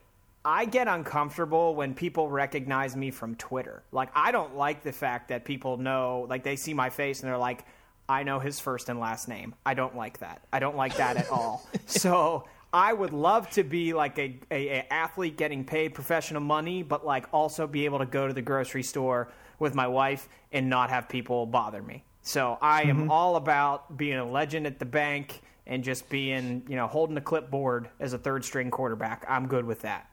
I, 0.45 0.63
I 0.63 0.65
get 0.65 0.89
uncomfortable 0.89 1.75
when 1.75 1.95
people 1.95 2.31
recognize 2.31 2.97
me 2.97 3.11
from 3.11 3.35
Twitter. 3.35 3.83
Like, 3.93 4.09
I 4.15 4.33
don't 4.33 4.57
like 4.57 4.83
the 4.83 4.93
fact 4.93 5.29
that 5.29 5.45
people 5.45 5.77
know, 5.77 6.27
like, 6.29 6.43
they 6.43 6.57
see 6.57 6.73
my 6.73 6.91
face 6.91 7.21
and 7.21 7.29
they're 7.29 7.37
like, 7.37 7.65
I 8.09 8.23
know 8.23 8.39
his 8.39 8.59
first 8.59 8.89
and 8.89 8.99
last 8.99 9.29
name. 9.29 9.55
I 9.67 9.75
don't 9.75 9.95
like 9.95 10.19
that. 10.19 10.41
I 10.53 10.61
don't 10.61 10.77
like 10.77 10.97
that 10.97 11.17
at 11.17 11.31
all. 11.31 11.69
So 11.87 12.45
I 12.73 12.93
would 12.93 13.13
love 13.13 13.49
to 13.51 13.65
be 13.65 13.95
like 13.95 14.19
a, 14.19 14.39
a, 14.51 14.69
a 14.69 14.93
athlete 14.93 15.37
getting 15.37 15.65
paid 15.65 15.95
professional 15.95 16.43
money, 16.43 16.83
but 16.83 17.05
like 17.05 17.27
also 17.33 17.67
be 17.67 17.87
able 17.87 17.99
to 17.99 18.07
go 18.07 18.27
to 18.27 18.35
the 18.35 18.43
grocery 18.43 18.83
store 18.83 19.33
with 19.59 19.75
my 19.75 19.87
wife 19.87 20.29
and 20.53 20.69
not 20.69 20.91
have 20.91 21.09
people 21.09 21.47
bother 21.47 21.83
me. 21.83 22.05
So 22.23 22.59
I 22.61 22.83
am 22.83 22.99
mm-hmm. 22.99 23.11
all 23.11 23.37
about 23.37 23.97
being 23.97 24.19
a 24.19 24.25
legend 24.25 24.67
at 24.67 24.79
the 24.79 24.85
bank 24.85 25.41
and 25.69 25.85
just 25.85 26.09
being, 26.09 26.63
you 26.69 26.77
know, 26.77 26.87
holding 26.87 27.17
a 27.17 27.21
clipboard 27.21 27.91
as 28.01 28.15
a 28.15 28.19
third 28.19 28.45
string 28.45 28.71
quarterback. 28.71 29.25
I'm 29.29 29.47
good 29.47 29.65
with 29.65 29.83
that. 29.83 30.09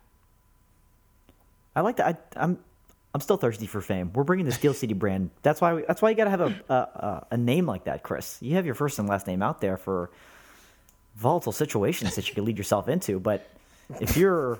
I 1.75 1.81
like 1.81 1.97
that. 1.97 2.27
I, 2.35 2.43
I'm 2.43 2.59
I'm 3.13 3.21
still 3.21 3.37
thirsty 3.37 3.65
for 3.65 3.79
fame. 3.79 4.11
We're 4.13 4.25
bringing 4.25 4.45
the 4.45 4.51
Steel 4.51 4.73
City 4.73 4.93
brand. 5.03 5.31
That's 5.41 5.61
why. 5.61 5.73
We, 5.73 5.83
that's 5.87 6.01
why 6.01 6.09
you 6.09 6.15
got 6.15 6.25
to 6.25 6.29
have 6.29 6.41
a, 6.41 6.63
a 6.69 6.73
a 6.73 7.27
a 7.31 7.37
name 7.37 7.65
like 7.65 7.85
that, 7.85 8.03
Chris. 8.03 8.37
You 8.41 8.55
have 8.55 8.65
your 8.65 8.75
first 8.75 8.99
and 8.99 9.07
last 9.07 9.25
name 9.25 9.41
out 9.41 9.61
there 9.61 9.77
for 9.77 10.11
volatile 11.15 11.53
situations 11.53 12.15
that 12.15 12.27
you 12.27 12.35
could 12.35 12.43
lead 12.43 12.57
yourself 12.57 12.89
into. 12.89 13.19
But 13.19 13.49
if 14.01 14.17
you're 14.17 14.59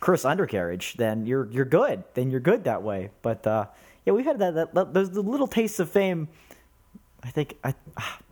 Chris 0.00 0.26
Undercarriage, 0.26 0.94
then 0.94 1.24
you're 1.26 1.46
you're 1.50 1.64
good. 1.64 2.04
Then 2.12 2.30
you're 2.30 2.40
good 2.40 2.64
that 2.64 2.82
way. 2.82 3.10
But 3.22 3.46
uh, 3.46 3.66
yeah, 4.04 4.12
we've 4.12 4.26
had 4.26 4.38
that, 4.38 4.54
that, 4.54 4.74
that 4.74 4.94
those 4.94 5.10
the 5.10 5.22
little 5.22 5.46
tastes 5.46 5.78
of 5.78 5.90
fame. 5.90 6.28
I 7.22 7.30
think 7.30 7.56
I 7.64 7.74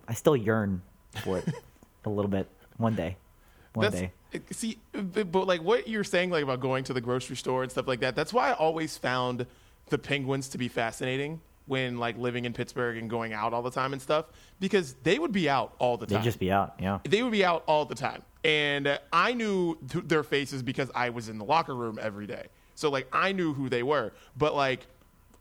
I 0.06 0.12
still 0.12 0.36
yearn 0.36 0.82
for 1.22 1.38
it 1.38 1.48
a 2.04 2.10
little 2.10 2.30
bit. 2.30 2.48
One 2.76 2.94
day, 2.94 3.16
one 3.74 3.90
that's, 3.90 4.00
day. 4.00 4.12
See, 4.50 4.78
but 4.92 5.46
like 5.46 5.62
what 5.62 5.88
you're 5.88 6.04
saying, 6.04 6.30
like 6.30 6.42
about 6.42 6.60
going 6.60 6.84
to 6.84 6.92
the 6.92 7.00
grocery 7.00 7.36
store 7.36 7.62
and 7.62 7.70
stuff 7.70 7.86
like 7.86 8.00
that. 8.00 8.16
That's 8.16 8.32
why 8.32 8.50
I 8.50 8.54
always 8.54 8.96
found 8.96 9.46
the 9.88 9.98
Penguins 9.98 10.48
to 10.48 10.58
be 10.58 10.68
fascinating 10.68 11.40
when 11.66 11.98
like 11.98 12.18
living 12.18 12.44
in 12.44 12.52
Pittsburgh 12.52 12.96
and 12.96 13.08
going 13.08 13.32
out 13.32 13.52
all 13.52 13.62
the 13.62 13.70
time 13.70 13.92
and 13.92 14.02
stuff 14.02 14.26
because 14.60 14.94
they 15.02 15.18
would 15.18 15.32
be 15.32 15.48
out 15.48 15.74
all 15.78 15.96
the 15.96 16.06
time. 16.06 16.18
They'd 16.18 16.24
just 16.24 16.38
be 16.38 16.50
out. 16.50 16.74
Yeah. 16.80 16.98
they 17.04 17.22
would 17.22 17.32
be 17.32 17.44
out 17.44 17.62
all 17.66 17.84
the 17.84 17.94
time. 17.94 18.22
And 18.44 18.98
I 19.12 19.34
knew 19.34 19.78
th- 19.88 20.04
their 20.06 20.24
faces 20.24 20.62
because 20.62 20.90
I 20.94 21.10
was 21.10 21.28
in 21.28 21.38
the 21.38 21.44
locker 21.44 21.74
room 21.74 21.98
every 22.00 22.26
day. 22.26 22.46
So 22.74 22.90
like 22.90 23.06
I 23.12 23.32
knew 23.32 23.52
who 23.52 23.68
they 23.68 23.82
were. 23.82 24.12
But 24.36 24.54
like 24.54 24.86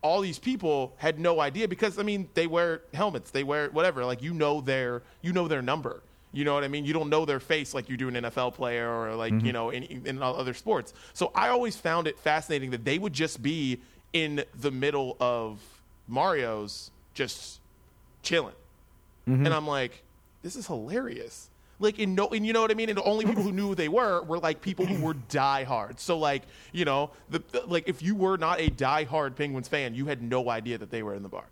all 0.01 0.22
these 0.22 0.39
people 0.39 0.93
had 0.97 1.20
no 1.20 1.39
idea 1.39 1.68
because 1.68 1.97
I 1.97 2.03
mean 2.03 2.30
they 2.34 2.47
wear 2.47 2.82
helmets, 2.93 3.32
they 3.32 3.43
wear 3.43 3.70
whatever. 3.70 4.05
Like 4.05 4.22
you 4.22 4.34
know 4.34 4.62
their 4.62 5.03
you 5.22 5.34
know 5.34 5.47
their 5.47 5.62
number. 5.62 6.03
You 6.34 6.45
know 6.45 6.53
what 6.53 6.63
I 6.63 6.69
mean? 6.69 6.86
You 6.86 6.93
don't 6.93 7.09
know 7.09 7.25
their 7.25 7.39
face 7.39 7.73
like 7.73 7.89
you 7.89 7.97
do 7.97 8.07
an 8.07 8.15
NFL 8.15 8.53
player 8.53 8.89
or 8.89 9.15
like 9.15 9.34
mm-hmm. 9.34 9.45
you 9.45 9.53
know 9.53 9.69
in, 9.69 9.84
in 10.05 10.21
other 10.21 10.53
sports. 10.53 10.93
So 11.13 11.32
I 11.36 11.49
always 11.49 11.75
found 11.75 12.07
it 12.07 12.17
fascinating 12.19 12.71
that 12.71 12.86
they 12.86 12.97
would 12.97 13.13
just 13.13 13.41
be 13.41 13.79
in 14.13 14.43
the 14.59 14.71
middle 14.71 15.17
of 15.19 15.59
Mario's 16.07 16.91
just 17.13 17.59
chilling. 18.23 18.55
Mm-hmm. 19.27 19.45
And 19.45 19.53
I'm 19.53 19.67
like, 19.67 20.03
this 20.41 20.55
is 20.55 20.67
hilarious. 20.67 21.49
Like, 21.79 21.97
and 21.97 22.15
no, 22.15 22.27
and 22.27 22.45
you 22.45 22.53
know 22.53 22.61
what 22.61 22.69
I 22.69 22.75
mean. 22.75 22.89
And 22.89 22.97
the 22.97 23.03
only 23.03 23.25
people 23.25 23.41
who 23.41 23.51
knew 23.51 23.69
who 23.69 23.75
they 23.75 23.89
were 23.89 24.21
were 24.21 24.38
like 24.38 24.61
people 24.61 24.86
who 24.86 25.03
were 25.03 25.15
diehard. 25.29 25.99
So, 25.99 26.17
like, 26.17 26.43
you 26.71 26.86
know, 26.86 27.09
the, 27.29 27.41
the- 27.51 27.65
like 27.65 27.89
if 27.89 28.03
you 28.03 28.15
were 28.15 28.38
not 28.38 28.61
a 28.61 28.69
diehard 28.69 29.36
Penguins 29.36 29.67
fan, 29.67 29.95
you 29.95 30.05
had 30.05 30.21
no 30.21 30.49
idea 30.49 30.77
that 30.77 30.91
they 30.91 31.01
were 31.01 31.15
in 31.15 31.23
the 31.23 31.29
bar. 31.29 31.45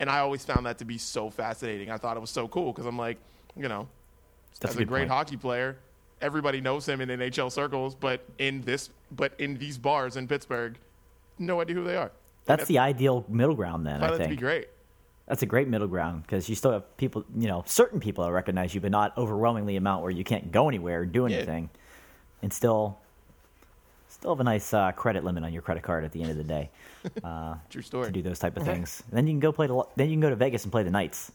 And 0.00 0.08
I 0.08 0.20
always 0.20 0.44
found 0.44 0.64
that 0.66 0.78
to 0.78 0.84
be 0.84 0.96
so 0.96 1.28
fascinating. 1.28 1.90
I 1.90 1.98
thought 1.98 2.16
it 2.16 2.20
was 2.20 2.30
so 2.30 2.48
cool 2.48 2.72
because 2.72 2.86
I'm 2.86 2.96
like, 2.96 3.18
you 3.56 3.68
know, 3.68 3.88
That's 4.60 4.74
as 4.74 4.78
a 4.80 4.82
a 4.82 4.86
great 4.86 5.00
point. 5.02 5.10
hockey 5.10 5.36
player, 5.36 5.76
everybody 6.20 6.60
knows 6.60 6.88
him 6.88 7.00
in 7.00 7.08
NHL 7.08 7.50
circles, 7.52 7.94
but 7.94 8.24
in 8.38 8.62
this, 8.62 8.90
but 9.12 9.32
in 9.38 9.56
these 9.58 9.78
bars 9.78 10.16
in 10.16 10.26
Pittsburgh, 10.28 10.76
no 11.38 11.60
idea 11.60 11.76
who 11.76 11.84
they 11.84 11.96
are. 11.96 12.10
That's 12.44 12.64
the 12.66 12.78
ideal 12.78 13.24
middle 13.28 13.54
ground 13.54 13.86
then. 13.86 14.02
I 14.02 14.06
I 14.06 14.08
find 14.08 14.12
that 14.14 14.24
to 14.24 14.24
be 14.24 14.28
think 14.30 14.40
great. 14.40 14.68
that's 15.26 15.42
a 15.42 15.46
great 15.46 15.68
middle 15.68 15.86
ground 15.86 16.22
because 16.22 16.48
you 16.48 16.54
still 16.54 16.72
have 16.72 16.96
people, 16.96 17.24
you 17.36 17.46
know, 17.46 17.62
certain 17.66 18.00
people 18.00 18.24
that 18.24 18.32
recognize 18.32 18.74
you, 18.74 18.80
but 18.80 18.90
not 18.90 19.16
overwhelmingly 19.18 19.76
amount 19.76 20.02
where 20.02 20.10
you 20.10 20.24
can't 20.24 20.50
go 20.50 20.68
anywhere 20.68 21.00
or 21.00 21.06
do 21.06 21.26
Yeah. 21.26 21.36
anything, 21.36 21.68
and 22.42 22.52
still, 22.52 22.98
still 24.08 24.30
have 24.32 24.40
a 24.40 24.44
nice 24.44 24.72
uh, 24.74 24.90
credit 24.92 25.24
limit 25.24 25.44
on 25.44 25.52
your 25.52 25.62
credit 25.62 25.82
card 25.82 26.04
at 26.04 26.12
the 26.12 26.22
end 26.22 26.30
of 26.30 26.36
the 26.38 26.44
day 26.44 26.70
True 27.70 27.82
story. 27.82 28.06
to 28.06 28.12
do 28.12 28.22
those 28.22 28.38
type 28.38 28.56
of 28.56 28.64
things. 28.72 29.02
then 29.12 29.26
you 29.26 29.32
can 29.34 29.40
go 29.40 29.52
play 29.52 29.66
the, 29.66 29.84
then 29.96 30.08
you 30.08 30.14
can 30.14 30.20
go 30.20 30.30
to 30.30 30.36
Vegas 30.36 30.64
and 30.64 30.72
play 30.72 30.82
the 30.82 30.90
Knights 30.90 31.30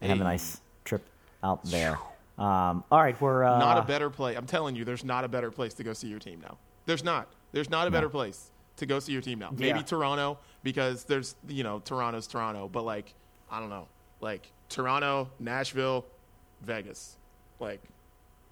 and 0.00 0.10
have 0.10 0.20
a 0.20 0.24
nice 0.24 0.60
trip 0.84 1.02
out 1.42 1.64
there. 1.64 1.98
Um, 2.38 2.84
all 2.90 3.00
right, 3.00 3.20
we're 3.20 3.44
uh, 3.44 3.58
not 3.58 3.78
a 3.78 3.82
better 3.82 4.10
place. 4.10 4.36
I'm 4.36 4.46
telling 4.46 4.76
you, 4.76 4.84
there's 4.84 5.04
not 5.04 5.24
a 5.24 5.28
better 5.28 5.50
place 5.50 5.74
to 5.74 5.84
go 5.84 5.92
see 5.92 6.08
your 6.08 6.20
team 6.20 6.40
now. 6.40 6.56
There's 6.86 7.02
not. 7.04 7.28
There's 7.52 7.70
not 7.70 7.88
a 7.88 7.90
better 7.90 8.08
place 8.08 8.50
to 8.76 8.86
go 8.86 9.00
see 9.00 9.12
your 9.12 9.22
team 9.22 9.38
now. 9.40 9.50
Maybe 9.50 9.78
Yeah. 9.78 9.82
Toronto 9.82 10.38
because 10.62 11.04
there's 11.04 11.34
you 11.48 11.64
know 11.64 11.80
Toronto's 11.80 12.26
Toronto, 12.26 12.68
but 12.68 12.84
like 12.84 13.12
I 13.50 13.58
don't 13.60 13.70
know, 13.70 13.88
like 14.20 14.50
Toronto, 14.68 15.30
Nashville, 15.40 16.04
Vegas, 16.62 17.16
like 17.58 17.80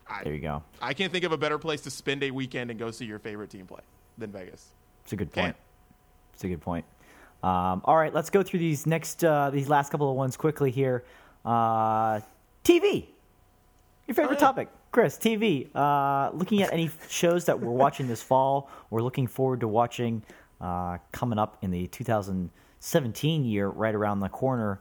I 0.09 0.25
There 0.25 0.35
you 0.35 0.41
go. 0.41 0.63
I 0.83 0.95
can't 0.95 1.13
think 1.13 1.25
of 1.25 1.33
a 1.33 1.39
better 1.39 1.59
place 1.59 1.83
to 1.83 1.91
spend 1.91 2.23
a 2.23 2.31
weekend 2.31 2.71
and 2.71 2.79
go 2.79 2.91
see 2.91 3.05
your 3.05 3.19
favorite 3.19 3.51
team 3.51 3.67
play 3.67 3.83
than 4.19 4.31
Vegas. 4.33 4.67
It's 5.05 5.13
a 5.13 5.17
good 5.17 5.33
Can't. 5.33 5.55
point. 5.55 5.57
It's 6.35 6.45
a 6.45 6.49
good 6.49 6.61
point. 6.61 6.85
Um, 7.43 7.83
all 7.85 7.97
right, 7.97 8.13
let's 8.13 8.31
go 8.31 8.43
through 8.43 8.61
these 8.61 8.87
next 8.87 9.25
uh, 9.25 9.51
these 9.51 9.69
last 9.69 9.91
couple 9.91 10.11
of 10.11 10.17
ones 10.17 10.37
quickly 10.37 10.71
here. 10.71 11.05
Uh, 11.45 12.21
TV, 12.65 13.07
your 14.07 14.15
favorite 14.15 14.39
topic, 14.39 14.69
Chris. 14.93 15.17
TV. 15.17 15.69
Uh, 15.75 16.31
looking 16.33 16.63
at 16.63 16.73
any 16.73 16.91
shows 17.09 17.45
that 17.47 17.59
we're 17.61 17.71
watching 17.71 18.07
this 18.07 18.23
fall, 18.23 18.71
we're 18.91 19.03
looking 19.03 19.27
forward 19.27 19.61
to 19.61 19.69
watching 19.69 20.23
uh, 20.61 20.99
coming 21.13 21.39
up 21.39 21.59
in 21.63 21.71
the 21.71 21.87
2017 21.89 23.45
year, 23.45 23.69
right 23.69 23.95
around 23.95 24.21
the 24.21 24.29
corner. 24.29 24.81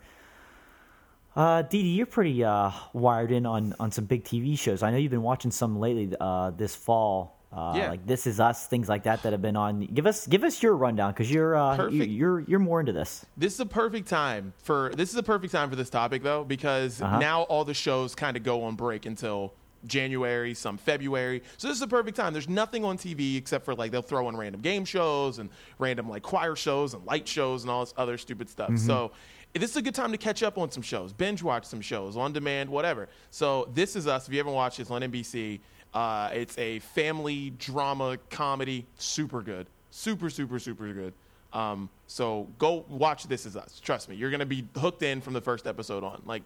Uh, 1.35 1.63
Dee 1.63 1.81
Dee, 1.81 1.89
you're 1.89 2.05
pretty 2.05 2.43
uh, 2.43 2.71
wired 2.93 3.31
in 3.31 3.45
on, 3.45 3.73
on 3.79 3.91
some 3.91 4.05
big 4.05 4.23
TV 4.23 4.57
shows. 4.57 4.83
I 4.83 4.91
know 4.91 4.97
you've 4.97 5.11
been 5.11 5.21
watching 5.21 5.51
some 5.51 5.79
lately 5.79 6.13
uh, 6.19 6.51
this 6.51 6.75
fall. 6.75 7.34
Uh, 7.55 7.73
Yeah. 7.77 7.89
like 7.89 8.05
This 8.05 8.27
Is 8.27 8.39
Us, 8.39 8.67
things 8.67 8.89
like 8.89 9.03
that 9.03 9.23
that 9.23 9.31
have 9.31 9.41
been 9.41 9.55
on. 9.55 9.85
Give 9.85 10.05
us 10.05 10.27
give 10.27 10.43
us 10.43 10.61
your 10.61 10.75
rundown 10.75 11.11
because 11.13 11.31
you're 11.31 11.55
uh, 11.55 11.71
you, 11.71 11.77
Perfect. 11.77 12.11
you're 12.11 12.39
you're 12.41 12.59
more 12.59 12.79
into 12.81 12.91
this. 12.91 13.25
This 13.37 13.53
is 13.53 13.59
a 13.61 13.65
perfect 13.65 14.07
time 14.09 14.53
for 14.63 14.91
this 14.97 15.09
is 15.11 15.15
a 15.15 15.23
perfect 15.23 15.53
time 15.53 15.69
for 15.69 15.75
this 15.75 15.89
topic 15.89 16.21
though 16.23 16.43
because 16.43 17.01
Uh-huh. 17.01 17.19
now 17.19 17.43
all 17.43 17.63
the 17.63 17.73
shows 17.73 18.13
kind 18.13 18.35
of 18.35 18.43
go 18.43 18.63
on 18.63 18.75
break 18.75 19.05
until 19.05 19.53
January, 19.85 20.53
some 20.55 20.77
February. 20.77 21.43
So 21.57 21.67
this 21.67 21.77
is 21.77 21.81
a 21.83 21.87
perfect 21.87 22.17
time. 22.17 22.33
There's 22.33 22.49
nothing 22.49 22.83
on 22.83 22.97
TV 22.97 23.37
except 23.37 23.63
for 23.65 23.75
like 23.75 23.91
they'll 23.91 24.01
throw 24.01 24.27
in 24.29 24.35
random 24.35 24.61
game 24.61 24.83
shows 24.83 25.39
and 25.39 25.49
random 25.79 26.09
like 26.09 26.23
choir 26.23 26.55
shows 26.55 26.93
and 26.93 27.05
light 27.05 27.27
shows 27.27 27.61
and 27.63 27.69
all 27.71 27.85
this 27.85 27.93
other 27.95 28.17
stupid 28.17 28.49
stuff. 28.49 28.69
Mm-hmm. 28.69 28.77
So 28.87 29.11
this 29.53 29.69
is 29.71 29.77
a 29.77 29.81
good 29.81 29.95
time 29.95 30.11
to 30.11 30.17
catch 30.17 30.43
up 30.43 30.57
on 30.57 30.69
some 30.71 30.83
shows, 30.83 31.13
binge 31.13 31.41
watch 31.41 31.63
some 31.65 31.79
shows 31.81 32.17
on 32.17 32.33
demand, 32.33 32.69
whatever. 32.69 33.07
So 33.31 33.69
this 33.73 33.95
is 33.95 34.07
us. 34.07 34.27
If 34.27 34.33
you 34.33 34.39
haven't 34.39 34.53
watched, 34.53 34.79
it's 34.79 34.91
on 34.91 35.01
NBC. 35.01 35.61
Uh, 35.95 36.29
it's 36.33 36.57
a 36.57 36.79
family 36.79 37.51
drama 37.51 38.17
comedy, 38.29 38.85
super 38.97 39.41
good, 39.41 39.65
super 39.91 40.29
super 40.29 40.59
super 40.59 40.91
good. 40.93 41.13
Um, 41.53 41.89
so 42.07 42.49
go 42.59 42.83
watch 42.89 43.27
This 43.27 43.45
Is 43.45 43.55
Us. 43.55 43.79
Trust 43.79 44.09
me, 44.09 44.15
you're 44.17 44.29
gonna 44.29 44.45
be 44.45 44.67
hooked 44.77 45.01
in 45.03 45.21
from 45.21 45.31
the 45.33 45.39
first 45.41 45.65
episode 45.65 46.03
on. 46.03 46.21
Like, 46.25 46.43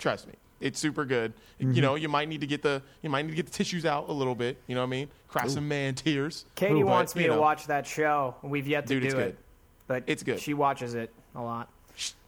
trust 0.00 0.26
me, 0.26 0.34
it's 0.60 0.80
super 0.80 1.04
good. 1.04 1.32
Mm-hmm. 1.60 1.72
You 1.74 1.82
know, 1.82 1.94
you 1.94 2.08
might 2.08 2.28
need 2.28 2.40
to 2.40 2.46
get 2.48 2.60
the 2.62 2.82
you 3.02 3.08
might 3.08 3.22
need 3.22 3.30
to 3.30 3.36
get 3.36 3.46
the 3.46 3.52
tissues 3.52 3.86
out 3.86 4.08
a 4.08 4.12
little 4.12 4.34
bit. 4.34 4.56
You 4.66 4.74
know 4.74 4.80
what 4.80 4.88
I 4.88 4.90
mean? 4.90 5.08
Cry 5.28 5.46
some 5.46 5.68
man 5.68 5.94
tears. 5.94 6.44
Katie 6.56 6.74
But, 6.82 6.86
wants 6.86 7.14
me 7.14 7.22
you 7.22 7.28
to 7.28 7.36
know, 7.36 7.40
watch 7.40 7.68
that 7.68 7.86
show. 7.86 8.34
We've 8.42 8.66
yet 8.66 8.88
to 8.88 8.94
Dude, 8.94 9.02
do 9.02 9.06
it's 9.06 9.14
it, 9.14 9.18
good. 9.18 9.36
but 9.86 10.02
It's 10.08 10.24
good. 10.24 10.40
She 10.40 10.54
watches 10.54 10.94
it 10.94 11.12
a 11.36 11.40
lot. 11.40 11.68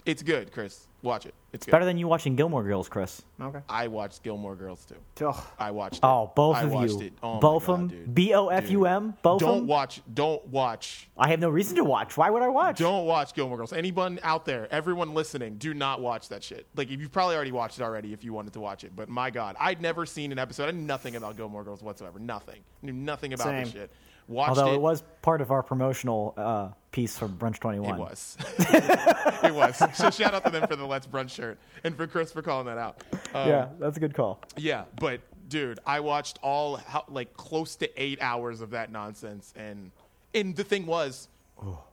It's 0.07 0.23
good, 0.23 0.53
Chris. 0.53 0.87
Watch 1.05 1.27
it. 1.27 1.35
It's, 1.53 1.67
good. 1.67 1.73
Better 1.73 1.85
than 1.85 1.99
you 1.99 2.09
watching 2.09 2.35
Gilmore 2.35 2.65
Girls, 2.65 2.89
Chris. 2.89 3.21
Okay. 3.39 3.61
I 3.69 3.89
watched 3.89 4.23
Gilmore 4.23 4.57
Girls 4.57 4.87
too. 4.87 5.27
Ugh. 5.27 5.45
I 5.59 5.71
watched. 5.71 6.01
Oh, 6.03 6.33
both 6.35 6.57
I 6.57 6.63
of 6.63 6.73
watched 6.73 6.93
you. 6.95 7.01
It. 7.03 7.13
Oh 7.23 7.39
both 7.41 7.69
of 7.69 7.91
them. 7.91 8.11
B 8.15 8.33
O 8.33 8.49
F 8.49 8.71
U 8.71 8.87
M. 8.87 9.15
Both 9.21 9.43
of 9.43 9.47
them. 9.47 9.49
Don't 9.49 9.59
them. 9.59 9.67
watch. 9.67 10.01
Don't 10.15 10.47
watch. 10.47 11.11
I 11.19 11.29
have 11.29 11.41
no 11.41 11.51
reason 11.51 11.77
to 11.77 11.85
watch. 11.85 12.17
Why 12.17 12.31
would 12.31 12.43
I 12.43 12.49
watch? 12.49 12.79
Don't 12.79 13.05
watch 13.05 13.35
Gilmore 13.35 13.59
Girls. 13.59 13.75
Anyone 13.75 14.19
out 14.23 14.47
there, 14.47 14.67
everyone 14.73 15.13
listening, 15.13 15.57
do 15.59 15.75
not 15.75 16.01
watch 16.01 16.31
that 16.31 16.43
shit. 16.43 16.67
Like, 16.75 16.91
if 16.91 16.99
you've 16.99 17.13
probably 17.13 17.37
already 17.37 17.53
watched 17.53 17.79
it 17.79 17.83
already 17.83 18.15
if 18.15 18.25
you 18.25 18.33
wanted 18.33 18.55
to 18.55 18.61
watch 18.61 18.83
it. 18.83 18.97
But 18.97 19.11
my 19.11 19.29
God, 19.29 19.57
I'd 19.61 19.83
never 19.83 20.07
seen 20.07 20.33
an 20.33 20.39
episode. 20.39 20.69
I 20.69 20.71
knew 20.71 20.87
nothing 20.87 21.17
about 21.17 21.37
Gilmore 21.37 21.65
Girls 21.65 21.83
whatsoever. 21.83 22.19
Nothing. 22.19 22.63
knew 22.81 22.95
nothing 22.95 23.35
about 23.35 23.53
this 23.53 23.73
shit. 23.73 23.91
Watched 24.27 24.49
Although 24.59 24.73
it. 24.73 24.77
it 24.77 24.81
was 24.81 25.03
part 25.21 25.43
of 25.43 25.51
our 25.51 25.63
promotional 25.63 26.33
uh, 26.39 26.69
piece 26.95 27.19
from 27.19 27.37
Brunch 27.37 27.59
Twenty 27.59 27.81
One. 27.81 27.97
It 27.97 27.99
was. 27.99 28.37
it 28.59 29.53
was. 29.53 29.77
So 29.97 30.11
shout 30.11 30.33
out 30.33 30.45
to 30.45 30.51
them 30.51 30.67
for 30.69 30.77
the 30.77 30.87
Let's 30.87 31.09
Brunch 31.09 31.31
shirt 31.31 31.59
and 31.83 31.97
for 31.97 32.07
Chris 32.07 32.31
for 32.31 32.41
calling 32.41 32.67
that 32.67 32.79
out. 32.79 33.03
Um, 33.35 33.49
Yeah, 33.49 33.69
that's 33.81 33.97
a 33.97 34.01
good 34.01 34.15
call. 34.15 34.41
Yeah, 34.57 34.85
but 35.01 35.21
dude, 35.49 35.81
I 35.85 35.99
watched 35.99 36.39
all 36.41 36.77
how, 36.77 37.05
like 37.09 37.35
close 37.35 37.75
to 37.77 38.03
eight 38.03 38.23
hours 38.23 38.61
of 38.61 38.71
that 38.71 38.93
nonsense, 38.93 39.53
and 39.57 39.91
and 40.35 40.55
the 40.55 40.63
thing 40.63 40.87
was, 40.87 41.29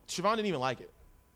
Siobhan 0.08 0.36
didn't 0.36 0.46
even 0.46 0.60
like 0.60 0.80
it. 0.82 0.92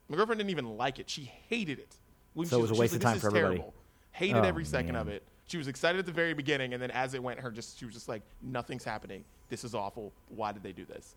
My 0.09 0.15
girlfriend 0.15 0.37
didn't 0.37 0.51
even 0.51 0.77
like 0.77 0.99
it. 0.99 1.09
She 1.09 1.23
hated 1.49 1.79
it. 1.79 1.95
When 2.35 2.45
So 2.45 2.59
it 2.59 2.61
was 2.61 2.69
a 2.71 2.75
waste 2.75 2.93
like, 2.93 2.99
of 2.99 3.03
time 3.03 3.13
"This 3.15 3.21
for 3.23 3.27
everybody." 3.29 3.55
terrible." 3.57 3.73
Hated 4.11 4.37
Oh, 4.37 4.43
every 4.43 4.63
second 4.63 4.93
man. 4.93 5.01
of 5.01 5.07
it. 5.07 5.23
She 5.47 5.57
was 5.57 5.67
excited 5.67 5.97
at 5.97 6.05
the 6.05 6.11
very 6.11 6.33
beginning, 6.35 6.73
and 6.73 6.81
then 6.81 6.91
as 6.91 7.15
it 7.15 7.23
went, 7.23 7.39
her 7.39 7.49
just 7.49 7.79
she 7.79 7.85
was 7.85 7.95
just 7.95 8.07
like, 8.07 8.21
"Nothing's 8.43 8.83
happening. 8.83 9.23
This 9.49 9.63
is 9.63 9.73
awful. 9.73 10.13
Why 10.29 10.51
did 10.51 10.61
they 10.61 10.71
do 10.71 10.85
this?" 10.85 11.15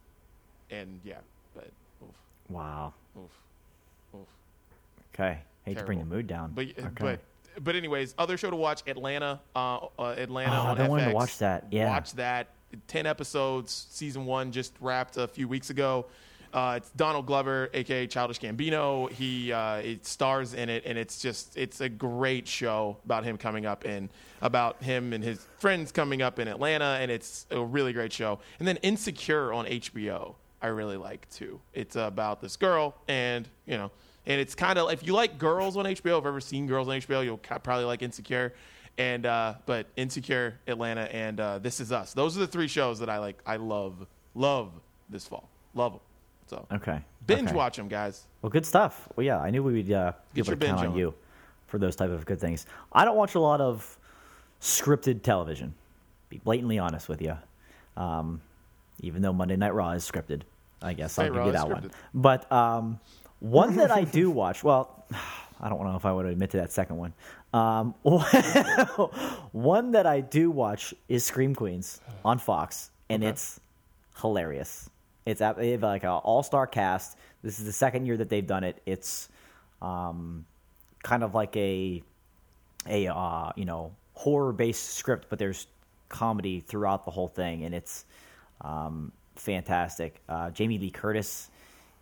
And 0.71 0.99
yeah, 1.05 1.19
but 1.55 1.69
Wow. 2.49 2.95
oof, 3.17 3.31
oof. 4.15 4.27
Okay. 5.15 5.39
Hate 5.65 5.79
to 5.79 5.85
bring 5.85 5.99
the 5.99 6.05
mood 6.05 6.27
down. 6.27 6.53
But 6.55 6.69
okay. 6.79 6.89
but 6.99 7.21
but 7.63 7.77
anyways, 7.77 8.15
other 8.19 8.37
show 8.37 8.51
to 8.51 8.57
watch 8.57 8.83
Atlanta. 8.87 9.41
Uh, 9.55 9.87
uh, 9.99 10.15
Atlanta 10.17 10.53
Oh, 10.53 10.61
on 10.61 10.67
I've 10.69 10.77
been 10.79 10.89
wanting 10.89 11.09
to 11.11 11.15
watch 11.15 11.39
that, 11.39 11.67
yeah. 11.71 11.89
watch 11.89 12.13
that. 12.15 12.49
Ten 12.87 13.07
episodes. 13.07 13.87
Season 13.91 14.25
one 14.27 14.53
just 14.53 14.75
wrapped 14.81 15.17
a 15.17 15.27
few 15.27 15.49
weeks 15.49 15.71
ago. 15.71 16.07
Uh, 16.53 16.75
it's 16.79 16.89
Donald 16.91 17.27
Glover, 17.27 17.69
aka 17.75 18.07
Childish 18.07 18.41
Gambino. 18.41 19.11
He 19.11 19.53
uh, 19.53 19.77
it 19.77 20.07
stars 20.07 20.55
in 20.55 20.69
it, 20.71 20.85
and 20.87 20.97
it's 20.97 21.21
just 21.21 21.57
it's 21.57 21.81
a 21.81 21.89
great 21.89 22.49
show 22.49 22.97
about 23.05 23.25
him 23.25 23.37
coming 23.37 23.67
up 23.67 23.85
and 23.85 24.09
about 24.41 24.83
him 24.83 25.13
and 25.13 25.23
his 25.23 25.47
friends 25.59 25.93
coming 25.93 26.23
up 26.23 26.39
in 26.39 26.49
Atlanta, 26.49 26.97
and 27.01 27.11
it's 27.11 27.47
a 27.51 27.63
really 27.63 27.93
great 27.93 28.13
show. 28.13 28.39
And 28.59 28.67
then 28.69 28.77
Insecure 28.79 29.53
on 29.53 29.67
HBO, 29.67 30.35
I 30.61 30.69
really 30.69 30.97
like 30.97 31.29
too. 31.31 31.61
It's 31.73 31.97
about 31.97 32.41
this 32.41 32.57
girl, 32.57 32.95
and 33.07 33.49
you 33.67 33.77
know, 33.77 33.91
and 34.27 34.41
it's 34.41 34.55
kind 34.55 34.79
of 34.79 34.91
if 34.91 35.07
you 35.07 35.15
like 35.15 35.39
girls 35.39 35.77
on 35.77 35.85
HBO, 35.85 35.97
if 35.97 36.05
you've 36.05 36.27
ever 36.27 36.41
seen 36.41 36.67
girls 36.67 36.89
on 36.89 36.95
HBO, 37.01 37.25
you'll 37.25 37.39
probably 37.39 37.85
like 37.85 38.03
Insecure. 38.03 38.55
And 38.99 39.27
uh, 39.27 39.55
but 39.65 39.87
Insecure, 39.97 40.59
Atlanta, 40.67 41.03
and 41.15 41.39
uh, 41.39 41.59
This 41.61 41.79
Is 41.79 41.93
Us. 41.93 42.13
Those 42.15 42.37
are 42.37 42.41
the 42.41 42.49
three 42.49 42.67
shows 42.67 42.99
that 42.99 43.09
I 43.09 43.19
like. 43.19 43.41
I 43.47 43.57
love, 43.57 44.07
love 44.35 44.73
this 45.09 45.25
fall. 45.25 45.49
Love 45.75 45.93
them. 45.93 46.01
So 46.49 46.67
okay. 46.73 47.01
binge 47.27 47.49
okay. 47.49 47.57
watch 47.57 47.77
them, 47.77 47.87
guys. 47.87 48.27
Well, 48.43 48.51
good 48.51 48.67
stuff. 48.67 49.09
Well, 49.15 49.25
yeah, 49.25 49.39
I 49.39 49.51
knew 49.51 49.63
we 49.63 49.75
would 49.75 49.93
uh, 49.93 50.13
Get 50.35 50.49
your 50.49 50.57
binge 50.57 50.81
on 50.81 50.89
on. 50.89 50.97
you 50.97 51.15
for 51.69 51.79
those 51.79 51.95
type 51.95 52.11
of 52.11 52.27
good 52.27 52.41
things. 52.41 52.67
I 52.93 53.05
don't 53.05 53.17
watch 53.17 53.35
a 53.35 53.41
lot 53.41 53.61
of 53.61 53.99
scripted 54.61 55.23
television. 55.23 55.75
Be 56.29 56.39
blatantly 56.39 56.79
honest 56.79 57.09
with 57.09 57.23
you. 57.23 57.37
Um, 57.97 58.41
even 59.01 59.23
though 59.23 59.33
Monday 59.33 59.57
Night 59.57 59.75
Raw 59.75 59.91
is 59.93 60.09
scripted, 60.09 60.43
I 60.83 60.93
guess 60.93 61.19
I'll 61.19 61.33
give 61.33 61.47
you 61.47 61.53
that 61.53 61.69
one. 61.69 61.91
But 62.15 62.51
um, 62.51 63.01
one 63.41 63.77
that 63.77 63.91
I 63.91 64.05
do 64.05 64.31
watch, 64.43 64.63
well, 64.65 65.05
I 65.61 65.69
don't 65.69 65.83
know 65.83 65.97
if 65.97 66.05
I 66.05 66.13
would 66.13 66.27
admit 66.27 66.51
to 66.51 66.59
that 66.59 66.71
second 66.71 66.97
one. 66.97 67.13
Um, 67.53 67.95
one 69.53 69.93
that 69.93 70.07
I 70.07 70.21
do 70.21 70.51
watch 70.51 70.95
is 71.09 71.25
Scream 71.25 71.55
Queens 71.55 72.01
on 72.25 72.39
Fox, 72.39 72.91
and 73.09 73.25
it's 73.25 73.59
hilarious. 74.21 74.89
It's 75.27 75.41
they 75.41 75.73
have 75.73 75.83
like 75.83 76.05
an 76.05 76.11
all-star 76.11 76.67
cast. 76.67 77.17
This 77.43 77.59
is 77.59 77.67
the 77.67 77.73
second 77.73 78.07
year 78.07 78.17
that 78.17 78.29
they've 78.29 78.47
done 78.47 78.65
it. 78.65 78.81
It's 78.87 79.29
um, 79.83 80.45
kind 81.03 81.23
of 81.23 81.35
like 81.35 81.57
a 81.57 82.03
a 82.87 83.09
uh, 83.09 83.53
you 83.57 83.65
know 83.65 83.93
horror-based 84.15 84.95
script, 84.95 85.27
but 85.29 85.39
there's 85.39 85.67
comedy 86.09 86.61
throughout 86.61 87.05
the 87.05 87.11
whole 87.11 87.29
thing, 87.29 87.65
and 87.65 87.75
it's 87.75 88.05
um, 88.61 89.13
fantastic. 89.37 90.21
Uh, 90.29 90.51
Jamie 90.51 90.79
Lee 90.79 90.91
Curtis 90.91 91.51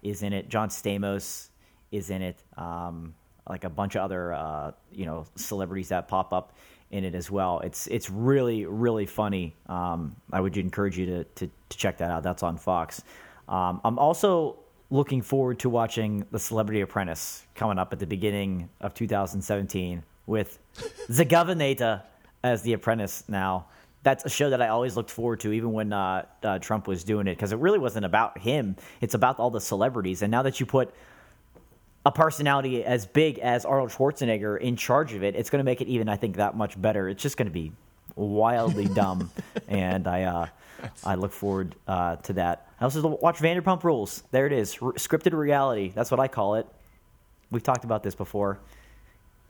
is 0.03 0.23
in 0.23 0.33
it. 0.33 0.49
John 0.49 0.69
Stamos 0.69 1.49
is 1.91 2.11
in 2.11 2.23
it. 2.23 2.43
Um, 2.57 3.15
like 3.49 3.65
a 3.65 3.71
bunch 3.71 3.95
of 3.95 4.03
other 4.03 4.33
uh, 4.33 4.73
you 4.93 5.07
know 5.07 5.25
celebrities 5.37 5.89
that 5.89 6.09
pop 6.09 6.33
up 6.33 6.57
in 6.91 7.05
it 7.05 7.15
as 7.15 7.31
well. 7.31 7.61
It's 7.61 7.87
it's 7.89 8.11
really 8.11 8.67
really 8.67 9.07
funny. 9.07 9.55
Um, 9.69 10.17
I 10.33 10.41
would 10.41 10.57
encourage 10.57 10.99
you 10.99 11.07
to, 11.07 11.25
to 11.25 11.51
to 11.69 11.77
check 11.77 11.99
that 11.99 12.11
out. 12.11 12.23
That's 12.23 12.43
on 12.43 12.57
Fox. 12.57 13.03
Um, 13.49 13.81
I'm 13.85 13.99
also 13.99 14.59
looking 14.91 15.23
forward 15.23 15.59
to 15.61 15.69
watching 15.69 16.25
The 16.31 16.39
Celebrity 16.39 16.81
Apprentice 16.81 17.45
coming 17.55 17.79
up 17.79 17.93
at 17.93 17.99
the 17.99 18.07
beginning 18.07 18.69
of 18.81 18.95
2017 18.95 20.03
with 20.27 20.59
the 21.09 21.25
Governor 21.25 22.03
as 22.43 22.63
the 22.63 22.73
apprentice 22.73 23.25
now. 23.29 23.67
That's 24.07 24.25
a 24.25 24.29
show 24.31 24.51
that 24.51 24.63
I 24.63 24.69
always 24.69 24.95
looked 24.95 25.11
forward 25.11 25.41
to, 25.41 25.51
even 25.53 25.73
when 25.73 25.93
uh, 25.93 26.27
uh, 26.41 26.61
Trump 26.61 26.87
was 26.87 27.03
doing 27.03 27.27
it, 27.27 27.35
because 27.35 27.51
it 27.51 27.59
really 27.59 27.81
wasn't 27.81 28.05
about 28.05 28.39
him. 28.39 28.77
It's 29.01 29.15
about 29.15 29.41
all 29.41 29.51
the 29.51 29.61
celebrities. 29.61 30.23
And 30.23 30.31
now 30.31 30.43
that 30.43 30.61
you 30.61 30.65
put 30.65 30.95
a 32.05 32.13
personality 32.13 32.85
as 32.85 33.05
big 33.05 33.41
as 33.41 33.65
Arnold 33.65 33.91
Schwarzenegger 33.91 34.61
in 34.61 34.77
charge 34.77 35.13
of 35.13 35.25
it, 35.25 35.35
it's 35.35 35.51
going 35.51 35.59
to 35.59 35.65
make 35.65 35.81
it 35.81 35.89
even, 35.89 36.09
I 36.09 36.15
think, 36.15 36.37
that 36.37 36.57
much 36.57 36.81
better. 36.81 37.09
It's 37.09 37.21
just 37.21 37.37
going 37.37 37.49
to 37.49 37.53
be 37.53 37.73
wildly 38.15 38.87
dumb, 38.87 39.29
and 39.67 40.07
I 40.07 40.23
uh, 40.23 40.47
I 41.03 41.17
look 41.17 41.33
forward 41.33 41.75
uh, 41.89 42.15
to 42.15 42.35
that. 42.35 42.69
I 42.81 42.85
also 42.85 43.09
watch 43.21 43.39
Vanderpump 43.39 43.83
Rules. 43.83 44.23
There 44.31 44.47
it 44.47 44.53
is, 44.53 44.79
R- 44.81 44.93
scripted 44.93 45.33
reality. 45.33 45.91
That's 45.93 46.13
what 46.13 46.21
I 46.21 46.29
call 46.29 46.55
it. 46.55 46.69
We've 47.51 47.61
talked 47.61 47.83
about 47.83 48.05
this 48.05 48.15
before. 48.15 48.61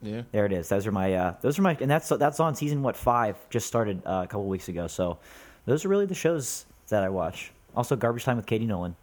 Yeah. 0.01 0.21
There 0.31 0.45
it 0.45 0.51
is. 0.51 0.69
Those 0.69 0.85
are 0.85 0.91
my 0.91 1.13
uh, 1.13 1.35
those 1.41 1.57
are 1.57 1.63
my 1.63 1.75
and 1.79 1.89
that's 1.89 2.09
that's 2.09 2.39
on 2.39 2.55
season 2.55 2.83
what 2.83 2.95
five 2.95 3.35
just 3.49 3.67
started 3.67 4.01
uh, 4.05 4.21
a 4.23 4.27
couple 4.27 4.45
weeks 4.45 4.67
ago. 4.69 4.87
So 4.87 5.17
those 5.65 5.85
are 5.85 5.89
really 5.89 6.05
the 6.05 6.15
shows 6.15 6.65
that 6.89 7.03
I 7.03 7.09
watch. 7.09 7.51
Also, 7.75 7.95
Garbage 7.95 8.23
Time 8.23 8.37
with 8.37 8.45
Katie 8.45 8.65
Nolan. 8.65 8.95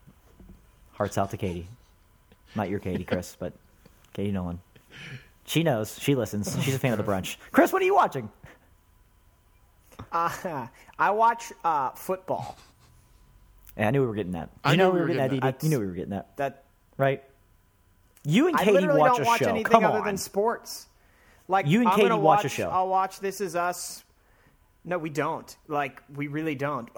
Hearts 0.93 1.19
out 1.19 1.31
to 1.33 1.37
Katie. 1.37 1.67
Not 2.55 2.69
your 2.71 2.79
Katie, 2.79 3.05
Chris, 3.05 3.37
but 3.39 3.53
Katie 4.13 4.31
Nolan. 4.31 4.61
She 5.45 5.63
knows. 5.63 5.99
She 6.01 6.15
listens. 6.15 6.57
She's 6.63 6.75
a 6.75 6.79
fan 6.79 6.93
of 6.93 7.05
the 7.05 7.05
brunch. 7.05 7.37
Chris, 7.51 7.73
what 7.73 7.83
are 7.83 7.85
you 7.85 7.95
watching? 7.95 8.31
Uh, 10.13 10.67
I 10.99 11.11
watch 11.11 11.53
uh, 11.65 11.91
football. 11.91 12.57
Yeah, 13.77 13.89
I 13.89 13.91
knew 13.91 14.01
we 14.03 14.07
were 14.07 14.15
getting 14.15 14.33
that. 14.33 14.51
Did 14.63 14.69
I 14.69 14.71
you 14.73 14.77
know 14.77 14.89
knew 14.89 14.95
we 14.95 15.01
were 15.01 15.07
getting 15.09 15.23
getting 15.23 15.41
Dee 15.41 15.41
Dee? 15.41 15.51
that. 15.51 15.63
You 15.65 15.69
knew 15.71 15.81
we 15.81 15.87
were 15.87 15.93
getting 15.93 16.11
that, 16.11 16.37
That 16.37 16.65
right? 16.97 17.23
You 18.25 18.47
and 18.49 18.57
I 18.57 18.61
Katie 18.61 18.73
literally 18.73 19.01
watch 19.01 19.17
don't 19.17 19.23
a 19.23 19.29
watch 19.29 19.39
show. 19.41 19.49
anything 19.49 19.71
Come 19.73 19.85
other 19.85 19.99
on. 19.99 20.05
than 20.05 20.17
sports. 20.17 20.87
Like 21.49 21.67
You 21.67 21.81
and 21.81 21.89
I'm 21.89 21.97
Katie 21.99 22.13
watch 22.15 22.45
a 22.45 22.49
show. 22.49 22.69
I'll 22.71 22.89
watch 22.89 23.21
This 23.21 23.41
Is 23.41 23.55
Us. 23.55 24.03
No, 24.85 24.99
we 24.99 25.11
don't. 25.11 25.55
Like 25.69 26.03
we 26.15 26.27
really 26.29 26.55
don't. 26.55 26.89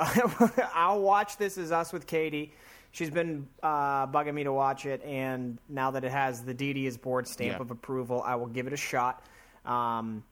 I'll 0.75 1.01
watch 1.01 1.37
This 1.37 1.59
Is 1.59 1.73
Us 1.73 1.93
with 1.93 2.07
Katie. 2.07 2.53
She's 2.93 3.11
been 3.11 3.47
uh, 3.63 4.07
bugging 4.07 4.33
me 4.35 4.45
to 4.45 4.53
watch 4.53 4.87
it, 4.87 5.03
and 5.05 5.59
now 5.69 5.91
that 5.91 6.03
it 6.05 6.11
has 6.13 6.43
the 6.43 6.55
Dee 6.55 6.73
Dee 6.73 6.87
is 6.87 6.97
bored 6.97 7.29
stamp 7.29 7.57
Yeah. 7.57 7.61
of 7.63 7.71
approval, 7.71 8.23
I 8.25 8.37
will 8.37 8.47
give 8.47 8.67
it 8.67 8.73
a 8.73 8.77
shot. 8.79 9.23
Um, 9.67 10.25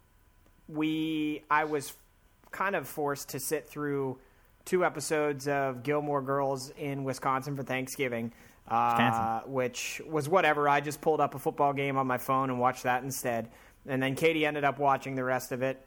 we, 0.69 1.43
I 1.51 1.65
was 1.65 1.93
kind 2.53 2.75
of 2.75 2.89
forced 2.89 3.29
to 3.31 3.41
sit 3.41 3.69
through 3.69 4.19
two 4.65 4.83
episodes 4.85 5.47
of 5.47 5.83
Gilmore 5.83 6.23
Girls 6.23 6.71
in 6.79 7.05
Wisconsin 7.05 7.55
for 7.55 7.63
Thanksgiving, 7.65 8.33
uh, 8.69 9.41
which 9.47 10.01
was 10.07 10.29
whatever. 10.29 10.69
I 10.69 10.81
just 10.81 11.01
pulled 11.01 11.21
up 11.21 11.35
a 11.35 11.39
football 11.39 11.73
game 11.73 11.97
on 11.97 12.07
my 12.07 12.19
phone 12.19 12.51
and 12.51 12.59
watched 12.59 12.85
that 12.85 13.03
instead. 13.03 13.51
And 13.87 14.03
then 14.03 14.15
Katie 14.15 14.47
ended 14.47 14.65
up 14.65 14.79
watching 14.79 15.15
the 15.15 15.25
rest 15.25 15.53
of 15.53 15.63
it 15.63 15.85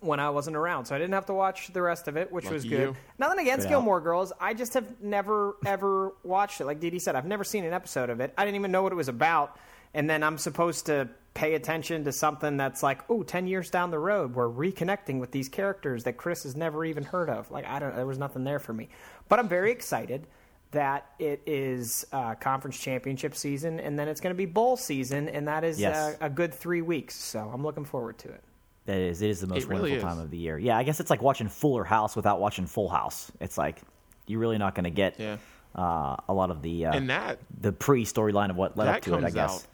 when 0.00 0.18
I 0.18 0.30
wasn't 0.30 0.56
around, 0.56 0.86
so 0.86 0.94
I 0.94 0.98
didn't 0.98 1.12
have 1.12 1.26
to 1.26 1.34
watch 1.34 1.72
the 1.72 1.82
rest 1.82 2.08
of 2.08 2.16
it, 2.16 2.32
which 2.32 2.48
was 2.48 2.64
good. 2.64 2.70
you. 2.70 2.96
Nothing 3.18 3.40
against 3.40 3.66
Good 3.66 3.74
out. 3.74 3.80
Gilmore 3.80 4.00
Girls, 4.00 4.32
I 4.40 4.54
just 4.54 4.72
have 4.74 5.00
never 5.02 5.56
ever 5.66 6.12
watched 6.22 6.60
it. 6.60 6.64
Like 6.64 6.80
Dee 6.80 6.90
Dee 6.90 6.98
said, 6.98 7.16
I've 7.16 7.26
never 7.26 7.44
seen 7.44 7.64
an 7.64 7.74
episode 7.74 8.08
of 8.08 8.20
it. 8.20 8.32
I 8.36 8.44
didn't 8.46 8.56
even 8.56 8.72
know 8.72 8.82
what 8.82 8.92
it 8.92 8.96
was 8.96 9.08
about, 9.08 9.58
and 9.92 10.08
then 10.08 10.22
I'm 10.22 10.38
supposed 10.38 10.86
to 10.86 11.08
pay 11.34 11.54
attention 11.54 12.04
to 12.04 12.12
something 12.12 12.56
that's 12.56 12.82
like, 12.82 13.02
oh, 13.08 13.22
10 13.22 13.46
years 13.46 13.70
down 13.70 13.90
the 13.90 13.98
road, 13.98 14.34
we're 14.34 14.48
reconnecting 14.48 15.20
with 15.20 15.30
these 15.30 15.48
characters 15.48 16.04
that 16.04 16.16
Chris 16.16 16.42
has 16.42 16.56
never 16.56 16.84
even 16.84 17.04
heard 17.04 17.28
of. 17.30 17.50
Like 17.50 17.66
I 17.66 17.78
don't, 17.78 17.94
there 17.94 18.06
was 18.06 18.18
nothing 18.18 18.44
there 18.44 18.58
for 18.58 18.72
me, 18.72 18.88
but 19.28 19.38
I'm 19.38 19.48
very 19.48 19.70
excited 19.70 20.26
that 20.72 21.06
it 21.18 21.42
is 21.46 22.06
uh, 22.12 22.34
conference 22.36 22.78
championship 22.78 23.34
season, 23.34 23.80
and 23.80 23.98
then 23.98 24.06
it's 24.08 24.20
going 24.20 24.34
to 24.34 24.38
be 24.38 24.46
bowl 24.46 24.76
season, 24.76 25.28
and 25.28 25.48
that 25.48 25.64
is 25.64 25.80
Yes. 25.80 26.16
a, 26.20 26.26
a 26.26 26.30
good 26.30 26.54
three 26.54 26.82
weeks. 26.82 27.16
So 27.16 27.50
I'm 27.52 27.62
looking 27.64 27.84
forward 27.84 28.18
to 28.18 28.28
it. 28.28 28.40
That 28.86 28.98
is, 28.98 29.20
it 29.22 29.30
is 29.30 29.40
the 29.40 29.46
most 29.46 29.64
It 29.64 29.68
wonderful 29.68 29.96
is. 29.96 30.02
time 30.02 30.18
of 30.18 30.30
the 30.30 30.38
year. 30.38 30.58
Yeah, 30.58 30.76
I 30.76 30.82
guess 30.84 31.00
it's 31.00 31.10
like 31.10 31.22
watching 31.22 31.48
Fuller 31.48 31.84
House 31.84 32.16
without 32.16 32.40
watching 32.40 32.66
Full 32.66 32.88
House. 32.88 33.30
It's 33.40 33.58
like 33.58 33.80
you're 34.26 34.40
really 34.40 34.58
not 34.58 34.74
going 34.74 34.84
to 34.84 34.90
get 34.90 35.18
Yeah. 35.18 35.36
uh, 35.74 36.16
a 36.28 36.32
lot 36.32 36.50
of 36.50 36.62
the 36.62 36.86
uh, 36.86 36.92
And 36.92 37.10
that 37.10 37.38
the 37.60 37.72
pre 37.72 38.04
storyline 38.04 38.50
of 38.50 38.56
what 38.56 38.76
led 38.76 38.86
that 38.86 38.96
up 38.96 39.02
to 39.02 39.10
comes 39.10 39.24
it. 39.24 39.26
I 39.26 39.30
guess. 39.30 39.50
out 39.54 39.66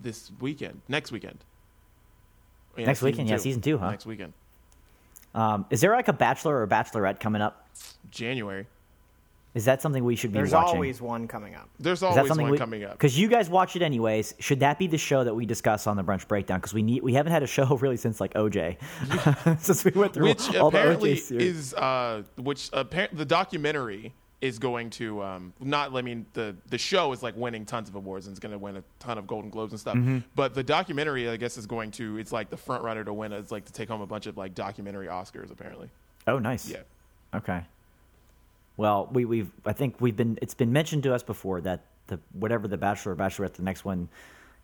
this 0.00 0.32
weekend, 0.40 0.80
next 0.88 1.12
weekend. 1.12 1.38
Yeah, 2.76 2.86
Next 2.86 3.02
weekend, 3.02 3.28
yeah, 3.28 3.36
season 3.36 3.60
two, 3.60 3.76
huh? 3.76 3.90
Next 3.90 4.06
weekend, 4.06 4.32
Um, 5.34 5.66
is 5.68 5.82
there 5.82 5.94
like 5.94 6.08
a 6.08 6.12
Bachelor 6.14 6.56
or 6.56 6.62
a 6.62 6.68
Bachelorette 6.68 7.20
coming 7.20 7.42
up? 7.42 7.68
January. 8.10 8.66
Is 9.54 9.66
that 9.66 9.82
something 9.82 10.02
we 10.02 10.16
should 10.16 10.32
be 10.32 10.38
There's 10.38 10.52
watching? 10.52 10.76
always 10.76 11.00
one 11.02 11.28
coming 11.28 11.54
up. 11.54 11.68
There's 11.78 11.98
Is 11.98 12.00
that 12.00 12.06
always 12.08 12.28
something 12.28 12.44
one 12.44 12.52
we, 12.52 12.58
coming 12.58 12.84
up. 12.84 12.92
Because 12.92 13.18
you 13.18 13.28
guys 13.28 13.50
watch 13.50 13.76
it 13.76 13.82
anyways. 13.82 14.34
Should 14.38 14.60
that 14.60 14.78
be 14.78 14.86
the 14.86 14.96
show 14.96 15.24
that 15.24 15.34
we 15.34 15.44
discuss 15.44 15.86
on 15.86 15.96
the 15.96 16.02
brunch 16.02 16.26
breakdown? 16.26 16.58
Because 16.58 16.72
we 16.72 16.82
need 16.82 17.02
we 17.02 17.12
haven't 17.14 17.32
had 17.32 17.42
a 17.42 17.46
show 17.46 17.76
really 17.80 17.98
since 17.98 18.20
like 18.20 18.32
OJ, 18.34 18.78
since 19.60 19.84
we 19.84 19.90
went 19.90 20.14
through 20.14 20.28
which 20.28 20.54
all 20.56 20.70
the 20.70 20.78
apparently 20.78 21.14
OJ 21.14 21.18
series. 21.20 21.56
is 21.56 21.74
uh, 21.74 22.22
which 22.38 22.70
apparently 22.72 23.18
the 23.18 23.26
documentary 23.26 24.14
is 24.40 24.58
going 24.58 24.90
to 24.90 25.22
um, 25.22 25.52
not. 25.60 25.94
I 25.94 26.02
mean, 26.02 26.26
the 26.32 26.56
the 26.68 26.78
show 26.78 27.12
is 27.12 27.22
like 27.22 27.36
winning 27.36 27.64
tons 27.64 27.88
of 27.88 27.94
awards 27.94 28.26
and 28.26 28.32
it's 28.32 28.40
going 28.40 28.52
to 28.52 28.58
win 28.58 28.76
a 28.76 28.82
ton 28.98 29.18
of 29.18 29.26
Golden 29.26 29.50
Globes 29.50 29.72
and 29.72 29.80
stuff. 29.80 29.96
Mm-hmm. 29.96 30.18
But 30.34 30.54
the 30.54 30.64
documentary, 30.64 31.28
I 31.28 31.36
guess, 31.36 31.56
is 31.56 31.66
going 31.66 31.90
to. 31.92 32.18
It's 32.18 32.32
like 32.32 32.50
the 32.50 32.56
front 32.56 32.82
runner 32.82 33.04
to 33.04 33.12
win. 33.12 33.32
It's 33.32 33.52
like 33.52 33.66
to 33.66 33.72
take 33.72 33.88
home 33.88 34.00
a 34.00 34.06
bunch 34.06 34.26
of 34.26 34.36
like 34.36 34.54
documentary 34.54 35.06
Oscars. 35.06 35.50
Apparently, 35.52 35.90
oh, 36.26 36.38
nice. 36.38 36.68
yeah. 36.68 36.78
Okay. 37.34 37.62
Well, 38.76 39.08
we, 39.12 39.24
we've 39.24 39.50
I 39.66 39.72
think 39.72 40.00
we've 40.00 40.16
been 40.16 40.38
it's 40.42 40.54
been 40.54 40.72
mentioned 40.72 41.02
to 41.04 41.14
us 41.14 41.22
before 41.22 41.60
that 41.62 41.84
the 42.06 42.18
whatever 42.32 42.68
the 42.68 42.78
Bachelor 42.78 43.12
or 43.12 43.16
Bachelorette 43.16 43.54
the 43.54 43.62
next 43.62 43.84
one 43.84 44.08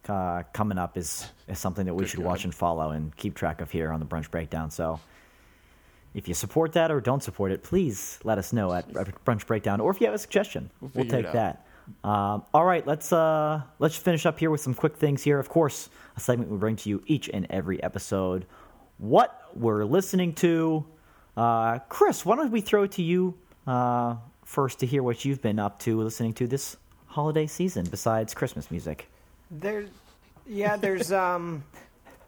uh, 0.08 0.42
coming 0.52 0.78
up 0.78 0.96
is 0.96 1.26
is 1.46 1.58
something 1.58 1.86
that 1.86 1.94
we 1.94 2.04
Good 2.04 2.10
should 2.10 2.20
God. 2.20 2.26
watch 2.26 2.44
and 2.44 2.54
follow 2.54 2.90
and 2.90 3.14
keep 3.16 3.34
track 3.34 3.60
of 3.60 3.70
here 3.70 3.92
on 3.92 4.00
the 4.00 4.06
brunch 4.06 4.30
breakdown. 4.30 4.70
So. 4.70 5.00
If 6.14 6.26
you 6.26 6.32
support 6.32 6.72
that 6.72 6.90
or 6.90 7.02
don't 7.02 7.22
support 7.22 7.52
it, 7.52 7.62
please 7.62 8.18
let 8.24 8.38
us 8.38 8.52
know 8.52 8.72
at 8.72 8.90
Brunch 8.90 9.46
Breakdown, 9.46 9.78
or 9.78 9.90
if 9.90 10.00
you 10.00 10.06
have 10.06 10.14
a 10.14 10.18
suggestion, 10.18 10.70
we'll, 10.80 11.04
it 11.04 11.10
take 11.10 11.30
that. 11.32 11.66
Um, 12.04 12.44
all 12.54 12.64
right, 12.64 12.86
let's 12.86 13.12
uh, 13.12 13.62
let's 13.78 13.96
finish 13.96 14.26
up 14.26 14.38
here 14.38 14.50
with 14.50 14.60
some 14.60 14.74
quick 14.74 14.96
things 14.96 15.22
here. 15.22 15.38
Of 15.38 15.48
course, 15.48 15.90
a 16.16 16.20
segment 16.20 16.50
we 16.50 16.56
bring 16.56 16.76
to 16.76 16.88
you 16.88 17.02
each 17.06 17.28
and 17.28 17.46
every 17.50 17.82
episode. 17.82 18.46
What 18.98 19.50
we're 19.54 19.84
listening 19.84 20.32
to, 20.36 20.86
uh, 21.36 21.78
Chris. 21.88 22.24
Why 22.24 22.36
don't 22.36 22.50
we 22.50 22.60
throw 22.60 22.84
it 22.84 22.92
to 22.92 23.02
you 23.02 23.34
uh, 23.68 24.16
first 24.44 24.80
to 24.80 24.86
hear 24.86 25.02
what 25.02 25.24
you've 25.24 25.42
been 25.42 25.58
up 25.58 25.78
to 25.80 26.00
listening 26.00 26.32
to 26.34 26.46
this 26.46 26.76
holiday 27.06 27.46
season 27.46 27.86
besides 27.90 28.34
Christmas 28.34 28.70
music? 28.70 29.08
There, 29.50 29.84
yeah, 30.46 30.76
there's 30.76 31.12
um, 31.12 31.62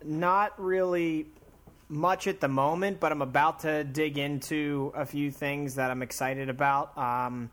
not 0.05 0.53
really 0.63 1.27
much 1.89 2.27
at 2.27 2.41
the 2.41 2.49
moment, 2.49 3.01
but 3.01 3.11
I'm 3.11 3.23
about 3.23 3.61
to 3.61 3.85
dig 3.85 4.19
into 4.19 4.93
a 4.95 5.05
few 5.05 5.31
things 5.31 5.75
that 5.75 5.91
I'm 5.91 6.03
excited 6.03 6.49
about. 6.49 6.97
Um, 6.97 7.51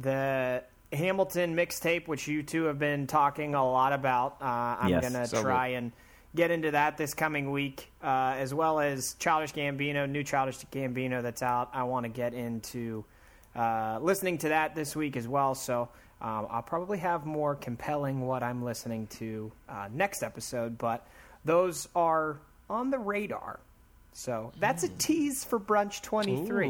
the 0.00 0.62
Hamilton 0.92 1.54
mixtape, 1.56 2.08
which 2.08 2.28
you 2.28 2.42
two 2.42 2.64
have 2.64 2.78
been 2.78 3.06
talking 3.06 3.54
a 3.54 3.64
lot 3.64 3.92
about, 3.92 4.36
uh, 4.40 4.44
I'm 4.80 4.90
Yes. 4.90 5.02
gonna 5.02 5.26
So 5.26 5.42
try 5.42 5.68
and 5.68 5.92
get 6.38 6.50
into 6.52 6.70
that 6.70 6.96
this 6.96 7.14
coming 7.14 7.50
week, 7.50 7.90
uh, 8.00 8.34
as 8.38 8.54
well 8.54 8.78
as 8.78 9.14
Childish 9.14 9.52
Gambino, 9.52 10.08
new 10.08 10.22
Childish 10.22 10.58
Gambino 10.72 11.20
that's 11.20 11.42
out. 11.42 11.68
I 11.74 11.82
want 11.82 12.04
to 12.04 12.08
get 12.08 12.32
into 12.32 13.04
uh, 13.56 13.98
listening 14.00 14.38
to 14.38 14.50
that 14.50 14.76
this 14.76 14.94
week 14.94 15.16
as 15.16 15.26
well. 15.26 15.56
So 15.56 15.88
um, 16.22 16.46
I'll 16.48 16.62
probably 16.62 16.98
have 16.98 17.26
more 17.26 17.56
compelling 17.56 18.20
what 18.20 18.44
I'm 18.44 18.62
listening 18.62 19.08
to 19.18 19.50
uh, 19.68 19.88
next 19.92 20.22
episode, 20.22 20.78
but 20.78 21.04
those 21.44 21.88
are 21.96 22.38
on 22.70 22.90
the 22.90 22.98
radar. 22.98 23.58
So 24.12 24.52
that's 24.60 24.84
a 24.84 24.88
tease 24.88 25.44
for 25.44 25.58
Brunch 25.58 26.02
23. 26.02 26.68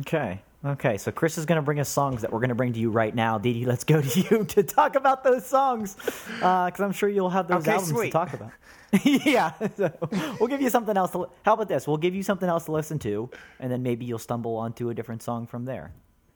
Okay. 0.00 0.42
Okay, 0.64 0.98
so 0.98 1.12
Chris 1.12 1.38
is 1.38 1.46
going 1.46 1.56
to 1.56 1.62
bring 1.62 1.78
us 1.78 1.88
songs 1.88 2.22
that 2.22 2.32
we're 2.32 2.40
going 2.40 2.48
to 2.48 2.54
bring 2.56 2.72
to 2.72 2.80
you 2.80 2.90
right 2.90 3.14
now. 3.14 3.38
Dee 3.38 3.52
Dee, 3.52 3.64
let's 3.64 3.84
go 3.84 4.00
to 4.02 4.20
you 4.20 4.44
to 4.44 4.62
talk 4.64 4.96
about 4.96 5.22
those 5.22 5.46
songs, 5.46 5.94
because 5.94 6.80
I'm 6.80 6.90
sure 6.92 7.08
you'll 7.08 7.30
have 7.30 7.46
those 7.46 7.62
Okay, 7.62 7.72
albums 7.72 8.00
to 8.00 8.10
talk 8.10 8.32
about. 8.32 8.50
yeah, 9.04 9.52
so 9.76 9.92
we'll 10.40 10.48
give 10.48 10.60
you 10.60 10.70
something 10.70 10.96
else. 10.96 11.12
To, 11.12 11.28
how 11.44 11.54
about 11.54 11.68
this? 11.68 11.86
We'll 11.86 11.98
give 11.98 12.14
you 12.14 12.22
something 12.24 12.48
else 12.48 12.64
to 12.64 12.72
listen 12.72 12.98
to, 13.00 13.30
and 13.60 13.70
then 13.70 13.82
maybe 13.84 14.04
you'll 14.04 14.18
stumble 14.18 14.56
onto 14.56 14.90
a 14.90 14.94
different 14.94 15.22
song 15.22 15.46
from 15.46 15.64
there. 15.64 15.92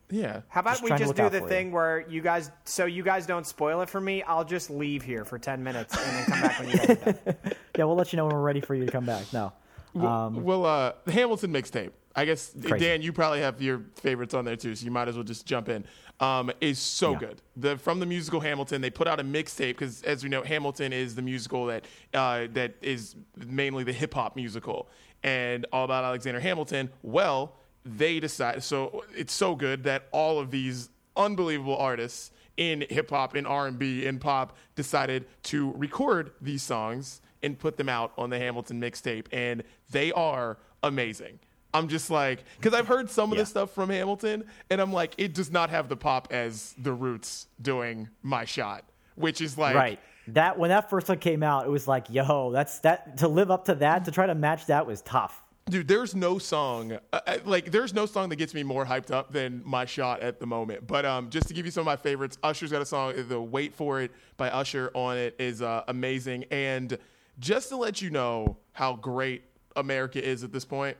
Yeah. 0.08 0.42
How 0.48 0.60
about 0.60 0.72
Just 0.72 0.82
we 0.84 0.90
just 0.90 1.16
do 1.16 1.30
the 1.30 1.38
for 1.38 1.44
you. 1.44 1.48
thing 1.48 1.72
where 1.72 2.06
you 2.08 2.20
guys, 2.20 2.50
so 2.64 2.84
you 2.84 3.02
guys 3.02 3.26
don't 3.26 3.46
spoil 3.46 3.80
it 3.80 3.88
for 3.88 4.00
me, 4.00 4.22
I'll 4.22 4.44
just 4.44 4.68
leave 4.68 5.02
here 5.02 5.24
for 5.24 5.38
10 5.38 5.64
minutes 5.64 5.96
and 5.96 6.04
then 6.16 6.24
come 6.26 6.40
back 6.42 6.60
when 6.60 6.68
you 6.68 6.76
guys 6.76 6.90
are 6.90 7.12
done. 7.12 7.36
Yeah, 7.78 7.84
we'll 7.84 7.96
let 7.96 8.12
you 8.12 8.18
know 8.18 8.26
when 8.26 8.34
we're 8.34 8.42
ready 8.42 8.60
for 8.60 8.74
you 8.74 8.84
to 8.84 8.92
come 8.92 9.06
back. 9.06 9.24
No. 9.32 9.52
Um, 9.94 10.44
well, 10.44 10.66
uh, 10.66 10.92
the 11.06 11.12
Hamilton 11.12 11.50
mixtape. 11.52 11.92
I 12.14 12.24
guess 12.24 12.52
Crazy. 12.62 12.84
Dan, 12.84 13.02
you 13.02 13.12
probably 13.12 13.40
have 13.40 13.62
your 13.62 13.82
favorites 13.94 14.34
on 14.34 14.44
there 14.44 14.56
too, 14.56 14.74
so 14.74 14.84
you 14.84 14.90
might 14.90 15.08
as 15.08 15.14
well 15.14 15.24
just 15.24 15.46
jump 15.46 15.68
in. 15.68 15.84
Um, 16.20 16.52
is 16.60 16.78
so 16.78 17.12
Yeah. 17.12 17.18
good. 17.18 17.42
The 17.56 17.78
from 17.78 18.00
the 18.00 18.06
musical 18.06 18.40
Hamilton, 18.40 18.80
they 18.82 18.90
put 18.90 19.08
out 19.08 19.18
a 19.18 19.24
mixtape 19.24 19.68
because, 19.70 20.02
as 20.02 20.22
we 20.22 20.28
know, 20.28 20.42
Hamilton 20.42 20.92
is 20.92 21.14
the 21.14 21.22
musical 21.22 21.66
that 21.66 21.84
uh, 22.14 22.46
that 22.52 22.74
is 22.82 23.16
mainly 23.36 23.82
the 23.84 23.92
hip 23.92 24.14
hop 24.14 24.36
musical, 24.36 24.88
and 25.22 25.66
all 25.72 25.84
about 25.84 26.04
Alexander 26.04 26.38
Hamilton. 26.40 26.90
Well, 27.02 27.54
they 27.84 28.20
decided. 28.20 28.62
So 28.62 29.04
it's 29.16 29.32
so 29.32 29.56
good 29.56 29.82
that 29.84 30.06
all 30.12 30.38
of 30.38 30.50
these 30.50 30.90
unbelievable 31.16 31.76
artists 31.76 32.30
in 32.56 32.84
hip 32.90 33.08
hop, 33.10 33.34
in 33.34 33.46
R 33.46 33.66
and 33.66 33.78
B, 33.78 34.04
in 34.06 34.18
pop, 34.18 34.56
decided 34.76 35.24
to 35.44 35.72
record 35.72 36.32
these 36.40 36.62
songs 36.62 37.22
and 37.42 37.58
put 37.58 37.76
them 37.78 37.88
out 37.88 38.12
on 38.18 38.30
the 38.30 38.38
Hamilton 38.38 38.80
mixtape, 38.80 39.26
and 39.32 39.64
they 39.90 40.12
are 40.12 40.58
amazing. 40.82 41.40
I'm 41.74 41.88
just 41.88 42.10
like, 42.10 42.44
because 42.58 42.74
I've 42.78 42.86
heard 42.86 43.10
some 43.10 43.32
of 43.32 43.36
Yeah. 43.38 43.42
the 43.44 43.46
stuff 43.46 43.70
from 43.72 43.90
Hamilton, 43.90 44.44
and 44.70 44.80
I'm 44.80 44.92
like, 44.92 45.14
it 45.18 45.34
does 45.34 45.50
not 45.50 45.70
have 45.70 45.88
the 45.88 45.96
pop 45.96 46.28
as 46.30 46.74
the 46.78 46.92
Roots 46.92 47.46
doing 47.60 48.08
my 48.22 48.44
shot, 48.44 48.84
which 49.14 49.40
is 49.40 49.56
like, 49.56 49.74
Right. 49.74 50.00
That 50.28 50.56
when 50.58 50.68
that 50.70 50.88
first 50.88 51.08
one 51.08 51.18
came 51.18 51.42
out, 51.42 51.66
it 51.66 51.70
was 51.70 51.88
like, 51.88 52.06
yo, 52.08 52.52
that's 52.52 52.78
that 52.80 53.18
to 53.18 53.28
live 53.28 53.50
up 53.50 53.64
to 53.64 53.74
that, 53.76 54.04
to 54.04 54.12
try 54.12 54.26
to 54.26 54.34
match 54.36 54.66
that 54.66 54.86
was 54.86 55.02
tough. 55.02 55.42
dude, 55.68 55.88
there's 55.88 56.14
no 56.14 56.38
song, 56.38 56.92
uh, 57.12 57.20
uh, 57.26 57.38
like, 57.44 57.70
there's 57.70 57.94
no 57.94 58.04
song 58.06 58.28
that 58.28 58.36
gets 58.36 58.52
me 58.52 58.62
more 58.62 58.84
hyped 58.84 59.10
up 59.10 59.32
than 59.32 59.62
my 59.64 59.84
shot 59.84 60.20
at 60.20 60.38
the 60.40 60.46
moment. 60.46 60.86
But 60.86 61.04
um, 61.06 61.30
just 61.30 61.48
to 61.48 61.54
give 61.54 61.64
you 61.64 61.70
some 61.72 61.82
of 61.82 61.86
my 61.86 61.96
favorites, 61.96 62.36
Usher's 62.42 62.70
got 62.70 62.82
a 62.82 62.86
song, 62.86 63.14
the 63.28 63.40
Wait 63.40 63.72
for 63.74 64.00
It 64.00 64.10
by 64.36 64.48
Usher 64.50 64.90
on 64.94 65.16
it 65.16 65.34
is 65.38 65.62
uh, 65.62 65.82
amazing. 65.88 66.44
And 66.50 66.98
just 67.38 67.68
to 67.70 67.76
let 67.76 68.02
you 68.02 68.10
know 68.10 68.58
how 68.72 68.94
great 68.96 69.42
America 69.76 70.22
is 70.24 70.44
at 70.44 70.52
this 70.52 70.64
point, 70.64 70.96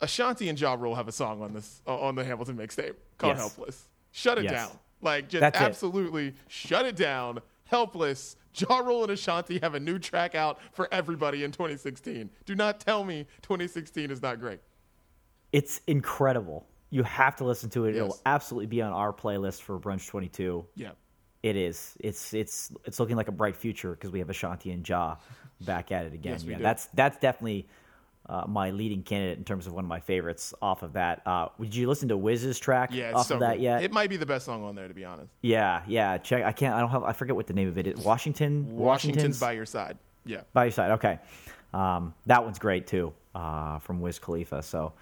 Ashanti 0.00 0.48
and 0.48 0.60
Ja 0.60 0.74
Rule 0.74 0.94
have 0.94 1.08
a 1.08 1.12
song 1.12 1.42
on 1.42 1.52
this 1.54 1.80
uh, 1.86 1.98
on 1.98 2.14
the 2.14 2.24
Hamilton 2.24 2.56
mixtape 2.56 2.94
called 3.18 3.32
Yes. 3.36 3.38
"Helpless." 3.38 3.88
Shut 4.12 4.38
it 4.38 4.44
Yes. 4.44 4.52
down, 4.52 4.78
like 5.00 5.28
just 5.28 5.40
That's 5.40 5.58
it. 5.58 5.62
absolutely 5.64 6.34
shut 6.48 6.84
it 6.86 6.96
down. 6.96 7.40
"Helpless." 7.64 8.36
Ja 8.54 8.78
Rule 8.78 9.02
and 9.02 9.12
Ashanti 9.12 9.58
have 9.58 9.74
a 9.74 9.80
new 9.80 9.98
track 9.98 10.34
out 10.34 10.58
for 10.72 10.88
everybody 10.90 11.44
in 11.44 11.52
2016. 11.52 12.30
Do 12.46 12.54
not 12.54 12.80
tell 12.80 13.04
me 13.04 13.26
2016 13.42 14.10
is 14.10 14.22
not 14.22 14.40
great. 14.40 14.60
It's 15.52 15.80
incredible. 15.86 16.66
You 16.90 17.02
have 17.02 17.36
to 17.36 17.44
listen 17.44 17.68
to 17.70 17.84
it. 17.84 17.96
It'll 17.96 18.18
absolutely 18.24 18.66
be 18.66 18.80
on 18.80 18.92
our 18.92 19.12
playlist 19.12 19.60
for 19.60 19.78
Brunch 19.78 20.06
22. 20.08 20.64
Yeah, 20.74 20.92
It 21.42 21.56
is. 21.56 21.96
It's 22.00 22.32
it's 22.32 22.72
it's 22.84 22.98
looking 22.98 23.16
like 23.16 23.28
a 23.28 23.32
bright 23.32 23.56
future 23.56 23.90
because 23.90 24.10
we 24.10 24.20
have 24.20 24.30
Ashanti 24.30 24.70
and 24.72 24.88
Ja 24.88 25.16
back 25.62 25.92
at 25.92 26.06
it 26.06 26.14
again. 26.14 26.32
Yes, 26.32 26.44
yeah, 26.44 26.56
do. 26.56 26.62
that's 26.62 26.86
that's 26.94 27.18
definitely 27.18 27.68
uh, 28.28 28.44
my 28.46 28.70
leading 28.70 29.02
candidate 29.02 29.38
in 29.38 29.44
terms 29.44 29.66
of 29.66 29.72
one 29.72 29.84
of 29.84 29.88
my 29.88 30.00
favorites 30.00 30.52
off 30.60 30.82
of 30.82 30.94
that. 30.94 31.22
Uh, 31.26 31.48
did 31.60 31.74
you 31.74 31.88
listen 31.88 32.08
to 32.08 32.16
Wiz's 32.16 32.58
track 32.58 32.90
yeah, 32.92 33.12
off 33.12 33.26
so 33.26 33.34
of 33.34 33.40
that 33.40 33.54
good. 33.56 33.62
yet? 33.62 33.82
It 33.82 33.92
might 33.92 34.10
be 34.10 34.16
the 34.16 34.26
best 34.26 34.46
song 34.46 34.64
on 34.64 34.74
there, 34.74 34.88
to 34.88 34.94
be 34.94 35.04
honest. 35.04 35.30
yeah, 35.42 35.82
yeah. 35.86 36.18
Check. 36.18 36.44
I 36.44 36.52
can't. 36.52 36.74
I 36.74 36.80
don't 36.80 36.90
have. 36.90 37.04
I 37.04 37.12
forget 37.12 37.36
what 37.36 37.46
the 37.46 37.54
name 37.54 37.68
of 37.68 37.78
it 37.78 37.86
is. 37.86 37.98
Washington. 38.00 38.76
Washington's 38.76 39.38
by 39.38 39.52
your 39.52 39.66
side. 39.66 39.98
Yeah. 40.24 40.40
by 40.52 40.64
your 40.64 40.72
side. 40.72 40.90
Okay, 40.92 41.18
um, 41.72 42.14
that 42.26 42.42
one's 42.44 42.58
great 42.58 42.86
too 42.86 43.12
uh, 43.34 43.78
from 43.78 44.00
Wiz 44.00 44.18
Khalifa. 44.18 44.62
So. 44.62 44.92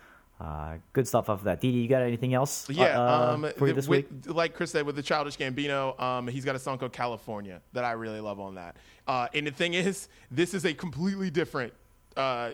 Uh, 0.40 0.74
good 0.92 1.06
stuff 1.06 1.30
off 1.30 1.38
of 1.38 1.44
that. 1.44 1.60
Dee 1.60 1.70
Dee, 1.70 1.78
you 1.78 1.88
got 1.88 2.02
anything 2.02 2.34
else? 2.34 2.68
Yeah, 2.68 3.00
uh, 3.00 3.34
um, 3.34 3.46
for 3.56 3.68
the- 3.68 3.72
this 3.74 3.86
week. 3.86 4.08
like 4.26 4.52
Chris 4.52 4.72
said, 4.72 4.84
with 4.84 4.96
the 4.96 5.02
Childish 5.02 5.38
Gambino, 5.38 5.98
um, 5.98 6.26
he's 6.26 6.44
got 6.44 6.56
a 6.56 6.58
song 6.58 6.76
called 6.76 6.92
California 6.92 7.62
that 7.72 7.84
I 7.84 7.92
really 7.92 8.20
love 8.20 8.40
on 8.40 8.56
that. 8.56 8.76
Uh, 9.06 9.28
and 9.32 9.46
the 9.46 9.52
thing 9.52 9.74
is, 9.74 10.08
this 10.32 10.52
is 10.52 10.66
a 10.66 10.74
completely 10.74 11.30
different 11.30 11.72
uh, 12.16 12.52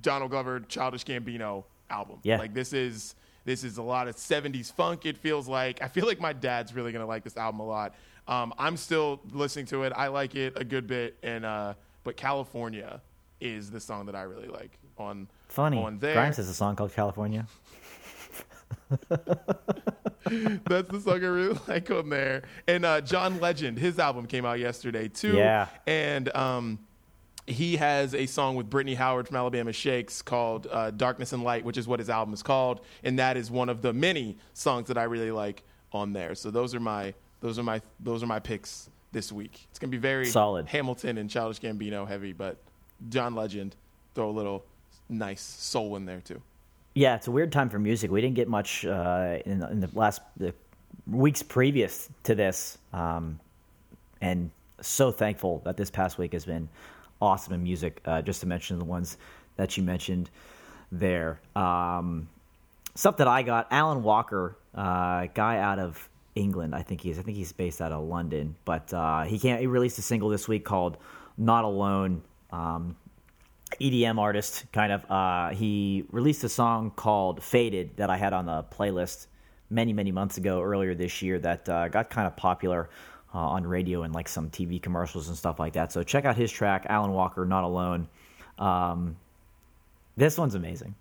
Donald 0.00 0.30
Glover 0.30 0.60
Childish 0.60 1.04
Gambino 1.04 1.64
album. 1.90 2.18
Yeah. 2.22 2.38
like 2.38 2.54
this 2.54 2.72
is 2.72 3.14
this 3.44 3.64
is 3.64 3.78
a 3.78 3.82
lot 3.82 4.08
of 4.08 4.16
'70s 4.16 4.72
funk. 4.72 5.04
It 5.06 5.18
feels 5.18 5.48
like 5.48 5.82
I 5.82 5.88
feel 5.88 6.06
like 6.06 6.20
my 6.20 6.32
dad's 6.32 6.74
really 6.74 6.92
gonna 6.92 7.06
like 7.06 7.24
this 7.24 7.36
album 7.36 7.60
a 7.60 7.66
lot. 7.66 7.94
Um, 8.28 8.54
I'm 8.56 8.76
still 8.76 9.20
listening 9.32 9.66
to 9.66 9.82
it. 9.82 9.92
I 9.96 10.06
like 10.08 10.34
it 10.34 10.54
a 10.56 10.64
good 10.64 10.86
bit, 10.86 11.16
and 11.22 11.44
uh, 11.44 11.74
but 12.04 12.16
California 12.16 13.00
is 13.40 13.70
the 13.70 13.80
song 13.80 14.06
that 14.06 14.14
I 14.14 14.22
really 14.22 14.46
like 14.48 14.78
on 14.96 15.28
Funny. 15.48 15.82
on 15.82 15.98
there. 15.98 16.14
Grimes 16.14 16.36
has 16.36 16.48
a 16.48 16.54
song 16.54 16.76
called 16.76 16.92
California. 16.94 17.46
That's 19.08 20.88
the 20.88 21.00
song 21.04 21.14
I 21.24 21.26
really 21.26 21.58
like 21.68 21.90
on 21.90 22.08
there. 22.08 22.44
And 22.66 22.84
uh, 22.84 23.00
John 23.00 23.40
Legend, 23.40 23.78
his 23.78 23.98
album 23.98 24.26
came 24.26 24.44
out 24.44 24.58
yesterday 24.58 25.08
too. 25.08 25.34
Yeah. 25.34 25.68
And 25.86 26.34
um, 26.36 26.78
he 27.46 27.76
has 27.76 28.14
a 28.14 28.26
song 28.26 28.54
with 28.56 28.70
Brittany 28.70 28.94
Howard 28.94 29.26
from 29.28 29.36
Alabama 29.36 29.72
Shakes 29.72 30.22
called 30.22 30.66
uh, 30.70 30.90
"Darkness 30.92 31.32
and 31.32 31.42
Light," 31.42 31.64
which 31.64 31.76
is 31.76 31.88
what 31.88 31.98
his 31.98 32.08
album 32.10 32.32
is 32.34 32.42
called, 32.42 32.80
and 33.02 33.18
that 33.18 33.36
is 33.36 33.50
one 33.50 33.68
of 33.68 33.82
the 33.82 33.92
many 33.92 34.36
songs 34.54 34.88
that 34.88 34.96
I 34.98 35.04
really 35.04 35.30
like 35.32 35.62
on 35.92 36.12
there. 36.12 36.34
So 36.34 36.50
those 36.50 36.74
are 36.74 36.80
my 36.80 37.14
those 37.40 37.58
are 37.58 37.62
my 37.62 37.82
those 38.00 38.22
are 38.22 38.26
my 38.26 38.38
picks 38.38 38.88
this 39.12 39.32
week. 39.32 39.66
It's 39.70 39.78
gonna 39.78 39.90
be 39.90 39.96
very 39.98 40.26
Solid. 40.26 40.66
Hamilton 40.66 41.18
and 41.18 41.28
Childish 41.28 41.60
Gambino 41.60 42.06
heavy, 42.06 42.32
but 42.32 42.56
John 43.08 43.34
Legend 43.34 43.74
throw 44.14 44.30
a 44.30 44.32
little 44.32 44.64
nice 45.08 45.40
soul 45.42 45.96
in 45.96 46.04
there 46.06 46.20
too. 46.20 46.40
Yeah, 46.94 47.16
it's 47.16 47.26
a 47.26 47.30
weird 47.30 47.52
time 47.52 47.70
for 47.70 47.78
music. 47.78 48.10
We 48.10 48.20
didn't 48.20 48.36
get 48.36 48.48
much 48.48 48.84
uh, 48.84 49.38
in, 49.46 49.60
the- 49.60 49.70
in 49.70 49.80
the 49.80 49.88
last 49.94 50.20
the 50.36 50.54
weeks 51.06 51.42
previous 51.42 52.08
to 52.24 52.34
this, 52.34 52.78
um, 52.92 53.40
and 54.20 54.50
so 54.80 55.10
thankful 55.10 55.62
that 55.64 55.76
this 55.76 55.90
past 55.90 56.18
week 56.18 56.32
has 56.34 56.44
been 56.44 56.68
awesome 57.22 57.54
in 57.54 57.62
music. 57.62 58.02
Uh, 58.04 58.20
just 58.20 58.40
to 58.40 58.46
mention 58.46 58.78
the 58.78 58.84
ones 58.84 59.16
that 59.56 59.76
you 59.76 59.82
mentioned 59.82 60.28
there. 60.90 61.40
Um, 61.56 62.28
stuff 62.94 63.16
that 63.18 63.28
I 63.28 63.42
got: 63.42 63.68
Alan 63.70 64.02
Walker, 64.02 64.56
uh, 64.74 65.28
guy 65.32 65.58
out 65.58 65.78
of 65.78 66.08
England. 66.34 66.74
I 66.74 66.82
think 66.82 67.00
he 67.00 67.10
is. 67.10 67.18
I 67.18 67.22
think 67.22 67.36
he's 67.36 67.52
based 67.52 67.80
out 67.80 67.92
of 67.92 68.04
London, 68.04 68.56
but 68.64 68.92
uh, 68.92 69.22
he 69.22 69.38
can't. 69.38 69.60
He 69.60 69.66
released 69.66 69.98
a 69.98 70.02
single 70.02 70.28
this 70.28 70.48
week 70.48 70.64
called 70.64 70.98
"Not 71.38 71.64
Alone." 71.64 72.22
Um, 72.50 72.96
EDM 73.80 74.18
artist, 74.18 74.66
kind 74.72 74.92
of. 74.92 75.10
Uh, 75.10 75.50
he 75.54 76.04
released 76.10 76.44
a 76.44 76.48
song 76.48 76.90
called 76.90 77.42
"Faded" 77.42 77.96
that 77.96 78.10
I 78.10 78.16
had 78.16 78.32
on 78.32 78.46
the 78.46 78.64
playlist 78.64 79.28
many, 79.70 79.92
many 79.92 80.12
months 80.12 80.36
ago, 80.36 80.60
earlier 80.60 80.94
this 80.94 81.22
year. 81.22 81.38
That 81.38 81.68
uh, 81.68 81.88
got 81.88 82.10
kind 82.10 82.26
of 82.26 82.36
popular 82.36 82.90
uh, 83.34 83.38
on 83.38 83.66
radio 83.66 84.02
and 84.02 84.14
like 84.14 84.28
some 84.28 84.50
TV 84.50 84.80
commercials 84.80 85.28
and 85.28 85.36
stuff 85.36 85.58
like 85.58 85.72
that. 85.74 85.92
So 85.92 86.02
check 86.02 86.24
out 86.24 86.36
his 86.36 86.50
track, 86.50 86.86
Alan 86.88 87.12
Walker, 87.12 87.44
"Not 87.44 87.64
Alone." 87.64 88.08
Um, 88.58 89.16
this 90.16 90.36
one's 90.38 90.54
amazing. 90.54 90.94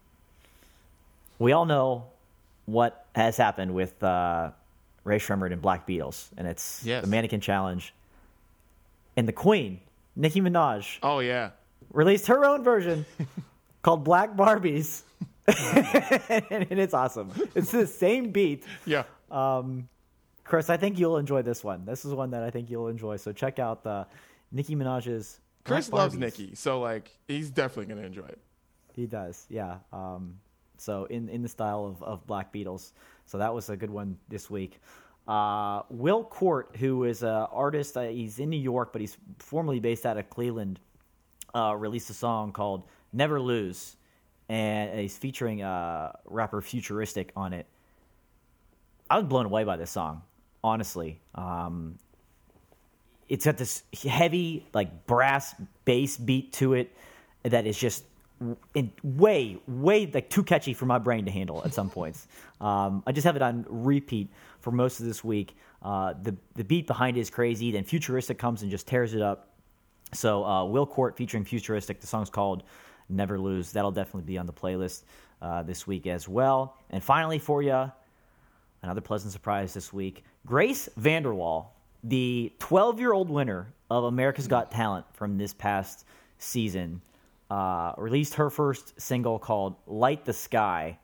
We 1.40 1.52
all 1.52 1.66
know 1.66 2.06
what 2.66 3.06
has 3.16 3.36
happened 3.38 3.74
with 3.74 4.02
uh, 4.04 4.52
Rae 5.04 5.18
Sremmurd 5.20 5.52
and 5.52 5.62
Black 5.62 5.88
Beatles, 5.88 6.28
and 6.38 6.48
it's 6.48 6.84
Yes. 6.86 7.04
the 7.04 7.10
Mannequin 7.10 7.42
Challenge. 7.42 7.94
And 9.18 9.28
the 9.28 9.34
Queen, 9.34 9.82
Nicki 10.16 10.40
Minaj, 10.40 11.00
Oh 11.04 11.20
yeah. 11.20 11.50
released 11.92 12.28
her 12.28 12.46
own 12.46 12.64
version 12.64 13.06
called 13.82 14.04
Black 14.06 14.36
Barbies. 14.38 15.02
and 15.48 16.80
it's 16.80 16.94
awesome. 16.94 17.30
It's 17.56 17.72
the 17.72 17.86
same 17.88 18.32
beat. 18.32 18.64
Yeah. 18.86 19.04
Chris, 20.52 20.70
I 20.70 20.76
think 20.76 21.00
you'll 21.00 21.16
enjoy 21.16 21.44
this 21.44 21.64
one. 21.64 21.86
This 21.86 22.04
is 22.04 22.14
one 22.14 22.32
that 22.32 22.44
I 22.44 22.50
think 22.50 22.70
you'll 22.70 22.90
enjoy. 22.90 23.16
So 23.16 23.32
check 23.32 23.58
out 23.58 23.86
the 23.86 24.06
Nicki 24.52 24.76
Minaj's. 24.76 25.40
Black 25.64 25.78
Chris 25.78 25.94
loves 25.94 26.14
Barbies. 26.14 26.20
Nicki, 26.20 26.56
so 26.56 26.82
like 26.82 27.10
he's 27.30 27.50
definitely 27.50 27.86
gonna 27.86 28.06
enjoy 28.06 28.26
it. 28.26 28.38
He 28.94 29.06
does, 29.06 29.46
yeah. 29.48 29.78
Um, 29.94 30.40
so 30.76 31.06
in 31.06 31.30
in 31.30 31.42
the 31.42 31.48
style 31.48 31.86
of, 31.86 32.04
of 32.04 32.28
Black 32.28 32.52
Beatles. 32.52 32.92
So 33.28 33.38
that 33.38 33.54
was 33.54 33.70
a 33.70 33.78
good 33.78 33.90
one 33.90 34.18
this 34.28 34.50
week. 34.50 34.82
Uh, 35.26 35.84
Will 35.90 36.26
Court, 36.26 36.76
who 36.76 37.06
is 37.06 37.24
an 37.24 37.30
artist, 37.30 37.96
uh, 37.96 38.02
he's 38.02 38.38
in 38.38 38.50
New 38.50 38.60
York, 38.60 38.92
but 38.92 39.00
he's 39.00 39.16
formerly 39.40 39.80
based 39.80 40.06
out 40.06 40.18
of 40.18 40.30
Cleveland, 40.30 40.82
uh, 41.56 41.74
released 41.78 42.10
a 42.10 42.14
song 42.14 42.52
called 42.52 42.84
"Never 43.14 43.40
Lose," 43.40 43.96
and 44.50 45.00
he's 45.00 45.18
featuring 45.18 45.62
uh, 45.62 46.12
rapper 46.26 46.62
Futuristic 46.62 47.32
on 47.38 47.54
it. 47.54 47.68
I 49.10 49.16
was 49.18 49.26
blown 49.28 49.46
away 49.46 49.64
by 49.64 49.78
this 49.78 49.92
song, 49.92 50.24
honestly. 50.64 51.20
Um, 51.36 51.98
it's 53.30 53.46
got 53.46 53.58
this 53.58 53.84
heavy 54.04 54.68
like 54.74 55.08
brass 55.08 55.56
bass 55.86 56.18
beat 56.18 56.52
to 56.54 56.74
it 56.74 56.94
that 57.44 57.66
is 57.66 57.78
just 57.78 58.04
in 58.74 58.92
way 59.04 59.58
way 59.68 60.10
like 60.14 60.30
too 60.30 60.44
catchy 60.44 60.74
for 60.74 60.86
my 60.86 60.98
brain 60.98 61.26
to 61.26 61.32
handle 61.32 61.62
at 61.64 61.74
some 61.74 61.90
points. 62.00 62.28
Um, 62.60 63.04
i 63.08 63.12
just 63.12 63.26
have 63.26 63.36
it 63.36 63.42
on 63.42 63.66
repeat 63.70 64.30
for 64.60 64.72
most 64.72 65.00
of 65.00 65.06
this 65.06 65.24
week. 65.24 65.56
Uh, 65.82 66.14
the, 66.22 66.36
the 66.56 66.64
beat 66.64 66.88
behind 66.88 67.18
it 67.18 67.22
is 67.22 67.30
crazy. 67.30 67.72
Then 67.72 67.84
futuristic 67.84 68.38
comes 68.38 68.62
and 68.62 68.70
just 68.70 68.88
tears 68.88 69.14
it 69.14 69.22
up. 69.22 69.48
So 70.14 70.44
uh, 70.44 70.66
will 70.66 70.86
court 70.86 71.16
featuring 71.16 71.46
futuristic 71.46 72.02
the 72.02 72.08
song's 72.08 72.30
called 72.30 72.64
never 73.10 73.40
lose. 73.40 73.72
That'll 73.72 73.92
definitely 73.92 74.28
be 74.28 74.38
on 74.38 74.46
the 74.46 74.54
playlist 74.54 75.04
uh, 75.42 75.64
this 75.64 75.88
week 75.88 76.06
as 76.08 76.28
well. 76.28 76.78
And 76.90 77.04
finally 77.04 77.40
for 77.40 77.62
you 77.62 77.92
another 78.84 79.02
pleasant 79.02 79.32
surprise 79.32 79.74
this 79.74 79.94
week. 79.94 80.24
Grace 80.46 80.90
VanderWaal, 81.00 81.68
the 82.04 82.52
12 82.60 83.00
year 83.00 83.14
old 83.14 83.30
winner 83.30 83.74
of 83.90 84.06
America's 84.06 84.48
Got 84.48 84.72
Talent 84.72 85.06
from 85.14 85.38
this 85.38 85.54
past 85.54 86.06
season, 86.38 87.02
uh, 87.50 87.94
released 87.98 88.36
her 88.36 88.50
first 88.50 89.00
single 89.00 89.38
called 89.38 89.76
Light 89.86 90.26
the 90.26 90.34
Sky. 90.34 90.98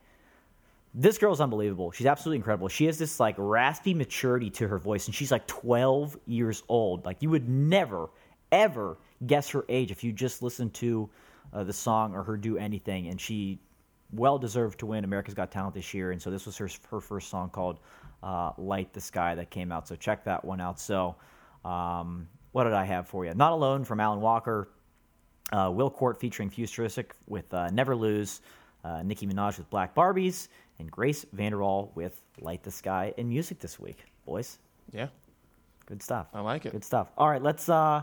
This 0.94 1.18
girl's 1.18 1.42
unbelievable. 1.42 1.92
She's 1.92 2.08
absolutely 2.08 2.38
incredible. 2.38 2.70
She 2.70 2.86
has 2.86 2.98
this 2.98 3.20
like 3.20 3.36
raspy 3.38 3.94
maturity 3.94 4.50
to 4.52 4.68
her 4.68 4.80
voice, 4.80 5.06
and 5.06 5.14
she's 5.14 5.32
like 5.32 5.46
12 5.46 6.18
years 6.26 6.64
old. 6.70 7.06
Like 7.06 7.22
you 7.22 7.30
would 7.30 7.48
never, 7.48 8.10
ever 8.52 8.98
guess 9.26 9.50
her 9.50 9.66
age 9.70 9.92
if 9.92 10.04
you 10.04 10.12
just 10.12 10.42
listened 10.42 10.74
to 10.76 11.10
uh, 11.54 11.64
the 11.64 11.74
song 11.74 12.16
or 12.16 12.24
her 12.24 12.38
do 12.38 12.58
anything. 12.58 13.08
And 13.08 13.20
she 13.20 13.60
well 14.14 14.38
deserved 14.38 14.80
to 14.80 14.86
win 14.86 15.04
America's 15.04 15.34
Got 15.34 15.52
Talent 15.52 15.74
this 15.74 15.94
year. 15.94 16.12
And 16.12 16.22
so 16.22 16.30
this 16.32 16.46
was 16.46 16.58
her 16.58 16.70
her 16.90 17.00
first 17.02 17.30
song 17.30 17.50
called 17.50 17.80
uh, 18.24 18.52
Light 18.58 18.94
the 18.94 19.02
Sky 19.02 19.36
that 19.36 19.50
came 19.50 19.72
out. 19.72 19.88
So 19.88 19.96
check 19.96 20.24
that 20.26 20.44
one 20.46 20.62
out. 20.62 20.80
So, 20.80 21.16
um, 21.66 22.28
what 22.54 22.64
did 22.64 22.74
I 22.74 22.86
have 22.86 23.08
for 23.08 23.26
you? 23.26 23.34
Not 23.34 23.52
Alone 23.52 23.84
from 23.84 24.00
Alan 24.00 24.22
Walker, 24.22 24.70
uh, 25.52 25.70
Will 25.74 25.90
Court 25.90 26.20
featuring 26.20 26.50
Futuristic 26.50 27.14
with 27.28 27.54
uh, 27.54 27.70
Never 27.70 27.96
Lose, 27.96 28.42
uh, 28.84 29.04
Nicki 29.04 29.28
Minaj 29.28 29.58
with 29.58 29.70
Black 29.70 29.94
Barbies, 29.94 30.48
and 30.80 30.90
Grace 30.90 31.26
VanderWaal 31.36 31.90
with 31.96 32.22
Light 32.40 32.64
the 32.64 32.72
Sky 32.72 33.14
and 33.18 33.28
music 33.30 33.60
this 33.60 33.80
week. 33.80 34.06
Boys, 34.26 34.58
Yeah. 34.92 35.08
good 35.86 36.02
stuff. 36.02 36.28
I 36.34 36.40
like 36.42 36.66
it. 36.66 36.72
Good 36.72 36.84
stuff. 36.84 37.12
All 37.18 37.30
right, 37.30 37.42
let's. 37.42 37.68
Uh, 37.70 38.02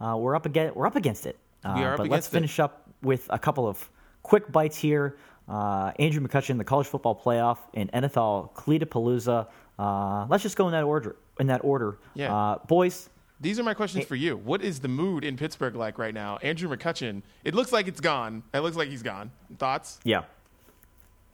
uh, 0.00 0.16
we're 0.16 0.34
up 0.34 0.46
against. 0.46 0.74
We're 0.76 0.86
up 0.86 0.96
against 0.96 1.26
it. 1.26 1.38
Uh, 1.64 1.74
We 1.76 1.84
are 1.84 1.96
but 1.96 2.04
let's 2.08 2.26
against 2.26 2.28
it. 2.28 2.32
finish 2.32 2.60
up 2.60 2.88
with 3.02 3.26
a 3.30 3.38
couple 3.38 3.68
of 3.68 3.90
quick 4.22 4.50
bites 4.50 4.78
here. 4.78 5.16
Uh, 5.50 5.92
Andrew 5.98 6.26
McCutchen, 6.26 6.58
the 6.58 6.64
college 6.64 6.86
football 6.86 7.20
playoff, 7.20 7.58
and 7.74 7.90
NFL 7.92 8.52
Cleatapalooza. 8.54 9.48
Uh, 9.78 10.26
let's 10.28 10.42
just 10.44 10.56
go 10.56 10.66
in 10.68 10.72
that 10.72 10.84
order. 10.84 11.16
In 11.40 11.48
that 11.48 11.64
order, 11.64 11.98
Yeah. 12.14 12.34
Uh, 12.34 12.58
boys. 12.66 13.10
These 13.40 13.58
are 13.58 13.62
my 13.62 13.72
questions 13.72 14.04
for 14.04 14.14
you. 14.16 14.36
What 14.36 14.62
is 14.62 14.80
the 14.80 14.88
mood 14.88 15.24
in 15.24 15.36
Pittsburgh 15.38 15.74
like 15.74 15.98
right 15.98 16.12
now? 16.12 16.36
Andrew 16.42 16.68
McCutchen, 16.68 17.22
it 17.42 17.54
looks 17.54 17.72
like 17.72 17.88
it's 17.88 18.00
gone. 18.00 18.42
It 18.52 18.60
looks 18.60 18.76
like 18.76 18.90
he's 18.90 19.02
gone. 19.02 19.30
Thoughts? 19.58 19.98
Yeah, 20.04 20.24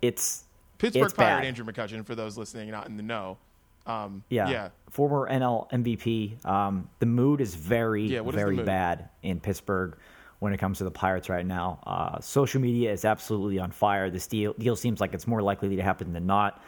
it's 0.01 0.45
Pittsburgh 0.79 1.05
It's 1.07 1.15
fired 1.15 1.41
bad. 1.41 1.45
Andrew 1.45 1.65
McCutchen 1.65 2.05
for 2.07 2.15
those 2.15 2.39
listening 2.39 2.71
not 2.71 2.87
in 2.87 2.97
the 2.97 3.03
know. 3.03 3.39
Um, 3.87 4.23
Yeah. 4.29 4.49
Yeah. 4.49 4.69
Former 4.91 5.29
NL 5.29 5.69
MVP. 5.71 6.45
Um, 6.45 6.89
the 7.01 7.07
mood 7.07 7.41
is 7.41 7.55
very, 7.55 8.05
Yeah, 8.07 8.21
what 8.21 8.35
is 8.35 8.41
the 8.41 8.45
very 8.45 8.57
bad 8.63 9.09
in 9.23 9.41
Pittsburgh 9.41 9.97
when 10.39 10.53
it 10.53 10.59
comes 10.59 10.79
to 10.79 10.85
the 10.85 10.91
Pirates 10.91 11.29
right 11.29 11.47
now. 11.47 11.79
Uh, 11.87 12.21
social 12.21 12.61
media 12.61 12.93
is 12.93 13.05
absolutely 13.05 13.59
on 13.59 13.71
fire. 13.71 14.11
This 14.11 14.27
deal, 14.27 14.53
deal 14.55 14.77
seems 14.77 15.01
like 15.01 15.15
it's 15.15 15.27
more 15.27 15.43
likely 15.43 15.77
to 15.77 15.83
happen 15.83 16.13
than 16.13 16.27
not. 16.27 16.63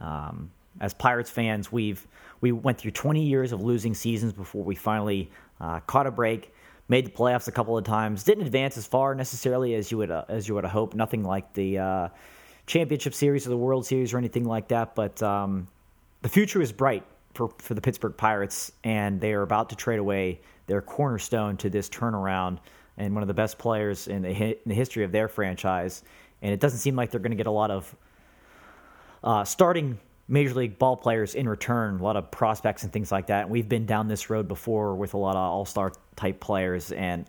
Um, 0.00 0.50
as 0.80 0.94
Pirates 0.94 1.30
fans, 1.30 1.70
we've 1.70 2.06
we 2.40 2.50
went 2.50 2.78
through 2.78 2.90
20 2.90 3.22
years 3.22 3.52
of 3.52 3.60
losing 3.60 3.94
seasons 3.94 4.32
before 4.32 4.64
we 4.64 4.74
finally 4.74 5.30
uh, 5.60 5.78
caught 5.80 6.08
a 6.08 6.10
break, 6.10 6.52
made 6.88 7.06
the 7.06 7.10
playoffs 7.10 7.46
a 7.46 7.52
couple 7.52 7.78
of 7.78 7.84
times, 7.84 8.24
didn't 8.24 8.44
advance 8.44 8.76
as 8.76 8.84
far 8.84 9.14
necessarily 9.14 9.74
as 9.74 9.92
you 9.92 9.98
would 9.98 10.10
uh, 10.10 10.24
as 10.28 10.48
you 10.48 10.54
would 10.54 10.64
have 10.64 10.72
hoped. 10.72 10.96
Nothing 10.96 11.22
like 11.22 11.52
the 11.52 11.78
uh, 11.78 12.08
championship 12.66 13.14
series 13.14 13.46
or 13.46 13.50
the 13.50 13.56
World 13.56 13.86
Series 13.86 14.12
or 14.12 14.18
anything 14.18 14.44
like 14.44 14.68
that, 14.68 14.94
but 14.94 15.22
um, 15.22 15.68
the 16.22 16.28
future 16.28 16.60
is 16.60 16.72
bright 16.72 17.04
for, 17.34 17.50
for 17.58 17.74
the 17.74 17.80
Pittsburgh 17.80 18.16
Pirates, 18.16 18.72
and 18.84 19.20
they 19.20 19.32
are 19.32 19.42
about 19.42 19.70
to 19.70 19.76
trade 19.76 19.98
away 19.98 20.40
their 20.66 20.82
cornerstone 20.82 21.56
to 21.58 21.70
this 21.70 21.88
turnaround 21.88 22.58
and 22.98 23.14
one 23.14 23.22
of 23.22 23.28
the 23.28 23.34
best 23.34 23.58
players 23.58 24.08
in 24.08 24.22
the, 24.22 24.34
hi- 24.34 24.56
in 24.64 24.68
the 24.68 24.74
history 24.74 25.04
of 25.04 25.12
their 25.12 25.28
franchise. 25.28 26.02
And 26.42 26.52
it 26.52 26.60
doesn't 26.60 26.80
seem 26.80 26.96
like 26.96 27.10
they're 27.10 27.20
going 27.20 27.30
to 27.30 27.36
get 27.36 27.46
a 27.46 27.50
lot 27.50 27.70
of 27.70 27.94
uh, 29.22 29.44
starting 29.44 29.98
major 30.28 30.54
league 30.54 30.78
ball 30.78 30.96
players 30.96 31.34
in 31.34 31.48
return, 31.48 32.00
a 32.00 32.02
lot 32.02 32.16
of 32.16 32.30
prospects 32.30 32.82
and 32.82 32.92
things 32.92 33.12
like 33.12 33.26
that. 33.26 33.42
And 33.42 33.50
we've 33.50 33.68
been 33.68 33.86
down 33.86 34.08
this 34.08 34.30
road 34.30 34.48
before 34.48 34.94
with 34.94 35.14
a 35.14 35.18
lot 35.18 35.36
of 35.36 35.42
all 35.42 35.64
star 35.64 35.92
type 36.16 36.40
players, 36.40 36.92
and 36.92 37.26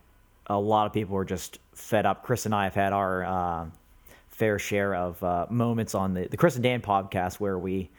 a 0.48 0.60
lot 0.60 0.86
of 0.86 0.94
people 0.94 1.16
are 1.18 1.26
just 1.26 1.60
fed 1.74 2.06
up. 2.06 2.24
Chris 2.24 2.46
and 2.46 2.56
I 2.56 2.66
have 2.66 2.76
had 2.76 2.94
our 2.94 3.24
uh, 3.24 3.66
fair 4.30 4.60
share 4.60 4.96
of 4.96 5.22
uh, 5.24 5.46
moments 5.50 5.96
on 5.96 6.14
the, 6.14 6.28
the 6.28 6.38
Chris 6.38 6.56
and 6.56 6.64
Dan 6.64 6.82
podcast 6.82 7.40
where 7.40 7.58
we 7.58 7.90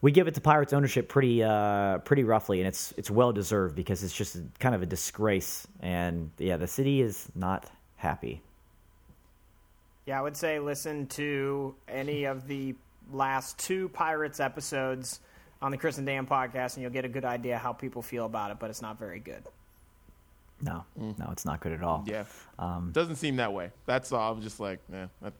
we 0.00 0.12
give 0.12 0.28
it 0.28 0.34
to 0.34 0.40
Pirates 0.40 0.72
ownership 0.72 1.08
pretty 1.08 1.42
uh, 1.42 1.98
pretty 1.98 2.24
roughly, 2.24 2.60
and 2.60 2.68
it's 2.68 2.94
it's 2.96 3.10
well 3.10 3.32
deserved 3.32 3.74
because 3.74 4.04
it's 4.04 4.14
just 4.14 4.36
kind 4.60 4.74
of 4.74 4.82
a 4.82 4.86
disgrace. 4.86 5.66
And 5.80 6.30
yeah, 6.38 6.56
the 6.56 6.66
city 6.66 7.00
is 7.00 7.28
not 7.34 7.70
happy. 7.96 8.40
Yeah, 10.06 10.18
I 10.18 10.22
would 10.22 10.36
say 10.36 10.58
listen 10.58 11.06
to 11.08 11.74
any 11.88 12.24
of 12.24 12.46
the 12.46 12.74
last 13.12 13.58
two 13.58 13.88
Pirates 13.90 14.40
episodes 14.40 15.20
on 15.60 15.70
the 15.70 15.76
Chris 15.76 15.98
and 15.98 16.06
Dan 16.06 16.26
podcast, 16.26 16.74
and 16.74 16.82
you'll 16.82 16.92
get 16.92 17.04
a 17.04 17.08
good 17.08 17.24
idea 17.24 17.58
how 17.58 17.72
people 17.72 18.00
feel 18.00 18.24
about 18.24 18.50
it. 18.50 18.58
But 18.58 18.70
it's 18.70 18.82
not 18.82 18.98
very 18.98 19.18
good. 19.18 19.42
No, 20.60 20.84
no, 20.96 21.28
it's 21.30 21.44
not 21.44 21.60
good 21.60 21.72
at 21.72 21.82
all. 21.82 22.04
Yeah. 22.06 22.24
Um, 22.58 22.90
Doesn't 22.92 23.16
seem 23.16 23.36
that 23.36 23.52
way. 23.52 23.70
That's 23.86 24.10
all. 24.10 24.32
I'm 24.32 24.42
just 24.42 24.58
like, 24.58 24.80
eh, 24.92 25.06
that 25.22 25.32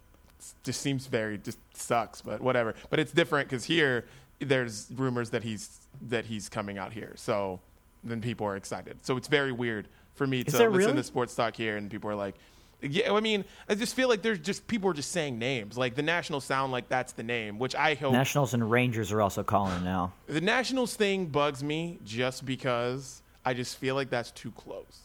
just 0.62 0.80
seems 0.80 1.06
very 1.06 1.38
just 1.38 1.58
sucks, 1.74 2.22
but 2.22 2.40
whatever. 2.40 2.74
But 2.90 3.00
it's 3.00 3.12
different 3.12 3.48
because 3.48 3.64
here 3.64 4.04
there's 4.40 4.88
rumors 4.94 5.30
that 5.30 5.42
he's 5.42 5.80
that 6.08 6.24
he's 6.24 6.48
coming 6.48 6.78
out 6.78 6.92
here, 6.92 7.12
so 7.16 7.60
then 8.04 8.20
people 8.20 8.46
are 8.46 8.56
excited. 8.56 8.98
So 9.02 9.16
it's 9.16 9.28
very 9.28 9.52
weird 9.52 9.88
for 10.14 10.26
me 10.26 10.44
to 10.44 10.50
there 10.50 10.70
listen 10.70 10.90
really? 10.90 10.96
to 10.98 11.04
sports 11.04 11.34
talk 11.34 11.56
here, 11.56 11.76
and 11.76 11.90
people 11.90 12.10
are 12.10 12.16
like. 12.16 12.34
Yeah, 12.80 13.12
I 13.12 13.18
mean, 13.18 13.44
I 13.68 13.74
just 13.74 13.96
feel 13.96 14.08
like 14.08 14.22
there's 14.22 14.38
just 14.38 14.68
people 14.68 14.88
are 14.88 14.94
just 14.94 15.10
saying 15.10 15.36
names. 15.36 15.76
Like 15.76 15.96
the 15.96 16.02
Nationals 16.02 16.44
sound 16.44 16.70
like 16.70 16.88
that's 16.88 17.12
the 17.12 17.24
name, 17.24 17.58
which 17.58 17.74
I 17.74 17.94
hope 17.94 18.12
Nationals 18.12 18.54
and 18.54 18.70
Rangers 18.70 19.10
are 19.10 19.20
also 19.20 19.42
calling 19.42 19.82
now. 19.82 20.12
the 20.28 20.40
Nationals 20.40 20.94
thing 20.94 21.26
bugs 21.26 21.64
me 21.64 21.98
just 22.04 22.46
because 22.46 23.20
I 23.44 23.52
just 23.52 23.78
feel 23.78 23.96
like 23.96 24.10
that's 24.10 24.30
too 24.30 24.52
close. 24.52 25.00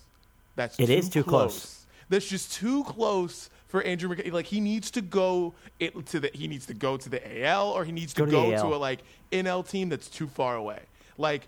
That's 0.55 0.80
It 0.80 0.85
too 0.85 0.93
is 0.93 1.10
too 1.10 1.23
close. 1.23 1.85
That's 2.10 2.27
just 2.27 2.53
too 2.53 2.84
close 2.84 3.49
for 3.74 3.82
Andrew 3.82 4.08
McKay. 4.08 4.32
Like 4.32 4.45
he 4.45 4.60
needs 4.60 4.91
to 4.91 5.02
go 5.02 5.56
it, 5.80 6.06
to 6.06 6.20
the 6.20 6.30
he 6.32 6.48
needs 6.48 6.68
to 6.68 6.76
go 6.76 6.95
to 6.95 7.10
the 7.10 7.44
AL 7.44 7.72
or 7.72 7.84
he 7.84 7.91
needs 7.91 8.14
to 8.14 8.22
Go 8.22 8.26
to 8.28 8.32
go 8.32 8.52
to 8.52 8.76
a 8.76 8.78
like 8.78 9.00
NL 9.32 9.68
team 9.68 9.90
that's 9.90 10.08
too 10.08 10.28
far 10.28 10.56
away. 10.56 10.80
Like 11.18 11.48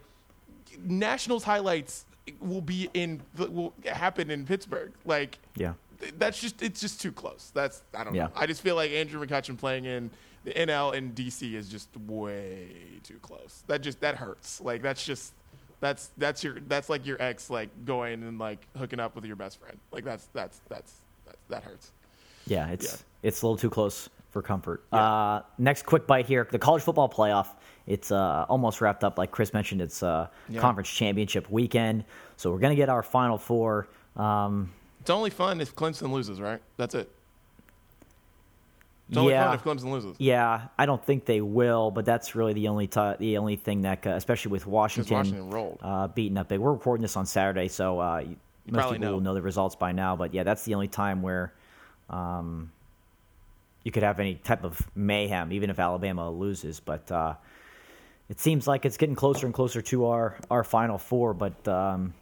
Nationals 0.84 1.44
highlights 1.44 2.06
will 2.40 2.62
be 2.62 2.90
in 2.96 3.22
will 3.38 3.76
happen 3.86 4.32
in 4.32 4.44
Pittsburgh. 4.44 4.92
Like 5.06 5.38
Yeah. 5.56 5.74
that's 6.18 6.42
just 6.42 6.64
it's 6.64 6.82
just 6.82 7.00
too 7.00 7.12
close. 7.12 7.52
That's 7.54 7.84
I 7.94 8.04
don't 8.04 8.16
Yeah. 8.16 8.24
know. 8.24 8.32
I 8.36 8.48
just 8.48 8.62
feel 8.62 8.74
like 8.74 8.90
Andrew 8.90 9.24
McCutchen 9.24 9.56
playing 9.56 9.86
in 9.86 10.10
the 10.46 10.52
NL 10.54 10.98
and 10.98 11.14
DC 11.14 11.54
is 11.54 11.70
just 11.70 11.96
way 12.08 12.70
too 13.04 13.20
close. 13.22 13.64
That 13.68 13.82
just 13.84 14.00
that 14.00 14.16
hurts. 14.16 14.62
Like 14.62 14.82
that's 14.82 15.06
just 15.06 15.32
that's 15.80 16.10
that's 16.18 16.44
your 16.44 16.60
that's 16.62 16.90
like 16.90 17.06
your 17.06 17.22
ex 17.22 17.52
like 17.52 17.70
going 17.86 18.24
and 18.24 18.40
like 18.40 18.66
hooking 18.76 19.00
up 19.00 19.14
with 19.14 19.26
your 19.26 19.36
best 19.36 19.60
friend. 19.60 19.78
Like 19.92 20.04
that's 20.04 20.26
that's 20.34 20.60
that's, 20.70 20.92
that's 21.28 21.38
that 21.50 21.64
hurts. 21.64 21.92
Yeah, 22.48 22.70
it's 22.70 22.86
Yeah. 22.86 22.98
it's 23.30 23.42
a 23.42 23.46
little 23.48 23.58
too 23.58 23.70
close 23.70 24.10
for 24.32 24.42
comfort. 24.42 24.84
Uh, 24.92 25.42
next 25.58 25.86
quick 25.86 26.06
bite 26.08 26.26
here: 26.28 26.48
the 26.52 26.60
college 26.60 26.84
football 26.84 27.10
playoff. 27.10 27.48
It's 27.88 28.12
uh, 28.12 28.46
almost 28.50 28.82
wrapped 28.82 29.04
up. 29.04 29.18
Like 29.18 29.32
Chris 29.32 29.54
mentioned, 29.54 29.82
it's 29.82 30.02
uh, 30.04 30.28
Yeah. 30.50 30.60
conference 30.60 30.90
championship 30.90 31.50
weekend, 31.52 32.04
so 32.38 32.52
we're 32.52 32.60
gonna 32.60 32.76
get 32.76 32.90
our 32.90 33.04
final 33.04 33.38
four. 33.38 33.88
Um, 34.16 34.72
It's 35.02 35.10
only 35.10 35.30
fun 35.30 35.62
if 35.62 35.76
Clemson 35.76 36.12
loses, 36.12 36.42
right? 36.42 36.60
That's 36.78 36.96
it. 36.96 37.12
It's 39.10 39.18
only 39.20 39.34
Yeah. 39.34 39.46
fun 39.46 39.54
if 39.56 39.64
Clemson 39.64 39.92
loses. 39.92 40.16
yeah, 40.20 40.62
I 40.80 40.88
don't 40.88 41.04
think 41.04 41.26
they 41.26 41.40
will, 41.42 41.92
but 41.92 42.06
that's 42.06 42.34
really 42.34 42.54
the 42.54 42.68
only 42.70 42.88
ti 42.88 43.14
the 43.20 43.38
only 43.38 43.56
thing 43.56 43.82
that, 43.84 44.06
uh, 44.08 44.12
especially 44.12 44.52
with 44.52 44.66
Washington, 44.66 45.18
Washington 45.18 45.50
rolled. 45.52 45.78
uh, 45.84 46.08
beating 46.08 46.38
up 46.40 46.48
big. 46.48 46.60
We're 46.60 46.74
recording 46.74 47.04
this 47.04 47.16
on 47.16 47.28
Saturday, 47.28 47.68
so 47.68 48.00
uh, 48.00 48.24
most 48.68 48.84
people 48.90 48.98
know. 49.00 49.12
will 49.14 49.22
know 49.22 49.34
the 49.36 49.44
results 49.44 49.76
by 49.76 49.92
now. 49.92 50.16
But 50.16 50.34
yeah, 50.34 50.42
that's 50.42 50.64
the 50.66 50.74
only 50.74 50.88
time 50.88 51.22
where 51.22 51.54
um, 52.10 52.72
you 53.84 53.91
could 53.91 54.03
have 54.03 54.19
any 54.19 54.36
type 54.36 54.64
of 54.64 54.80
mayhem, 54.95 55.52
even 55.52 55.69
if 55.69 55.80
Alabama 55.80 56.30
loses. 56.32 56.80
But 56.80 57.11
uh, 57.11 57.36
it 58.30 58.40
seems 58.40 58.68
like 58.68 58.86
it's 58.86 58.98
getting 58.98 59.15
closer 59.15 59.45
and 59.45 59.53
closer 59.53 59.82
to 59.84 60.06
our 60.07 60.38
our 60.49 60.64
final 60.64 60.98
four. 60.98 61.34
But 61.34 61.68
um, 61.68 62.14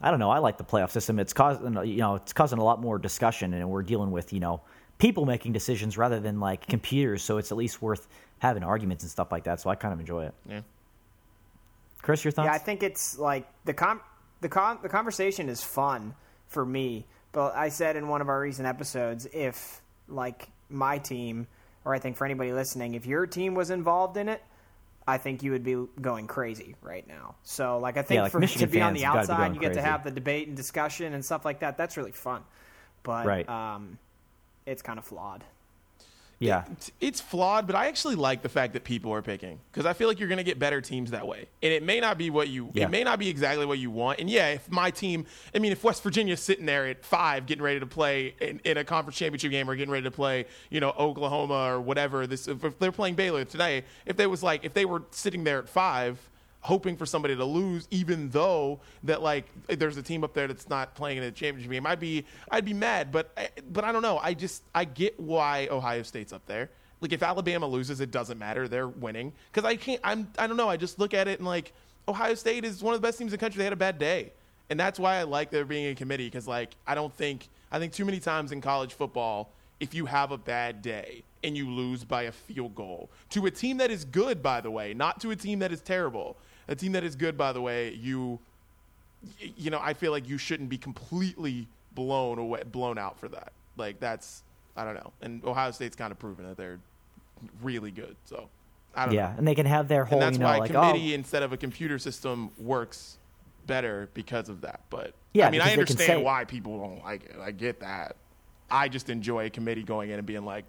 I 0.00 0.10
don't 0.10 0.20
know. 0.20 0.30
I 0.30 0.38
like 0.38 0.58
the 0.58 0.64
playoff 0.64 0.90
system. 0.90 1.18
It's 1.18 1.32
causing 1.32 1.74
you 1.84 1.98
know 1.98 2.16
it's 2.16 2.32
causing 2.32 2.58
a 2.58 2.64
lot 2.64 2.80
more 2.80 2.98
discussion, 2.98 3.52
and 3.54 3.68
we're 3.68 3.82
dealing 3.82 4.10
with 4.10 4.32
you 4.32 4.40
know 4.40 4.60
people 4.98 5.26
making 5.26 5.52
decisions 5.52 5.98
rather 5.98 6.20
than 6.20 6.40
like 6.40 6.66
computers. 6.66 7.22
So 7.22 7.38
it's 7.38 7.50
at 7.50 7.58
least 7.58 7.82
worth 7.82 8.06
having 8.38 8.62
arguments 8.62 9.02
and 9.02 9.10
stuff 9.10 9.32
like 9.32 9.44
that. 9.44 9.60
So 9.60 9.70
I 9.70 9.74
kind 9.74 9.92
of 9.92 10.00
enjoy 10.00 10.26
it. 10.26 10.34
Yeah. 10.48 10.60
Chris, 12.02 12.24
your 12.24 12.32
thoughts? 12.32 12.46
Yeah, 12.46 12.52
I 12.52 12.58
think 12.58 12.82
it's 12.82 13.18
like 13.18 13.48
the 13.64 13.74
com 13.74 14.00
the 14.40 14.48
con 14.48 14.78
the 14.82 14.88
conversation 14.88 15.48
is 15.48 15.62
fun 15.62 16.14
for 16.48 16.64
me. 16.64 17.06
But 17.32 17.54
I 17.56 17.70
said 17.70 17.96
in 17.96 18.08
one 18.08 18.20
of 18.20 18.28
our 18.28 18.40
recent 18.40 18.66
episodes, 18.66 19.26
if 19.32 19.80
like 20.08 20.48
my 20.68 20.98
team, 20.98 21.46
or 21.84 21.94
I 21.94 21.98
think 21.98 22.16
for 22.16 22.24
anybody 22.24 22.52
listening, 22.52 22.94
if 22.94 23.06
your 23.06 23.26
team 23.26 23.54
was 23.54 23.70
involved 23.70 24.16
in 24.16 24.28
it, 24.28 24.42
I 25.06 25.18
think 25.18 25.42
you 25.42 25.50
would 25.50 25.64
be 25.64 25.86
going 26.00 26.26
crazy 26.26 26.76
right 26.82 27.06
now. 27.08 27.34
So 27.42 27.78
like 27.78 27.96
I 27.96 28.02
think 28.02 28.16
Yeah, 28.18 28.22
like 28.22 28.32
for 28.32 28.38
Michigan 28.38 28.68
to 28.68 28.72
be 28.72 28.80
on 28.80 28.92
the 28.92 29.00
be 29.00 29.04
outside, 29.04 29.54
you 29.54 29.60
get 29.60 29.74
to 29.74 29.82
have 29.82 30.04
the 30.04 30.10
debate 30.10 30.48
and 30.48 30.56
discussion 30.56 31.14
and 31.14 31.24
stuff 31.24 31.44
like 31.44 31.60
that. 31.60 31.76
That's 31.76 31.96
really 31.96 32.12
fun. 32.12 32.44
But 33.02 33.26
Right. 33.26 33.48
um, 33.48 33.98
it's 34.66 34.82
kind 34.82 34.98
of 34.98 35.04
flawed. 35.04 35.42
Yeah. 36.42 36.62
It's- 36.62 36.90
It's 37.00 37.20
flawed, 37.20 37.66
but 37.66 37.76
I 37.76 37.86
actually 37.86 38.14
like 38.16 38.42
the 38.42 38.48
fact 38.48 38.72
that 38.74 38.84
people 38.84 39.12
are 39.12 39.22
picking 39.22 39.58
because 39.70 39.86
I 39.86 39.92
feel 39.92 40.08
like 40.08 40.18
you're 40.18 40.28
going 40.28 40.38
to 40.38 40.44
get 40.44 40.58
better 40.58 40.80
teams 40.80 41.10
that 41.12 41.26
way. 41.26 41.46
And 41.62 41.72
it 41.72 41.82
may 41.82 42.00
not 42.00 42.18
be 42.18 42.30
what 42.30 42.48
you, 42.48 42.70
Yeah. 42.74 42.84
it 42.84 42.90
may 42.90 43.04
not 43.04 43.18
be 43.18 43.28
exactly 43.28 43.64
what 43.66 43.78
you 43.78 43.90
want. 43.90 44.18
And 44.20 44.28
yeah, 44.28 44.48
if 44.48 44.70
my 44.70 44.90
team, 44.90 45.26
I 45.54 45.58
mean, 45.58 45.72
if 45.72 45.82
West 45.84 46.02
Virginia's 46.02 46.40
sitting 46.40 46.66
there 46.66 46.86
at 46.86 47.04
five, 47.04 47.46
getting 47.46 47.62
ready 47.62 47.80
to 47.80 47.86
play 47.86 48.34
in, 48.40 48.60
in 48.64 48.76
a 48.76 48.84
conference 48.84 49.16
championship 49.18 49.50
game 49.50 49.68
or 49.68 49.76
getting 49.76 49.92
ready 49.92 50.04
to 50.04 50.10
play, 50.10 50.46
you 50.70 50.80
know, 50.80 50.90
Oklahoma 50.98 51.54
or 51.74 51.80
whatever, 51.80 52.26
this 52.26 52.48
if, 52.48 52.64
if 52.64 52.78
they're 52.78 52.92
playing 52.92 53.14
Baylor 53.14 53.44
today, 53.44 53.84
if 54.06 54.16
they 54.16 54.26
was 54.26 54.42
like, 54.42 54.64
if 54.64 54.74
they 54.74 54.84
were 54.84 55.02
sitting 55.10 55.44
there 55.44 55.58
at 55.58 55.68
five. 55.68 56.18
Hoping 56.62 56.96
for 56.96 57.06
somebody 57.06 57.34
to 57.34 57.44
lose, 57.44 57.88
even 57.90 58.30
though 58.30 58.80
that 59.02 59.20
like 59.20 59.46
there's 59.66 59.96
a 59.96 60.02
team 60.02 60.22
up 60.22 60.32
there 60.32 60.46
that's 60.46 60.68
not 60.68 60.94
playing 60.94 61.18
in 61.18 61.24
a 61.24 61.30
championship 61.32 61.70
game, 61.72 61.86
I'd 61.86 61.98
be 62.00 62.24
I'd 62.50 62.64
be 62.64 62.72
mad. 62.72 63.10
But 63.10 63.32
I- 63.36 63.48
but 63.72 63.82
I 63.84 63.90
don't 63.92 64.02
know. 64.02 64.18
I 64.18 64.32
just 64.34 64.62
I 64.74 64.84
get 64.84 65.18
why 65.18 65.66
Ohio 65.70 66.02
State's 66.02 66.32
up 66.32 66.46
there 66.46 66.70
Like 67.00 67.12
if 67.12 67.22
Alabama 67.22 67.66
loses, 67.66 68.00
it 68.00 68.12
doesn't 68.12 68.38
matter. 68.38 68.68
They're 68.68 68.86
winning 68.88 69.32
because 69.52 69.68
I 69.68 69.74
can't. 69.74 70.00
I'm. 70.04 70.28
I 70.38 70.46
don't 70.46 70.56
know. 70.56 70.68
I 70.68 70.76
just 70.76 71.00
look 71.00 71.14
at 71.14 71.26
it 71.26 71.40
and 71.40 71.46
like 71.48 71.72
Ohio 72.06 72.34
State 72.34 72.64
is 72.64 72.80
one 72.80 72.94
of 72.94 73.02
the 73.02 73.06
best 73.08 73.18
teams 73.18 73.32
in 73.32 73.38
the 73.38 73.38
country. 73.38 73.58
They 73.58 73.64
had 73.64 73.72
a 73.72 73.76
bad 73.76 73.98
day, 73.98 74.32
and 74.70 74.78
that's 74.78 75.00
why 75.00 75.16
I 75.16 75.24
like 75.24 75.50
there 75.50 75.64
being 75.64 75.86
a 75.90 75.96
committee 75.96 76.26
because 76.28 76.46
like 76.46 76.76
I 76.86 76.94
don't 76.94 77.12
think 77.12 77.48
I 77.72 77.80
think 77.80 77.92
too 77.92 78.04
many 78.04 78.20
times 78.20 78.52
in 78.52 78.60
college 78.60 78.92
football, 78.94 79.50
if 79.80 79.94
you 79.94 80.06
have 80.06 80.30
a 80.30 80.38
bad 80.38 80.80
day 80.80 81.24
and 81.42 81.56
you 81.56 81.68
lose 81.68 82.04
by 82.04 82.22
a 82.24 82.32
field 82.32 82.72
goal 82.76 83.10
to 83.30 83.46
a 83.46 83.50
team 83.50 83.78
that 83.78 83.90
is 83.90 84.04
good, 84.04 84.40
by 84.44 84.60
the 84.60 84.70
way, 84.70 84.94
not 84.94 85.20
to 85.22 85.32
a 85.32 85.36
team 85.36 85.58
that 85.58 85.72
is 85.72 85.80
terrible, 85.80 86.36
a 86.68 86.74
team 86.74 86.92
that 86.92 87.04
is 87.04 87.16
good, 87.16 87.36
by 87.36 87.52
the 87.52 87.60
way, 87.60 87.92
you 87.94 88.38
you 89.40 89.70
know, 89.70 89.78
I 89.80 89.94
feel 89.94 90.10
like 90.10 90.28
you 90.28 90.36
shouldn't 90.38 90.68
be 90.68 90.78
completely 90.78 91.68
blown 91.94 92.38
away, 92.38 92.62
blown 92.64 92.98
out 92.98 93.18
for 93.20 93.28
that. 93.28 93.52
Like 93.76 94.00
that's, 94.00 94.42
I 94.76 94.84
don't 94.84 94.94
know. 94.94 95.12
And 95.22 95.44
Ohio 95.44 95.70
State's 95.70 95.94
kind 95.96 96.10
of 96.10 96.18
proven 96.18 96.46
that 96.46 96.56
they're 96.56 96.80
really 97.62 97.90
good. 97.92 98.16
So 98.24 98.48
I 98.94 99.06
don't 99.06 99.14
yeah, 99.14 99.28
know. 99.28 99.34
and 99.38 99.46
they 99.48 99.54
can 99.54 99.66
have 99.66 99.86
their 99.88 100.04
whole, 100.04 100.18
And 100.20 100.26
that's 100.26 100.34
you 100.34 100.40
know, 100.40 100.46
why 100.46 100.58
like 100.58 100.70
oh 100.72 100.74
committee 100.90 101.12
oh, 101.12 101.14
instead 101.14 101.42
of 101.44 101.52
a 101.52 101.56
computer 101.56 101.98
system 101.98 102.50
works 102.58 103.18
better 103.66 104.08
because 104.14 104.48
of 104.48 104.62
that. 104.62 104.80
But 104.90 105.14
Yeah, 105.34 105.46
I 105.46 105.50
mean, 105.50 105.60
I 105.60 105.76
because 105.76 105.94
they 105.96 106.06
can 106.06 106.12
understand 106.12 106.18
say- 106.18 106.24
why 106.24 106.44
people 106.44 106.78
don't 106.80 107.04
like 107.04 107.24
it. 107.26 107.36
I 107.40 107.52
get 107.52 107.80
that. 107.80 108.16
I 108.70 108.88
just 108.88 109.08
enjoy 109.08 109.46
a 109.46 109.50
committee 109.50 109.82
going 109.84 110.10
in 110.10 110.18
and 110.18 110.26
being 110.26 110.44
like, 110.44 110.64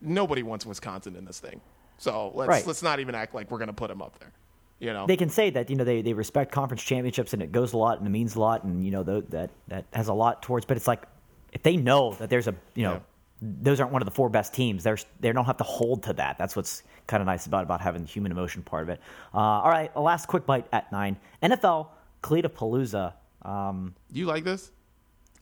nobody 0.00 0.42
wants 0.42 0.66
Wisconsin 0.66 1.16
in 1.16 1.24
this 1.24 1.40
thing. 1.40 1.60
So 1.98 2.32
let's 2.34 2.48
Right. 2.48 2.66
let's 2.66 2.82
not 2.82 3.00
even 3.00 3.14
act 3.14 3.34
like 3.34 3.50
we're 3.50 3.58
going 3.58 3.68
to 3.68 3.72
put 3.74 3.88
them 3.88 4.02
up 4.02 4.18
there. 4.18 4.32
You 4.78 4.92
know, 4.92 5.06
they 5.06 5.16
can 5.16 5.30
say 5.30 5.48
that 5.50 5.70
you 5.70 5.76
know 5.76 5.84
they, 5.84 6.02
they 6.02 6.12
respect 6.12 6.52
conference 6.52 6.82
championships 6.82 7.32
and 7.32 7.42
it 7.42 7.50
goes 7.50 7.72
a 7.72 7.78
lot 7.78 7.98
and 7.98 8.06
it 8.06 8.10
means 8.10 8.34
a 8.36 8.40
lot 8.40 8.62
and 8.64 8.84
you 8.84 8.90
know 8.90 9.02
tho- 9.02 9.22
that 9.30 9.50
that 9.68 9.84
has 9.94 10.08
a 10.08 10.12
lot 10.14 10.42
towards 10.42 10.66
but 10.66 10.76
it's 10.76 10.86
like 10.86 11.02
if 11.52 11.62
they 11.62 11.76
know 11.78 12.12
that 12.14 12.28
there's 12.28 12.46
a 12.46 12.54
you 12.74 12.82
know 12.84 12.92
Yeah. 12.94 13.00
those 13.62 13.80
aren't 13.80 13.92
one 13.92 14.02
of 14.02 14.06
the 14.06 14.12
four 14.14 14.28
best 14.28 14.52
teams 14.52 14.82
there's 14.84 15.06
they 15.20 15.32
don't 15.32 15.46
have 15.46 15.56
to 15.58 15.64
hold 15.64 16.02
to 16.02 16.12
that 16.14 16.36
that's 16.36 16.54
what's 16.56 16.82
kind 17.06 17.22
of 17.22 17.26
nice 17.26 17.46
about 17.46 17.62
about 17.64 17.80
having 17.80 18.02
the 18.02 18.08
human 18.08 18.30
emotion 18.32 18.62
part 18.62 18.82
of 18.82 18.90
it 18.90 19.00
uh, 19.34 19.38
all 19.38 19.70
right 19.70 19.90
a 19.94 20.00
last 20.00 20.26
quick 20.26 20.44
bite 20.44 20.66
at 20.72 20.92
nine 20.92 21.16
NFL 21.42 21.88
Cleatapalooza 22.22 23.14
um, 23.42 23.94
Do 24.12 24.20
You 24.20 24.26
like 24.26 24.44
this? 24.44 24.72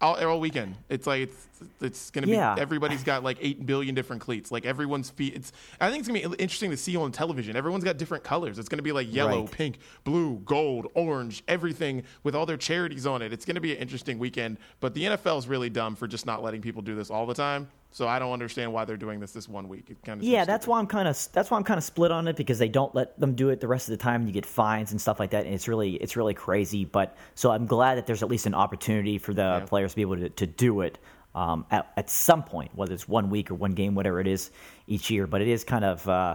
All, 0.05 0.28
all 0.28 0.40
weekend. 0.40 0.76
It's 0.89 1.06
like 1.06 1.22
it's 1.22 1.47
it's 1.81 2.10
gonna 2.10 2.26
be. 2.26 2.32
Everybody's 2.36 3.02
got 3.02 3.24
like 3.24 3.39
eight 3.40 3.64
billion 3.64 3.94
different 3.94 4.20
cleats. 4.20 4.52
Like 4.52 4.66
everyone's 4.66 5.10
feet. 5.10 5.35
It's. 5.35 5.52
I 5.81 5.90
think 5.90 6.01
it's 6.01 6.09
gonna 6.09 6.20
be 6.28 6.43
interesting 6.43 6.70
to 6.70 6.76
see 6.76 6.97
on 6.97 7.10
television. 7.10 7.56
Everyone's 7.56 7.85
got 7.85 7.97
different 7.97 8.22
colors. 8.24 8.59
It's 8.59 8.68
gonna 8.68 8.82
be 8.82 8.93
like 8.93 9.12
yellow, 9.12 9.43
Right. 9.43 9.51
pink, 9.51 9.78
blue, 10.05 10.36
gold, 10.44 10.89
orange, 10.94 11.43
everything 11.48 12.02
with 12.22 12.35
all 12.35 12.44
their 12.47 12.56
charities 12.59 13.06
on 13.06 13.22
it. 13.22 13.32
It's 13.32 13.44
gonna 13.44 13.60
be 13.60 13.72
an 13.72 13.78
interesting 13.78 14.18
weekend. 14.18 14.59
But 14.81 14.94
the 14.94 15.05
NFL 15.05 15.39
is 15.39 15.48
really 15.48 15.70
dumb 15.70 15.97
for 15.97 16.06
just 16.06 16.26
not 16.26 16.43
letting 16.43 16.60
people 16.60 16.82
do 16.82 16.94
this 16.94 17.10
all 17.10 17.24
the 17.26 17.35
time. 17.35 17.68
So 17.94 18.08
I 18.08 18.18
don't 18.18 18.32
understand 18.32 18.72
why 18.72 18.84
they're 18.84 18.96
doing 18.96 19.20
this 19.20 19.30
this 19.30 19.48
one 19.48 19.68
week. 19.68 19.88
It 19.88 20.02
kind 20.04 20.20
of 20.20 20.26
Yeah, 20.26 20.44
that's 20.44 20.66
why 20.66 20.80
I'm 20.80 20.86
kind 20.88 21.06
of 21.06 21.16
that's 21.32 21.48
why 21.48 21.56
I'm 21.56 21.62
kind 21.62 21.78
of 21.78 21.84
split 21.84 22.10
on 22.10 22.26
it 22.26 22.34
because 22.34 22.58
they 22.58 22.68
don't 22.68 22.92
let 22.92 23.18
them 23.20 23.36
do 23.36 23.50
it 23.50 23.60
the 23.60 23.68
rest 23.68 23.88
of 23.88 23.92
the 23.96 24.02
time, 24.02 24.22
and 24.22 24.28
you 24.28 24.34
get 24.34 24.44
fines 24.44 24.90
and 24.90 25.00
stuff 25.00 25.20
like 25.20 25.30
that, 25.30 25.44
and 25.46 25.54
it's 25.54 25.68
really 25.68 25.94
it's 25.94 26.16
really 26.16 26.34
crazy. 26.34 26.84
But 26.84 27.16
so 27.36 27.52
I'm 27.52 27.66
glad 27.66 27.96
that 27.96 28.06
there's 28.06 28.24
at 28.24 28.28
least 28.28 28.46
an 28.46 28.54
opportunity 28.54 29.16
for 29.16 29.32
the 29.32 29.42
Yeah. 29.60 29.66
players 29.66 29.92
to 29.92 29.96
be 29.96 30.02
able 30.02 30.16
to, 30.16 30.28
to 30.28 30.44
do 30.44 30.80
it 30.80 30.98
um, 31.36 31.66
at 31.70 31.92
at 31.96 32.10
some 32.10 32.42
point, 32.42 32.72
whether 32.74 32.92
it's 32.92 33.06
one 33.08 33.30
week 33.30 33.52
or 33.52 33.54
one 33.54 33.74
game, 33.74 33.94
whatever 33.94 34.18
it 34.18 34.26
is 34.26 34.50
each 34.88 35.08
year. 35.08 35.28
But 35.28 35.40
it 35.40 35.46
is 35.46 35.62
kind 35.62 35.84
of 35.84 36.08
uh, 36.08 36.34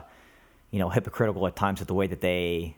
you 0.71 0.79
know 0.79 0.87
hypocritical 0.87 1.45
at 1.45 1.57
times 1.57 1.79
with 1.79 1.89
the 1.89 1.93
way 1.93 2.07
that 2.07 2.21
they 2.21 2.77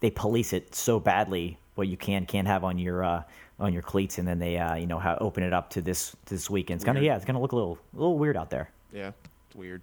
they 0.00 0.10
police 0.10 0.54
it 0.54 0.74
so 0.74 0.98
badly 0.98 1.58
what 1.74 1.86
you 1.86 1.98
can 1.98 2.24
can't 2.24 2.48
have 2.48 2.64
on 2.64 2.78
your 2.78 3.04
uh, 3.04 3.22
on 3.62 3.72
your 3.72 3.82
cleats, 3.82 4.18
and 4.18 4.26
then 4.28 4.38
they 4.38 4.58
uh, 4.58 4.74
you 4.74 4.86
know 4.86 4.98
how 4.98 5.16
open 5.20 5.42
it 5.42 5.52
up 5.52 5.70
to 5.70 5.80
this 5.80 6.10
to 6.26 6.34
this 6.34 6.50
weekend. 6.50 6.76
It's 6.78 6.84
kind 6.84 6.98
of 6.98 7.02
Weird. 7.02 7.12
yeah, 7.12 7.16
it's 7.16 7.24
gonna 7.24 7.40
look 7.40 7.52
a 7.52 7.56
little 7.56 7.78
a 7.94 7.96
little 7.96 8.18
weird 8.18 8.36
out 8.36 8.50
there. 8.50 8.70
Yeah, 8.92 9.12
it's 9.46 9.56
weird. 9.56 9.80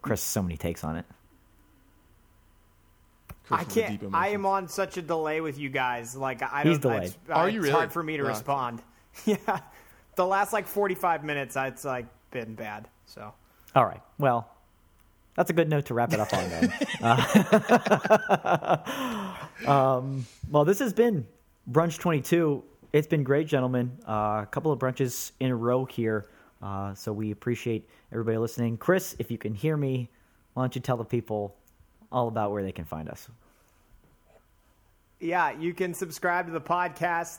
Chris, 0.00 0.22
so 0.22 0.42
many 0.42 0.56
takes 0.56 0.84
on 0.84 0.96
it. 0.96 1.04
Chris 3.46 3.60
I 3.60 3.64
can't. 3.64 4.02
I 4.14 4.28
am 4.28 4.46
on 4.46 4.68
such 4.68 4.96
a 4.96 5.02
delay 5.02 5.40
with 5.40 5.58
you 5.58 5.68
guys. 5.70 6.14
Like 6.16 6.42
I 6.42 6.62
don't. 6.62 6.72
He's 6.72 6.80
delayed. 6.80 7.02
It's, 7.04 7.16
Are 7.30 7.48
it's 7.48 7.54
you 7.54 7.60
really? 7.62 7.72
hard 7.72 7.92
for 7.92 8.02
me 8.02 8.16
to 8.16 8.22
No. 8.22 8.28
respond. 8.28 8.82
Yeah, 9.24 9.36
the 10.14 10.24
last 10.24 10.52
like 10.52 10.68
forty-five 10.68 11.24
minutes, 11.24 11.56
it's 11.56 11.84
like 11.84 12.06
been 12.30 12.54
bad. 12.54 12.86
So 13.06 13.32
All 13.74 13.84
right. 13.84 14.00
Well, 14.18 14.48
that's 15.34 15.50
a 15.50 15.52
good 15.52 15.68
note 15.68 15.86
to 15.86 15.94
wrap 15.94 16.12
it 16.12 16.20
up 16.20 16.32
on 16.32 16.48
then. 16.48 16.72
Uh, 17.02 18.76
um, 19.66 20.26
well, 20.50 20.64
this 20.64 20.78
has 20.78 20.92
been 20.92 21.26
Brunch 21.70 21.98
22. 21.98 22.62
It's 22.92 23.06
been 23.06 23.22
great, 23.22 23.46
gentlemen. 23.46 23.98
Uh, 24.06 24.40
a 24.42 24.48
couple 24.50 24.72
of 24.72 24.78
brunches 24.78 25.32
in 25.40 25.50
a 25.50 25.56
row 25.56 25.84
here. 25.84 26.26
Uh, 26.62 26.94
so 26.94 27.12
we 27.12 27.30
appreciate 27.30 27.88
everybody 28.12 28.38
listening. 28.38 28.76
Chris, 28.76 29.14
if 29.18 29.30
you 29.30 29.38
can 29.38 29.54
hear 29.54 29.76
me, 29.76 30.08
why 30.54 30.62
don't 30.62 30.74
you 30.74 30.80
tell 30.80 30.96
the 30.96 31.04
people 31.04 31.54
all 32.10 32.28
about 32.28 32.50
where 32.50 32.62
they 32.62 32.72
can 32.72 32.84
find 32.84 33.08
us? 33.08 33.28
yeah, 35.20 35.50
you 35.58 35.74
can 35.74 35.94
subscribe 35.94 36.46
to 36.46 36.52
the 36.52 36.60
podcast 36.60 37.38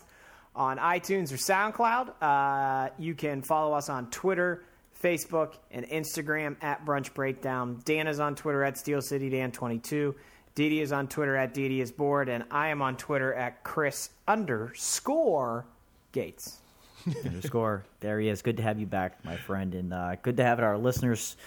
on 0.55 0.77
iTunes 0.77 1.31
or 1.31 1.37
SoundCloud. 1.37 2.13
Uh, 2.21 2.89
you 2.97 3.15
can 3.15 3.41
follow 3.41 3.73
us 3.73 3.89
on 3.89 4.09
Twitter, 4.09 4.65
Facebook, 5.01 5.53
and 5.71 5.85
Instagram 5.87 6.57
at 6.61 6.85
Brunch 6.85 7.13
Breakdown. 7.13 7.81
Dan 7.85 8.07
is 8.07 8.19
on 8.19 8.35
Twitter 8.35 8.63
at 8.63 8.77
Steel 8.77 9.01
City 9.01 9.29
Dan 9.29 9.51
22. 9.51 10.15
Dee 10.59 10.67
Dee 10.67 10.81
is 10.81 10.91
on 10.91 11.07
Twitter 11.07 11.37
at 11.37 11.53
Dee 11.53 11.69
Dee 11.69 11.79
is 11.79 11.89
bored, 11.89 12.27
and 12.27 12.43
I 12.51 12.67
am 12.67 12.81
on 12.81 12.97
Twitter 12.97 13.33
at 13.33 13.63
Chris 13.63 14.09
underscore 14.27 15.63
Gates. 16.11 16.57
underscore. 17.25 17.85
There 18.01 18.19
he 18.19 18.27
is. 18.27 18.41
Good 18.41 18.57
to 18.57 18.63
have 18.63 18.77
you 18.77 18.85
back, 18.85 19.23
my 19.23 19.37
friend, 19.37 19.73
and 19.73 19.93
uh, 19.93 20.17
good 20.21 20.35
to 20.35 20.43
have 20.43 20.59
our 20.59 20.77
listeners 20.77 21.37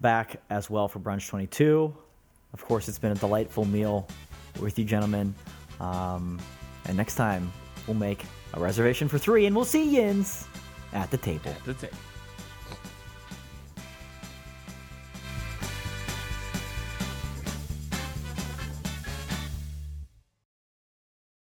back 0.00 0.40
as 0.50 0.70
well 0.70 0.86
for 0.86 1.00
Brunch 1.00 1.28
22. 1.28 1.92
Of 2.52 2.64
course, 2.64 2.88
it's 2.88 3.00
been 3.00 3.10
a 3.10 3.16
delightful 3.16 3.64
meal 3.64 4.06
with 4.60 4.78
you, 4.78 4.84
gentlemen. 4.84 5.34
Um, 5.80 6.38
and 6.84 6.96
next 6.96 7.16
time, 7.16 7.52
we'll 7.88 7.96
make 7.96 8.22
a 8.52 8.60
reservation 8.60 9.08
for 9.08 9.18
three, 9.18 9.46
and 9.46 9.56
we'll 9.56 9.64
see 9.64 9.96
yins 9.96 10.46
at 10.92 11.10
the 11.10 11.18
table. 11.18 11.52
That's 11.66 11.82
it. 11.82 11.92